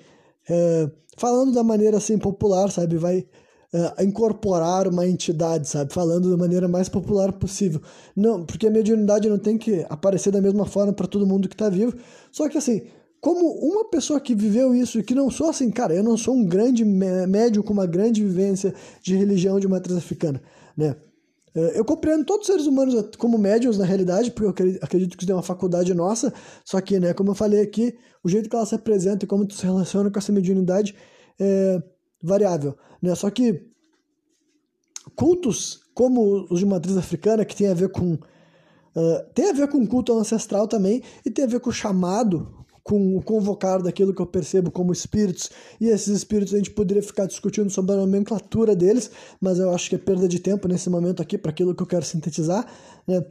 é, 0.49 0.91
falando 1.17 1.53
da 1.53 1.63
maneira 1.63 1.97
assim 1.97 2.19
popular, 2.19 2.71
sabe, 2.71 2.97
vai 2.97 3.27
uh, 3.75 4.03
incorporar 4.03 4.87
uma 4.87 5.07
entidade, 5.07 5.69
sabe? 5.69 5.93
Falando 5.93 6.31
da 6.31 6.37
maneira 6.37 6.69
mais 6.69 6.89
popular 6.89 7.33
possível. 7.33 7.81
Não, 8.15 8.45
porque 8.45 8.69
a 8.69 8.71
mediunidade 8.71 9.29
não 9.29 9.39
tem 9.39 9.59
que 9.59 9.85
aparecer 9.89 10.31
da 10.31 10.41
mesma 10.41 10.65
forma 10.65 10.93
para 10.93 11.09
todo 11.09 11.27
mundo 11.27 11.49
que 11.49 11.55
está 11.55 11.69
vivo. 11.69 11.95
Só 12.31 12.49
que 12.49 12.57
assim, 12.57 12.83
como 13.21 13.51
uma 13.59 13.87
pessoa 13.87 14.21
que 14.21 14.35
viveu 14.35 14.75
isso 14.75 15.01
e 15.01 15.03
que 15.03 15.15
não 15.15 15.31
sou 15.31 15.51
assim, 15.51 15.71
cara, 15.71 15.95
eu 15.95 16.03
não 16.03 16.17
sou 16.17 16.35
um 16.35 16.45
grande 16.45 16.85
médium 16.85 17.63
com 17.63 17.73
uma 17.73 17.87
grande 17.87 18.23
vivência 18.23 18.73
de 19.03 19.17
religião 19.17 19.59
de 19.59 19.67
matriz 19.67 19.97
africana, 19.97 20.41
né? 20.77 20.95
Eh, 21.55 21.79
eu 21.79 21.85
compreendo 21.85 22.25
todos 22.25 22.49
os 22.49 22.55
seres 22.55 22.67
humanos 22.67 22.95
como 23.17 23.39
médiums 23.39 23.79
na 23.79 23.85
realidade, 23.85 24.31
porque 24.31 24.63
eu 24.63 24.79
acredito 24.83 25.17
que 25.17 25.25
isso 25.25 25.33
é 25.33 25.35
uma 25.35 25.43
faculdade 25.43 25.95
nossa, 25.95 26.33
só 26.65 26.81
que, 26.81 26.99
né, 26.99 27.15
como 27.15 27.31
eu 27.31 27.35
falei 27.35 27.61
aqui, 27.63 27.97
o 28.23 28.29
jeito 28.29 28.49
que 28.49 28.57
ela 28.57 28.67
se 28.67 28.75
apresenta 28.75 29.25
e 29.25 29.29
como 29.29 29.47
tu 29.47 29.55
se 29.55 29.65
relaciona 29.65 30.11
com 30.11 30.19
essa 30.19 30.33
mediunidade 30.33 30.95
é 31.39 31.83
variável. 32.23 32.77
Né? 33.01 33.15
Só 33.15 33.31
que 33.31 33.67
cultos 35.15 35.81
como 35.95 36.47
os 36.51 36.59
de 36.59 36.67
matriz 36.67 36.97
africana, 36.97 37.45
que 37.45 37.55
tem 37.55 37.69
a 37.69 37.75
ver 37.75 37.91
com. 37.91 38.15
Uh, 38.97 39.25
tem 39.35 39.51
a 39.51 39.53
ver 39.53 39.69
com 39.69 39.87
culto 39.87 40.17
ancestral 40.17 40.67
também, 40.69 41.03
e 41.25 41.31
tem 41.31 41.45
a 41.45 41.49
ver 41.49 41.61
com 41.61 41.71
o 41.71 41.73
chamado, 41.73 42.64
com 42.85 43.17
o 43.17 43.23
convocar 43.23 43.83
daquilo 43.83 44.15
que 44.15 44.21
eu 44.21 44.27
percebo 44.27 44.71
como 44.71 44.93
espíritos, 44.93 45.51
e 45.81 45.89
esses 45.89 46.15
espíritos 46.19 46.53
a 46.53 46.59
gente 46.59 46.71
poderia 46.71 47.03
ficar 47.03 47.25
discutindo 47.25 47.71
sobre 47.71 47.95
a 47.95 47.97
nomenclatura 47.97 48.77
deles, 48.77 49.11
mas 49.41 49.59
eu 49.59 49.75
acho 49.75 49.89
que 49.89 49.95
é 49.95 49.99
perda 49.99 50.29
de 50.29 50.39
tempo 50.39 50.69
nesse 50.69 50.91
momento 50.91 51.23
aqui 51.23 51.39
para 51.39 51.51
aquilo 51.51 51.75
que 51.75 51.83
eu 51.83 51.87
quero 51.87 52.05
sintetizar, 52.05 52.67
né? 53.09 53.25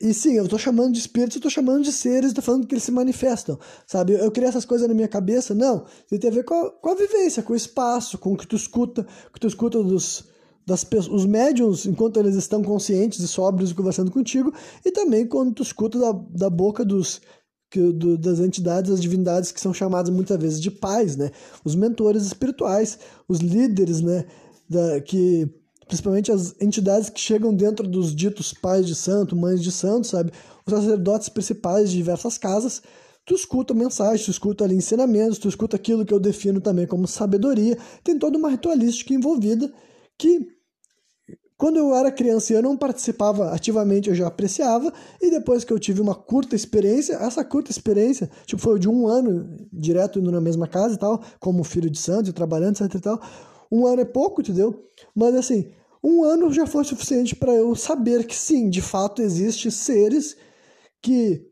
E 0.00 0.12
sim, 0.12 0.34
eu 0.34 0.44
estou 0.44 0.58
chamando 0.58 0.92
de 0.92 0.98
espíritos, 0.98 1.36
eu 1.36 1.42
tô 1.42 1.48
chamando 1.48 1.82
de 1.82 1.92
seres, 1.92 2.28
estou 2.28 2.44
falando 2.44 2.66
que 2.66 2.74
eles 2.74 2.84
se 2.84 2.92
manifestam, 2.92 3.58
sabe? 3.86 4.14
Eu, 4.14 4.18
eu 4.18 4.30
criei 4.30 4.48
essas 4.48 4.64
coisas 4.64 4.88
na 4.88 4.94
minha 4.94 5.08
cabeça, 5.08 5.54
não. 5.54 5.84
Isso 6.10 6.20
tem 6.20 6.30
a 6.30 6.34
ver 6.34 6.44
com 6.44 6.54
a, 6.54 6.70
com 6.70 6.90
a 6.90 6.94
vivência, 6.94 7.42
com 7.42 7.52
o 7.52 7.56
espaço, 7.56 8.18
com 8.18 8.32
o 8.32 8.36
que 8.36 8.46
tu 8.46 8.56
escuta, 8.56 9.06
o 9.28 9.32
que 9.32 9.40
tu 9.40 9.46
escuta 9.46 9.82
dos, 9.82 10.24
das 10.66 10.86
os 11.10 11.24
médiums 11.24 11.86
enquanto 11.86 12.18
eles 12.18 12.34
estão 12.34 12.62
conscientes 12.62 13.20
e 13.20 13.28
sóbrios 13.28 13.72
conversando 13.72 14.10
contigo, 14.10 14.52
e 14.84 14.90
também 14.90 15.26
quando 15.26 15.54
tu 15.54 15.62
escuta 15.62 15.98
da, 15.98 16.12
da 16.12 16.50
boca 16.50 16.84
dos 16.84 17.22
que, 17.70 17.92
do, 17.92 18.16
das 18.16 18.40
entidades, 18.40 18.90
das 18.90 19.00
divindades 19.00 19.52
que 19.52 19.60
são 19.60 19.74
chamadas 19.74 20.10
muitas 20.14 20.38
vezes 20.38 20.60
de 20.60 20.70
pais, 20.70 21.16
né? 21.16 21.30
Os 21.64 21.74
mentores 21.74 22.24
espirituais, 22.24 22.98
os 23.28 23.40
líderes, 23.40 24.00
né? 24.00 24.24
Da, 24.68 25.00
que 25.00 25.48
principalmente 25.86 26.32
as 26.32 26.54
entidades 26.60 27.08
que 27.08 27.20
chegam 27.20 27.54
dentro 27.54 27.86
dos 27.86 28.14
ditos 28.14 28.52
pais 28.52 28.86
de 28.86 28.94
santo, 28.94 29.36
mães 29.36 29.62
de 29.62 29.70
santo, 29.70 30.06
sabe? 30.06 30.32
Os 30.66 30.72
sacerdotes 30.72 31.28
principais 31.28 31.90
de 31.90 31.96
diversas 31.96 32.36
casas, 32.36 32.82
tu 33.24 33.34
escuta 33.34 33.72
mensagens, 33.72 34.24
tu 34.24 34.30
escuta 34.30 34.64
ali 34.64 34.74
ensinamentos, 34.74 35.38
tu 35.38 35.48
escuta 35.48 35.76
aquilo 35.76 36.04
que 36.04 36.12
eu 36.12 36.20
defino 36.20 36.60
também 36.60 36.86
como 36.86 37.06
sabedoria, 37.06 37.78
tem 38.02 38.18
toda 38.18 38.36
uma 38.36 38.50
ritualística 38.50 39.14
envolvida 39.14 39.72
que 40.18 40.55
quando 41.56 41.78
eu 41.78 41.94
era 41.94 42.12
criança 42.12 42.52
e 42.52 42.56
eu 42.56 42.62
não 42.62 42.76
participava 42.76 43.50
ativamente, 43.50 44.08
eu 44.08 44.14
já 44.14 44.26
apreciava, 44.26 44.92
e 45.20 45.30
depois 45.30 45.64
que 45.64 45.72
eu 45.72 45.78
tive 45.78 46.00
uma 46.00 46.14
curta 46.14 46.54
experiência, 46.54 47.14
essa 47.14 47.44
curta 47.44 47.70
experiência, 47.70 48.30
tipo, 48.44 48.60
foi 48.60 48.78
de 48.78 48.88
um 48.88 49.06
ano 49.06 49.56
direto 49.72 50.18
indo 50.18 50.30
na 50.30 50.40
mesma 50.40 50.68
casa 50.68 50.94
e 50.94 50.98
tal, 50.98 51.22
como 51.40 51.64
filho 51.64 51.88
de 51.88 51.98
santo, 51.98 52.32
trabalhando, 52.32 52.76
etc 52.82 52.94
e 52.94 53.00
tal, 53.00 53.20
um 53.72 53.86
ano 53.86 54.02
é 54.02 54.04
pouco, 54.04 54.42
entendeu? 54.42 54.84
Mas 55.14 55.34
assim, 55.34 55.70
um 56.04 56.24
ano 56.24 56.52
já 56.52 56.66
foi 56.66 56.84
suficiente 56.84 57.34
para 57.34 57.54
eu 57.54 57.74
saber 57.74 58.26
que 58.26 58.36
sim, 58.36 58.68
de 58.68 58.82
fato 58.82 59.22
existem 59.22 59.70
seres 59.70 60.36
que 61.02 61.42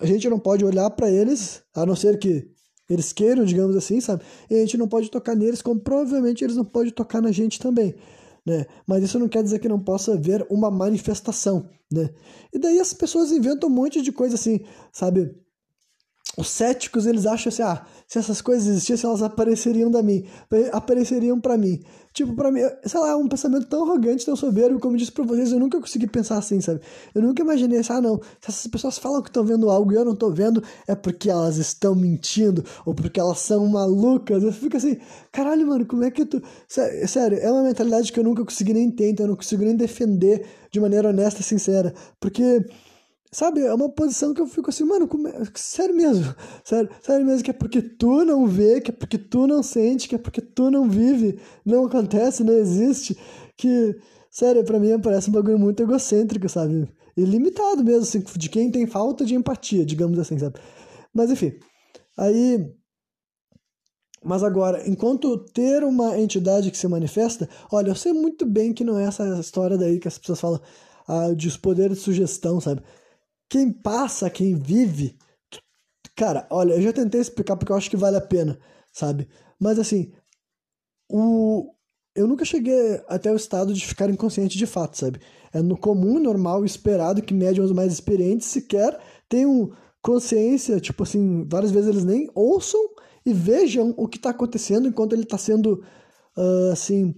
a 0.00 0.06
gente 0.06 0.28
não 0.28 0.38
pode 0.38 0.64
olhar 0.64 0.88
para 0.90 1.10
eles, 1.10 1.62
a 1.74 1.84
não 1.84 1.96
ser 1.96 2.18
que 2.18 2.48
eles 2.88 3.12
queiram, 3.12 3.44
digamos 3.44 3.76
assim, 3.76 4.00
sabe? 4.00 4.22
E 4.48 4.54
a 4.54 4.58
gente 4.58 4.76
não 4.78 4.88
pode 4.88 5.10
tocar 5.10 5.36
neles, 5.36 5.60
como 5.60 5.80
provavelmente 5.80 6.42
eles 6.42 6.56
não 6.56 6.64
podem 6.64 6.92
tocar 6.92 7.20
na 7.20 7.30
gente 7.30 7.58
também. 7.60 7.94
Né? 8.46 8.66
Mas 8.86 9.04
isso 9.04 9.18
não 9.18 9.28
quer 9.28 9.42
dizer 9.42 9.58
que 9.58 9.68
não 9.68 9.78
possa 9.78 10.14
haver 10.14 10.46
uma 10.50 10.70
manifestação, 10.70 11.68
né? 11.92 12.10
E 12.52 12.58
daí 12.58 12.80
as 12.80 12.92
pessoas 12.94 13.32
inventam 13.32 13.68
um 13.68 13.72
monte 13.72 14.00
de 14.00 14.12
coisa 14.12 14.34
assim, 14.34 14.60
sabe? 14.92 15.34
Os 16.36 16.48
céticos, 16.48 17.06
eles 17.06 17.26
acham 17.26 17.48
assim, 17.48 17.62
ah, 17.62 17.84
se 18.06 18.18
essas 18.18 18.40
coisas 18.40 18.66
existissem, 18.66 19.08
elas 19.08 19.20
apareceriam 19.20 19.90
da 19.90 20.02
mim, 20.02 20.24
apareceriam 20.72 21.40
para 21.40 21.58
mim. 21.58 21.82
Tipo, 22.12 22.34
para 22.34 22.50
mim, 22.50 22.60
sei 22.84 23.00
lá, 23.00 23.16
um 23.16 23.28
pensamento 23.28 23.66
tão 23.66 23.84
arrogante, 23.84 24.24
tão 24.24 24.34
soberbo, 24.34 24.80
como 24.80 24.94
eu 24.94 24.98
disse 24.98 25.12
pra 25.12 25.24
vocês, 25.24 25.52
eu 25.52 25.60
nunca 25.60 25.80
consegui 25.80 26.06
pensar 26.06 26.38
assim, 26.38 26.60
sabe? 26.60 26.80
Eu 27.14 27.22
nunca 27.22 27.42
imaginei 27.42 27.78
assim, 27.78 27.92
ah, 27.92 28.00
não, 28.00 28.16
se 28.40 28.48
essas 28.48 28.66
pessoas 28.68 28.98
falam 28.98 29.22
que 29.22 29.28
estão 29.28 29.44
vendo 29.44 29.70
algo 29.70 29.92
e 29.92 29.96
eu 29.96 30.04
não 30.04 30.14
tô 30.14 30.30
vendo, 30.30 30.62
é 30.86 30.94
porque 30.94 31.30
elas 31.30 31.56
estão 31.56 31.94
mentindo, 31.94 32.64
ou 32.86 32.94
porque 32.94 33.20
elas 33.20 33.38
são 33.38 33.66
malucas. 33.66 34.42
Eu 34.42 34.52
fico 34.52 34.76
assim, 34.76 34.98
caralho, 35.32 35.66
mano, 35.66 35.84
como 35.84 36.04
é 36.04 36.10
que 36.10 36.24
tu. 36.24 36.42
Sério, 36.68 37.38
é 37.38 37.50
uma 37.50 37.62
mentalidade 37.62 38.12
que 38.12 38.18
eu 38.18 38.24
nunca 38.24 38.44
consegui 38.44 38.72
nem 38.72 38.86
então 38.86 39.26
eu 39.26 39.28
não 39.28 39.36
consigo 39.36 39.64
nem 39.64 39.76
defender 39.76 40.46
de 40.70 40.80
maneira 40.80 41.10
honesta 41.10 41.40
e 41.40 41.44
sincera. 41.44 41.94
Porque 42.18 42.64
sabe, 43.32 43.60
é 43.60 43.72
uma 43.72 43.88
posição 43.88 44.34
que 44.34 44.40
eu 44.40 44.46
fico 44.46 44.70
assim, 44.70 44.84
mano, 44.84 45.08
é... 45.28 45.44
sério 45.54 45.94
mesmo, 45.94 46.34
sério, 46.64 46.90
sério 47.00 47.24
mesmo 47.24 47.44
que 47.44 47.50
é 47.50 47.54
porque 47.54 47.80
tu 47.80 48.24
não 48.24 48.46
vê, 48.46 48.80
que 48.80 48.90
é 48.90 48.94
porque 48.94 49.18
tu 49.18 49.46
não 49.46 49.62
sente, 49.62 50.08
que 50.08 50.14
é 50.14 50.18
porque 50.18 50.40
tu 50.40 50.70
não 50.70 50.88
vive, 50.88 51.38
não 51.64 51.86
acontece, 51.86 52.44
não 52.44 52.54
existe, 52.54 53.16
que, 53.56 53.96
sério, 54.30 54.64
para 54.64 54.80
mim 54.80 54.98
parece 55.00 55.30
um 55.30 55.32
bagulho 55.32 55.58
muito 55.58 55.82
egocêntrico, 55.82 56.48
sabe? 56.48 56.88
E 57.16 57.24
limitado 57.24 57.84
mesmo, 57.84 58.02
assim, 58.02 58.20
de 58.36 58.48
quem 58.48 58.70
tem 58.70 58.86
falta 58.86 59.24
de 59.24 59.34
empatia, 59.34 59.84
digamos 59.84 60.18
assim, 60.18 60.38
sabe? 60.38 60.58
Mas 61.14 61.30
enfim, 61.30 61.52
aí 62.16 62.72
mas 64.22 64.42
agora, 64.42 64.86
enquanto 64.86 65.38
ter 65.52 65.82
uma 65.82 66.18
entidade 66.18 66.70
que 66.70 66.76
se 66.76 66.86
manifesta, 66.86 67.48
olha, 67.72 67.88
eu 67.88 67.94
sei 67.94 68.12
muito 68.12 68.44
bem 68.44 68.72
que 68.74 68.84
não 68.84 68.98
é 68.98 69.04
essa 69.04 69.24
história 69.40 69.78
daí 69.78 69.98
que 69.98 70.08
as 70.08 70.18
pessoas 70.18 70.40
falam 70.40 70.60
ah, 71.08 71.32
de 71.34 71.58
poderes 71.58 71.98
de 71.98 72.04
sugestão, 72.04 72.60
sabe? 72.60 72.82
Quem 73.50 73.72
passa, 73.72 74.30
quem 74.30 74.54
vive. 74.54 75.18
Cara, 76.16 76.46
olha, 76.50 76.74
eu 76.74 76.82
já 76.82 76.92
tentei 76.92 77.20
explicar 77.20 77.56
porque 77.56 77.72
eu 77.72 77.76
acho 77.76 77.90
que 77.90 77.96
vale 77.96 78.16
a 78.16 78.20
pena, 78.20 78.58
sabe? 78.92 79.28
Mas 79.58 79.78
assim, 79.78 80.12
o, 81.10 81.74
eu 82.14 82.28
nunca 82.28 82.44
cheguei 82.44 83.00
até 83.08 83.32
o 83.32 83.36
estado 83.36 83.74
de 83.74 83.84
ficar 83.84 84.08
inconsciente 84.08 84.56
de 84.56 84.66
fato, 84.66 84.96
sabe? 84.96 85.20
É 85.52 85.60
no 85.60 85.76
comum, 85.76 86.20
normal, 86.20 86.64
esperado 86.64 87.22
que 87.22 87.34
médiums 87.34 87.72
mais 87.72 87.92
experientes 87.92 88.46
sequer 88.46 88.98
tenham 89.28 89.72
consciência, 90.00 90.80
tipo 90.80 91.02
assim, 91.02 91.44
várias 91.48 91.72
vezes 91.72 91.88
eles 91.88 92.04
nem 92.04 92.30
ouçam 92.34 92.80
e 93.26 93.32
vejam 93.32 93.92
o 93.96 94.06
que 94.06 94.16
está 94.16 94.30
acontecendo 94.30 94.86
enquanto 94.88 95.12
ele 95.12 95.24
está 95.24 95.36
sendo, 95.36 95.84
uh, 96.36 96.70
assim, 96.72 97.14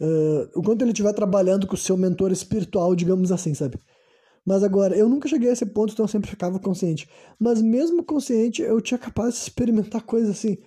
uh, 0.00 0.58
enquanto 0.58 0.82
ele 0.82 0.92
estiver 0.92 1.12
trabalhando 1.14 1.66
com 1.66 1.74
o 1.74 1.78
seu 1.78 1.96
mentor 1.96 2.30
espiritual, 2.32 2.94
digamos 2.94 3.32
assim, 3.32 3.54
sabe? 3.54 3.78
Mas 4.46 4.62
agora, 4.64 4.96
eu 4.96 5.08
nunca 5.08 5.28
cheguei 5.28 5.50
a 5.50 5.52
esse 5.52 5.66
ponto, 5.66 5.92
então 5.92 6.04
eu 6.04 6.08
sempre 6.08 6.30
ficava 6.30 6.58
consciente. 6.58 7.08
Mas 7.38 7.60
mesmo 7.60 8.02
consciente, 8.02 8.62
eu 8.62 8.80
tinha 8.80 8.98
capaz 8.98 9.34
de 9.34 9.40
experimentar 9.40 10.02
coisas 10.02 10.30
assim, 10.30 10.58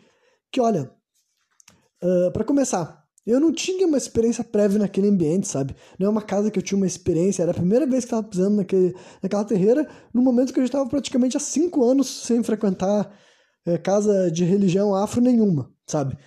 que 0.52 0.62
olha, 0.62 0.92
uh, 2.04 2.32
para 2.32 2.44
começar, 2.44 3.04
eu 3.26 3.40
não 3.40 3.52
tinha 3.54 3.88
uma 3.88 3.98
experiência 3.98 4.44
prévia 4.44 4.80
naquele 4.80 5.08
ambiente, 5.08 5.48
sabe? 5.48 5.76
Não 5.98 6.08
é 6.08 6.10
uma 6.10 6.22
casa 6.22 6.52
que 6.52 6.60
eu 6.60 6.64
tinha 6.64 6.78
uma 6.78 6.86
experiência, 6.86 7.42
era 7.42 7.52
a 7.52 7.56
primeira 7.56 7.86
vez 7.86 8.04
que 8.04 8.08
estava 8.08 8.24
pisando 8.24 8.58
naquele, 8.58 8.96
naquela 9.22 9.46
terreira, 9.46 9.90
no 10.14 10.22
momento 10.22 10.54
que 10.54 10.60
eu 10.60 10.64
já 10.64 10.68
estava 10.68 10.90
praticamente 10.90 11.38
há 11.38 11.40
cinco 11.40 11.84
anos 11.84 12.08
sem 12.26 12.44
frequentar 12.44 13.12
é, 13.66 13.78
casa 13.78 14.30
de 14.30 14.44
religião 14.44 14.94
afro 14.94 15.22
nenhuma, 15.22 15.72
sabe? 15.88 16.18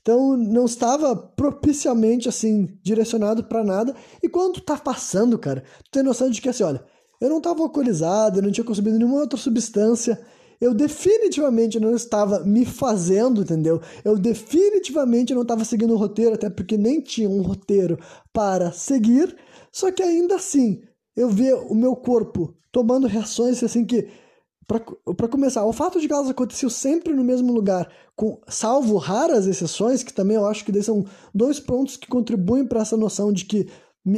Então 0.00 0.36
não 0.36 0.64
estava 0.64 1.14
propiciamente 1.14 2.28
assim 2.28 2.68
direcionado 2.82 3.44
para 3.44 3.64
nada. 3.64 3.94
E 4.22 4.28
quando 4.28 4.60
tá 4.60 4.76
passando, 4.76 5.38
cara, 5.38 5.62
tu 5.84 5.90
tem 5.90 6.02
noção 6.02 6.30
de 6.30 6.40
que 6.40 6.48
assim, 6.48 6.62
olha, 6.62 6.82
eu 7.20 7.28
não 7.28 7.38
estava 7.38 7.62
alcoolizado, 7.62 8.38
eu 8.38 8.42
não 8.42 8.50
tinha 8.50 8.64
consumido 8.64 8.98
nenhuma 8.98 9.20
outra 9.20 9.38
substância. 9.38 10.18
Eu 10.60 10.74
definitivamente 10.74 11.80
não 11.80 11.94
estava 11.94 12.40
me 12.40 12.66
fazendo, 12.66 13.42
entendeu? 13.42 13.80
Eu 14.04 14.18
definitivamente 14.18 15.34
não 15.34 15.42
estava 15.42 15.64
seguindo 15.64 15.94
o 15.94 15.96
roteiro, 15.96 16.34
até 16.34 16.50
porque 16.50 16.76
nem 16.76 17.00
tinha 17.00 17.28
um 17.28 17.40
roteiro 17.40 17.98
para 18.32 18.70
seguir. 18.72 19.34
Só 19.72 19.90
que 19.90 20.02
ainda 20.02 20.36
assim, 20.36 20.82
eu 21.16 21.30
ver 21.30 21.54
o 21.54 21.74
meu 21.74 21.96
corpo 21.96 22.54
tomando 22.72 23.06
reações 23.06 23.62
assim 23.62 23.84
que 23.84 24.08
para 25.16 25.28
começar, 25.28 25.64
o 25.64 25.72
fato 25.72 26.00
de 26.00 26.06
que 26.06 26.12
elas 26.12 26.30
aconteciam 26.30 26.70
sempre 26.70 27.12
no 27.12 27.24
mesmo 27.24 27.52
lugar, 27.52 27.90
com, 28.14 28.40
salvo 28.46 28.96
raras 28.98 29.48
exceções, 29.48 30.04
que 30.04 30.12
também 30.12 30.36
eu 30.36 30.46
acho 30.46 30.64
que 30.64 30.82
são 30.82 31.04
dois 31.34 31.58
pontos 31.58 31.96
que 31.96 32.06
contribuem 32.06 32.64
para 32.64 32.80
essa 32.80 32.96
noção 32.96 33.32
de 33.32 33.44
que 33.44 33.68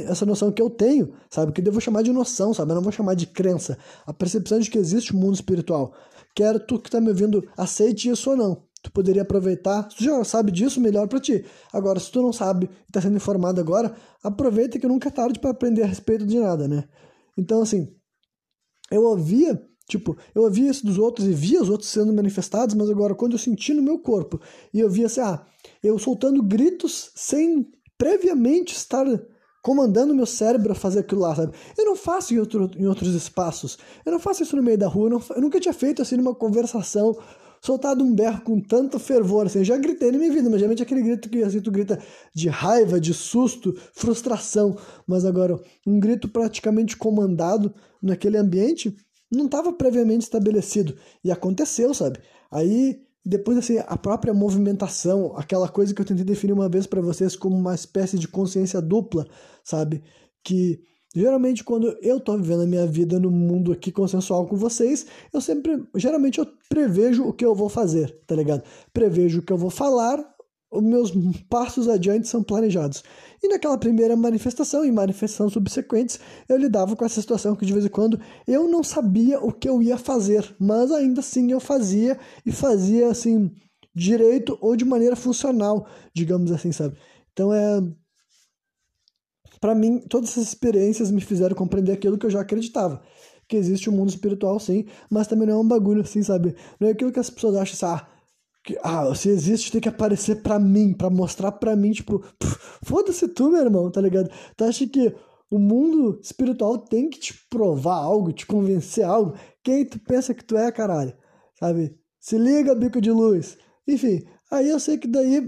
essa 0.07 0.25
noção 0.25 0.53
que 0.53 0.63
eu 0.63 0.71
tenho, 0.71 1.13
sabe, 1.29 1.53
que 1.53 1.61
eu 1.61 1.65
devo 1.65 1.81
chamar 1.81 2.03
de 2.03 2.13
noção, 2.13 2.53
sabe, 2.55 2.71
eu 2.71 2.77
não 2.77 2.83
vou 2.83 2.93
chamar 2.93 3.15
de 3.15 3.27
crença, 3.27 3.79
a 4.07 4.13
percepção 4.13 4.59
de 4.59 4.71
que 4.71 4.79
existe 4.79 5.17
um 5.17 5.19
mundo 5.19 5.35
espiritual. 5.35 5.95
Quero 6.37 6.61
tu 6.61 6.79
que 6.79 6.89
está 6.89 7.01
me 7.01 7.09
ouvindo 7.09 7.49
aceite 7.57 8.09
isso 8.09 8.31
ou 8.31 8.37
não. 8.37 8.63
Tu 8.83 8.93
poderia 8.93 9.23
aproveitar, 9.23 9.85
tu 9.85 10.03
já 10.03 10.23
sabe 10.25 10.51
disso, 10.53 10.81
melhor 10.81 11.09
para 11.09 11.21
ti. 11.21 11.45
Agora, 11.73 11.99
se 11.99 12.11
tu 12.11 12.21
não 12.21 12.33
sabe 12.33 12.67
e 12.67 12.89
está 12.89 13.01
sendo 13.01 13.17
informado 13.17 13.61
agora, 13.61 13.95
aproveita 14.23 14.79
que 14.79 14.87
nunca 14.87 15.09
é 15.09 15.13
tarde 15.13 15.39
para 15.39 15.51
aprender 15.51 15.83
a 15.83 15.87
respeito 15.87 16.27
de 16.27 16.39
nada, 16.39 16.67
né? 16.69 16.85
Então, 17.37 17.63
assim, 17.63 17.89
eu 18.91 19.05
ouvia 19.05 19.61
Tipo, 19.89 20.17
eu 20.35 20.43
ouvia 20.43 20.71
isso 20.71 20.87
dos 20.87 20.99
outros 20.99 21.27
e 21.27 21.33
via 21.33 21.61
os 21.61 21.69
outros 21.69 21.91
sendo 21.91 22.13
manifestados, 22.13 22.75
mas 22.75 22.89
agora 22.89 23.15
quando 23.15 23.33
eu 23.33 23.39
senti 23.39 23.75
no 23.75 23.83
meu 23.83 23.99
corpo 23.99 24.41
e 24.73 24.81
eu 24.81 24.89
via 24.89 25.07
assim, 25.07 25.21
ah, 25.21 25.45
eu 25.83 25.99
soltando 25.99 26.43
gritos 26.43 27.11
sem 27.15 27.71
previamente 27.99 28.75
estar 28.75 29.07
comandando 29.63 30.15
meu 30.15 30.27
cérebro 30.27 30.73
a 30.73 30.75
fazer 30.75 31.01
aquilo 31.01 31.21
lá, 31.21 31.35
sabe? 31.35 31.53
Eu 31.79 31.85
não 31.85 31.95
faço 31.95 32.35
em, 32.35 32.39
outro, 32.39 32.69
em 32.77 32.87
outros 32.87 33.15
espaços. 33.15 33.79
Eu 34.05 34.11
não 34.11 34.19
faço 34.19 34.43
isso 34.43 34.57
no 34.57 34.63
meio 34.63 34.77
da 34.77 34.89
rua. 34.89 35.07
Eu, 35.07 35.11
não, 35.11 35.23
eu 35.37 35.41
nunca 35.41 35.61
tinha 35.61 35.73
feito 35.73 36.03
assim 36.03 36.17
numa 36.17 36.35
conversação, 36.35 37.17
soltado 37.61 38.03
um 38.03 38.13
berro 38.13 38.41
com 38.43 38.61
tanto 38.61 38.99
fervor. 38.99 39.47
Assim, 39.47 39.61
eu 39.61 39.65
já 39.65 39.77
gritei 39.77 40.11
na 40.11 40.19
minha 40.19 40.33
vida, 40.33 40.51
mas 40.51 40.59
geralmente 40.59 40.81
é 40.81 40.83
aquele 40.83 41.03
grito 41.03 41.31
que 41.31 41.43
assim, 41.45 41.61
tu 41.61 41.71
grita 41.71 42.03
de 42.35 42.49
raiva, 42.49 43.01
de 43.01 43.15
susto, 43.15 43.73
frustração. 43.93 44.77
Mas 45.07 45.25
agora, 45.25 45.61
um 45.87 46.01
grito 46.01 46.29
praticamente 46.29 46.97
comandado 46.97 47.73
naquele 48.03 48.37
ambiente 48.37 48.97
não 49.33 49.47
estava 49.47 49.73
previamente 49.73 50.23
estabelecido. 50.23 50.97
E 51.25 51.31
aconteceu, 51.31 51.95
sabe? 51.95 52.21
Aí, 52.51 53.03
depois, 53.25 53.57
assim, 53.57 53.79
a 53.79 53.97
própria 53.97 54.35
movimentação, 54.35 55.33
aquela 55.37 55.69
coisa 55.69 55.95
que 55.95 56.01
eu 56.01 56.07
tentei 56.07 56.25
definir 56.25 56.53
uma 56.53 56.69
vez 56.69 56.87
para 56.87 57.01
vocês 57.01 57.35
como 57.35 57.57
uma 57.57 57.75
espécie 57.75 58.19
de 58.19 58.29
consciência 58.29 58.81
dupla, 58.81 59.27
sabe? 59.65 60.03
Que 60.45 60.81
geralmente 61.15 61.63
quando 61.63 61.97
eu 62.01 62.19
tô 62.19 62.37
vivendo 62.37 62.63
a 62.63 62.67
minha 62.67 62.87
vida 62.87 63.21
no 63.21 63.31
mundo 63.31 63.71
aqui 63.73 63.93
consensual 63.93 64.47
com 64.47 64.57
vocês, 64.57 65.07
eu 65.33 65.41
sempre, 65.41 65.85
geralmente 65.95 66.39
eu 66.39 66.47
prevejo 66.69 67.25
o 67.25 67.33
que 67.33 67.45
eu 67.45 67.55
vou 67.55 67.69
fazer, 67.69 68.19
tá 68.27 68.35
ligado? 68.35 68.63
Prevejo 68.93 69.41
o 69.41 69.43
que 69.43 69.53
eu 69.53 69.59
vou 69.59 69.71
falar, 69.71 70.32
os 70.73 70.83
meus 70.83 71.13
passos 71.51 71.89
adiante 71.89 72.27
são 72.27 72.43
planejados. 72.43 73.03
E 73.43 73.49
naquela 73.49 73.77
primeira 73.77 74.17
manifestação 74.17 74.85
e 74.85 74.91
manifestações 74.91 75.53
subsequentes, 75.53 76.19
eu 76.49 76.57
lidava 76.57 76.97
com 76.97 77.05
essa 77.05 77.21
situação 77.21 77.55
que 77.55 77.67
de 77.67 77.73
vez 77.73 77.85
em 77.85 77.91
quando 77.91 78.19
eu 78.47 78.69
não 78.69 78.83
sabia 78.83 79.39
o 79.39 79.53
que 79.53 79.69
eu 79.69 79.83
ia 79.83 79.99
fazer, 79.99 80.55
mas 80.59 80.91
ainda 80.91 81.21
assim 81.21 81.53
eu 81.53 81.61
fazia 81.61 82.19
e 82.47 82.51
fazia 82.51 83.09
assim 83.09 83.51
direito 83.95 84.57
ou 84.61 84.75
de 84.75 84.85
maneira 84.85 85.15
funcional, 85.15 85.87
digamos 86.15 86.51
assim, 86.51 86.73
sabe? 86.73 86.97
Então 87.33 87.53
é 87.53 87.83
para 89.61 89.77
mim, 89.77 90.01
todas 90.01 90.31
essas 90.31 90.49
experiências 90.49 91.13
me 91.13 91.21
fizeram 91.21 91.55
compreender 91.55 91.93
aquilo 91.93 92.19
que 92.19 92.27
eu 92.27 92.31
já 92.31 92.41
acreditava, 92.41 93.01
que 93.49 93.57
existe 93.57 93.89
um 93.89 93.93
mundo 93.93 94.09
espiritual 94.09 94.59
sim, 94.59 94.87
mas 95.09 95.29
também 95.29 95.47
não 95.47 95.55
é 95.55 95.59
um 95.59 95.69
bagulho 95.69 96.01
assim, 96.01 96.21
sabe? 96.21 96.57
Não 96.81 96.89
é 96.89 96.91
aquilo 96.91 97.13
que 97.13 97.21
as 97.21 97.31
pessoas 97.31 97.55
acham, 97.55 97.75
assim, 97.75 98.03
ah, 98.03 98.09
que, 98.65 98.79
ah, 98.83 99.13
se 99.15 99.29
existe, 99.29 99.73
tem 99.73 99.81
que 99.81 99.89
aparecer 99.89 100.43
pra 100.43 100.59
mim, 100.59 100.93
pra 100.93 101.11
mostrar 101.11 101.53
pra 101.53 101.75
mim, 101.75 101.93
tipo, 101.93 102.25
foda-se 102.85 103.27
tu, 103.29 103.51
meu 103.51 103.61
irmão, 103.61 103.91
tá 103.91 104.01
ligado? 104.01 104.31
Tu 104.57 104.65
acha 104.65 104.87
que 104.87 105.15
o 105.51 105.59
mundo 105.59 106.19
espiritual 106.23 106.79
tem 106.79 107.11
que 107.11 107.19
te 107.19 107.35
provar 107.51 107.97
algo, 107.97 108.33
te 108.33 108.47
convencer 108.47 109.05
algo? 109.05 109.35
Quem 109.63 109.85
tu 109.85 109.99
pensa 109.99 110.33
que 110.33 110.45
tu 110.45 110.57
é, 110.57 110.71
caralho? 110.71 111.13
Sabe? 111.59 111.99
Se 112.21 112.39
liga, 112.39 112.75
bico 112.75 113.01
de 113.01 113.11
luz. 113.11 113.59
Enfim, 113.87 114.25
aí 114.51 114.71
eu 114.71 114.79
sei 114.79 114.97
que 114.97 115.09
daí 115.09 115.41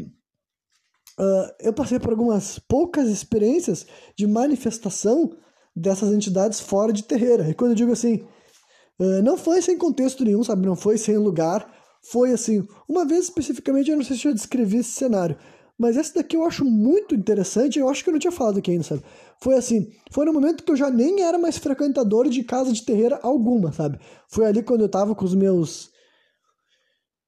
uh, 1.19 1.55
eu 1.61 1.73
passei 1.73 2.01
por 2.01 2.11
algumas 2.11 2.59
poucas 2.59 3.09
experiências 3.09 3.87
de 4.17 4.27
manifestação 4.27 5.37
dessas 5.75 6.13
entidades 6.13 6.61
fora 6.61 6.93
de 6.93 7.05
terreira. 7.05 7.49
E 7.49 7.55
quando 7.55 7.71
eu 7.71 7.77
digo 7.77 7.93
assim, 7.93 8.27
uh, 8.99 9.23
não 9.23 9.37
foi 9.37 9.63
sem 9.63 9.79
contexto 9.79 10.25
nenhum, 10.25 10.43
sabe? 10.43 10.67
Não 10.67 10.77
foi 10.77 10.99
sem 10.99 11.17
lugar 11.17 11.84
foi 12.11 12.33
assim, 12.33 12.67
uma 12.89 13.05
vez 13.05 13.25
especificamente, 13.25 13.91
eu 13.91 13.97
não 13.97 14.05
sei 14.05 14.17
se 14.17 14.29
eu 14.29 14.35
descrevi 14.35 14.79
esse 14.79 14.93
cenário, 14.93 15.37
mas 15.79 15.97
esse 15.97 16.15
daqui 16.15 16.37
eu 16.37 16.45
acho 16.45 16.65
muito 16.65 17.15
interessante, 17.15 17.79
eu 17.79 17.89
acho 17.89 18.05
que 18.05 18.11
eu 18.11 18.13
não 18.13 18.21
tinha 18.21 18.33
falado 18.33 18.59
aqui 18.59 18.71
ainda, 18.71 18.85
sabe? 18.85 19.03
Foi 19.41 19.55
assim, 19.55 19.91
foi 20.13 20.25
no 20.25 20.33
momento 20.33 20.63
que 20.63 20.71
eu 20.71 20.77
já 20.77 20.91
nem 20.91 21.23
era 21.23 21.39
mais 21.39 21.59
frequentador 21.59 22.29
de 22.29 22.45
casa 22.45 22.73
de 22.73 22.85
terreira 22.85 23.19
alguma, 23.23 23.73
sabe? 23.73 23.99
Foi 24.29 24.47
ali 24.47 24.63
quando 24.63 24.83
eu 24.83 24.89
tava 24.89 25.15
com 25.15 25.25
os 25.25 25.35
meus 25.35 25.91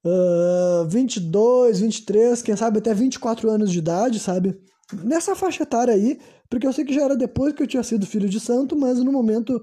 uh, 0.04 0.86
22, 0.88 1.80
23, 1.80 2.42
quem 2.42 2.56
sabe 2.56 2.78
até 2.78 2.94
24 2.94 3.50
anos 3.50 3.72
de 3.72 3.78
idade, 3.78 4.20
sabe? 4.20 4.56
Nessa 5.04 5.34
faixa 5.34 5.64
etária 5.64 5.92
aí, 5.92 6.20
porque 6.48 6.66
eu 6.66 6.72
sei 6.72 6.84
que 6.84 6.94
já 6.94 7.02
era 7.02 7.16
depois 7.16 7.52
que 7.52 7.62
eu 7.62 7.66
tinha 7.66 7.82
sido 7.82 8.06
filho 8.06 8.28
de 8.28 8.38
santo, 8.38 8.76
mas 8.76 8.98
no 9.00 9.10
momento 9.10 9.60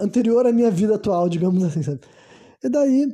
anterior 0.00 0.44
à 0.44 0.52
minha 0.52 0.70
vida 0.70 0.96
atual, 0.96 1.28
digamos 1.28 1.62
assim, 1.62 1.82
sabe? 1.82 2.00
E 2.62 2.68
daí 2.68 3.06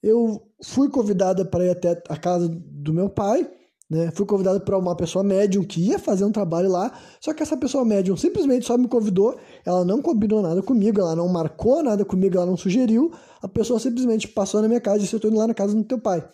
eu 0.00 0.45
fui 0.62 0.88
convidada 0.88 1.44
para 1.44 1.64
ir 1.64 1.70
até 1.70 2.02
a 2.08 2.16
casa 2.16 2.48
do 2.48 2.92
meu 2.92 3.08
pai, 3.08 3.48
né? 3.88 4.10
Fui 4.14 4.26
convidado 4.26 4.60
para 4.60 4.76
uma 4.76 4.96
pessoa 4.96 5.22
médium 5.22 5.62
que 5.62 5.80
ia 5.80 5.98
fazer 5.98 6.24
um 6.24 6.32
trabalho 6.32 6.68
lá, 6.68 6.92
só 7.20 7.32
que 7.32 7.42
essa 7.42 7.56
pessoa 7.56 7.84
médium 7.84 8.16
simplesmente 8.16 8.66
só 8.66 8.76
me 8.76 8.88
convidou, 8.88 9.38
ela 9.64 9.84
não 9.84 10.02
combinou 10.02 10.42
nada 10.42 10.60
comigo, 10.60 11.00
ela 11.00 11.14
não 11.14 11.28
marcou 11.28 11.82
nada 11.82 12.04
comigo, 12.04 12.36
ela 12.36 12.46
não 12.46 12.56
sugeriu, 12.56 13.12
a 13.40 13.48
pessoa 13.48 13.78
simplesmente 13.78 14.26
passou 14.26 14.60
na 14.60 14.68
minha 14.68 14.80
casa 14.80 14.98
e 14.98 15.00
disse: 15.02 15.14
Eu 15.14 15.20
tô 15.20 15.28
indo 15.28 15.38
lá 15.38 15.46
na 15.46 15.54
casa 15.54 15.74
do 15.74 15.84
teu 15.84 16.00
pai. 16.00 16.26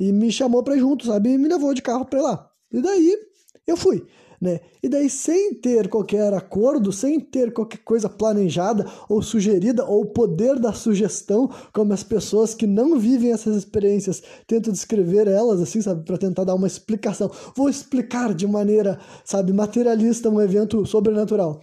E 0.00 0.10
me 0.12 0.32
chamou 0.32 0.62
para 0.62 0.74
ir 0.74 0.80
junto, 0.80 1.06
sabe? 1.06 1.30
E 1.30 1.38
me 1.38 1.48
levou 1.48 1.74
de 1.74 1.82
carro 1.82 2.06
para 2.06 2.22
lá. 2.22 2.50
E 2.72 2.80
daí 2.80 3.16
eu 3.66 3.76
fui. 3.76 4.06
Né? 4.42 4.58
E 4.82 4.88
daí, 4.88 5.08
sem 5.08 5.54
ter 5.54 5.88
qualquer 5.88 6.34
acordo, 6.34 6.90
sem 6.90 7.20
ter 7.20 7.52
qualquer 7.52 7.78
coisa 7.78 8.08
planejada 8.08 8.84
ou 9.08 9.22
sugerida, 9.22 9.84
ou 9.84 10.02
o 10.02 10.06
poder 10.06 10.58
da 10.58 10.72
sugestão, 10.72 11.48
como 11.72 11.92
as 11.92 12.02
pessoas 12.02 12.52
que 12.52 12.66
não 12.66 12.98
vivem 12.98 13.30
essas 13.30 13.54
experiências 13.56 14.20
tentam 14.44 14.72
descrever 14.72 15.28
elas, 15.28 15.60
assim, 15.60 15.80
sabe, 15.80 16.04
para 16.04 16.18
tentar 16.18 16.42
dar 16.42 16.56
uma 16.56 16.66
explicação. 16.66 17.30
Vou 17.54 17.68
explicar 17.68 18.34
de 18.34 18.44
maneira, 18.44 18.98
sabe, 19.24 19.52
materialista 19.52 20.28
um 20.28 20.40
evento 20.40 20.84
sobrenatural. 20.86 21.62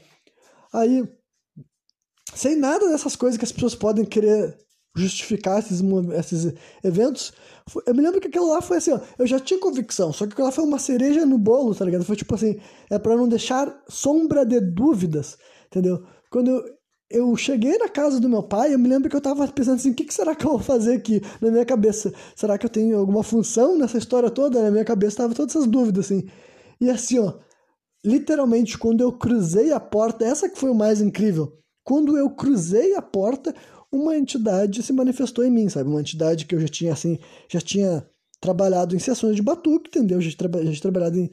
Aí, 0.71 1.05
sem 2.33 2.55
nada 2.55 2.87
dessas 2.87 3.13
coisas 3.13 3.37
que 3.37 3.43
as 3.43 3.51
pessoas 3.51 3.75
podem 3.75 4.05
querer 4.05 4.57
justificar 4.95 5.59
esses, 5.59 5.81
esses 6.17 6.53
eventos, 6.83 7.31
eu 7.85 7.93
me 7.93 8.01
lembro 8.01 8.19
que 8.19 8.27
aquilo 8.27 8.49
lá 8.49 8.61
foi 8.61 8.77
assim, 8.77 8.91
ó, 8.91 8.99
eu 9.17 9.27
já 9.27 9.39
tinha 9.39 9.59
convicção, 9.59 10.11
só 10.11 10.25
que 10.25 10.33
aquilo 10.33 10.47
lá 10.47 10.51
foi 10.51 10.63
uma 10.63 10.79
cereja 10.79 11.25
no 11.25 11.37
bolo, 11.37 11.75
tá 11.75 11.85
ligado? 11.85 12.03
Foi 12.03 12.15
tipo 12.15 12.33
assim, 12.35 12.59
é 12.89 12.97
para 12.97 13.15
não 13.15 13.27
deixar 13.27 13.81
sombra 13.87 14.45
de 14.45 14.59
dúvidas, 14.59 15.37
entendeu? 15.67 16.03
Quando 16.31 16.49
eu, 16.49 16.63
eu 17.09 17.35
cheguei 17.35 17.77
na 17.77 17.89
casa 17.89 18.19
do 18.19 18.29
meu 18.29 18.43
pai, 18.43 18.73
eu 18.73 18.79
me 18.79 18.87
lembro 18.87 19.09
que 19.09 19.15
eu 19.15 19.21
tava 19.21 19.47
pensando 19.47 19.75
assim, 19.75 19.91
o 19.91 19.95
que, 19.95 20.05
que 20.05 20.13
será 20.13 20.35
que 20.35 20.45
eu 20.45 20.51
vou 20.51 20.59
fazer 20.59 20.95
aqui 20.95 21.21
na 21.41 21.51
minha 21.51 21.65
cabeça? 21.65 22.13
Será 22.35 22.57
que 22.57 22.65
eu 22.65 22.69
tenho 22.69 22.97
alguma 22.97 23.23
função 23.23 23.77
nessa 23.77 23.97
história 23.97 24.29
toda? 24.29 24.61
Na 24.61 24.71
minha 24.71 24.85
cabeça 24.85 25.17
tava 25.17 25.33
todas 25.33 25.55
essas 25.55 25.67
dúvidas, 25.67 26.05
assim. 26.05 26.27
E 26.81 26.89
assim, 26.89 27.19
ó, 27.19 27.33
literalmente, 28.03 28.77
quando 28.77 29.01
eu 29.01 29.11
cruzei 29.11 29.71
a 29.71 29.79
porta, 29.79 30.25
essa 30.25 30.49
que 30.49 30.57
foi 30.57 30.69
o 30.69 30.75
mais 30.75 31.01
incrível, 31.01 31.53
quando 31.83 32.17
eu 32.17 32.29
cruzei 32.29 32.95
a 32.95 33.01
porta, 33.01 33.53
uma 33.91 34.15
entidade 34.15 34.83
se 34.83 34.93
manifestou 34.93 35.43
em 35.43 35.51
mim, 35.51 35.69
sabe? 35.69 35.89
Uma 35.89 36.01
entidade 36.01 36.45
que 36.45 36.55
eu 36.55 36.59
já 36.59 36.67
tinha, 36.67 36.93
assim, 36.93 37.17
já 37.47 37.59
tinha 37.59 38.05
trabalhado 38.39 38.95
em 38.95 38.99
sessões 38.99 39.35
de 39.35 39.41
batuque, 39.41 39.89
entendeu? 39.89 40.21
Já 40.21 40.29
já 40.29 40.37
tinha 40.37 40.81
trabalhado 40.81 41.17
em, 41.17 41.29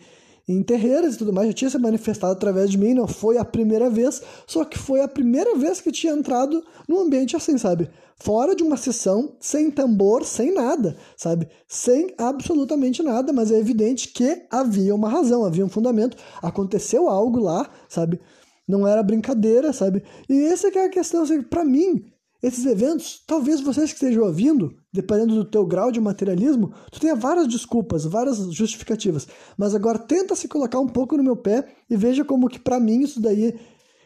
em 0.49 0.62
terreiras 0.62 1.15
e 1.15 1.19
tudo 1.19 1.33
mais, 1.33 1.49
já 1.49 1.55
tinha 1.55 1.70
se 1.70 1.78
manifestado 1.78 2.33
através 2.33 2.70
de 2.70 2.78
mim, 2.78 2.95
não 2.95 3.07
foi 3.07 3.37
a 3.37 3.45
primeira 3.45 3.91
vez, 3.91 4.23
só 4.47 4.65
que 4.65 4.78
foi 4.78 5.01
a 5.01 5.09
primeira 5.09 5.57
vez 5.57 5.81
que 5.81 5.93
tinha 5.93 6.12
entrado 6.12 6.62
num 6.89 7.01
ambiente 7.01 7.37
assim, 7.37 7.59
sabe? 7.59 7.91
Fora 8.19 8.57
de 8.57 8.62
uma 8.62 8.78
sessão, 8.78 9.37
sem 9.39 9.70
tambor, 9.70 10.24
sem 10.24 10.55
nada, 10.55 10.97
sabe? 11.16 11.49
Sem 11.69 12.15
absolutamente 12.16 13.03
nada, 13.03 13.33
mas 13.33 13.51
é 13.51 13.59
evidente 13.59 14.09
que 14.09 14.47
havia 14.51 14.95
uma 14.95 15.09
razão, 15.09 15.45
havia 15.45 15.65
um 15.65 15.69
fundamento, 15.69 16.16
aconteceu 16.41 17.09
algo 17.09 17.39
lá, 17.39 17.69
sabe? 17.89 18.19
Não 18.66 18.87
era 18.87 19.03
brincadeira, 19.03 19.73
sabe? 19.73 20.03
E 20.28 20.45
essa 20.45 20.69
é 20.69 20.87
a 20.87 20.89
questão, 20.89 21.23
assim, 21.23 21.43
para 21.43 21.65
mim, 21.65 22.05
esses 22.47 22.64
eventos, 22.64 23.20
talvez 23.27 23.60
vocês 23.60 23.90
que 23.90 23.97
estejam 23.97 24.23
ouvindo, 24.23 24.73
dependendo 24.93 25.35
do 25.35 25.44
teu 25.44 25.66
grau 25.66 25.90
de 25.90 26.01
materialismo, 26.01 26.73
tu 26.93 27.01
tenha 27.01 27.16
várias 27.16 27.48
desculpas, 27.48 28.05
várias 28.05 28.39
justificativas. 28.55 29.27
Mas 29.59 29.74
agora 29.74 29.98
tenta 29.98 30.36
se 30.36 30.47
colocar 30.47 30.78
um 30.78 30.86
pouco 30.86 31.16
no 31.16 31.24
meu 31.24 31.36
pé 31.36 31.66
e 31.90 31.97
veja 31.97 32.24
como 32.24 32.48
que 32.48 32.60
para 32.60 32.78
mim 32.78 33.01
isso 33.01 33.20
daí 33.20 33.59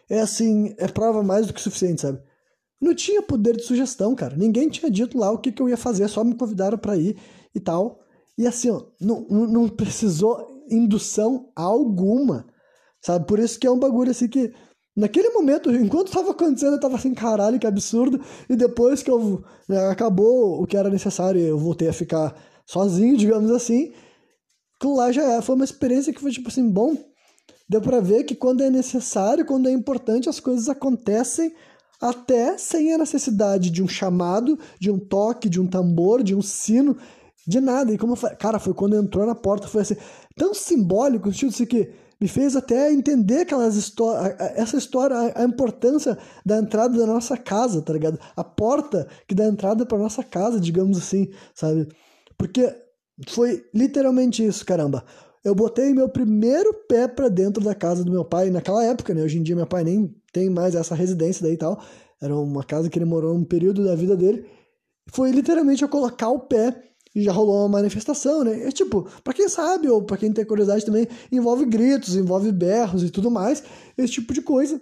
é 0.09 0.21
assim, 0.21 0.75
é 0.79 0.89
prova 0.89 1.23
mais 1.23 1.47
do 1.47 1.53
que 1.53 1.61
suficiente, 1.61 2.01
sabe? 2.01 2.19
Não 2.81 2.95
tinha 2.95 3.21
poder 3.21 3.57
de 3.57 3.63
sugestão, 3.63 4.15
cara. 4.15 4.35
Ninguém 4.35 4.71
tinha 4.71 4.91
dito 4.91 5.19
lá 5.19 5.31
o 5.31 5.37
que, 5.37 5.53
que 5.53 5.61
eu 5.61 5.69
ia 5.69 5.77
fazer, 5.77 6.09
só 6.09 6.25
me 6.25 6.35
convidaram 6.35 6.79
para 6.79 6.97
ir 6.97 7.19
e 7.55 7.61
tal. 7.61 8.01
E 8.39 8.47
assim, 8.47 8.71
ó, 8.71 8.87
não, 8.99 9.21
não 9.29 9.69
precisou 9.69 10.65
indução 10.71 11.51
alguma, 11.55 12.47
sabe? 13.03 13.27
Por 13.27 13.39
isso 13.39 13.61
que 13.61 13.67
é 13.67 13.71
um 13.71 13.79
bagulho 13.79 14.11
assim 14.11 14.29
que 14.29 14.51
Naquele 14.97 15.31
momento, 15.31 15.71
enquanto 15.71 16.09
estava 16.09 16.33
acontecendo, 16.33 16.75
eu 16.75 16.81
tava 16.81 16.97
assim, 16.97 17.15
caralho, 17.15 17.59
que 17.59 17.67
absurdo. 17.67 18.21
E 18.49 18.57
depois 18.57 19.03
que 19.03 19.11
eu 19.11 19.43
né, 19.69 19.89
acabou 19.89 20.61
o 20.61 20.67
que 20.67 20.77
era 20.77 20.91
necessário, 20.91 21.41
eu 21.41 21.59
voltei 21.59 21.89
a 21.89 21.93
ficar 21.93 22.35
sozinho, 22.67 23.17
digamos 23.17 23.51
assim. 23.51 23.93
Lá 24.83 25.13
já 25.13 25.23
é, 25.23 25.43
foi 25.43 25.55
uma 25.55 25.65
experiência 25.65 26.13
que 26.13 26.21
foi 26.21 26.33
tipo 26.33 26.49
assim, 26.49 26.69
bom. 26.69 26.97
Deu 27.69 27.81
para 27.81 28.01
ver 28.01 28.25
que 28.25 28.35
quando 28.35 28.63
é 28.63 28.71
necessário, 28.71 29.45
quando 29.45 29.69
é 29.69 29.73
importante, 29.73 30.29
as 30.29 30.41
coisas 30.41 30.69
acontecem 30.69 31.55
até 32.01 32.57
sem 32.59 32.93
a 32.93 32.99
necessidade 32.99 33.71
de 33.71 33.83
um 33.83 33.89
chamado, 33.89 34.59
de 34.79 34.91
um 34.91 34.99
toque, 34.99 35.49
de 35.49 35.61
um 35.61 35.67
tambor, 35.67 36.23
de 36.23 36.35
um 36.35 36.43
sino, 36.43 36.97
de 37.47 37.61
nada. 37.61 37.93
E 37.93 37.99
como 37.99 38.13
eu 38.13 38.17
falei, 38.17 38.37
cara, 38.37 38.59
foi 38.59 38.75
quando 38.75 38.97
entrou 38.97 39.27
na 39.27 39.35
porta, 39.35 39.69
foi 39.69 39.83
assim, 39.83 39.97
tão 40.35 40.55
simbólico, 40.55 41.29
no 41.29 41.33
sentido 41.33 41.51
assim 41.51 41.67
que 41.67 41.93
me 42.21 42.29
fez 42.29 42.55
até 42.55 42.93
entender 42.93 43.41
aquelas 43.41 43.77
essa 44.55 44.77
história, 44.77 45.33
a, 45.35 45.45
importância 45.45 46.19
da 46.45 46.59
entrada 46.59 46.99
da 46.99 47.07
nossa 47.07 47.37
casa, 47.37 47.81
tá 47.81 47.93
ligado? 47.93 48.19
A 48.37 48.45
porta 48.45 49.09
que 49.27 49.35
dá 49.35 49.47
entrada 49.47 49.87
para 49.87 49.97
nossa 49.97 50.23
casa, 50.23 50.61
digamos 50.61 50.99
assim, 50.99 51.31
sabe? 51.55 51.89
Porque 52.37 52.75
foi 53.29 53.65
literalmente 53.75 54.45
isso, 54.45 54.65
caramba. 54.67 55.05
Eu 55.43 55.55
botei 55.55 55.95
meu 55.95 56.09
primeiro 56.09 56.75
pé 56.87 57.09
para 57.09 57.29
dentro 57.29 57.65
da 57.65 57.75
casa 57.75 58.05
do 58.05 58.13
meu 58.13 58.25
pai 58.25 58.51
naquela 58.51 58.85
época, 58.85 59.15
né? 59.15 59.23
Hoje 59.23 59.39
em 59.39 59.43
dia 59.43 59.57
meu 59.57 59.67
pai 59.67 59.83
nem 59.83 60.15
tem 60.33 60.51
mais 60.51 60.75
essa 60.75 60.95
residência 60.95 61.43
daí 61.43 61.55
e 61.55 61.57
tal. 61.57 61.83
Era 62.21 62.37
uma 62.37 62.63
casa 62.63 62.91
que 62.91 62.99
ele 62.99 63.07
morou 63.07 63.35
um 63.35 63.45
período 63.45 63.83
da 63.83 63.95
vida 63.95 64.15
dele. 64.15 64.45
Foi 65.11 65.31
literalmente 65.31 65.83
eu 65.83 65.89
colocar 65.89 66.29
o 66.29 66.41
pé 66.41 66.90
já 67.17 67.33
rolou 67.33 67.57
uma 67.59 67.69
manifestação, 67.69 68.45
né? 68.45 68.67
É 68.67 68.71
tipo, 68.71 69.09
para 69.25 69.33
quem 69.33 69.49
sabe, 69.49 69.89
ou 69.89 70.03
para 70.03 70.17
quem 70.17 70.33
tem 70.33 70.45
curiosidade 70.45 70.85
também, 70.85 71.09
envolve 71.31 71.65
gritos, 71.65 72.15
envolve 72.15 72.53
berros 72.53 73.03
e 73.03 73.11
tudo 73.11 73.31
mais, 73.31 73.63
esse 73.99 74.13
tipo 74.15 74.33
de 74.33 74.43
coisa. 74.43 74.81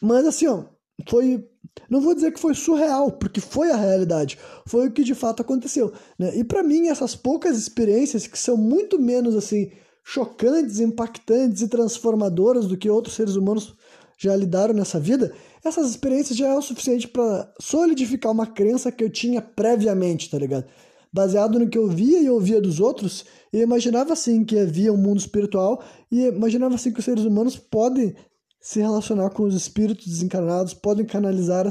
Mas 0.00 0.26
assim, 0.26 0.46
ó, 0.46 0.64
foi. 1.08 1.46
Não 1.88 2.00
vou 2.00 2.14
dizer 2.14 2.32
que 2.32 2.40
foi 2.40 2.54
surreal, 2.54 3.12
porque 3.12 3.40
foi 3.40 3.70
a 3.70 3.76
realidade. 3.76 4.38
Foi 4.66 4.88
o 4.88 4.92
que 4.92 5.04
de 5.04 5.14
fato 5.14 5.40
aconteceu. 5.40 5.92
Né? 6.18 6.36
E 6.36 6.44
para 6.44 6.62
mim, 6.62 6.88
essas 6.88 7.14
poucas 7.14 7.56
experiências 7.56 8.26
que 8.26 8.38
são 8.38 8.56
muito 8.56 9.00
menos 9.00 9.36
assim 9.36 9.70
chocantes, 10.02 10.80
impactantes 10.80 11.62
e 11.62 11.68
transformadoras 11.68 12.66
do 12.66 12.76
que 12.76 12.90
outros 12.90 13.14
seres 13.14 13.36
humanos 13.36 13.74
já 14.18 14.34
lidaram 14.34 14.74
nessa 14.74 14.98
vida, 14.98 15.32
essas 15.64 15.88
experiências 15.88 16.36
já 16.36 16.48
é 16.48 16.54
o 16.54 16.62
suficiente 16.62 17.06
para 17.06 17.52
solidificar 17.60 18.32
uma 18.32 18.46
crença 18.46 18.90
que 18.90 19.04
eu 19.04 19.10
tinha 19.10 19.40
previamente, 19.40 20.28
tá 20.28 20.38
ligado? 20.38 20.66
Baseado 21.12 21.58
no 21.58 21.68
que 21.68 21.78
eu 21.78 21.88
via 21.88 22.20
e 22.20 22.30
ouvia 22.30 22.60
dos 22.60 22.80
outros, 22.80 23.24
eu 23.52 23.62
imaginava 23.62 24.12
assim 24.12 24.44
que 24.44 24.58
havia 24.58 24.92
um 24.92 24.96
mundo 24.96 25.18
espiritual 25.18 25.82
e 26.10 26.26
imaginava 26.26 26.74
assim 26.74 26.92
que 26.92 27.00
os 27.00 27.04
seres 27.04 27.24
humanos 27.24 27.56
podem 27.56 28.14
se 28.60 28.80
relacionar 28.80 29.30
com 29.30 29.44
os 29.44 29.54
espíritos 29.54 30.06
desencarnados, 30.06 30.74
podem 30.74 31.06
canalizar 31.06 31.66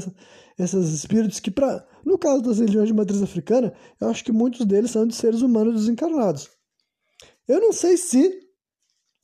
esses 0.58 0.92
espíritos 0.92 1.38
que, 1.38 1.52
no 2.04 2.18
caso 2.18 2.42
das 2.42 2.58
religiões 2.58 2.88
de 2.88 2.94
matriz 2.94 3.22
africana, 3.22 3.72
eu 4.00 4.08
acho 4.08 4.24
que 4.24 4.32
muitos 4.32 4.66
deles 4.66 4.90
são 4.90 5.06
de 5.06 5.14
seres 5.14 5.40
humanos 5.40 5.74
desencarnados. 5.74 6.48
Eu 7.46 7.60
não 7.60 7.72
sei 7.72 7.96
se 7.96 8.50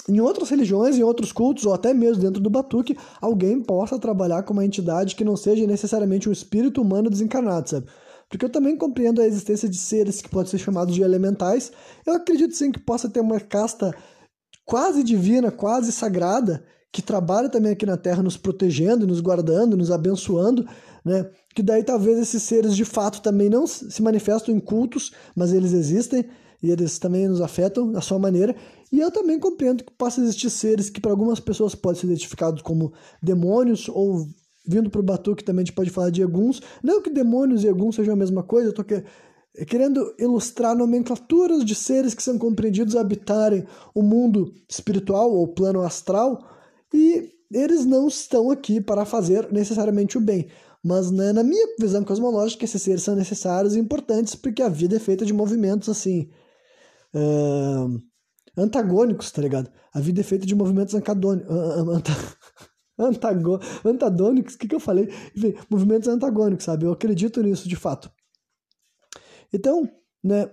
em 0.09 0.21
outras 0.21 0.51
religiões, 0.51 0.97
em 0.97 1.03
outros 1.03 1.33
cultos, 1.33 1.67
ou 1.67 1.75
até 1.75 1.93
mesmo 1.93 2.23
dentro 2.23 2.41
do 2.41 2.49
batuque, 2.49 2.97
alguém 3.21 3.61
possa 3.61 3.99
trabalhar 3.99 4.45
com 4.45 4.53
uma 4.53 4.65
entidade 4.65 5.17
que 5.17 5.25
não 5.25 5.37
seja 5.37 5.67
necessariamente 5.67 6.29
um 6.29 6.33
espírito 6.33 6.81
humano 6.81 7.11
desencarnado, 7.11 7.69
sabe? 7.69 7.87
Porque 8.29 8.45
eu 8.45 8.51
também 8.51 8.77
compreendo 8.77 9.21
a 9.21 9.27
existência 9.27 9.69
de 9.69 9.77
seres 9.77 10.21
que 10.21 10.29
podem 10.29 10.51
ser 10.51 10.59
chamados 10.59 10.95
de 10.95 11.03
elementais. 11.03 11.71
Eu 12.05 12.15
acredito 12.15 12.55
sim 12.55 12.73
que 12.73 12.81
possa 12.81 13.09
ter 13.09 13.21
uma 13.21 13.39
casta 13.41 13.95
quase 14.65 15.03
divina, 15.05 15.51
quase 15.51 15.93
sagrada, 15.93 16.65
que 16.93 17.01
trabalha 17.01 17.49
também 17.49 17.73
aqui 17.73 17.87
na 17.87 17.97
Terra 17.97 18.23
nos 18.23 18.37
protegendo, 18.37 19.07
nos 19.07 19.21
guardando, 19.21 19.77
nos 19.77 19.91
abençoando, 19.91 20.67
né? 21.05 21.31
Que 21.55 21.63
daí 21.63 21.85
talvez 21.85 22.19
esses 22.19 22.43
seres 22.43 22.75
de 22.75 22.85
fato 22.85 23.23
também 23.23 23.49
não 23.49 23.67
se 23.67 24.03
manifestam 24.03 24.55
em 24.55 24.61
cultos, 24.61 25.13
mas 25.35 25.53
eles 25.53 25.73
existem 25.73 26.29
e 26.63 26.71
eles 26.71 26.99
também 26.99 27.29
nos 27.29 27.41
afetam 27.41 27.93
da 27.93 28.01
sua 28.01 28.19
maneira. 28.19 28.57
E 28.91 28.99
eu 28.99 29.11
também 29.11 29.39
compreendo 29.39 29.85
que 29.85 29.93
possa 29.93 30.21
existir 30.21 30.51
seres 30.51 30.91
que 30.91 31.01
para 31.01 31.11
algumas 31.11 31.39
pessoas 31.39 31.75
podem 31.75 32.01
ser 32.01 32.07
identificados 32.07 32.63
como 32.63 32.93
demônios 33.23 33.89
ou 33.89 34.27
vindo 34.67 34.91
para 34.91 35.01
o 35.01 35.05
Batuque 35.05 35.45
também 35.45 35.63
a 35.63 35.67
gente 35.67 35.75
pode 35.75 35.91
falar 35.91 36.11
de 36.11 36.23
Eguns. 36.23 36.61
Não 36.83 37.01
que 37.01 37.11
demônios 37.11 37.65
e 37.65 37.69
Eguns 37.69 37.95
sejam 37.95 38.15
a 38.15 38.17
mesma 38.17 38.43
coisa, 38.43 38.69
eu 38.69 38.71
estou 38.71 38.85
que, 38.85 39.03
querendo 39.67 40.15
ilustrar 40.19 40.77
nomenclaturas 40.77 41.65
de 41.65 41.75
seres 41.75 42.15
que 42.15 42.23
são 42.23 42.39
compreendidos 42.39 42.97
a 42.97 43.01
habitarem 43.01 43.67
o 43.95 44.03
mundo 44.03 44.53
espiritual 44.69 45.33
ou 45.33 45.49
plano 45.49 45.83
astral 45.83 46.47
e 46.93 47.33
eles 47.53 47.85
não 47.85 48.09
estão 48.09 48.51
aqui 48.51 48.81
para 48.81 49.05
fazer 49.05 49.51
necessariamente 49.53 50.19
o 50.19 50.21
bem. 50.21 50.49
Mas 50.83 51.11
né, 51.11 51.33
na 51.33 51.43
minha 51.43 51.67
visão 51.81 52.05
cosmológica, 52.05 52.65
esses 52.65 52.83
seres 52.83 53.03
são 53.03 53.17
necessários 53.17 53.75
e 53.75 53.81
importantes 53.81 54.35
porque 54.35 54.63
a 54.63 54.69
vida 54.69 54.97
é 54.97 55.01
feita 55.01 55.25
de 55.25 55.33
movimentos 55.33 55.89
assim. 55.89 56.29
Uh, 57.15 58.01
antagônicos, 58.57 59.31
tá 59.31 59.43
ligado? 59.43 59.71
A 59.93 60.01
vida 60.01 60.21
é 60.21 60.25
feita 60.25 60.47
de 60.47 60.55
movimentos 60.55 60.95
ancadônicos. 60.95 61.49
Uh, 61.49 62.03
Antago 62.99 63.61
antagônicos, 63.85 64.55
o 64.55 64.59
que, 64.59 64.69
que 64.69 64.75
eu 64.75 64.81
falei? 64.81 65.09
Enfim, 65.37 65.55
movimentos 65.69 66.09
antagônicos, 66.09 66.65
sabe? 66.65 66.87
Eu 66.87 66.93
acredito 66.93 67.43
nisso 67.43 67.69
de 67.69 67.77
fato. 67.77 68.11
Então, 69.53 69.89
né, 70.25 70.45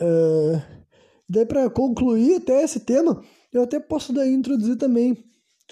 uh, 0.00 0.62
daí 1.28 1.44
para 1.44 1.68
concluir 1.70 2.36
até 2.36 2.62
esse 2.62 2.80
tema, 2.80 3.22
eu 3.52 3.62
até 3.62 3.80
posso 3.80 4.12
daí 4.12 4.32
introduzir 4.32 4.76
também. 4.76 5.16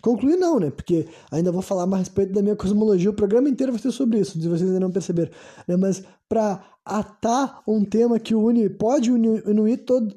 Concluir 0.03 0.37
não, 0.37 0.61
né? 0.61 0.71
Porque 0.71 1.09
ainda 1.31 1.51
vou 1.51 1.63
falar 1.63 1.87
mais 1.87 2.01
a 2.01 2.05
respeito 2.05 2.33
da 2.33 2.43
minha 2.43 2.57
cosmologia. 2.57 3.09
O 3.09 3.15
programa 3.15 3.49
inteiro 3.49 3.73
vai 3.73 3.81
ser 3.81 3.93
sobre 3.93 4.21
isso, 4.21 4.33
se 4.41 4.49
vocês 4.49 4.69
ainda 4.69 4.81
não 4.81 4.91
perceberam. 4.91 5.31
Né? 5.67 5.77
Mas 5.77 6.03
para 6.29 6.63
atar 6.85 7.63
um 7.67 7.85
tema 7.85 8.19
que 8.19 8.35
une, 8.35 8.69
pode 8.69 9.11
unir, 9.11 9.43
unir 9.49 9.79
todo, 9.79 10.15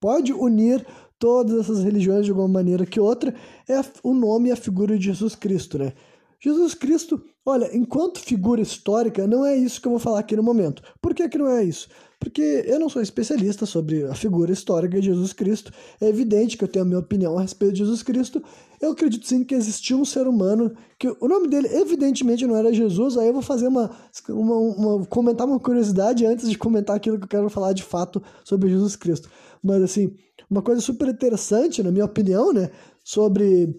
pode 0.00 0.32
unir 0.32 0.86
todas 1.18 1.58
essas 1.58 1.82
religiões 1.82 2.24
de 2.24 2.30
alguma 2.30 2.48
maneira 2.48 2.86
que 2.86 3.00
outra, 3.00 3.34
é 3.68 3.80
o 4.02 4.14
nome 4.14 4.48
e 4.48 4.52
a 4.52 4.56
figura 4.56 4.96
de 4.96 5.06
Jesus 5.06 5.34
Cristo, 5.34 5.78
né? 5.78 5.92
Jesus 6.40 6.74
Cristo, 6.74 7.20
olha, 7.44 7.68
enquanto 7.76 8.20
figura 8.20 8.60
histórica, 8.60 9.26
não 9.26 9.44
é 9.44 9.56
isso 9.56 9.80
que 9.80 9.88
eu 9.88 9.92
vou 9.92 9.98
falar 9.98 10.20
aqui 10.20 10.36
no 10.36 10.42
momento. 10.42 10.82
Por 11.02 11.14
que, 11.14 11.28
que 11.28 11.38
não 11.38 11.48
é 11.48 11.64
isso? 11.64 11.88
Porque 12.20 12.64
eu 12.66 12.80
não 12.80 12.88
sou 12.88 13.00
especialista 13.00 13.64
sobre 13.64 14.04
a 14.04 14.14
figura 14.14 14.52
histórica 14.52 15.00
de 15.00 15.06
Jesus 15.06 15.32
Cristo. 15.32 15.72
É 16.00 16.08
evidente 16.08 16.56
que 16.56 16.64
eu 16.64 16.68
tenho 16.68 16.84
a 16.84 16.88
minha 16.88 16.98
opinião 16.98 17.38
a 17.38 17.42
respeito 17.42 17.74
de 17.74 17.78
Jesus 17.78 18.02
Cristo. 18.02 18.42
Eu 18.80 18.90
acredito 18.90 19.26
sim 19.26 19.44
que 19.44 19.54
existiu 19.54 20.00
um 20.00 20.04
ser 20.04 20.26
humano, 20.26 20.74
que 20.98 21.08
o 21.08 21.28
nome 21.28 21.48
dele 21.48 21.68
evidentemente 21.68 22.44
não 22.44 22.56
era 22.56 22.72
Jesus. 22.72 23.16
Aí 23.16 23.28
eu 23.28 23.32
vou 23.32 23.42
fazer 23.42 23.68
uma, 23.68 23.90
uma, 24.28 24.56
uma 24.56 25.06
comentar 25.06 25.46
uma 25.46 25.60
curiosidade 25.60 26.26
antes 26.26 26.50
de 26.50 26.58
comentar 26.58 26.96
aquilo 26.96 27.18
que 27.18 27.24
eu 27.24 27.28
quero 27.28 27.50
falar 27.50 27.72
de 27.72 27.84
fato 27.84 28.20
sobre 28.44 28.68
Jesus 28.68 28.96
Cristo. 28.96 29.30
Mas 29.62 29.80
assim, 29.82 30.12
uma 30.50 30.62
coisa 30.62 30.80
super 30.80 31.08
interessante, 31.08 31.82
na 31.82 31.92
minha 31.92 32.04
opinião, 32.04 32.52
né, 32.52 32.70
sobre 33.04 33.74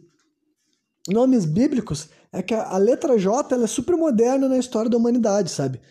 nomes 1.07 1.45
bíblicos 1.45 2.09
é 2.31 2.41
que 2.41 2.53
a, 2.53 2.77
letra 2.77 3.17
J 3.17 3.53
ela 3.53 3.63
é 3.63 3.67
super 3.67 3.97
moderna 3.97 4.47
na 4.47 4.57
história 4.57 4.89
da 4.89 4.97
humanidade, 4.97 5.49
sabe? 5.49 5.81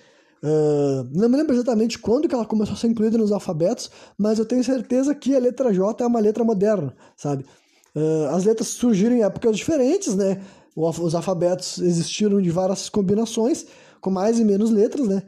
Uh, 0.42 1.08
não 1.12 1.28
me 1.28 1.36
lembro 1.36 1.54
exatamente 1.54 1.98
quando 1.98 2.28
que 2.28 2.34
ela 2.34 2.46
começou 2.46 2.74
a 2.74 2.76
ser 2.76 2.86
incluída 2.86 3.18
nos 3.18 3.32
alfabetos, 3.32 3.90
mas 4.16 4.38
eu 4.38 4.44
tenho 4.44 4.62
certeza 4.62 5.14
que 5.14 5.34
a 5.34 5.38
letra 5.38 5.72
J 5.72 6.04
é 6.04 6.06
uma 6.06 6.20
letra 6.20 6.44
moderna, 6.44 6.94
sabe? 7.16 7.44
Uh, 7.94 8.26
as 8.30 8.44
letras 8.44 8.68
surgiram 8.68 9.16
em 9.16 9.22
épocas 9.22 9.56
diferentes, 9.56 10.14
né? 10.14 10.40
Os 10.76 11.14
alfabetos 11.14 11.78
existiram 11.78 12.40
de 12.40 12.50
várias 12.50 12.88
combinações, 12.88 13.66
com 14.00 14.10
mais 14.10 14.38
e 14.38 14.44
menos 14.44 14.70
letras, 14.70 15.08
né? 15.08 15.24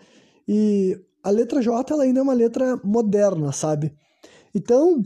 E 0.47 0.97
a 1.25 1.31
letra 1.31 1.61
J 1.61 1.93
ela 1.93 2.05
ainda 2.05 2.21
é 2.21 2.23
uma 2.23 2.33
letra 2.33 2.79
moderna, 2.85 3.51
sabe? 3.51 3.93
Então, 4.55 5.03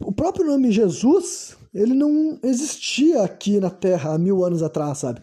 o 0.00 0.12
próprio 0.12 0.46
nome 0.46 0.72
Jesus, 0.72 1.56
ele 1.72 1.94
não 1.94 2.38
existia 2.42 3.22
aqui 3.22 3.60
na 3.60 3.70
Terra 3.70 4.14
há 4.14 4.18
mil 4.18 4.44
anos 4.44 4.62
atrás, 4.62 4.98
sabe? 4.98 5.20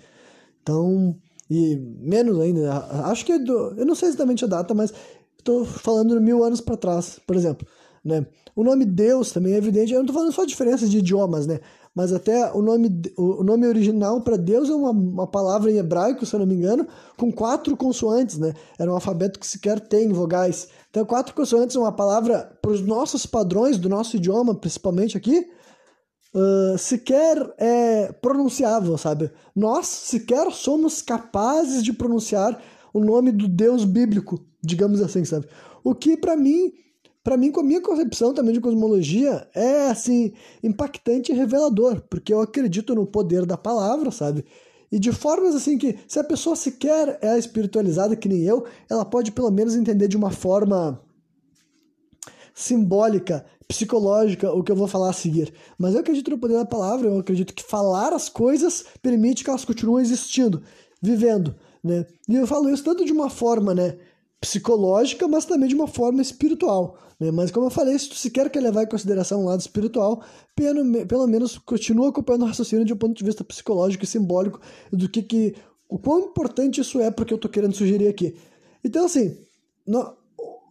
Então, 0.61 1.17
e 1.53 1.75
menos 1.99 2.39
ainda, 2.39 2.77
acho 3.07 3.25
que 3.25 3.33
é 3.33 3.37
do, 3.37 3.73
eu 3.77 3.85
não 3.85 3.93
sei 3.93 4.07
exatamente 4.07 4.45
a 4.45 4.47
data, 4.47 4.73
mas 4.73 4.93
estou 5.37 5.65
falando 5.65 6.21
mil 6.21 6.45
anos 6.45 6.61
para 6.61 6.77
trás, 6.77 7.19
por 7.27 7.35
exemplo, 7.35 7.67
né? 8.05 8.25
O 8.55 8.63
nome 8.63 8.85
Deus 8.85 9.33
também 9.33 9.53
é 9.53 9.57
evidente, 9.57 9.91
eu 9.91 9.97
não 9.97 10.05
estou 10.05 10.13
falando 10.13 10.31
só 10.31 10.45
diferença 10.45 10.87
de 10.87 10.99
idiomas, 10.99 11.45
né? 11.45 11.59
Mas 11.93 12.13
até 12.13 12.49
o 12.53 12.61
nome, 12.61 13.01
o 13.17 13.43
nome 13.43 13.67
original 13.67 14.21
para 14.21 14.37
Deus 14.37 14.69
é 14.69 14.73
uma, 14.73 14.91
uma 14.91 15.27
palavra 15.27 15.69
em 15.69 15.75
hebraico, 15.75 16.25
se 16.25 16.33
eu 16.33 16.39
não 16.39 16.47
me 16.47 16.55
engano, 16.55 16.87
com 17.17 17.29
quatro 17.29 17.75
consoantes, 17.75 18.37
né? 18.37 18.53
Era 18.79 18.89
um 18.89 18.93
alfabeto 18.93 19.37
que 19.37 19.45
sequer 19.45 19.77
tem 19.77 20.07
vogais. 20.07 20.69
Então, 20.89 21.03
quatro 21.03 21.35
consoantes 21.35 21.75
é 21.75 21.79
uma 21.79 21.91
palavra 21.91 22.49
para 22.61 22.71
os 22.71 22.81
nossos 22.81 23.25
padrões 23.25 23.77
do 23.77 23.89
nosso 23.89 24.15
idioma, 24.15 24.55
principalmente 24.55 25.17
aqui, 25.17 25.49
uh, 26.33 26.77
sequer 26.77 27.53
é 27.57 28.11
pronunciável, 28.11 28.97
sabe? 28.97 29.31
Nós 29.55 29.87
sequer 29.87 30.51
somos 30.51 31.01
capazes 31.01 31.83
de 31.83 31.93
pronunciar 31.93 32.61
o 32.93 32.99
nome 32.99 33.31
do 33.31 33.47
Deus 33.47 33.85
bíblico, 33.85 34.39
digamos 34.61 35.01
assim, 35.01 35.23
sabe? 35.25 35.47
O 35.83 35.95
que 35.95 36.17
para 36.17 36.35
mim, 36.35 36.71
para 37.23 37.37
mim 37.37 37.51
com 37.51 37.61
a 37.61 37.63
minha 37.63 37.81
concepção 37.81 38.33
também 38.33 38.53
de 38.53 38.61
cosmologia 38.61 39.47
é 39.55 39.87
assim 39.87 40.33
impactante 40.63 41.31
e 41.31 41.35
revelador, 41.35 42.01
porque 42.09 42.33
eu 42.33 42.41
acredito 42.41 42.95
no 42.95 43.05
poder 43.05 43.45
da 43.45 43.57
palavra, 43.57 44.11
sabe? 44.11 44.45
E 44.91 44.99
de 44.99 45.11
formas 45.13 45.55
assim 45.55 45.77
que, 45.77 45.97
se 46.05 46.19
a 46.19 46.23
pessoa 46.23 46.55
sequer 46.55 47.17
é 47.21 47.37
espiritualizada 47.37 48.15
que 48.15 48.27
nem 48.27 48.41
eu, 48.41 48.65
ela 48.89 49.05
pode 49.05 49.31
pelo 49.31 49.49
menos 49.49 49.73
entender 49.73 50.09
de 50.09 50.17
uma 50.17 50.31
forma 50.31 51.01
simbólica 52.61 53.45
psicológica 53.67 54.51
o 54.51 54.63
que 54.63 54.71
eu 54.71 54.75
vou 54.75 54.87
falar 54.87 55.09
a 55.09 55.13
seguir. 55.13 55.53
Mas 55.77 55.93
eu 55.93 56.01
acredito 56.01 56.29
no 56.29 56.37
poder 56.37 56.55
da 56.55 56.65
palavra, 56.65 57.07
eu 57.07 57.19
acredito 57.19 57.53
que 57.53 57.63
falar 57.63 58.13
as 58.13 58.27
coisas 58.27 58.85
permite 59.01 59.43
que 59.43 59.49
elas 59.49 59.65
continuem 59.65 60.03
existindo, 60.03 60.61
vivendo, 61.01 61.55
né? 61.83 62.05
E 62.27 62.35
eu 62.35 62.45
falo 62.45 62.69
isso 62.69 62.83
tanto 62.83 63.05
de 63.05 63.11
uma 63.11 63.29
forma, 63.29 63.73
né, 63.73 63.97
psicológica, 64.41 65.27
mas 65.27 65.45
também 65.45 65.69
de 65.69 65.75
uma 65.75 65.87
forma 65.87 66.21
espiritual, 66.21 66.97
né? 67.19 67.31
Mas 67.31 67.49
como 67.51 67.67
eu 67.67 67.69
falei, 67.69 67.97
se 67.97 68.09
tu 68.09 68.15
sequer 68.15 68.49
quer 68.49 68.61
levar 68.61 68.83
em 68.83 68.87
consideração 68.87 69.41
o 69.41 69.45
lado 69.45 69.61
espiritual, 69.61 70.21
pelo, 70.55 71.05
pelo 71.05 71.27
menos 71.27 71.57
continua 71.57 72.09
acompanhando 72.09 72.43
o 72.43 72.47
raciocínio 72.47 72.83
de 72.83 72.93
um 72.93 72.97
ponto 72.97 73.15
de 73.15 73.23
vista 73.23 73.43
psicológico 73.43 74.03
e 74.03 74.07
simbólico 74.07 74.59
do 74.91 75.07
que 75.07 75.21
que 75.21 75.55
o 75.87 75.97
quão 75.97 76.21
importante 76.21 76.81
isso 76.81 76.99
é 76.99 77.09
porque 77.09 77.33
eu 77.33 77.37
tô 77.37 77.47
querendo 77.47 77.75
sugerir 77.75 78.07
aqui. 78.07 78.35
Então 78.83 79.05
assim, 79.05 79.37
no, 79.85 80.13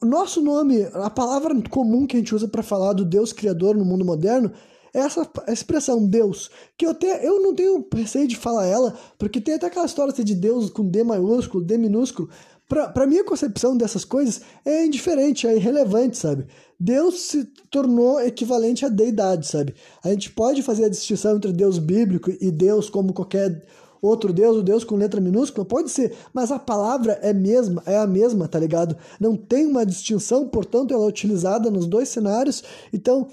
nosso 0.06 0.40
nome, 0.40 0.82
a 0.94 1.10
palavra 1.10 1.54
comum 1.68 2.06
que 2.06 2.16
a 2.16 2.18
gente 2.20 2.34
usa 2.34 2.48
para 2.48 2.62
falar 2.62 2.92
do 2.92 3.04
Deus 3.04 3.32
criador 3.32 3.76
no 3.76 3.84
mundo 3.84 4.04
moderno, 4.04 4.50
é 4.92 4.98
essa 5.00 5.28
expressão 5.48 6.04
Deus, 6.04 6.50
que 6.76 6.84
eu 6.84 6.90
até 6.90 7.26
eu 7.26 7.40
não 7.40 7.54
tenho 7.54 7.86
receio 7.94 8.26
de 8.26 8.36
falar 8.36 8.66
ela, 8.66 8.98
porque 9.18 9.40
tem 9.40 9.54
até 9.54 9.66
aquela 9.66 9.86
história 9.86 10.12
de 10.12 10.34
Deus 10.34 10.68
com 10.70 10.88
D 10.88 11.04
maiúsculo, 11.04 11.64
D 11.64 11.78
minúsculo. 11.78 12.28
Para 12.68 13.06
minha 13.06 13.24
concepção 13.24 13.76
dessas 13.76 14.04
coisas 14.04 14.42
é 14.64 14.84
indiferente, 14.84 15.46
é 15.46 15.56
irrelevante, 15.56 16.16
sabe? 16.16 16.46
Deus 16.78 17.20
se 17.22 17.44
tornou 17.68 18.20
equivalente 18.20 18.86
à 18.86 18.88
deidade, 18.88 19.46
sabe? 19.46 19.74
A 20.04 20.10
gente 20.10 20.30
pode 20.30 20.62
fazer 20.62 20.84
a 20.84 20.88
distinção 20.88 21.36
entre 21.36 21.52
Deus 21.52 21.78
bíblico 21.78 22.30
e 22.40 22.50
Deus 22.50 22.88
como 22.88 23.12
qualquer 23.12 23.64
outro 24.00 24.32
Deus, 24.32 24.56
o 24.56 24.62
Deus 24.62 24.84
com 24.84 24.96
letra 24.96 25.20
minúscula, 25.20 25.64
pode 25.64 25.90
ser, 25.90 26.14
mas 26.32 26.50
a 26.50 26.58
palavra 26.58 27.18
é 27.22 27.32
mesma, 27.32 27.82
é 27.86 27.96
a 27.96 28.06
mesma, 28.06 28.48
tá 28.48 28.58
ligado? 28.58 28.96
Não 29.18 29.36
tem 29.36 29.66
uma 29.66 29.84
distinção, 29.84 30.48
portanto, 30.48 30.94
ela 30.94 31.04
é 31.04 31.08
utilizada 31.08 31.70
nos 31.70 31.86
dois 31.86 32.08
cenários, 32.08 32.62
então 32.92 33.28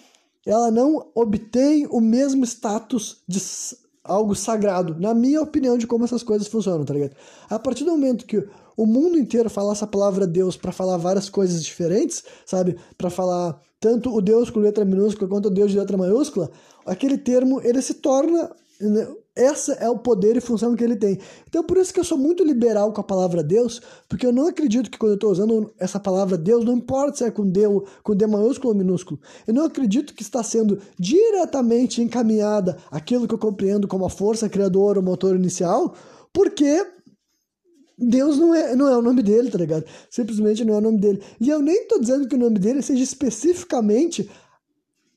ela 0.45 0.71
não 0.71 1.07
obtém 1.13 1.87
o 1.91 1.99
mesmo 1.99 2.45
status 2.45 3.17
de 3.27 3.39
algo 4.03 4.33
sagrado, 4.33 4.95
na 4.99 5.13
minha 5.13 5.41
opinião 5.41 5.77
de 5.77 5.85
como 5.85 6.05
essas 6.05 6.23
coisas 6.23 6.47
funcionam, 6.47 6.85
tá 6.85 6.93
ligado? 6.93 7.15
A 7.49 7.59
partir 7.59 7.83
do 7.83 7.91
momento 7.91 8.25
que 8.25 8.47
o 8.77 8.85
mundo 8.85 9.17
inteiro 9.17 9.49
fala 9.49 9.73
essa 9.73 9.85
palavra 9.85 10.25
Deus 10.25 10.55
para 10.55 10.71
falar 10.71 10.97
várias 10.97 11.29
coisas 11.29 11.63
diferentes, 11.63 12.23
sabe? 12.45 12.77
Para 12.97 13.09
falar 13.09 13.59
tanto 13.79 14.15
o 14.15 14.21
Deus 14.21 14.49
com 14.49 14.59
letra 14.59 14.85
minúscula 14.85 15.29
quanto 15.29 15.47
o 15.47 15.51
Deus 15.51 15.71
de 15.71 15.79
letra 15.79 15.97
maiúscula, 15.97 16.49
aquele 16.85 17.17
termo 17.17 17.61
ele 17.61 17.81
se 17.81 17.95
torna 17.95 18.49
né, 18.79 19.07
essa 19.37 19.73
é 19.73 19.89
o 19.89 19.97
poder 19.97 20.35
e 20.35 20.41
função 20.41 20.75
que 20.75 20.83
ele 20.83 20.95
tem. 20.95 21.19
Então, 21.47 21.63
por 21.63 21.77
isso 21.77 21.93
que 21.93 21.99
eu 21.99 22.03
sou 22.03 22.17
muito 22.17 22.43
liberal 22.43 22.91
com 22.91 23.01
a 23.01 23.03
palavra 23.03 23.43
Deus, 23.43 23.81
porque 24.09 24.25
eu 24.25 24.33
não 24.33 24.47
acredito 24.47 24.89
que 24.89 24.97
quando 24.97 25.11
eu 25.11 25.15
estou 25.15 25.31
usando 25.31 25.73
essa 25.79 25.99
palavra 25.99 26.37
Deus, 26.37 26.65
não 26.65 26.73
importa 26.73 27.17
se 27.17 27.23
é 27.23 27.31
com 27.31 27.47
D, 27.47 27.61
com 28.03 28.15
D 28.15 28.25
maiúsculo 28.25 28.73
ou 28.73 28.77
minúsculo, 28.77 29.19
eu 29.45 29.53
não 29.53 29.65
acredito 29.65 30.13
que 30.13 30.23
está 30.23 30.41
sendo 30.41 30.79
diretamente 30.99 32.01
encaminhada 32.01 32.77
aquilo 32.91 33.27
que 33.27 33.33
eu 33.33 33.39
compreendo 33.39 33.87
como 33.87 34.05
a 34.05 34.09
força 34.09 34.49
criadora, 34.49 34.99
o 34.99 35.03
motor 35.03 35.35
inicial, 35.35 35.93
porque 36.33 36.85
Deus 37.97 38.37
não 38.37 38.53
é, 38.53 38.75
não 38.75 38.87
é 38.87 38.97
o 38.97 39.01
nome 39.01 39.23
dele, 39.23 39.49
tá 39.49 39.57
ligado? 39.57 39.83
Simplesmente 40.09 40.63
não 40.63 40.75
é 40.75 40.77
o 40.77 40.81
nome 40.81 40.99
dele. 40.99 41.21
E 41.39 41.49
eu 41.49 41.59
nem 41.61 41.81
estou 41.81 41.99
dizendo 41.99 42.27
que 42.27 42.35
o 42.35 42.39
nome 42.39 42.59
dele 42.59 42.81
seja 42.83 43.03
especificamente 43.03 44.29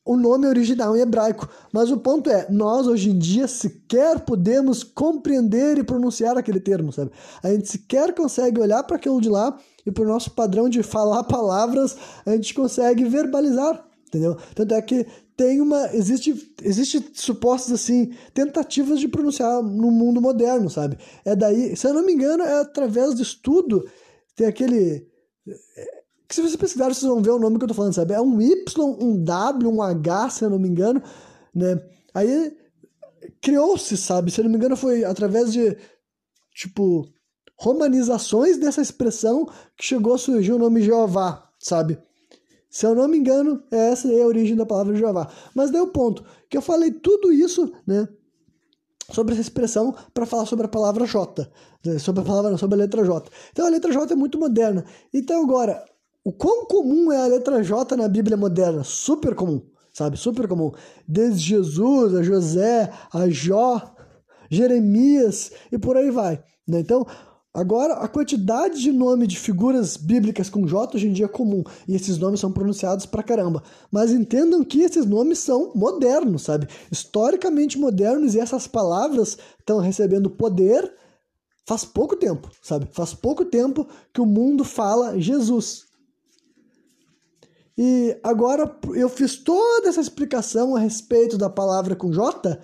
o 0.04 0.16
nome 0.16 0.46
original 0.46 0.96
em 0.96 1.00
hebraico. 1.00 1.48
Mas 1.72 1.90
o 1.90 1.98
ponto 1.98 2.30
é, 2.30 2.50
nós 2.50 2.86
hoje 2.86 3.10
em 3.10 3.18
dia 3.18 3.46
sequer 3.46 4.20
podemos 4.20 4.82
compreender 4.82 5.78
e 5.78 5.84
pronunciar 5.84 6.36
aquele 6.36 6.60
termo, 6.60 6.92
sabe? 6.92 7.10
A 7.42 7.50
gente 7.50 7.68
sequer 7.68 8.14
consegue 8.14 8.60
olhar 8.60 8.82
para 8.84 8.96
aquilo 8.96 9.20
de 9.20 9.28
lá 9.28 9.58
e 9.84 9.90
para 9.90 10.04
o 10.04 10.08
nosso 10.08 10.30
padrão 10.32 10.68
de 10.68 10.82
falar 10.82 11.24
palavras, 11.24 11.96
a 12.24 12.32
gente 12.32 12.54
consegue 12.54 13.04
verbalizar, 13.04 13.86
entendeu? 14.06 14.36
Tanto 14.54 14.74
é 14.74 14.82
que 14.82 15.06
tem 15.36 15.60
uma 15.60 15.94
existe 15.94 16.52
existe 16.62 17.12
supostas 17.14 17.72
assim 17.72 18.12
tentativas 18.34 19.00
de 19.00 19.08
pronunciar 19.08 19.62
no 19.62 19.90
mundo 19.90 20.20
moderno, 20.20 20.68
sabe? 20.68 20.98
É 21.24 21.34
daí, 21.34 21.74
se 21.76 21.86
eu 21.86 21.94
não 21.94 22.04
me 22.04 22.12
engano, 22.12 22.42
é 22.42 22.60
através 22.60 23.14
do 23.14 23.22
estudo 23.22 23.84
tem 24.36 24.46
aquele 24.46 25.06
que 26.30 26.36
se 26.36 26.42
vocês 26.42 26.54
pesquisarem, 26.54 26.94
vocês 26.94 27.10
vão 27.10 27.20
ver 27.20 27.30
o 27.30 27.40
nome 27.40 27.58
que 27.58 27.64
eu 27.64 27.68
tô 27.68 27.74
falando, 27.74 27.92
sabe? 27.92 28.14
É 28.14 28.20
um 28.20 28.40
Y, 28.40 28.96
um 29.00 29.20
W, 29.20 29.68
um 29.68 29.82
H, 29.82 30.30
se 30.30 30.44
eu 30.44 30.50
não 30.50 30.60
me 30.60 30.68
engano, 30.68 31.02
né? 31.52 31.76
Aí 32.14 32.56
criou-se, 33.42 33.96
sabe? 33.96 34.30
Se 34.30 34.40
eu 34.40 34.44
não 34.44 34.50
me 34.52 34.56
engano, 34.56 34.76
foi 34.76 35.02
através 35.02 35.52
de, 35.52 35.76
tipo, 36.54 37.04
romanizações 37.58 38.58
dessa 38.58 38.80
expressão 38.80 39.44
que 39.76 39.84
chegou 39.84 40.14
a 40.14 40.18
surgir 40.18 40.52
o 40.52 40.58
nome 40.58 40.82
Jeová, 40.82 41.50
sabe? 41.58 41.98
Se 42.70 42.86
eu 42.86 42.94
não 42.94 43.08
me 43.08 43.18
engano, 43.18 43.60
essa 43.68 44.06
é 44.06 44.22
a 44.22 44.26
origem 44.26 44.54
da 44.54 44.64
palavra 44.64 44.94
Jeová. 44.94 45.28
Mas 45.52 45.72
deu 45.72 45.88
ponto 45.88 46.24
que 46.48 46.56
eu 46.56 46.62
falei 46.62 46.92
tudo 46.92 47.32
isso, 47.32 47.72
né? 47.84 48.08
Sobre 49.12 49.32
essa 49.32 49.40
expressão 49.40 49.92
para 50.14 50.24
falar 50.24 50.46
sobre 50.46 50.66
a 50.66 50.68
palavra 50.68 51.04
J, 51.06 51.50
né? 51.84 51.98
sobre 51.98 52.22
a 52.22 52.24
palavra, 52.24 52.56
sobre 52.56 52.76
a 52.76 52.82
letra 52.82 53.04
J. 53.04 53.28
Então 53.50 53.66
a 53.66 53.68
letra 53.68 53.92
J 53.92 54.12
é 54.12 54.16
muito 54.16 54.38
moderna. 54.38 54.84
Então 55.12 55.42
agora, 55.42 55.84
o 56.24 56.32
quão 56.32 56.66
comum 56.66 57.10
é 57.10 57.22
a 57.22 57.26
letra 57.26 57.62
J 57.62 57.96
na 57.96 58.08
Bíblia 58.08 58.36
moderna? 58.36 58.84
Super 58.84 59.34
comum, 59.34 59.62
sabe? 59.92 60.16
Super 60.16 60.46
comum. 60.46 60.70
Desde 61.06 61.40
Jesus, 61.40 62.14
a 62.14 62.22
José, 62.22 62.92
a 63.12 63.28
Jó, 63.28 63.94
Jeremias 64.50 65.52
e 65.72 65.78
por 65.78 65.96
aí 65.96 66.10
vai. 66.10 66.42
Né? 66.66 66.80
Então, 66.80 67.06
Agora, 67.52 67.94
a 67.94 68.06
quantidade 68.06 68.80
de 68.80 68.92
nome 68.92 69.26
de 69.26 69.36
figuras 69.36 69.96
bíblicas 69.96 70.48
com 70.48 70.68
J 70.68 70.96
hoje 70.96 71.08
em 71.08 71.12
dia 71.12 71.24
é 71.24 71.28
comum, 71.28 71.64
e 71.88 71.96
esses 71.96 72.16
nomes 72.16 72.38
são 72.38 72.52
pronunciados 72.52 73.06
pra 73.06 73.24
caramba. 73.24 73.60
Mas 73.90 74.12
entendam 74.12 74.62
que 74.62 74.82
esses 74.82 75.04
nomes 75.04 75.40
são 75.40 75.72
modernos, 75.74 76.42
sabe? 76.42 76.68
Historicamente 76.92 77.76
modernos, 77.76 78.36
e 78.36 78.40
essas 78.40 78.68
palavras 78.68 79.36
estão 79.58 79.80
recebendo 79.80 80.30
poder 80.30 80.94
faz 81.66 81.84
pouco 81.84 82.14
tempo, 82.14 82.48
sabe? 82.62 82.86
Faz 82.92 83.14
pouco 83.14 83.44
tempo 83.44 83.84
que 84.14 84.20
o 84.20 84.26
mundo 84.26 84.64
fala 84.64 85.18
Jesus. 85.18 85.89
E 87.82 88.14
agora 88.22 88.70
eu 88.94 89.08
fiz 89.08 89.36
toda 89.36 89.88
essa 89.88 90.02
explicação 90.02 90.76
a 90.76 90.78
respeito 90.78 91.38
da 91.38 91.48
palavra 91.48 91.96
com 91.96 92.12
J, 92.12 92.60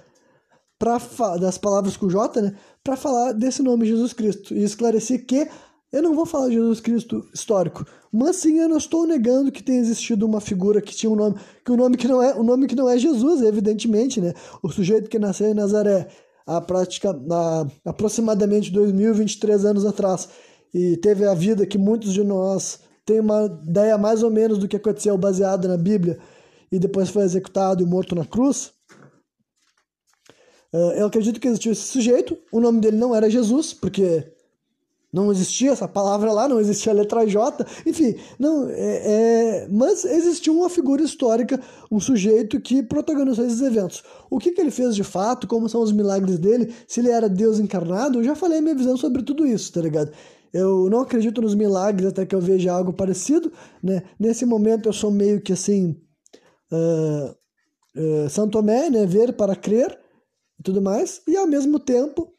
pra, 0.78 0.98
das 1.40 1.56
palavras 1.56 1.96
com 1.96 2.06
J, 2.06 2.42
né? 2.42 2.54
para 2.84 2.96
falar 2.96 3.32
desse 3.32 3.62
nome 3.62 3.86
Jesus 3.86 4.12
Cristo 4.12 4.52
e 4.52 4.62
esclarecer 4.62 5.24
que 5.24 5.48
eu 5.90 6.02
não 6.02 6.14
vou 6.14 6.26
falar 6.26 6.48
de 6.48 6.56
Jesus 6.56 6.80
Cristo 6.80 7.26
histórico, 7.32 7.86
mas 8.12 8.36
sim 8.36 8.58
eu 8.58 8.68
não 8.68 8.76
estou 8.76 9.06
negando 9.06 9.50
que 9.50 9.62
tenha 9.62 9.80
existido 9.80 10.26
uma 10.26 10.38
figura 10.38 10.82
que 10.82 10.94
tinha 10.94 11.08
um 11.08 11.16
nome, 11.16 11.36
que 11.64 11.72
o 11.72 11.78
nome 11.78 11.96
que 11.96 12.06
não 12.06 12.22
é, 12.22 12.34
o 12.34 12.42
nome 12.42 12.66
que 12.66 12.76
não 12.76 12.86
é 12.86 12.98
Jesus, 12.98 13.40
evidentemente, 13.40 14.20
né? 14.20 14.34
O 14.62 14.68
sujeito 14.68 15.08
que 15.08 15.18
nasceu 15.18 15.48
em 15.48 15.54
Nazaré 15.54 16.08
a 16.46 16.60
prática 16.60 17.18
a, 17.30 17.66
aproximadamente 17.86 18.70
2023 18.70 19.64
anos 19.64 19.86
atrás 19.86 20.28
e 20.74 20.98
teve 20.98 21.24
a 21.24 21.32
vida 21.32 21.64
que 21.64 21.78
muitos 21.78 22.12
de 22.12 22.22
nós 22.22 22.80
têm 23.06 23.20
uma 23.20 23.46
ideia 23.66 23.96
mais 23.96 24.22
ou 24.22 24.30
menos 24.30 24.58
do 24.58 24.68
que 24.68 24.76
aconteceu 24.76 25.16
baseada 25.16 25.68
na 25.68 25.76
Bíblia 25.76 26.18
e 26.70 26.78
depois 26.78 27.08
foi 27.08 27.22
executado 27.22 27.82
e 27.82 27.86
morto 27.86 28.14
na 28.14 28.26
cruz. 28.26 28.72
Uh, 30.72 30.92
eu 30.96 31.06
acredito 31.06 31.40
que 31.40 31.46
existiu 31.46 31.72
esse 31.72 31.82
sujeito, 31.82 32.36
o 32.52 32.60
nome 32.60 32.80
dele 32.80 32.96
não 32.96 33.14
era 33.14 33.30
Jesus, 33.30 33.72
porque 33.72 34.32
não 35.12 35.30
existia 35.30 35.70
essa 35.70 35.86
palavra 35.86 36.32
lá, 36.32 36.48
não 36.48 36.60
existia 36.60 36.92
a 36.92 36.94
letra 36.94 37.26
J, 37.26 37.64
enfim, 37.86 38.16
não, 38.38 38.68
é, 38.68 38.74
é, 38.74 39.68
mas 39.70 40.04
existiu 40.04 40.54
uma 40.54 40.68
figura 40.68 41.02
histórica, 41.02 41.58
um 41.90 42.00
sujeito 42.00 42.60
que 42.60 42.82
protagonizou 42.82 43.46
esses 43.46 43.62
eventos. 43.62 44.02
O 44.28 44.38
que, 44.38 44.50
que 44.50 44.60
ele 44.60 44.72
fez 44.72 44.94
de 44.94 45.04
fato, 45.04 45.46
como 45.46 45.68
são 45.68 45.80
os 45.80 45.92
milagres 45.92 46.38
dele, 46.38 46.74
se 46.86 47.00
ele 47.00 47.10
era 47.10 47.28
Deus 47.28 47.58
encarnado, 47.60 48.18
eu 48.18 48.24
já 48.24 48.34
falei 48.34 48.58
a 48.58 48.62
minha 48.62 48.74
visão 48.74 48.96
sobre 48.96 49.22
tudo 49.22 49.46
isso, 49.46 49.72
tá 49.72 49.80
ligado? 49.80 50.10
Eu 50.56 50.88
não 50.88 51.00
acredito 51.00 51.42
nos 51.42 51.54
milagres 51.54 52.08
até 52.08 52.24
que 52.24 52.34
eu 52.34 52.40
veja 52.40 52.72
algo 52.72 52.90
parecido, 52.90 53.52
né? 53.82 54.02
Nesse 54.18 54.46
momento 54.46 54.88
eu 54.88 54.92
sou 54.92 55.10
meio 55.10 55.38
que 55.42 55.52
assim, 55.52 56.00
uh, 56.72 58.34
uh, 58.34 58.50
Tomé, 58.50 58.88
né? 58.88 59.04
Ver 59.04 59.34
para 59.34 59.54
crer, 59.54 59.98
e 60.58 60.62
tudo 60.62 60.80
mais, 60.80 61.20
e 61.28 61.36
ao 61.36 61.46
mesmo 61.46 61.78
tempo, 61.78 62.32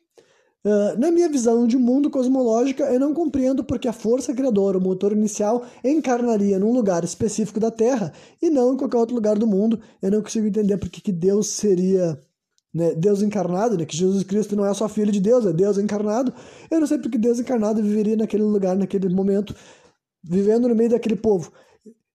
uh, 0.66 1.00
na 1.00 1.12
minha 1.12 1.30
visão 1.30 1.68
de 1.68 1.78
mundo 1.78 2.10
cosmológica, 2.10 2.86
eu 2.86 3.00
não 3.00 3.14
compreendo 3.14 3.64
porque 3.64 3.88
a 3.88 3.94
força 3.94 4.34
criadora, 4.34 4.80
o 4.80 4.82
motor 4.82 5.12
inicial, 5.12 5.64
encarnaria 5.84 6.58
num 6.58 6.74
lugar 6.74 7.04
específico 7.04 7.60
da 7.60 7.70
Terra 7.70 8.12
e 8.42 8.50
não 8.50 8.74
em 8.74 8.78
qualquer 8.78 8.98
outro 8.98 9.14
lugar 9.14 9.38
do 9.38 9.46
mundo. 9.46 9.80
Eu 10.02 10.10
não 10.10 10.24
consigo 10.24 10.48
entender 10.48 10.78
porque 10.78 11.02
que 11.02 11.12
Deus 11.12 11.50
seria 11.50 12.20
né, 12.78 12.94
Deus 12.94 13.24
encarnado, 13.24 13.76
né, 13.76 13.86
que 13.86 13.98
Jesus 13.98 14.24
Cristo 14.24 14.56
não 14.56 14.64
é 14.64 14.72
só 14.72 14.88
filho 14.88 15.12
de 15.12 15.20
Deus, 15.20 15.48
é 15.48 15.52
Deus 15.52 15.80
encarnado. 15.80 16.32
Eu 16.70 16.80
não 16.80 16.86
sei 16.86 17.00
porque 17.00 17.18
Deus 17.18 17.40
encarnado 17.40 17.82
viveria 17.82 18.16
naquele 18.16 18.44
lugar, 18.44 18.76
naquele 18.78 19.10
momento, 19.10 19.56
vivendo 20.24 20.68
no 20.70 20.76
meio 20.76 20.92
daquele 20.92 21.16
povo. 21.16 21.52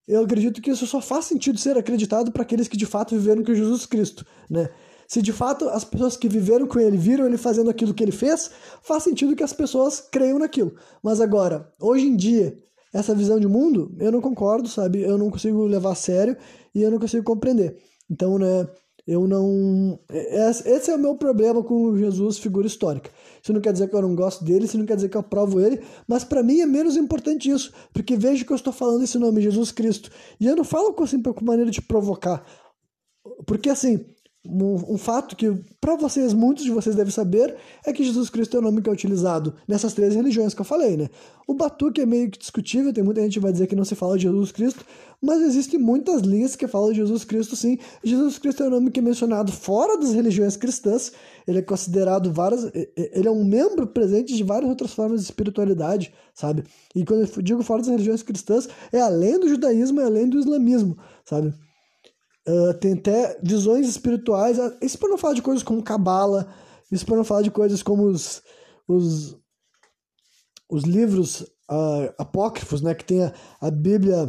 Eu 0.06 0.22
acredito 0.22 0.62
que 0.62 0.70
isso 0.70 0.86
só 0.86 1.01
faz 1.01 1.24
sentido 1.24 1.59
ser 1.59 1.76
acreditado 1.76 2.30
para 2.30 2.43
aqueles 2.43 2.68
que 2.68 2.76
de 2.76 2.86
fato 2.86 3.16
viveram 3.16 3.43
com 3.43 3.52
Jesus 3.52 3.86
Cristo, 3.86 4.24
né? 4.48 4.70
Se 5.09 5.20
de 5.20 5.32
fato 5.32 5.68
as 5.68 5.84
pessoas 5.84 6.16
que 6.16 6.28
viveram 6.28 6.66
com 6.66 6.78
ele 6.78 6.97
viram 6.97 7.26
ele 7.26 7.36
fazendo 7.36 7.68
aquilo 7.68 7.93
que 7.93 8.02
ele 8.02 8.12
fez, 8.12 8.51
faz 8.82 9.02
sentido 9.02 9.34
que 9.34 9.43
as 9.43 9.52
pessoas 9.52 10.01
creiam 10.01 10.39
naquilo. 10.39 10.74
Mas 11.02 11.20
agora, 11.20 11.68
hoje 11.80 12.06
em 12.06 12.16
dia, 12.16 12.56
essa 12.94 13.14
visão 13.14 13.39
de 13.39 13.48
mundo, 13.48 13.94
eu 13.98 14.12
não 14.12 14.20
concordo, 14.20 14.68
sabe? 14.68 15.02
Eu 15.02 15.18
não 15.18 15.28
consigo 15.28 15.64
levar 15.64 15.93
a 15.93 15.97
sério 15.97 16.36
e 16.74 16.82
eu 16.82 16.90
não 16.90 16.98
consigo 16.98 17.24
compreender. 17.24 17.76
Então, 18.09 18.39
né, 18.39 18.66
eu 19.06 19.26
não. 19.26 19.98
É, 20.08 20.50
esse 20.50 20.90
é 20.90 20.94
o 20.94 20.98
meu 20.98 21.16
problema 21.16 21.62
com 21.62 21.96
Jesus, 21.96 22.38
figura 22.38 22.66
histórica. 22.66 23.10
Isso 23.42 23.52
não 23.52 23.60
quer 23.60 23.72
dizer 23.72 23.88
que 23.88 23.96
eu 23.96 24.02
não 24.02 24.14
gosto 24.14 24.44
dele, 24.44 24.64
isso 24.64 24.78
não 24.78 24.86
quer 24.86 24.94
dizer 24.94 25.08
que 25.08 25.16
eu 25.16 25.20
aprovo 25.20 25.60
ele, 25.60 25.82
mas 26.06 26.22
para 26.22 26.42
mim 26.42 26.60
é 26.60 26.66
menos 26.66 26.96
importante 26.96 27.50
isso, 27.50 27.72
porque 27.92 28.16
vejo 28.16 28.44
que 28.44 28.52
eu 28.52 28.56
estou 28.56 28.72
falando 28.72 29.02
esse 29.02 29.18
nome, 29.18 29.42
Jesus 29.42 29.72
Cristo. 29.72 30.10
E 30.38 30.46
eu 30.46 30.54
não 30.54 30.64
falo 30.64 30.94
assim, 31.02 31.20
com 31.20 31.44
maneira 31.44 31.70
de 31.70 31.82
provocar. 31.82 32.44
Porque 33.46 33.68
assim, 33.70 34.04
um, 34.44 34.94
um, 34.94 34.98
fato 34.98 35.36
que, 35.36 35.52
para 35.81 35.94
vocês, 35.94 36.32
muitos 36.32 36.64
de 36.64 36.70
vocês 36.73 36.97
devem 36.97 37.12
saber, 37.12 37.55
é 37.86 37.93
que 37.93 38.02
Jesus 38.02 38.28
Cristo 38.28 38.56
é 38.56 38.59
o 38.60 38.62
nome 38.62 38.82
que 38.82 38.89
é 38.89 38.93
utilizado 38.93 39.55
nessas 39.69 39.93
três 39.93 40.16
religiões 40.16 40.52
que 40.52 40.60
eu 40.60 40.64
falei, 40.64 40.97
né? 40.97 41.09
O 41.47 41.55
Batuque 41.55 42.01
é 42.01 42.06
meio 42.06 42.28
que 42.28 42.39
discutível, 42.39 42.93
tem 42.93 43.05
muita 43.05 43.20
gente 43.20 43.35
que 43.35 43.40
vai 43.40 43.52
dizer 43.52 43.69
que 43.69 43.77
não 43.77 43.85
se 43.85 43.94
fala 43.94 44.16
de 44.16 44.24
Jesus 44.24 44.51
Cristo, 44.51 44.85
mas 45.20 45.40
existem 45.43 45.78
muitas 45.78 46.23
linhas 46.23 46.56
que 46.56 46.66
falam 46.66 46.90
de 46.90 46.97
Jesus 46.97 47.24
Cristo 47.24 47.55
sim. 47.55 47.78
Jesus 48.02 48.39
Cristo 48.39 48.64
é 48.64 48.66
o 48.66 48.70
nome 48.70 48.90
que 48.90 48.98
é 48.98 49.02
mencionado 49.02 49.52
fora 49.52 49.97
das 49.97 50.12
religiões 50.12 50.56
cristãs, 50.56 51.12
ele 51.47 51.59
é 51.59 51.62
considerado 51.62 52.32
várias. 52.32 52.64
Ele 52.97 53.28
é 53.28 53.31
um 53.31 53.44
membro 53.44 53.86
presente 53.86 54.35
de 54.35 54.43
várias 54.43 54.69
outras 54.69 54.93
formas 54.93 55.20
de 55.20 55.27
espiritualidade, 55.27 56.12
sabe? 56.35 56.64
E 56.94 57.05
quando 57.05 57.28
eu 57.28 57.43
digo 57.43 57.62
fora 57.62 57.81
das 57.81 57.90
religiões 57.90 58.23
cristãs, 58.23 58.69
é 58.93 59.01
além 59.01 59.39
do 59.39 59.48
judaísmo 59.48 60.01
e 60.01 60.05
além 60.05 60.28
do 60.28 60.40
islamismo, 60.40 60.98
sabe? 61.24 61.55
Uh, 62.47 62.74
tem 62.74 62.94
até 62.94 63.39
visões 63.43 63.89
espirituais. 63.89 64.59
Ah, 64.59 64.77
isso 64.82 64.98
para 64.98 65.09
não 65.09 65.19
falar 65.19 65.35
de 65.35 65.43
coisas 65.43 65.62
como 65.62 65.82
Cabala, 65.82 66.52
isso 66.90 67.06
para 67.06 67.16
não 67.16 67.24
falar 67.24 67.43
de 67.43 67.51
coisas 67.51 67.82
como 67.82 68.05
os, 68.05 68.43
os, 68.89 69.36
os 70.69 70.82
livros 70.85 71.43
uh, 71.70 72.12
apócrifos, 72.19 72.82
né? 72.82 72.94
Que 72.94 73.05
tem 73.05 73.23
a, 73.23 73.32
a 73.60 73.70
Bíblia 73.70 74.24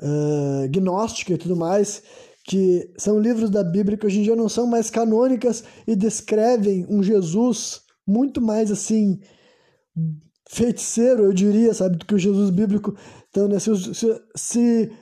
uh, 0.00 0.68
gnóstica 0.70 1.34
e 1.34 1.38
tudo 1.38 1.54
mais, 1.54 2.02
que 2.44 2.92
são 2.98 3.18
livros 3.18 3.50
da 3.50 3.62
Bíblia 3.62 3.98
que 3.98 4.06
hoje 4.06 4.20
em 4.20 4.22
dia 4.22 4.36
não 4.36 4.48
são 4.48 4.66
mais 4.66 4.90
canônicas 4.90 5.62
e 5.86 5.94
descrevem 5.94 6.86
um 6.88 7.02
Jesus 7.02 7.82
muito 8.06 8.40
mais 8.40 8.70
assim 8.70 9.20
feiticeiro, 10.48 11.24
eu 11.24 11.32
diria, 11.32 11.72
sabe, 11.72 11.96
do 11.96 12.04
que 12.04 12.14
o 12.14 12.18
Jesus 12.18 12.50
bíblico. 12.50 12.94
Então, 13.30 13.48
né, 13.48 13.58
se, 13.58 13.94
se, 13.94 14.22
se 14.36 14.92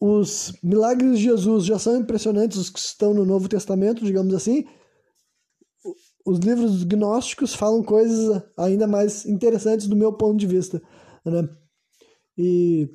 os 0.00 0.52
milagres 0.62 1.18
de 1.18 1.24
Jesus 1.24 1.64
já 1.64 1.78
são 1.78 1.96
impressionantes, 1.96 2.58
os 2.58 2.70
que 2.70 2.78
estão 2.78 3.14
no 3.14 3.24
Novo 3.24 3.48
Testamento, 3.48 4.04
digamos 4.04 4.34
assim. 4.34 4.64
Os 6.26 6.38
livros 6.38 6.84
gnósticos 6.84 7.54
falam 7.54 7.82
coisas 7.82 8.42
ainda 8.56 8.86
mais 8.86 9.26
interessantes 9.26 9.86
do 9.86 9.96
meu 9.96 10.12
ponto 10.12 10.38
de 10.38 10.46
vista, 10.46 10.82
né? 11.24 11.48
E 12.36 12.88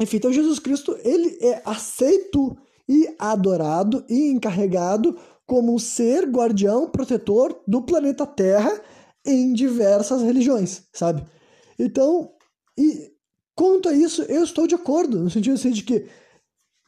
enfim, 0.00 0.16
então 0.16 0.32
Jesus 0.32 0.58
Cristo, 0.58 0.98
ele 1.04 1.38
é 1.40 1.62
aceito 1.64 2.56
e 2.88 3.14
adorado 3.18 4.04
e 4.08 4.30
encarregado 4.30 5.16
como 5.46 5.74
um 5.74 5.78
ser 5.78 6.24
guardião, 6.28 6.90
protetor 6.90 7.62
do 7.66 7.82
planeta 7.82 8.26
Terra 8.26 8.82
em 9.24 9.52
diversas 9.52 10.22
religiões, 10.22 10.82
sabe? 10.92 11.24
Então, 11.78 12.32
e 12.76 13.13
Quanto 13.54 13.88
a 13.88 13.92
isso, 13.92 14.22
eu 14.22 14.42
estou 14.42 14.66
de 14.66 14.74
acordo, 14.74 15.20
no 15.20 15.30
sentido 15.30 15.54
assim 15.54 15.70
de 15.70 15.82
que, 15.82 16.06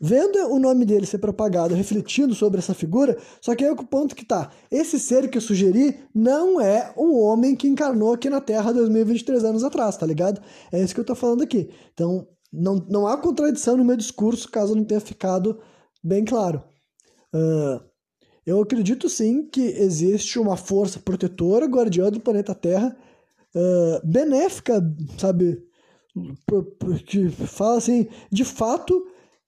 vendo 0.01 0.36
o 0.51 0.59
nome 0.59 0.84
dele 0.84 1.06
ser 1.06 1.18
propagado, 1.18 1.74
refletindo 1.74 2.34
sobre 2.34 2.59
essa 2.59 2.74
figura, 2.74 3.16
só 3.40 3.55
que 3.55 3.64
aí 3.64 3.70
é 3.70 3.72
o 3.72 3.76
ponto 3.76 4.16
que 4.16 4.24
tá, 4.24 4.51
esse 4.70 4.98
ser 4.98 5.30
que 5.30 5.38
eu 5.38 5.43
sugeri 5.43 6.01
não 6.14 6.60
é 6.60 6.93
o 6.97 7.20
homem 7.20 7.55
que 7.55 7.68
encarnou 7.68 8.12
aqui 8.12 8.28
na 8.28 8.40
Terra 8.40 8.72
2023 8.72 9.44
anos 9.44 9.62
atrás, 9.62 9.97
tá 9.97 10.05
ligado? 10.05 10.40
É 10.72 10.82
isso 10.82 10.94
que 10.94 11.01
eu 11.01 11.05
tô 11.05 11.14
falando 11.14 11.43
aqui. 11.43 11.70
Então, 11.93 12.26
não, 12.52 12.76
não 12.88 13.06
há 13.06 13.16
contradição 13.16 13.76
no 13.76 13.84
meu 13.84 13.97
discurso, 13.97 14.51
caso 14.51 14.74
não 14.74 14.84
tenha 14.84 15.01
ficado 15.01 15.60
bem 16.02 16.24
claro. 16.24 16.62
Uh, 17.34 17.80
eu 18.47 18.60
acredito 18.60 19.09
sim 19.09 19.47
que 19.48 19.60
existe 19.60 20.38
uma 20.38 20.56
força 20.56 21.01
protetora, 21.01 21.66
guardiã 21.66 22.10
do 22.10 22.20
planeta 22.20 22.55
Terra, 22.55 22.97
uh, 23.55 24.06
benéfica, 24.06 24.80
sabe, 25.18 25.60
que 27.06 27.30
fala 27.30 27.78
assim, 27.78 28.09
de 28.30 28.44
fato 28.44 29.06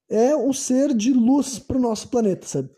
é 0.09 0.37
um 0.37 0.53
ser 0.53 0.95
de 0.95 1.13
luz 1.13 1.59
para 1.59 1.77
o 1.77 1.81
nosso 1.81 2.09
planeta, 2.09 2.47
sabe? 2.47 2.71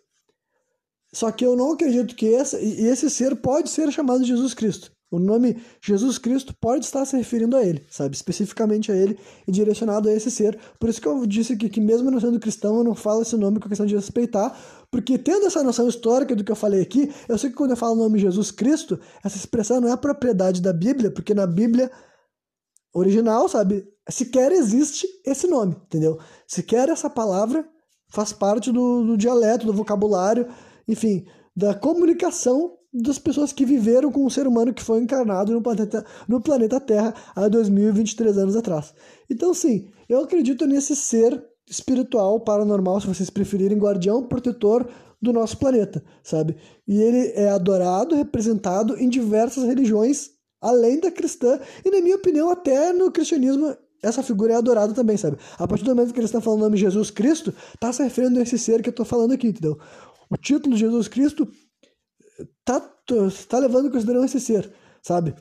Só 1.13 1.31
que 1.33 1.45
eu 1.45 1.57
não 1.57 1.73
acredito 1.73 2.15
que 2.15 2.27
esse, 2.27 2.57
esse 2.57 3.11
ser 3.11 3.37
pode 3.37 3.69
ser 3.69 3.91
chamado 3.91 4.25
Jesus 4.25 4.55
Cristo. 4.55 4.93
O 5.11 5.19
nome 5.19 5.61
Jesus 5.85 6.19
Cristo 6.19 6.55
pode 6.61 6.85
estar 6.85 7.05
se 7.05 7.17
referindo 7.17 7.57
a 7.57 7.65
ele, 7.65 7.85
sabe? 7.91 8.15
Especificamente 8.15 8.93
a 8.93 8.97
ele 8.97 9.19
e 9.47 9.51
direcionado 9.51 10.09
a 10.09 10.13
esse 10.13 10.31
ser. 10.31 10.57
Por 10.79 10.89
isso 10.89 11.01
que 11.01 11.09
eu 11.09 11.27
disse 11.27 11.57
que, 11.57 11.69
que 11.69 11.81
mesmo 11.81 12.13
não 12.13 12.21
sendo 12.21 12.39
cristão, 12.39 12.77
eu 12.77 12.85
não 12.85 12.95
falo 12.95 13.23
esse 13.23 13.37
nome 13.37 13.59
com 13.59 13.69
questão 13.69 13.87
de 13.87 13.97
respeitar, 13.97 14.57
porque 14.89 15.19
tendo 15.19 15.47
essa 15.47 15.65
noção 15.65 15.89
histórica 15.89 16.37
do 16.37 16.45
que 16.45 16.53
eu 16.53 16.57
falei 16.57 16.81
aqui, 16.81 17.13
eu 17.29 17.37
sei 17.37 17.51
que 17.51 17.57
quando 17.57 17.73
eu 17.73 17.77
falo 17.77 17.95
o 17.95 17.99
nome 18.05 18.21
Jesus 18.21 18.53
Cristo, 18.53 19.01
essa 19.25 19.37
expressão 19.37 19.81
não 19.81 19.93
é 19.93 19.97
propriedade 19.97 20.63
da 20.63 20.73
Bíblia, 20.73 21.11
porque 21.11 21.35
na 21.35 21.47
Bíblia 21.47 21.91
original, 22.93 23.49
sabe? 23.49 23.87
Sequer 24.09 24.53
existe 24.53 25.07
esse 25.25 25.47
nome, 25.47 25.77
entendeu? 25.87 26.19
Sequer 26.47 26.89
essa 26.89 27.09
palavra 27.09 27.69
faz 28.09 28.33
parte 28.33 28.73
do, 28.73 29.05
do 29.05 29.17
dialeto, 29.17 29.67
do 29.67 29.73
vocabulário, 29.73 30.49
enfim, 30.87 31.25
da 31.55 31.75
comunicação 31.75 32.77
das 32.93 33.19
pessoas 33.19 33.53
que 33.53 33.65
viveram 33.65 34.11
com 34.11 34.27
o 34.27 34.31
ser 34.31 34.47
humano 34.49 34.75
que 34.75 34.83
foi 34.83 35.01
encarnado 35.01 35.53
no 35.53 35.63
planeta, 35.63 36.05
no 36.27 36.41
planeta 36.41 36.81
Terra 36.81 37.15
há 37.35 37.47
2023 37.49 38.37
anos 38.37 38.57
atrás. 38.57 38.93
Então, 39.31 39.55
sim, 39.55 39.89
eu 40.09 40.21
acredito 40.21 40.67
nesse 40.67 40.97
ser 40.97 41.41
espiritual, 41.69 42.41
paranormal, 42.41 43.01
se 43.01 43.07
vocês 43.07 43.31
preferirem, 43.31 43.79
guardião, 43.79 44.27
protetor 44.27 44.89
do 45.23 45.33
nosso 45.33 45.57
planeta, 45.57 46.03
sabe? 46.23 46.57
E 46.89 47.01
ele 47.01 47.33
é 47.37 47.49
adorado, 47.51 48.17
representado 48.17 48.97
em 48.97 49.09
diversas 49.09 49.65
religiões, 49.65 50.31
além 50.61 51.01
da 51.01 51.11
cristã, 51.11 51.59
e 51.85 51.91
na 51.91 52.01
minha 52.01 52.17
opinião, 52.17 52.51
até 52.51 52.93
no 52.93 53.11
cristianismo 53.11 53.77
essa 54.03 54.23
figura 54.23 54.55
é 54.55 54.57
adorada 54.57 54.95
também, 54.95 55.17
sabe? 55.17 55.37
A 55.59 55.69
partir 55.69 55.85
do 55.85 55.95
momento 55.95 56.13
que 56.13 56.21
eles 56.21 56.29
estão 56.29 56.41
falando 56.41 56.61
o 56.61 56.65
nome 56.65 56.77
Jesus 56.77 57.11
Cristo, 57.11 57.55
tá 57.79 57.93
se 57.93 58.03
referindo 58.03 58.39
a 58.39 58.43
esse 58.43 58.59
ser 58.59 58.83
que 58.83 58.89
eu 58.89 58.95
tô 58.95 59.05
falando 59.05 59.33
aqui, 59.33 59.49
entendeu? 59.49 59.79
O 60.31 60.37
título 60.37 60.75
de 60.75 60.81
Jesus 60.81 61.09
Cristo 61.09 61.47
tá, 62.65 62.81
tá 63.49 63.59
levando 63.59 63.89
em 63.89 63.91
consideração 63.91 64.25
esse 64.25 64.41
ser, 64.41 64.73
sabe? 65.03 65.35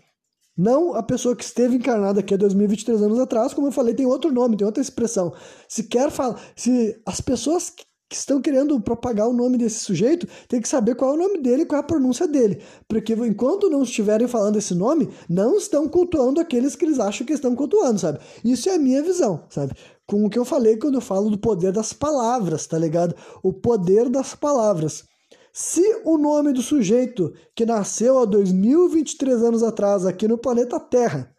Não 0.57 0.93
a 0.93 1.01
pessoa 1.01 1.35
que 1.35 1.43
esteve 1.43 1.77
encarnada 1.77 2.19
aqui 2.19 2.33
há 2.33 2.37
2023 2.37 3.01
anos 3.01 3.19
atrás, 3.19 3.53
como 3.53 3.67
eu 3.67 3.71
falei, 3.71 3.93
tem 3.93 4.05
outro 4.05 4.29
nome, 4.29 4.57
tem 4.57 4.65
outra 4.65 4.81
expressão. 4.81 5.33
Se 5.69 5.83
quer 5.83 6.11
falar, 6.11 6.37
se 6.53 7.01
as 7.05 7.21
pessoas 7.21 7.73
que 8.09 8.15
estão 8.15 8.41
querendo 8.41 8.79
propagar 8.81 9.27
o 9.27 9.33
nome 9.33 9.55
desse 9.55 9.81
sujeito, 9.81 10.27
tem 10.47 10.59
que 10.59 10.67
saber 10.67 10.95
qual 10.95 11.11
é 11.11 11.13
o 11.13 11.17
nome 11.17 11.39
dele 11.39 11.61
e 11.61 11.65
qual 11.65 11.77
é 11.77 11.81
a 11.81 11.87
pronúncia 11.87 12.27
dele. 12.27 12.59
Porque 12.87 13.13
enquanto 13.13 13.69
não 13.69 13.83
estiverem 13.83 14.27
falando 14.27 14.57
esse 14.57 14.73
nome, 14.73 15.09
não 15.29 15.55
estão 15.55 15.87
cultuando 15.87 16.39
aqueles 16.39 16.75
que 16.75 16.85
eles 16.85 16.99
acham 16.99 17.25
que 17.25 17.33
estão 17.33 17.55
cultuando, 17.55 17.99
sabe? 17.99 18.19
Isso 18.43 18.67
é 18.67 18.75
a 18.75 18.79
minha 18.79 19.03
visão, 19.03 19.43
sabe? 19.47 19.73
Com 20.07 20.25
o 20.25 20.29
que 20.29 20.39
eu 20.39 20.43
falei 20.43 20.77
quando 20.77 20.95
eu 20.95 21.01
falo 21.01 21.29
do 21.29 21.37
poder 21.37 21.71
das 21.71 21.93
palavras, 21.93 22.65
tá 22.65 22.79
ligado? 22.79 23.15
O 23.43 23.53
poder 23.53 24.09
das 24.09 24.33
palavras. 24.33 25.03
Se 25.53 26.01
o 26.03 26.17
nome 26.17 26.51
do 26.51 26.63
sujeito 26.63 27.31
que 27.55 27.65
nasceu 27.65 28.17
há 28.17 28.25
2023 28.25 29.43
anos 29.43 29.61
atrás 29.61 30.05
aqui 30.05 30.27
no 30.27 30.37
planeta 30.37 30.79
Terra 30.79 31.31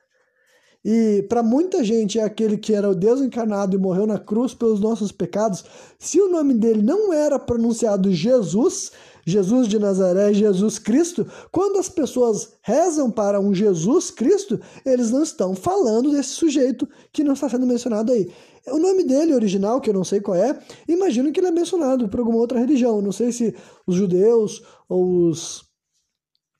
e 0.84 1.26
para 1.28 1.42
muita 1.42 1.84
gente 1.84 2.18
é 2.18 2.22
aquele 2.22 2.56
que 2.56 2.74
era 2.74 2.88
o 2.88 2.94
Deus 2.94 3.20
encarnado 3.20 3.76
e 3.76 3.78
morreu 3.78 4.06
na 4.06 4.18
cruz 4.18 4.54
pelos 4.54 4.80
nossos 4.80 5.12
pecados. 5.12 5.64
Se 5.98 6.20
o 6.20 6.30
nome 6.30 6.54
dele 6.54 6.82
não 6.82 7.12
era 7.12 7.38
pronunciado 7.38 8.10
Jesus, 8.10 8.90
Jesus 9.26 9.68
de 9.68 9.78
Nazaré, 9.78 10.32
Jesus 10.32 10.78
Cristo, 10.78 11.26
quando 11.52 11.78
as 11.78 11.88
pessoas 11.88 12.54
rezam 12.62 13.10
para 13.10 13.38
um 13.38 13.54
Jesus 13.54 14.10
Cristo, 14.10 14.58
eles 14.84 15.10
não 15.10 15.22
estão 15.22 15.54
falando 15.54 16.10
desse 16.10 16.30
sujeito 16.30 16.88
que 17.12 17.22
não 17.22 17.34
está 17.34 17.48
sendo 17.48 17.66
mencionado 17.66 18.12
aí. 18.12 18.30
O 18.68 18.78
nome 18.78 19.04
dele 19.04 19.34
original, 19.34 19.80
que 19.80 19.90
eu 19.90 19.94
não 19.94 20.04
sei 20.04 20.20
qual 20.20 20.36
é, 20.36 20.58
imagino 20.88 21.30
que 21.30 21.40
ele 21.40 21.48
é 21.48 21.52
mencionado 21.52 22.08
por 22.08 22.20
alguma 22.20 22.38
outra 22.38 22.58
religião. 22.58 23.02
Não 23.02 23.12
sei 23.12 23.32
se 23.32 23.54
os 23.86 23.96
judeus 23.96 24.62
ou 24.88 25.28
os 25.28 25.69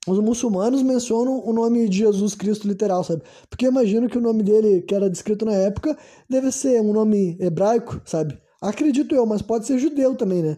os 0.07 0.19
muçulmanos 0.19 0.83
mencionam 0.83 1.43
o 1.45 1.53
nome 1.53 1.89
de 1.89 1.99
Jesus 1.99 2.35
Cristo 2.35 2.67
literal, 2.67 3.05
sabe? 3.05 3.23
Porque 3.49 3.67
imagino 3.67 4.09
que 4.09 4.17
o 4.17 4.21
nome 4.21 4.43
dele, 4.43 4.83
que 4.83 4.95
era 4.95 5.11
descrito 5.11 5.45
na 5.45 5.53
época, 5.53 5.97
deve 6.29 6.51
ser 6.51 6.81
um 6.81 6.93
nome 6.93 7.37
hebraico, 7.39 8.01
sabe? 8.05 8.39
Acredito 8.61 9.15
eu, 9.15 9.27
mas 9.27 9.43
pode 9.43 9.67
ser 9.67 9.79
judeu 9.79 10.15
também, 10.15 10.43
né? 10.43 10.57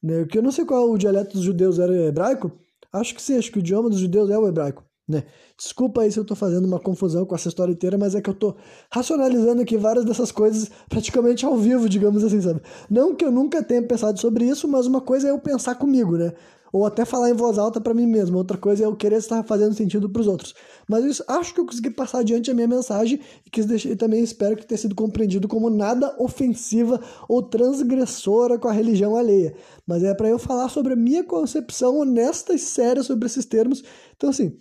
Porque 0.00 0.38
né? 0.38 0.40
eu 0.40 0.42
não 0.42 0.52
sei 0.52 0.64
qual 0.64 0.90
o 0.90 0.98
dialeto 0.98 1.34
dos 1.34 1.42
judeus 1.42 1.78
era 1.78 1.94
hebraico. 2.06 2.52
Acho 2.92 3.14
que 3.14 3.20
sim, 3.20 3.36
acho 3.36 3.52
que 3.52 3.58
o 3.58 3.60
idioma 3.60 3.90
dos 3.90 3.98
judeus 4.00 4.30
é 4.30 4.38
o 4.38 4.48
hebraico, 4.48 4.84
né? 5.08 5.24
Desculpa 5.56 6.02
aí 6.02 6.12
se 6.12 6.18
eu 6.18 6.24
tô 6.24 6.34
fazendo 6.34 6.66
uma 6.66 6.78
confusão 6.78 7.24
com 7.24 7.34
essa 7.34 7.48
história 7.48 7.72
inteira, 7.72 7.96
mas 7.96 8.14
é 8.14 8.20
que 8.20 8.28
eu 8.28 8.34
tô 8.34 8.54
racionalizando 8.90 9.62
aqui 9.62 9.76
várias 9.76 10.04
dessas 10.04 10.30
coisas 10.30 10.70
praticamente 10.88 11.46
ao 11.46 11.56
vivo, 11.56 11.88
digamos 11.88 12.22
assim, 12.22 12.40
sabe? 12.40 12.60
Não 12.90 13.14
que 13.14 13.24
eu 13.24 13.32
nunca 13.32 13.62
tenha 13.62 13.82
pensado 13.82 14.20
sobre 14.20 14.44
isso, 14.44 14.68
mas 14.68 14.86
uma 14.86 15.00
coisa 15.00 15.28
é 15.28 15.30
eu 15.30 15.38
pensar 15.38 15.76
comigo, 15.76 16.16
né? 16.16 16.32
ou 16.72 16.86
até 16.86 17.04
falar 17.04 17.30
em 17.30 17.34
voz 17.34 17.58
alta 17.58 17.80
para 17.80 17.94
mim 17.94 18.06
mesmo. 18.06 18.38
Outra 18.38 18.56
coisa 18.56 18.84
é 18.84 18.86
eu 18.86 18.96
querer 18.96 19.16
estar 19.16 19.42
fazendo 19.42 19.74
sentido 19.74 20.08
para 20.08 20.20
os 20.20 20.26
outros. 20.26 20.54
Mas 20.88 21.22
acho 21.26 21.54
que 21.54 21.60
eu 21.60 21.66
consegui 21.66 21.90
passar 21.90 22.20
adiante 22.20 22.50
a 22.50 22.54
minha 22.54 22.68
mensagem 22.68 23.20
e, 23.46 23.88
e 23.88 23.96
também 23.96 24.22
espero 24.22 24.56
que 24.56 24.66
tenha 24.66 24.78
sido 24.78 24.94
compreendido 24.94 25.48
como 25.48 25.70
nada 25.70 26.14
ofensiva 26.18 27.00
ou 27.28 27.42
transgressora 27.42 28.58
com 28.58 28.68
a 28.68 28.72
religião 28.72 29.16
alheia. 29.16 29.54
Mas 29.86 30.02
é 30.02 30.14
para 30.14 30.28
eu 30.28 30.38
falar 30.38 30.68
sobre 30.68 30.92
a 30.92 30.96
minha 30.96 31.24
concepção 31.24 31.98
honesta 31.98 32.54
e 32.54 32.58
séria 32.58 33.02
sobre 33.02 33.26
esses 33.26 33.44
termos. 33.44 33.82
Então, 34.16 34.30
assim. 34.30 34.56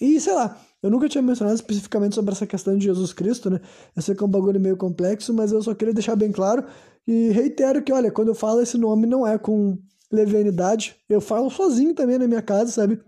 E 0.00 0.18
sei 0.18 0.32
lá, 0.32 0.58
eu 0.82 0.90
nunca 0.90 1.08
tinha 1.08 1.20
mencionado 1.20 1.54
especificamente 1.54 2.14
sobre 2.14 2.32
essa 2.32 2.46
questão 2.46 2.76
de 2.76 2.84
Jesus 2.84 3.12
Cristo, 3.12 3.50
né? 3.50 3.60
Eu 3.94 4.00
sei 4.00 4.14
que 4.14 4.22
é 4.22 4.26
um 4.26 4.30
bagulho 4.30 4.58
meio 4.58 4.76
complexo, 4.76 5.34
mas 5.34 5.52
eu 5.52 5.62
só 5.62 5.74
queria 5.74 5.92
deixar 5.92 6.16
bem 6.16 6.32
claro 6.32 6.64
e 7.06 7.30
reitero 7.30 7.82
que, 7.82 7.92
olha, 7.92 8.10
quando 8.10 8.28
eu 8.28 8.34
falo 8.34 8.60
esse 8.60 8.78
nome 8.78 9.06
não 9.06 9.26
é 9.26 9.36
com 9.36 9.78
levianidade. 10.10 10.96
Eu 11.08 11.20
falo 11.20 11.50
sozinho 11.50 11.94
também 11.94 12.18
na 12.18 12.26
minha 12.26 12.42
casa, 12.42 12.70
sabe? 12.70 13.00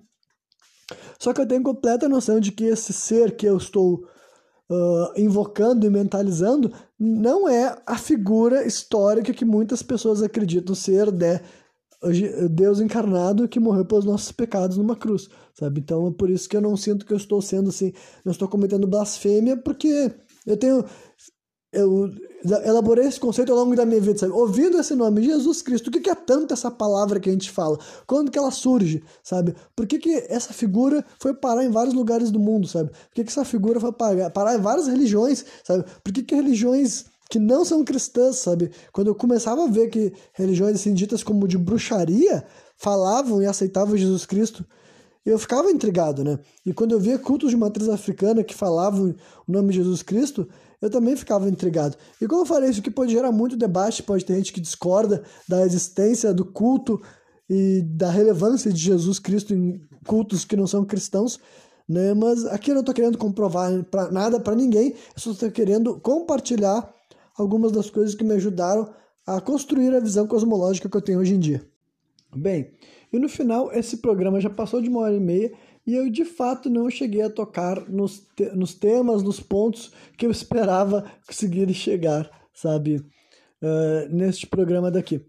Só 1.19 1.33
que 1.33 1.41
eu 1.41 1.47
tenho 1.47 1.63
completa 1.63 2.09
noção 2.09 2.41
de 2.41 2.53
que 2.53 2.65
esse 2.65 2.93
ser 2.93 3.37
que 3.37 3.47
eu 3.47 3.57
estou 3.57 4.05
uh, 4.71 5.13
invocando 5.17 5.87
e 5.87 5.91
mentalizando 5.91 6.73
não 6.99 7.49
é 7.49 7.81
a 7.87 7.97
figura 7.97 8.67
histórica 8.67 9.33
que 9.33 9.45
muitas 9.45 9.83
pessoas 9.83 10.23
acreditam 10.23 10.75
ser 10.75 11.11
de 11.11 11.41
Deus 12.51 12.81
encarnado 12.81 13.49
que 13.49 13.61
morreu 13.61 13.85
pelos 13.85 14.05
nossos 14.05 14.33
pecados 14.33 14.77
numa 14.77 14.97
cruz, 14.97 15.29
sabe? 15.55 15.81
Então 15.81 16.09
é 16.09 16.11
por 16.11 16.29
isso 16.29 16.49
que 16.49 16.57
eu 16.57 16.61
não 16.61 16.77
sinto 16.77 17.07
que 17.07 17.13
eu 17.13 17.17
estou 17.17 17.41
sendo 17.41 17.69
assim, 17.69 17.93
não 18.25 18.33
estou 18.33 18.49
cometendo 18.49 18.87
blasfêmia, 18.87 19.57
porque 19.57 20.13
eu 20.47 20.57
tenho 20.57 20.85
eu 21.73 22.11
elaborei 22.67 23.07
esse 23.07 23.19
conceito 23.19 23.51
ao 23.51 23.59
longo 23.59 23.75
da 23.75 23.87
minha 23.87 24.01
vida, 24.01 24.19
sabe? 24.19 24.33
Ouvindo 24.33 24.79
esse 24.79 24.95
nome, 24.95 25.23
Jesus 25.23 25.63
Cristo, 25.63 25.89
o 25.89 25.91
que, 25.91 26.11
é 26.11 26.15
tanto 26.15 26.53
essa 26.53 26.71
palavra 26.71 27.19
que 27.19 27.31
a 27.31 27.33
gente 27.33 27.51
fala? 27.51 27.79
Quando 28.07 28.31
que 28.31 28.39
ela 28.39 28.51
surge, 28.51 29.03
sabe? 29.23 29.55
Por 29.75 29.87
que, 29.87 29.99
que 29.99 30.27
essa 30.29 30.53
figura 30.53 31.03
foi 31.19 31.33
parar 31.33 31.65
em 31.65 31.71
vários 31.71 31.95
lugares 31.95 32.31
do 32.31 32.39
mundo, 32.39 32.69
sabe? 32.69 32.91
Por 32.91 33.15
que, 33.15 33.25
que 33.25 33.31
essa 33.31 33.45
figura 33.45 33.81
foi 33.81 33.91
parar 33.91 34.55
em 34.55 34.61
várias 34.61 34.87
religiões, 34.87 35.47
sabe? 35.65 35.85
Por 36.05 36.13
que, 36.13 36.23
que 36.23 36.35
religiões 36.35 37.07
que 37.33 37.39
não 37.39 37.65
são 37.65 37.83
cristãs, 37.83 38.37
sabe? 38.37 38.71
Quando 38.93 39.07
eu 39.07 39.15
começava 39.15 39.65
a 39.65 39.67
ver 39.67 39.89
que 39.89 40.13
religiões 40.35 40.75
assim 40.75 40.93
ditas 40.93 41.23
como 41.23 41.49
de 41.49 41.57
bruxaria 41.57 42.45
falavam 42.77 43.41
e 43.41 43.47
aceitavam 43.47 43.97
Jesus 43.97 44.27
Cristo, 44.27 44.67
eu 45.25 45.39
ficava 45.39 45.71
intrigado, 45.71 46.23
né? 46.23 46.39
E 46.67 46.75
quando 46.75 46.93
eu 46.93 47.01
via 47.01 47.19
cultos 47.19 47.49
de 47.49 47.57
matriz 47.57 47.89
africana 47.89 48.45
que 48.45 48.55
falavam 48.55 49.15
o 49.49 49.51
nome 49.51 49.71
de 49.71 49.79
Jesus 49.79 50.03
Cristo, 50.03 50.47
eu 50.79 50.91
também 50.91 51.17
ficava 51.17 51.49
intrigado. 51.49 51.97
E 52.21 52.27
como 52.27 52.43
eu 52.43 52.47
falei, 52.47 52.69
isso 52.69 52.83
que 52.83 52.91
pode 52.91 53.13
gerar 53.13 53.33
muito 53.33 53.57
debate, 53.57 54.03
pode 54.03 54.27
ter 54.27 54.35
gente 54.35 54.53
que 54.53 54.61
discorda 54.61 55.23
da 55.49 55.65
existência 55.65 56.35
do 56.35 56.45
culto 56.45 57.01
e 57.49 57.81
da 57.81 58.11
relevância 58.11 58.71
de 58.71 58.79
Jesus 58.79 59.19
Cristo 59.19 59.55
em 59.55 59.81
cultos 60.07 60.45
que 60.45 60.55
não 60.55 60.67
são 60.67 60.85
cristãos, 60.85 61.41
né? 61.89 62.13
Mas 62.13 62.45
aqui 62.45 62.73
eu 62.73 62.75
não 62.75 62.81
estou 62.81 62.95
querendo 62.95 63.17
comprovar 63.17 63.83
pra, 63.85 64.11
nada 64.11 64.39
para 64.39 64.55
ninguém, 64.55 64.91
eu 64.91 64.97
só 65.17 65.31
estou 65.31 65.51
querendo 65.51 65.99
compartilhar 65.99 66.93
algumas 67.37 67.73
das 67.73 67.91
coisas 67.91 68.15
que 68.15 68.25
me 68.25 68.35
ajudaram 68.35 68.93
a 69.27 69.41
construir 69.41 69.95
a 69.95 70.01
visão 70.01 70.27
cosmológica 70.27 70.89
que 70.89 70.97
eu 70.97 71.03
tenho 71.03 71.21
hoje 71.21 71.35
em 71.35 71.39
dia. 71.39 71.65
Bem, 72.35 72.73
e 73.13 73.19
no 73.19 73.29
final 73.29 73.71
esse 73.73 73.99
programa 73.99 74.41
já 74.41 74.49
passou 74.49 74.81
de 74.81 74.89
uma 74.89 75.01
hora 75.01 75.15
e 75.15 75.21
meia 75.21 75.53
e 75.87 75.95
eu 75.95 76.09
de 76.11 76.25
fato 76.25 76.71
não 76.71 76.89
cheguei 76.89 77.23
a 77.23 77.31
tocar 77.31 77.89
nos, 77.89 78.27
te 78.35 78.47
nos 78.55 78.75
temas, 78.75 79.23
nos 79.23 79.41
pontos 79.41 79.93
que 80.17 80.25
eu 80.25 80.31
esperava 80.33 81.05
conseguir 81.27 81.73
chegar, 81.75 82.31
sabe, 82.55 82.97
uh, 82.97 84.09
neste 84.11 84.47
programa 84.47 84.91
daqui. 84.91 85.21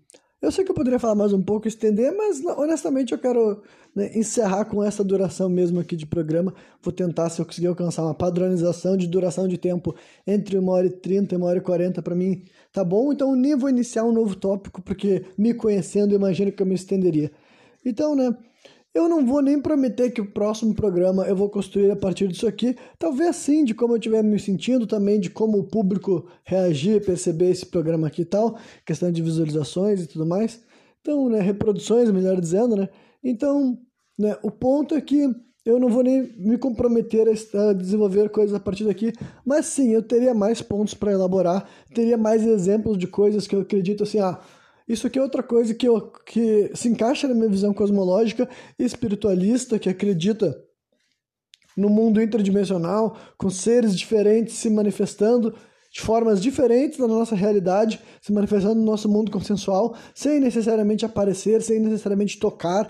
Eu 0.43 0.51
sei 0.51 0.65
que 0.65 0.71
eu 0.71 0.75
poderia 0.75 0.99
falar 0.99 1.15
mais 1.15 1.31
um 1.31 1.41
pouco, 1.41 1.69
estender, 1.69 2.13
mas 2.13 2.43
honestamente 2.57 3.13
eu 3.13 3.17
quero 3.17 3.63
né, 3.95 4.11
encerrar 4.13 4.65
com 4.65 4.83
essa 4.83 5.01
duração 5.01 5.47
mesmo 5.47 5.79
aqui 5.79 5.95
de 5.95 6.05
programa. 6.05 6.53
Vou 6.81 6.91
tentar, 6.91 7.29
se 7.29 7.39
eu 7.39 7.45
conseguir 7.45 7.67
alcançar 7.67 8.03
uma 8.03 8.13
padronização 8.13 8.97
de 8.97 9.07
duração 9.07 9.47
de 9.47 9.57
tempo 9.57 9.95
entre 10.27 10.57
uma 10.57 10.73
hora 10.73 10.87
e 10.87 10.89
trinta 10.89 11.33
e 11.33 11.37
uma 11.37 11.47
hora 11.47 11.59
e 11.59 11.61
quarenta 11.61 12.01
para 12.01 12.13
mim, 12.13 12.43
tá 12.73 12.83
bom? 12.83 13.13
Então 13.13 13.33
nem 13.37 13.55
vou 13.55 13.69
iniciar 13.69 14.03
um 14.03 14.11
novo 14.11 14.35
tópico, 14.35 14.81
porque 14.81 15.23
me 15.37 15.53
conhecendo, 15.53 16.13
imagino 16.13 16.51
que 16.51 16.61
eu 16.61 16.67
me 16.67 16.75
estenderia. 16.75 17.31
Então, 17.85 18.13
né, 18.13 18.35
eu 18.93 19.09
não 19.09 19.25
vou 19.25 19.41
nem 19.41 19.59
prometer 19.59 20.11
que 20.11 20.21
o 20.21 20.31
próximo 20.31 20.73
programa 20.73 21.25
eu 21.25 21.35
vou 21.35 21.49
construir 21.49 21.89
a 21.89 21.95
partir 21.95 22.27
disso 22.27 22.47
aqui. 22.47 22.75
Talvez 22.99 23.35
sim, 23.35 23.65
de 23.65 23.73
como 23.73 23.93
eu 23.93 23.97
estiver 23.97 24.23
me 24.23 24.39
sentindo, 24.39 24.85
também 24.85 25.19
de 25.19 25.29
como 25.29 25.57
o 25.57 25.63
público 25.63 26.27
reagir, 26.43 27.03
perceber 27.03 27.49
esse 27.49 27.65
programa 27.65 28.07
aqui 28.07 28.21
e 28.21 28.25
tal, 28.25 28.57
questão 28.85 29.11
de 29.11 29.21
visualizações 29.21 30.03
e 30.03 30.07
tudo 30.07 30.25
mais. 30.25 30.61
Então, 31.01 31.27
né, 31.27 31.39
reproduções, 31.39 32.11
melhor 32.11 32.39
dizendo, 32.39 32.75
né? 32.75 32.87
Então, 33.23 33.77
né, 34.17 34.37
o 34.43 34.51
ponto 34.51 34.93
é 34.93 35.01
que 35.01 35.27
eu 35.65 35.79
não 35.79 35.89
vou 35.89 36.03
nem 36.03 36.21
me 36.37 36.57
comprometer 36.57 37.25
a 37.27 37.73
desenvolver 37.73 38.29
coisas 38.29 38.53
a 38.53 38.59
partir 38.59 38.83
daqui, 38.83 39.13
mas 39.45 39.65
sim, 39.65 39.91
eu 39.91 40.03
teria 40.03 40.33
mais 40.33 40.61
pontos 40.61 40.93
para 40.93 41.11
elaborar, 41.11 41.67
teria 41.95 42.17
mais 42.17 42.45
exemplos 42.45 42.97
de 42.97 43.07
coisas 43.07 43.47
que 43.47 43.55
eu 43.55 43.61
acredito 43.61 44.03
assim, 44.03 44.19
ah, 44.19 44.39
isso 44.87 45.07
aqui 45.07 45.17
é 45.17 45.21
outra 45.21 45.41
coisa 45.41 45.73
que, 45.73 45.87
eu, 45.87 46.01
que 46.25 46.71
se 46.75 46.89
encaixa 46.89 47.27
na 47.27 47.33
minha 47.33 47.49
visão 47.49 47.73
cosmológica 47.73 48.49
espiritualista, 48.77 49.79
que 49.79 49.89
acredita 49.89 50.55
no 51.75 51.89
mundo 51.89 52.21
interdimensional, 52.21 53.17
com 53.37 53.49
seres 53.49 53.97
diferentes 53.97 54.55
se 54.55 54.69
manifestando 54.69 55.55
de 55.91 56.01
formas 56.01 56.41
diferentes 56.41 56.97
da 56.97 57.07
nossa 57.07 57.35
realidade, 57.35 57.99
se 58.21 58.33
manifestando 58.33 58.75
no 58.75 58.85
nosso 58.85 59.07
mundo 59.07 59.31
consensual, 59.31 59.95
sem 60.13 60.39
necessariamente 60.39 61.05
aparecer, 61.05 61.61
sem 61.61 61.79
necessariamente 61.79 62.39
tocar 62.39 62.89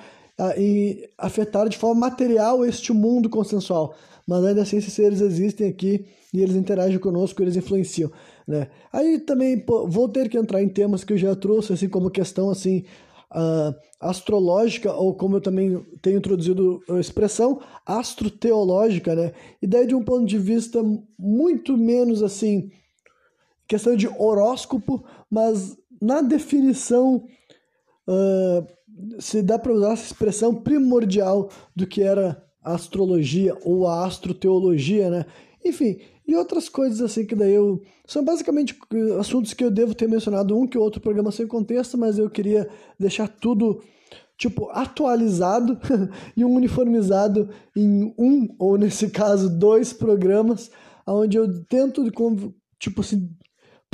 e 0.57 1.09
afetar 1.17 1.67
de 1.67 1.77
forma 1.77 1.99
material 1.99 2.65
este 2.65 2.93
mundo 2.93 3.29
consensual. 3.29 3.93
Mas 4.27 4.43
ainda 4.45 4.61
assim, 4.61 4.77
esses 4.77 4.93
seres 4.93 5.19
existem 5.19 5.67
aqui 5.67 6.05
e 6.33 6.41
eles 6.41 6.55
interagem 6.55 6.97
conosco, 6.97 7.41
eles 7.41 7.57
influenciam, 7.57 8.09
né? 8.47 8.67
Aí 8.91 9.19
também 9.19 9.59
pô, 9.59 9.87
vou 9.87 10.07
ter 10.09 10.29
que 10.29 10.37
entrar 10.37 10.61
em 10.61 10.69
temas 10.69 11.03
que 11.03 11.13
eu 11.13 11.17
já 11.17 11.35
trouxe, 11.35 11.73
assim 11.73 11.89
como 11.89 12.09
questão 12.09 12.49
assim 12.49 12.85
uh, 13.31 13.75
astrológica 13.99 14.93
ou 14.93 15.15
como 15.15 15.37
eu 15.37 15.41
também 15.41 15.83
tenho 16.01 16.17
introduzido 16.17 16.81
a 16.89 16.99
expressão 16.99 17.61
astroteológica, 17.85 19.15
né? 19.15 19.33
E 19.61 19.67
daí 19.67 19.87
de 19.87 19.95
um 19.95 20.03
ponto 20.03 20.25
de 20.25 20.37
vista 20.37 20.81
muito 21.17 21.77
menos 21.77 22.21
assim 22.21 22.71
questão 23.67 23.95
de 23.95 24.07
horóscopo, 24.07 25.03
mas 25.29 25.77
na 26.01 26.21
definição 26.21 27.25
uh, 28.07 28.67
se 29.19 29.41
dá 29.41 29.57
para 29.57 29.73
usar 29.73 29.93
essa 29.93 30.05
expressão 30.05 30.53
primordial 30.53 31.49
do 31.75 31.87
que 31.87 32.01
era 32.01 32.43
a 32.63 32.73
astrologia 32.75 33.57
ou 33.63 33.87
a 33.87 34.05
astroteologia, 34.05 35.09
né? 35.09 35.25
Enfim, 35.63 35.99
e 36.27 36.35
outras 36.35 36.69
coisas 36.69 37.01
assim 37.01 37.25
que 37.25 37.35
daí 37.35 37.53
eu. 37.53 37.81
São 38.05 38.23
basicamente 38.23 38.77
assuntos 39.19 39.53
que 39.53 39.63
eu 39.63 39.71
devo 39.71 39.93
ter 39.93 40.07
mencionado 40.07 40.57
um 40.57 40.67
que 40.67 40.77
outro 40.77 41.01
programa 41.01 41.31
sem 41.31 41.47
contexto, 41.47 41.97
mas 41.97 42.17
eu 42.17 42.29
queria 42.29 42.69
deixar 42.99 43.27
tudo, 43.27 43.81
tipo, 44.37 44.69
atualizado 44.71 45.77
e 46.35 46.43
uniformizado 46.45 47.49
em 47.75 48.13
um, 48.17 48.47
ou 48.57 48.77
nesse 48.77 49.09
caso, 49.09 49.49
dois 49.49 49.93
programas, 49.93 50.71
onde 51.05 51.37
eu 51.37 51.63
tento, 51.65 52.03
tipo 52.79 53.01
assim, 53.01 53.29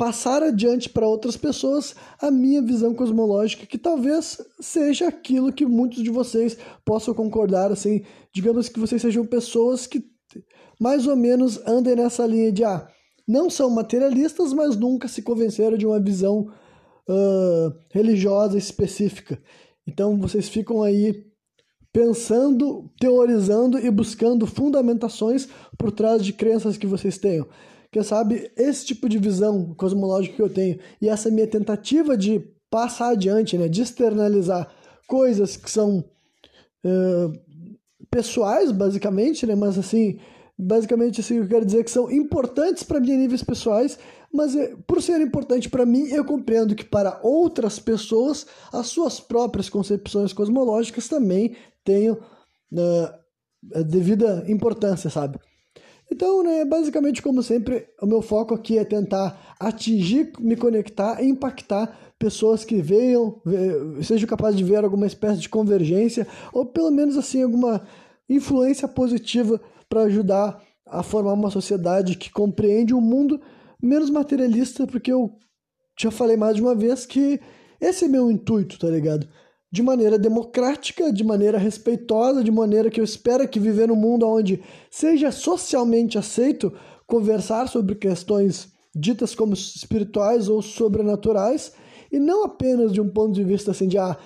passar 0.00 0.42
adiante 0.42 0.88
para 0.88 1.06
outras 1.06 1.36
pessoas 1.36 1.94
a 2.18 2.30
minha 2.30 2.62
visão 2.62 2.94
cosmológica, 2.94 3.66
que 3.66 3.76
talvez 3.76 4.38
seja 4.58 5.08
aquilo 5.08 5.52
que 5.52 5.66
muitos 5.66 6.02
de 6.02 6.10
vocês 6.10 6.56
possam 6.86 7.12
concordar, 7.12 7.70
assim, 7.70 8.02
digamos 8.34 8.68
que 8.68 8.80
vocês 8.80 9.02
sejam 9.02 9.26
pessoas 9.26 9.86
que 9.86 10.02
mais 10.80 11.06
ou 11.06 11.14
menos 11.14 11.60
andem 11.66 11.94
nessa 11.94 12.26
linha 12.26 12.50
de 12.50 12.64
ah, 12.64 12.88
não 13.28 13.50
são 13.50 13.68
materialistas, 13.68 14.52
mas 14.52 14.74
nunca 14.76 15.06
se 15.06 15.20
convenceram 15.20 15.76
de 15.76 15.86
uma 15.86 16.00
visão 16.00 16.50
uh, 17.08 17.72
religiosa 17.90 18.56
específica. 18.56 19.38
Então 19.86 20.18
vocês 20.18 20.48
ficam 20.48 20.82
aí 20.82 21.26
pensando, 21.92 22.90
teorizando 22.98 23.78
e 23.78 23.90
buscando 23.90 24.46
fundamentações 24.46 25.48
por 25.76 25.92
trás 25.92 26.24
de 26.24 26.32
crenças 26.32 26.76
que 26.76 26.86
vocês 26.86 27.18
tenham. 27.18 27.46
Quem 27.92 28.02
sabe 28.02 28.50
esse 28.56 28.86
tipo 28.86 29.08
de 29.08 29.18
visão 29.18 29.74
cosmológica 29.74 30.36
que 30.36 30.42
eu 30.42 30.48
tenho 30.48 30.78
e 31.02 31.08
essa 31.08 31.30
minha 31.30 31.46
tentativa 31.46 32.16
de 32.16 32.40
passar 32.70 33.10
adiante, 33.10 33.58
né, 33.58 33.68
de 33.68 33.82
externalizar 33.82 34.72
coisas 35.08 35.56
que 35.56 35.68
são 35.68 36.04
uh, 36.84 37.32
pessoais, 38.08 38.70
basicamente, 38.70 39.44
né, 39.44 39.56
mas 39.56 39.76
assim, 39.76 40.20
basicamente 40.60 41.20
assim, 41.20 41.36
eu 41.36 41.48
quero 41.48 41.64
dizer 41.64 41.84
que 41.84 41.90
são 41.90 42.10
importantes 42.10 42.82
para 42.82 43.00
mim 43.00 43.12
em 43.12 43.18
níveis 43.18 43.42
pessoais, 43.42 43.98
mas 44.32 44.54
eh, 44.54 44.74
por 44.86 45.02
ser 45.02 45.20
importante 45.20 45.68
para 45.68 45.86
mim, 45.86 46.06
eu 46.08 46.24
compreendo 46.24 46.74
que 46.74 46.84
para 46.84 47.18
outras 47.22 47.78
pessoas, 47.78 48.46
as 48.72 48.88
suas 48.88 49.18
próprias 49.18 49.68
concepções 49.68 50.32
cosmológicas 50.32 51.08
também 51.08 51.56
tenham 51.84 52.14
uh, 52.14 53.84
devida 53.84 54.44
importância, 54.48 55.10
sabe? 55.10 55.38
Então, 56.12 56.42
né, 56.42 56.64
basicamente, 56.64 57.22
como 57.22 57.42
sempre, 57.42 57.86
o 58.02 58.06
meu 58.06 58.20
foco 58.20 58.54
aqui 58.54 58.76
é 58.76 58.84
tentar 58.84 59.54
atingir, 59.58 60.32
me 60.40 60.56
conectar, 60.56 61.22
impactar 61.22 61.96
pessoas 62.18 62.64
que 62.64 62.82
venham, 62.82 63.40
sejam 64.02 64.28
capazes 64.28 64.58
de 64.58 64.64
ver 64.64 64.84
alguma 64.84 65.06
espécie 65.06 65.40
de 65.40 65.48
convergência 65.48 66.26
ou 66.52 66.66
pelo 66.66 66.90
menos 66.90 67.16
assim 67.16 67.42
alguma 67.42 67.86
influência 68.28 68.86
positiva 68.86 69.60
para 69.90 70.04
ajudar 70.04 70.62
a 70.86 71.02
formar 71.02 71.34
uma 71.34 71.50
sociedade 71.50 72.16
que 72.16 72.30
compreende 72.30 72.94
um 72.94 73.00
mundo 73.02 73.38
menos 73.82 74.08
materialista, 74.08 74.86
porque 74.86 75.12
eu 75.12 75.36
já 75.98 76.10
falei 76.10 76.38
mais 76.38 76.56
de 76.56 76.62
uma 76.62 76.74
vez 76.74 77.04
que 77.04 77.38
esse 77.78 78.06
é 78.06 78.08
meu 78.08 78.30
intuito, 78.30 78.78
tá 78.78 78.88
ligado? 78.88 79.28
de 79.72 79.82
maneira 79.82 80.18
democrática, 80.18 81.12
de 81.12 81.22
maneira 81.22 81.56
respeitosa, 81.56 82.42
de 82.42 82.50
maneira 82.50 82.90
que 82.90 83.00
eu 83.00 83.04
espero 83.04 83.46
que 83.48 83.60
viver 83.60 83.86
num 83.86 83.96
mundo 83.96 84.26
onde 84.26 84.60
seja 84.90 85.30
socialmente 85.30 86.18
aceito 86.18 86.72
conversar 87.06 87.68
sobre 87.68 87.94
questões 87.94 88.72
ditas 88.94 89.34
como 89.34 89.54
espirituais 89.54 90.48
ou 90.48 90.60
sobrenaturais 90.60 91.72
e 92.10 92.18
não 92.18 92.44
apenas 92.44 92.92
de 92.92 93.00
um 93.00 93.08
ponto 93.08 93.32
de 93.32 93.44
vista 93.44 93.70
assim 93.70 93.86
de 93.86 93.96
ah, 93.96 94.16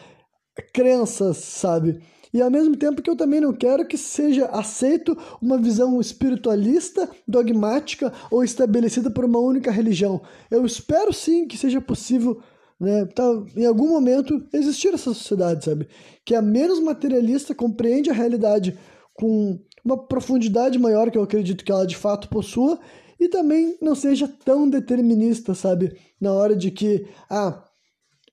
crenças, 0.72 1.36
sabe? 1.36 2.00
E 2.35 2.43
ao 2.43 2.51
mesmo 2.51 2.77
tempo 2.77 3.01
que 3.01 3.09
eu 3.09 3.16
também 3.16 3.40
não 3.40 3.52
quero 3.52 3.86
que 3.86 3.97
seja 3.97 4.47
aceito 4.47 5.16
uma 5.40 5.56
visão 5.56 6.01
espiritualista, 6.01 7.09
dogmática 7.27 8.12
ou 8.28 8.43
estabelecida 8.43 9.09
por 9.09 9.24
uma 9.24 9.39
única 9.39 9.70
religião. 9.70 10.20
Eu 10.51 10.66
espero 10.66 11.12
sim 11.12 11.47
que 11.47 11.56
seja 11.56 11.81
possível 11.81 12.43
né? 12.78 13.06
Tá, 13.06 13.23
em 13.56 13.65
algum 13.65 13.89
momento 13.89 14.44
existir 14.52 14.89
essa 14.89 15.15
sociedade, 15.15 15.65
sabe? 15.65 15.89
Que 16.24 16.35
é 16.35 16.43
menos 16.43 16.81
materialista, 16.81 17.55
compreende 17.55 18.11
a 18.11 18.15
realidade 18.15 18.77
com 19.15 19.59
uma 19.85 19.97
profundidade 19.97 20.78
maior 20.78 21.11
que 21.11 21.16
eu 21.16 21.23
acredito 21.23 21.65
que 21.65 21.70
ela 21.70 21.86
de 21.86 21.97
fato 21.97 22.28
possua 22.28 22.81
e 23.19 23.28
também 23.28 23.77
não 23.81 23.94
seja 23.94 24.28
tão 24.44 24.69
determinista, 24.69 25.55
sabe? 25.55 25.97
Na 26.20 26.32
hora 26.32 26.56
de 26.56 26.70
que, 26.70 27.06
ah, 27.31 27.62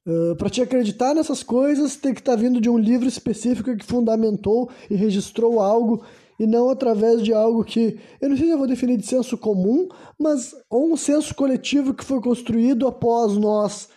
uh, 0.05 0.35
para 0.35 0.49
te 0.49 0.61
acreditar 0.61 1.13
nessas 1.13 1.43
coisas 1.43 1.95
tem 1.95 2.13
que 2.13 2.21
estar 2.21 2.35
tá 2.35 2.41
vindo 2.41 2.59
de 2.59 2.69
um 2.69 2.77
livro 2.77 3.07
específico 3.07 3.75
que 3.75 3.85
fundamentou 3.85 4.69
e 4.89 4.95
registrou 4.95 5.59
algo 5.59 6.03
e 6.39 6.47
não 6.47 6.69
através 6.69 7.21
de 7.21 7.33
algo 7.33 7.63
que 7.63 7.99
eu 8.19 8.29
não 8.29 8.35
sei 8.35 8.47
se 8.47 8.51
eu 8.51 8.57
vou 8.57 8.67
definir 8.67 8.97
de 8.97 9.05
senso 9.05 9.37
comum, 9.37 9.87
mas 10.17 10.55
ou 10.69 10.91
um 10.91 10.97
senso 10.97 11.35
coletivo 11.35 11.93
que 11.93 12.03
foi 12.03 12.19
construído 12.19 12.87
após 12.87 13.37
nós. 13.37 13.89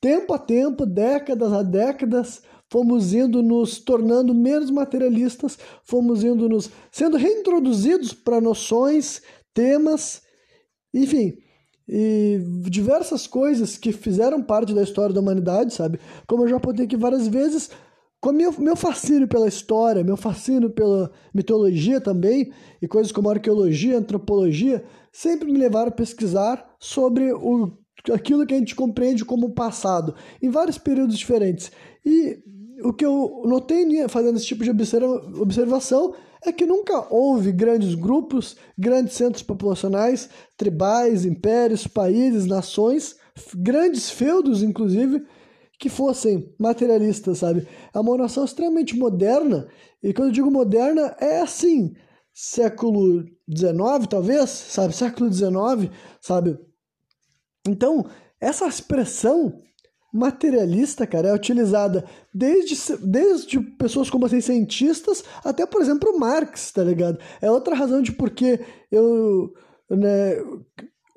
Tempo 0.00 0.32
a 0.32 0.38
tempo, 0.38 0.86
décadas 0.86 1.52
a 1.52 1.62
décadas, 1.62 2.40
fomos 2.70 3.12
indo 3.12 3.42
nos 3.42 3.78
tornando 3.80 4.34
menos 4.34 4.70
materialistas, 4.70 5.58
fomos 5.84 6.24
indo 6.24 6.48
nos 6.48 6.70
sendo 6.90 7.18
reintroduzidos 7.18 8.14
para 8.14 8.40
noções, 8.40 9.20
temas, 9.52 10.22
enfim, 10.94 11.36
e 11.92 12.40
diversas 12.70 13.26
coisas 13.26 13.76
que 13.76 13.90
fizeram 13.90 14.40
parte 14.40 14.72
da 14.72 14.82
história 14.82 15.12
da 15.12 15.20
humanidade, 15.20 15.74
sabe? 15.74 15.98
Como 16.24 16.44
eu 16.44 16.48
já 16.48 16.56
apontei 16.56 16.84
aqui 16.84 16.96
várias 16.96 17.26
vezes, 17.26 17.68
com 18.20 18.30
meu, 18.30 18.54
meu 18.60 18.76
fascínio 18.76 19.26
pela 19.26 19.48
história, 19.48 20.04
meu 20.04 20.16
fascínio 20.16 20.70
pela 20.70 21.10
mitologia 21.34 22.00
também, 22.00 22.52
e 22.80 22.86
coisas 22.86 23.10
como 23.10 23.28
arqueologia, 23.28 23.98
antropologia, 23.98 24.84
sempre 25.10 25.50
me 25.50 25.58
levaram 25.58 25.88
a 25.88 25.92
pesquisar 25.92 26.64
sobre 26.78 27.32
o 27.32 27.72
aquilo 28.14 28.46
que 28.46 28.54
a 28.54 28.58
gente 28.58 28.74
compreende 28.74 29.26
como 29.26 29.50
passado, 29.50 30.14
em 30.40 30.48
vários 30.48 30.78
períodos 30.78 31.18
diferentes. 31.18 31.70
E 32.06 32.38
o 32.82 32.94
que 32.94 33.04
eu 33.04 33.42
notei 33.44 34.08
fazendo 34.08 34.36
esse 34.36 34.46
tipo 34.46 34.64
de 34.64 34.70
observação 34.70 36.14
é 36.44 36.52
que 36.52 36.64
nunca 36.64 37.06
houve 37.12 37.52
grandes 37.52 37.94
grupos, 37.94 38.56
grandes 38.78 39.14
centros 39.14 39.42
populacionais, 39.42 40.28
tribais, 40.56 41.24
impérios, 41.24 41.86
países, 41.86 42.46
nações, 42.46 43.16
grandes 43.54 44.10
feudos, 44.10 44.62
inclusive, 44.62 45.24
que 45.78 45.88
fossem 45.88 46.54
materialistas, 46.58 47.38
sabe? 47.38 47.66
É 47.94 47.98
uma 47.98 48.16
noção 48.16 48.44
extremamente 48.44 48.96
moderna, 48.96 49.68
e 50.02 50.12
quando 50.12 50.28
eu 50.28 50.34
digo 50.34 50.50
moderna, 50.50 51.14
é 51.20 51.40
assim, 51.40 51.94
século 52.32 53.24
XIX, 53.48 54.06
talvez, 54.08 54.50
sabe? 54.50 54.94
Século 54.94 55.32
XIX, 55.32 55.90
sabe? 56.20 56.58
Então, 57.68 58.06
essa 58.40 58.66
expressão 58.66 59.60
materialista, 60.12 61.06
cara, 61.06 61.28
é 61.28 61.34
utilizada 61.34 62.04
desde, 62.34 62.76
desde 62.98 63.60
pessoas 63.60 64.10
como 64.10 64.26
assim, 64.26 64.40
cientistas 64.40 65.24
até, 65.44 65.64
por 65.64 65.80
exemplo, 65.80 66.18
Marx, 66.18 66.72
tá 66.72 66.82
ligado? 66.82 67.18
É 67.40 67.50
outra 67.50 67.74
razão 67.74 68.02
de 68.02 68.12
porque 68.12 68.60
eu, 68.90 69.52
né, 69.88 70.36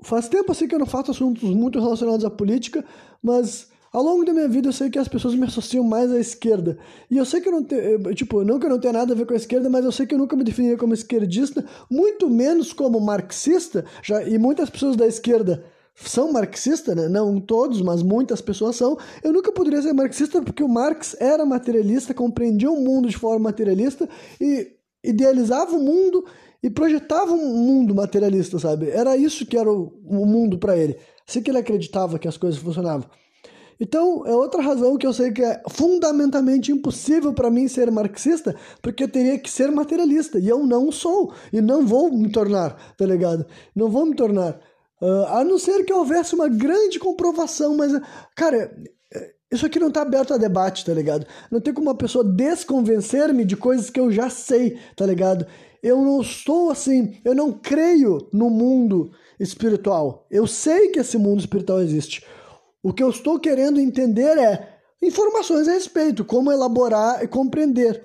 faz 0.03 0.28
tempo 0.28 0.52
assim 0.52 0.68
que 0.68 0.76
eu 0.76 0.80
não 0.80 0.86
faço 0.86 1.11
assuntos 1.11 1.49
muito 1.49 1.80
relacionados 1.80 2.24
à 2.24 2.30
política, 2.30 2.86
mas 3.22 3.68
ao 3.91 4.03
longo 4.03 4.26
da 4.26 4.34
minha 4.34 4.48
vida 4.48 4.70
eu 4.70 4.74
sei 4.74 4.90
que 4.90 4.99
as 4.99 5.07
pessoas 5.07 5.36
me 5.36 5.45
associam 5.45 5.84
mais 5.84 6.11
à 6.11 6.20
esquerda. 6.20 6.78
E 7.10 7.18
eu 7.18 7.26
sei 7.26 7.41
que 7.41 7.48
eu 7.48 7.53
não 7.53 7.64
tenho, 7.64 8.14
tipo, 8.14 8.44
não 8.44 8.60
que 8.60 8.65
eu 8.65 8.70
não 8.70 8.80
tenha 8.80 8.94
nada 8.94 9.14
a 9.14 9.15
ver 9.15 9.26
com 9.26 9.34
a 9.34 9.38
esquerda, 9.38 9.70
mas 9.70 9.86
eu 9.86 9.91
sei 9.91 10.06
que 10.06 10.14
eu 10.14 10.20
nunca 10.20 10.36
me 10.36 10.44
definiria 10.44 10.78
como 10.78 10.94
esquerdista, 10.94 11.65
muito 11.90 12.30
menos 12.30 12.74
como 12.74 12.99
marxista, 12.99 13.86
já, 14.03 14.24
e 14.24 14.38
muitas 14.38 14.70
pessoas 14.70 14.95
da 14.95 15.07
esquerda 15.07 15.64
são 15.95 16.32
marxistas, 16.32 16.95
né? 16.95 17.07
não 17.07 17.40
todos, 17.40 17.82
mas 17.82 18.02
muitas 18.02 18.41
pessoas 18.41 18.76
são. 18.76 18.98
Eu 19.24 19.32
nunca 19.32 19.52
poderia 19.52 19.82
ser 19.82 19.94
marxista 19.94 20.41
porque 20.41 20.64
o 20.64 20.68
Marx 20.68 21.15
era 21.20 21.45
materialista, 21.45 22.14
compreendia 22.14 22.72
o 22.72 22.82
mundo 22.82 23.07
de 23.07 23.18
forma 23.18 23.49
materialista 23.49 24.10
e 24.41 24.72
idealizava 25.03 25.76
o 25.76 25.80
mundo 25.80 26.26
e 26.64 26.70
projetava 26.70 27.34
um 27.34 27.57
mundo 27.57 27.94
materialista, 27.94 28.57
sabe? 28.57 28.90
Era 28.90 29.18
isso 29.18 29.45
que 29.45 29.57
era 29.57 29.72
o, 29.72 29.94
o 30.06 30.26
mundo 30.26 30.57
para 30.57 30.78
ele. 30.78 30.98
Assim 31.28 31.41
que 31.41 31.52
ele 31.52 31.60
acreditava 31.60 32.18
que 32.18 32.28
as 32.28 32.38
coisas 32.38 32.60
funcionavam. 32.60 33.07
Então, 33.80 34.26
é 34.26 34.34
outra 34.34 34.61
razão 34.61 34.98
que 34.98 35.06
eu 35.06 35.11
sei 35.11 35.32
que 35.32 35.44
é 35.44 35.61
fundamentalmente 35.70 36.72
impossível 36.72 37.34
para 37.34 37.49
mim 37.49 37.68
ser 37.68 37.91
marxista, 37.91 38.56
porque 38.82 39.03
eu 39.03 39.10
teria 39.10 39.38
que 39.38 39.49
ser 39.49 39.72
materialista, 39.72 40.40
e 40.40 40.48
eu 40.48 40.65
não 40.65 40.91
sou, 40.91 41.34
e 41.52 41.60
não 41.60 41.86
vou 41.86 42.11
me 42.11 42.30
tornar, 42.32 42.95
tá 42.95 43.06
ligado? 43.06 43.45
Não 43.76 43.90
vou 43.90 44.06
me 44.06 44.15
tornar. 44.15 44.57
Uh, 45.03 45.25
a 45.27 45.43
não 45.43 45.59
ser 45.59 45.84
que 45.84 45.91
houvesse 45.91 46.34
uma 46.34 46.47
grande 46.47 46.97
comprovação, 46.97 47.75
mas, 47.75 47.91
cara, 48.38 48.73
isso 49.53 49.65
aqui 49.67 49.80
não 49.80 49.91
tá 49.91 50.01
aberto 50.01 50.34
a 50.34 50.38
debate, 50.38 50.84
tá 50.84 50.93
ligado? 50.93 51.27
Não 51.51 51.61
tem 51.61 51.73
como 51.73 51.88
uma 51.88 51.95
pessoa 51.95 52.23
desconvencer-me 52.23 53.45
de 53.45 53.55
coisas 53.55 53.89
que 53.89 53.99
eu 53.99 54.11
já 54.11 54.30
sei, 54.30 54.80
tá 54.95 55.05
ligado? 55.05 55.45
Eu 55.84 56.01
não 56.01 56.21
estou 56.21 56.71
assim, 56.71 57.19
eu 57.23 57.35
não 57.35 57.51
creio 57.51 58.27
no 58.34 58.49
mundo 58.49 59.11
espiritual. 59.39 60.25
Eu 60.31 60.47
sei 60.47 60.88
que 60.88 60.99
esse 60.99 61.17
mundo 61.17 61.41
espiritual 61.41 61.81
existe. 61.81 62.25
O 62.81 62.91
que 62.91 63.03
eu 63.03 63.09
estou 63.09 63.39
querendo 63.39 63.80
entender 63.80 64.38
é 64.39 64.80
informações 65.01 65.67
a 65.67 65.73
respeito, 65.73 66.25
como 66.25 66.51
elaborar 66.51 67.23
e 67.23 67.27
compreender, 67.27 68.03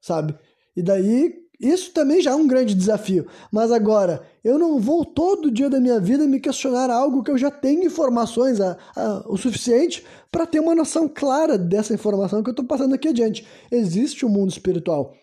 sabe? 0.00 0.38
E 0.76 0.82
daí, 0.82 1.34
isso 1.60 1.92
também 1.92 2.20
já 2.20 2.32
é 2.32 2.34
um 2.34 2.46
grande 2.46 2.74
desafio. 2.74 3.26
Mas 3.50 3.72
agora, 3.72 4.22
eu 4.44 4.58
não 4.58 4.78
vou 4.78 5.04
todo 5.04 5.50
dia 5.50 5.70
da 5.70 5.80
minha 5.80 5.98
vida 5.98 6.26
me 6.26 6.38
questionar 6.38 6.90
algo 6.90 7.22
que 7.22 7.30
eu 7.30 7.38
já 7.38 7.50
tenho 7.50 7.84
informações 7.84 8.60
a, 8.60 8.76
a, 8.94 9.24
o 9.26 9.36
suficiente 9.36 10.04
para 10.30 10.46
ter 10.46 10.60
uma 10.60 10.74
noção 10.74 11.08
clara 11.08 11.56
dessa 11.56 11.94
informação 11.94 12.42
que 12.42 12.50
eu 12.50 12.52
estou 12.52 12.66
passando 12.66 12.94
aqui 12.94 13.08
adiante. 13.08 13.46
Existe 13.70 14.26
um 14.26 14.28
mundo 14.28 14.50
espiritual. 14.50 15.14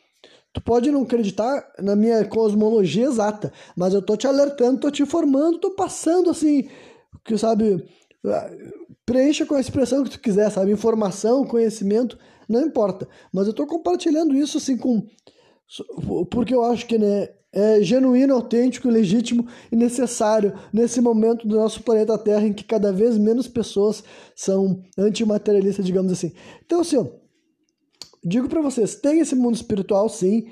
Tu 0.53 0.61
pode 0.61 0.91
não 0.91 1.01
acreditar 1.01 1.67
na 1.79 1.95
minha 1.95 2.23
cosmologia 2.25 3.05
exata, 3.05 3.51
mas 3.75 3.93
eu 3.93 4.01
tô 4.01 4.15
te 4.15 4.27
alertando, 4.27 4.79
tô 4.79 4.91
te 4.91 5.01
informando, 5.01 5.57
tô 5.57 5.71
passando 5.71 6.29
assim, 6.29 6.69
que 7.25 7.35
sabe, 7.37 7.83
preencha 9.05 9.45
com 9.45 9.55
a 9.55 9.59
expressão 9.59 10.03
que 10.03 10.11
tu 10.11 10.19
quiser, 10.19 10.51
sabe? 10.51 10.71
Informação, 10.71 11.45
conhecimento, 11.45 12.17
não 12.47 12.61
importa. 12.61 13.07
Mas 13.31 13.47
eu 13.47 13.51
estou 13.51 13.65
compartilhando 13.65 14.35
isso 14.35 14.57
assim 14.57 14.77
com. 14.77 15.03
Porque 16.29 16.53
eu 16.53 16.63
acho 16.63 16.85
que 16.85 16.97
né, 16.97 17.29
é 17.51 17.81
genuíno, 17.81 18.33
autêntico, 18.33 18.89
legítimo 18.89 19.47
e 19.71 19.75
necessário 19.75 20.53
nesse 20.73 20.99
momento 20.99 21.47
do 21.47 21.55
nosso 21.55 21.83
planeta 21.83 22.17
Terra 22.17 22.47
em 22.47 22.53
que 22.53 22.63
cada 22.63 22.91
vez 22.91 23.17
menos 23.17 23.47
pessoas 23.47 24.03
são 24.35 24.81
antimaterialistas, 24.97 25.85
digamos 25.85 26.11
assim. 26.11 26.31
Então, 26.65 26.81
assim, 26.81 26.97
ó, 26.97 27.05
digo 28.23 28.49
para 28.49 28.61
vocês: 28.61 28.95
tem 28.95 29.19
esse 29.19 29.35
mundo 29.35 29.55
espiritual, 29.55 30.09
sim. 30.09 30.47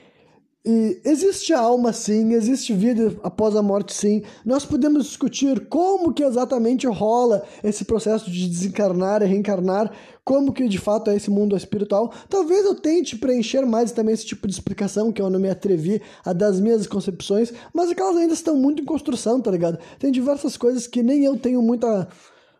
E 0.63 1.01
existe 1.03 1.53
alma 1.53 1.91
sim, 1.91 2.33
existe 2.33 2.71
vida 2.71 3.17
após 3.23 3.55
a 3.55 3.63
morte 3.63 3.95
sim. 3.95 4.21
Nós 4.45 4.63
podemos 4.63 5.05
discutir 5.05 5.65
como 5.67 6.13
que 6.13 6.23
exatamente 6.23 6.85
rola 6.85 7.43
esse 7.63 7.83
processo 7.83 8.29
de 8.29 8.47
desencarnar 8.47 9.23
e 9.23 9.25
reencarnar, 9.25 9.91
como 10.23 10.53
que 10.53 10.67
de 10.67 10.77
fato 10.77 11.09
é 11.09 11.15
esse 11.15 11.31
mundo 11.31 11.57
espiritual. 11.57 12.13
Talvez 12.29 12.63
eu 12.63 12.75
tente 12.75 13.17
preencher 13.17 13.65
mais 13.65 13.91
também 13.91 14.13
esse 14.13 14.25
tipo 14.25 14.47
de 14.47 14.53
explicação, 14.53 15.11
que 15.11 15.19
eu 15.19 15.31
não 15.31 15.39
me 15.39 15.49
atrevi 15.49 15.99
a 16.23 16.31
das 16.31 16.59
minhas 16.59 16.85
concepções, 16.85 17.51
mas 17.73 17.89
aquelas 17.89 18.17
ainda 18.17 18.33
estão 18.33 18.55
muito 18.55 18.83
em 18.83 18.85
construção, 18.85 19.41
tá 19.41 19.49
ligado? 19.49 19.79
Tem 19.97 20.11
diversas 20.11 20.57
coisas 20.57 20.85
que 20.85 21.01
nem 21.01 21.25
eu 21.25 21.37
tenho 21.37 21.59
muita 21.63 22.07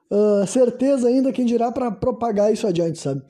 uh, 0.10 0.48
certeza 0.48 1.08
ainda 1.08 1.32
quem 1.32 1.46
dirá 1.46 1.72
para 1.72 1.92
propagar 1.92 2.52
isso 2.52 2.66
adiante, 2.66 2.98
sabe? 2.98 3.22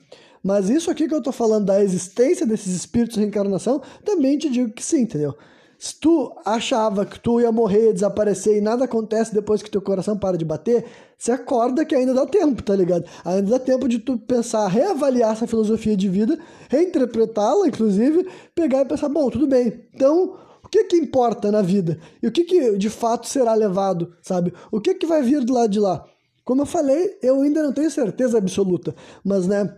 Mas 0.42 0.68
isso 0.68 0.90
aqui 0.90 1.06
que 1.06 1.14
eu 1.14 1.22
tô 1.22 1.30
falando 1.30 1.66
da 1.66 1.82
existência 1.82 2.46
desses 2.46 2.74
espíritos 2.74 3.14
de 3.14 3.20
reencarnação, 3.20 3.80
também 4.04 4.36
te 4.36 4.50
digo 4.50 4.72
que 4.72 4.84
sim, 4.84 5.02
entendeu? 5.02 5.34
Se 5.78 5.98
tu 5.98 6.32
achava 6.44 7.04
que 7.04 7.18
tu 7.18 7.40
ia 7.40 7.50
morrer, 7.50 7.92
desaparecer 7.92 8.56
e 8.56 8.60
nada 8.60 8.84
acontece 8.84 9.34
depois 9.34 9.62
que 9.62 9.70
teu 9.70 9.82
coração 9.82 10.16
para 10.16 10.38
de 10.38 10.44
bater, 10.44 10.84
você 11.18 11.32
acorda 11.32 11.84
que 11.84 11.92
ainda 11.92 12.14
dá 12.14 12.24
tempo, 12.24 12.62
tá 12.62 12.74
ligado? 12.74 13.04
Ainda 13.24 13.50
dá 13.50 13.58
tempo 13.58 13.88
de 13.88 13.98
tu 13.98 14.16
pensar, 14.16 14.68
reavaliar 14.68 15.32
essa 15.32 15.46
filosofia 15.46 15.96
de 15.96 16.08
vida, 16.08 16.38
reinterpretá-la, 16.68 17.66
inclusive, 17.66 18.28
pegar 18.54 18.82
e 18.82 18.84
pensar, 18.84 19.08
bom, 19.08 19.28
tudo 19.28 19.48
bem, 19.48 19.86
então 19.92 20.36
o 20.64 20.68
que 20.68 20.84
que 20.84 20.96
importa 20.96 21.50
na 21.50 21.62
vida? 21.62 21.98
E 22.22 22.28
o 22.28 22.32
que 22.32 22.44
que 22.44 22.78
de 22.78 22.88
fato 22.88 23.26
será 23.28 23.52
levado, 23.52 24.14
sabe? 24.22 24.52
O 24.70 24.80
que 24.80 24.94
que 24.94 25.06
vai 25.06 25.20
vir 25.20 25.44
do 25.44 25.52
lado 25.52 25.70
de 25.70 25.80
lá? 25.80 26.04
Como 26.44 26.62
eu 26.62 26.66
falei, 26.66 27.18
eu 27.22 27.42
ainda 27.42 27.60
não 27.62 27.72
tenho 27.72 27.90
certeza 27.90 28.38
absoluta, 28.38 28.94
mas 29.24 29.48
né, 29.48 29.76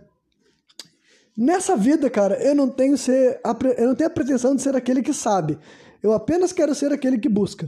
Nessa 1.37 1.75
vida, 1.75 2.09
cara, 2.09 2.41
eu 2.41 2.55
não 2.55 2.69
tenho 2.69 2.97
ser 2.97 3.41
eu 3.77 3.87
não 3.87 3.95
tenho 3.95 4.09
a 4.09 4.13
pretensão 4.13 4.55
de 4.55 4.61
ser 4.61 4.75
aquele 4.75 5.01
que 5.01 5.13
sabe. 5.13 5.59
Eu 6.01 6.13
apenas 6.13 6.53
quero 6.53 6.73
ser 6.73 6.93
aquele 6.93 7.17
que 7.17 7.27
busca. 7.27 7.67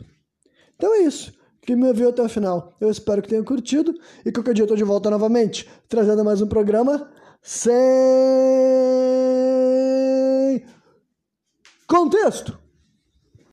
Então 0.76 0.94
é 0.94 0.99
isso. 0.99 1.35
Quem 1.61 1.76
me 1.76 1.88
ouviu 1.88 2.10
até 2.10 2.22
o 2.22 2.30
final, 2.30 2.73
eu 2.80 2.89
espero 2.89 3.22
que 3.22 3.27
tenha 3.27 3.44
curtido 3.44 3.94
e 4.26 4.31
qualquer 4.31 4.53
dia 4.53 4.64
eu 4.64 4.68
tô 4.68 4.76
de 4.76 4.85
volta 4.85 5.10
novamente, 5.10 5.69
trazendo 5.89 6.23
mais 6.23 6.41
um 6.41 6.48
programa 6.48 7.11
sem 7.41 7.68
contexto. 11.85 12.57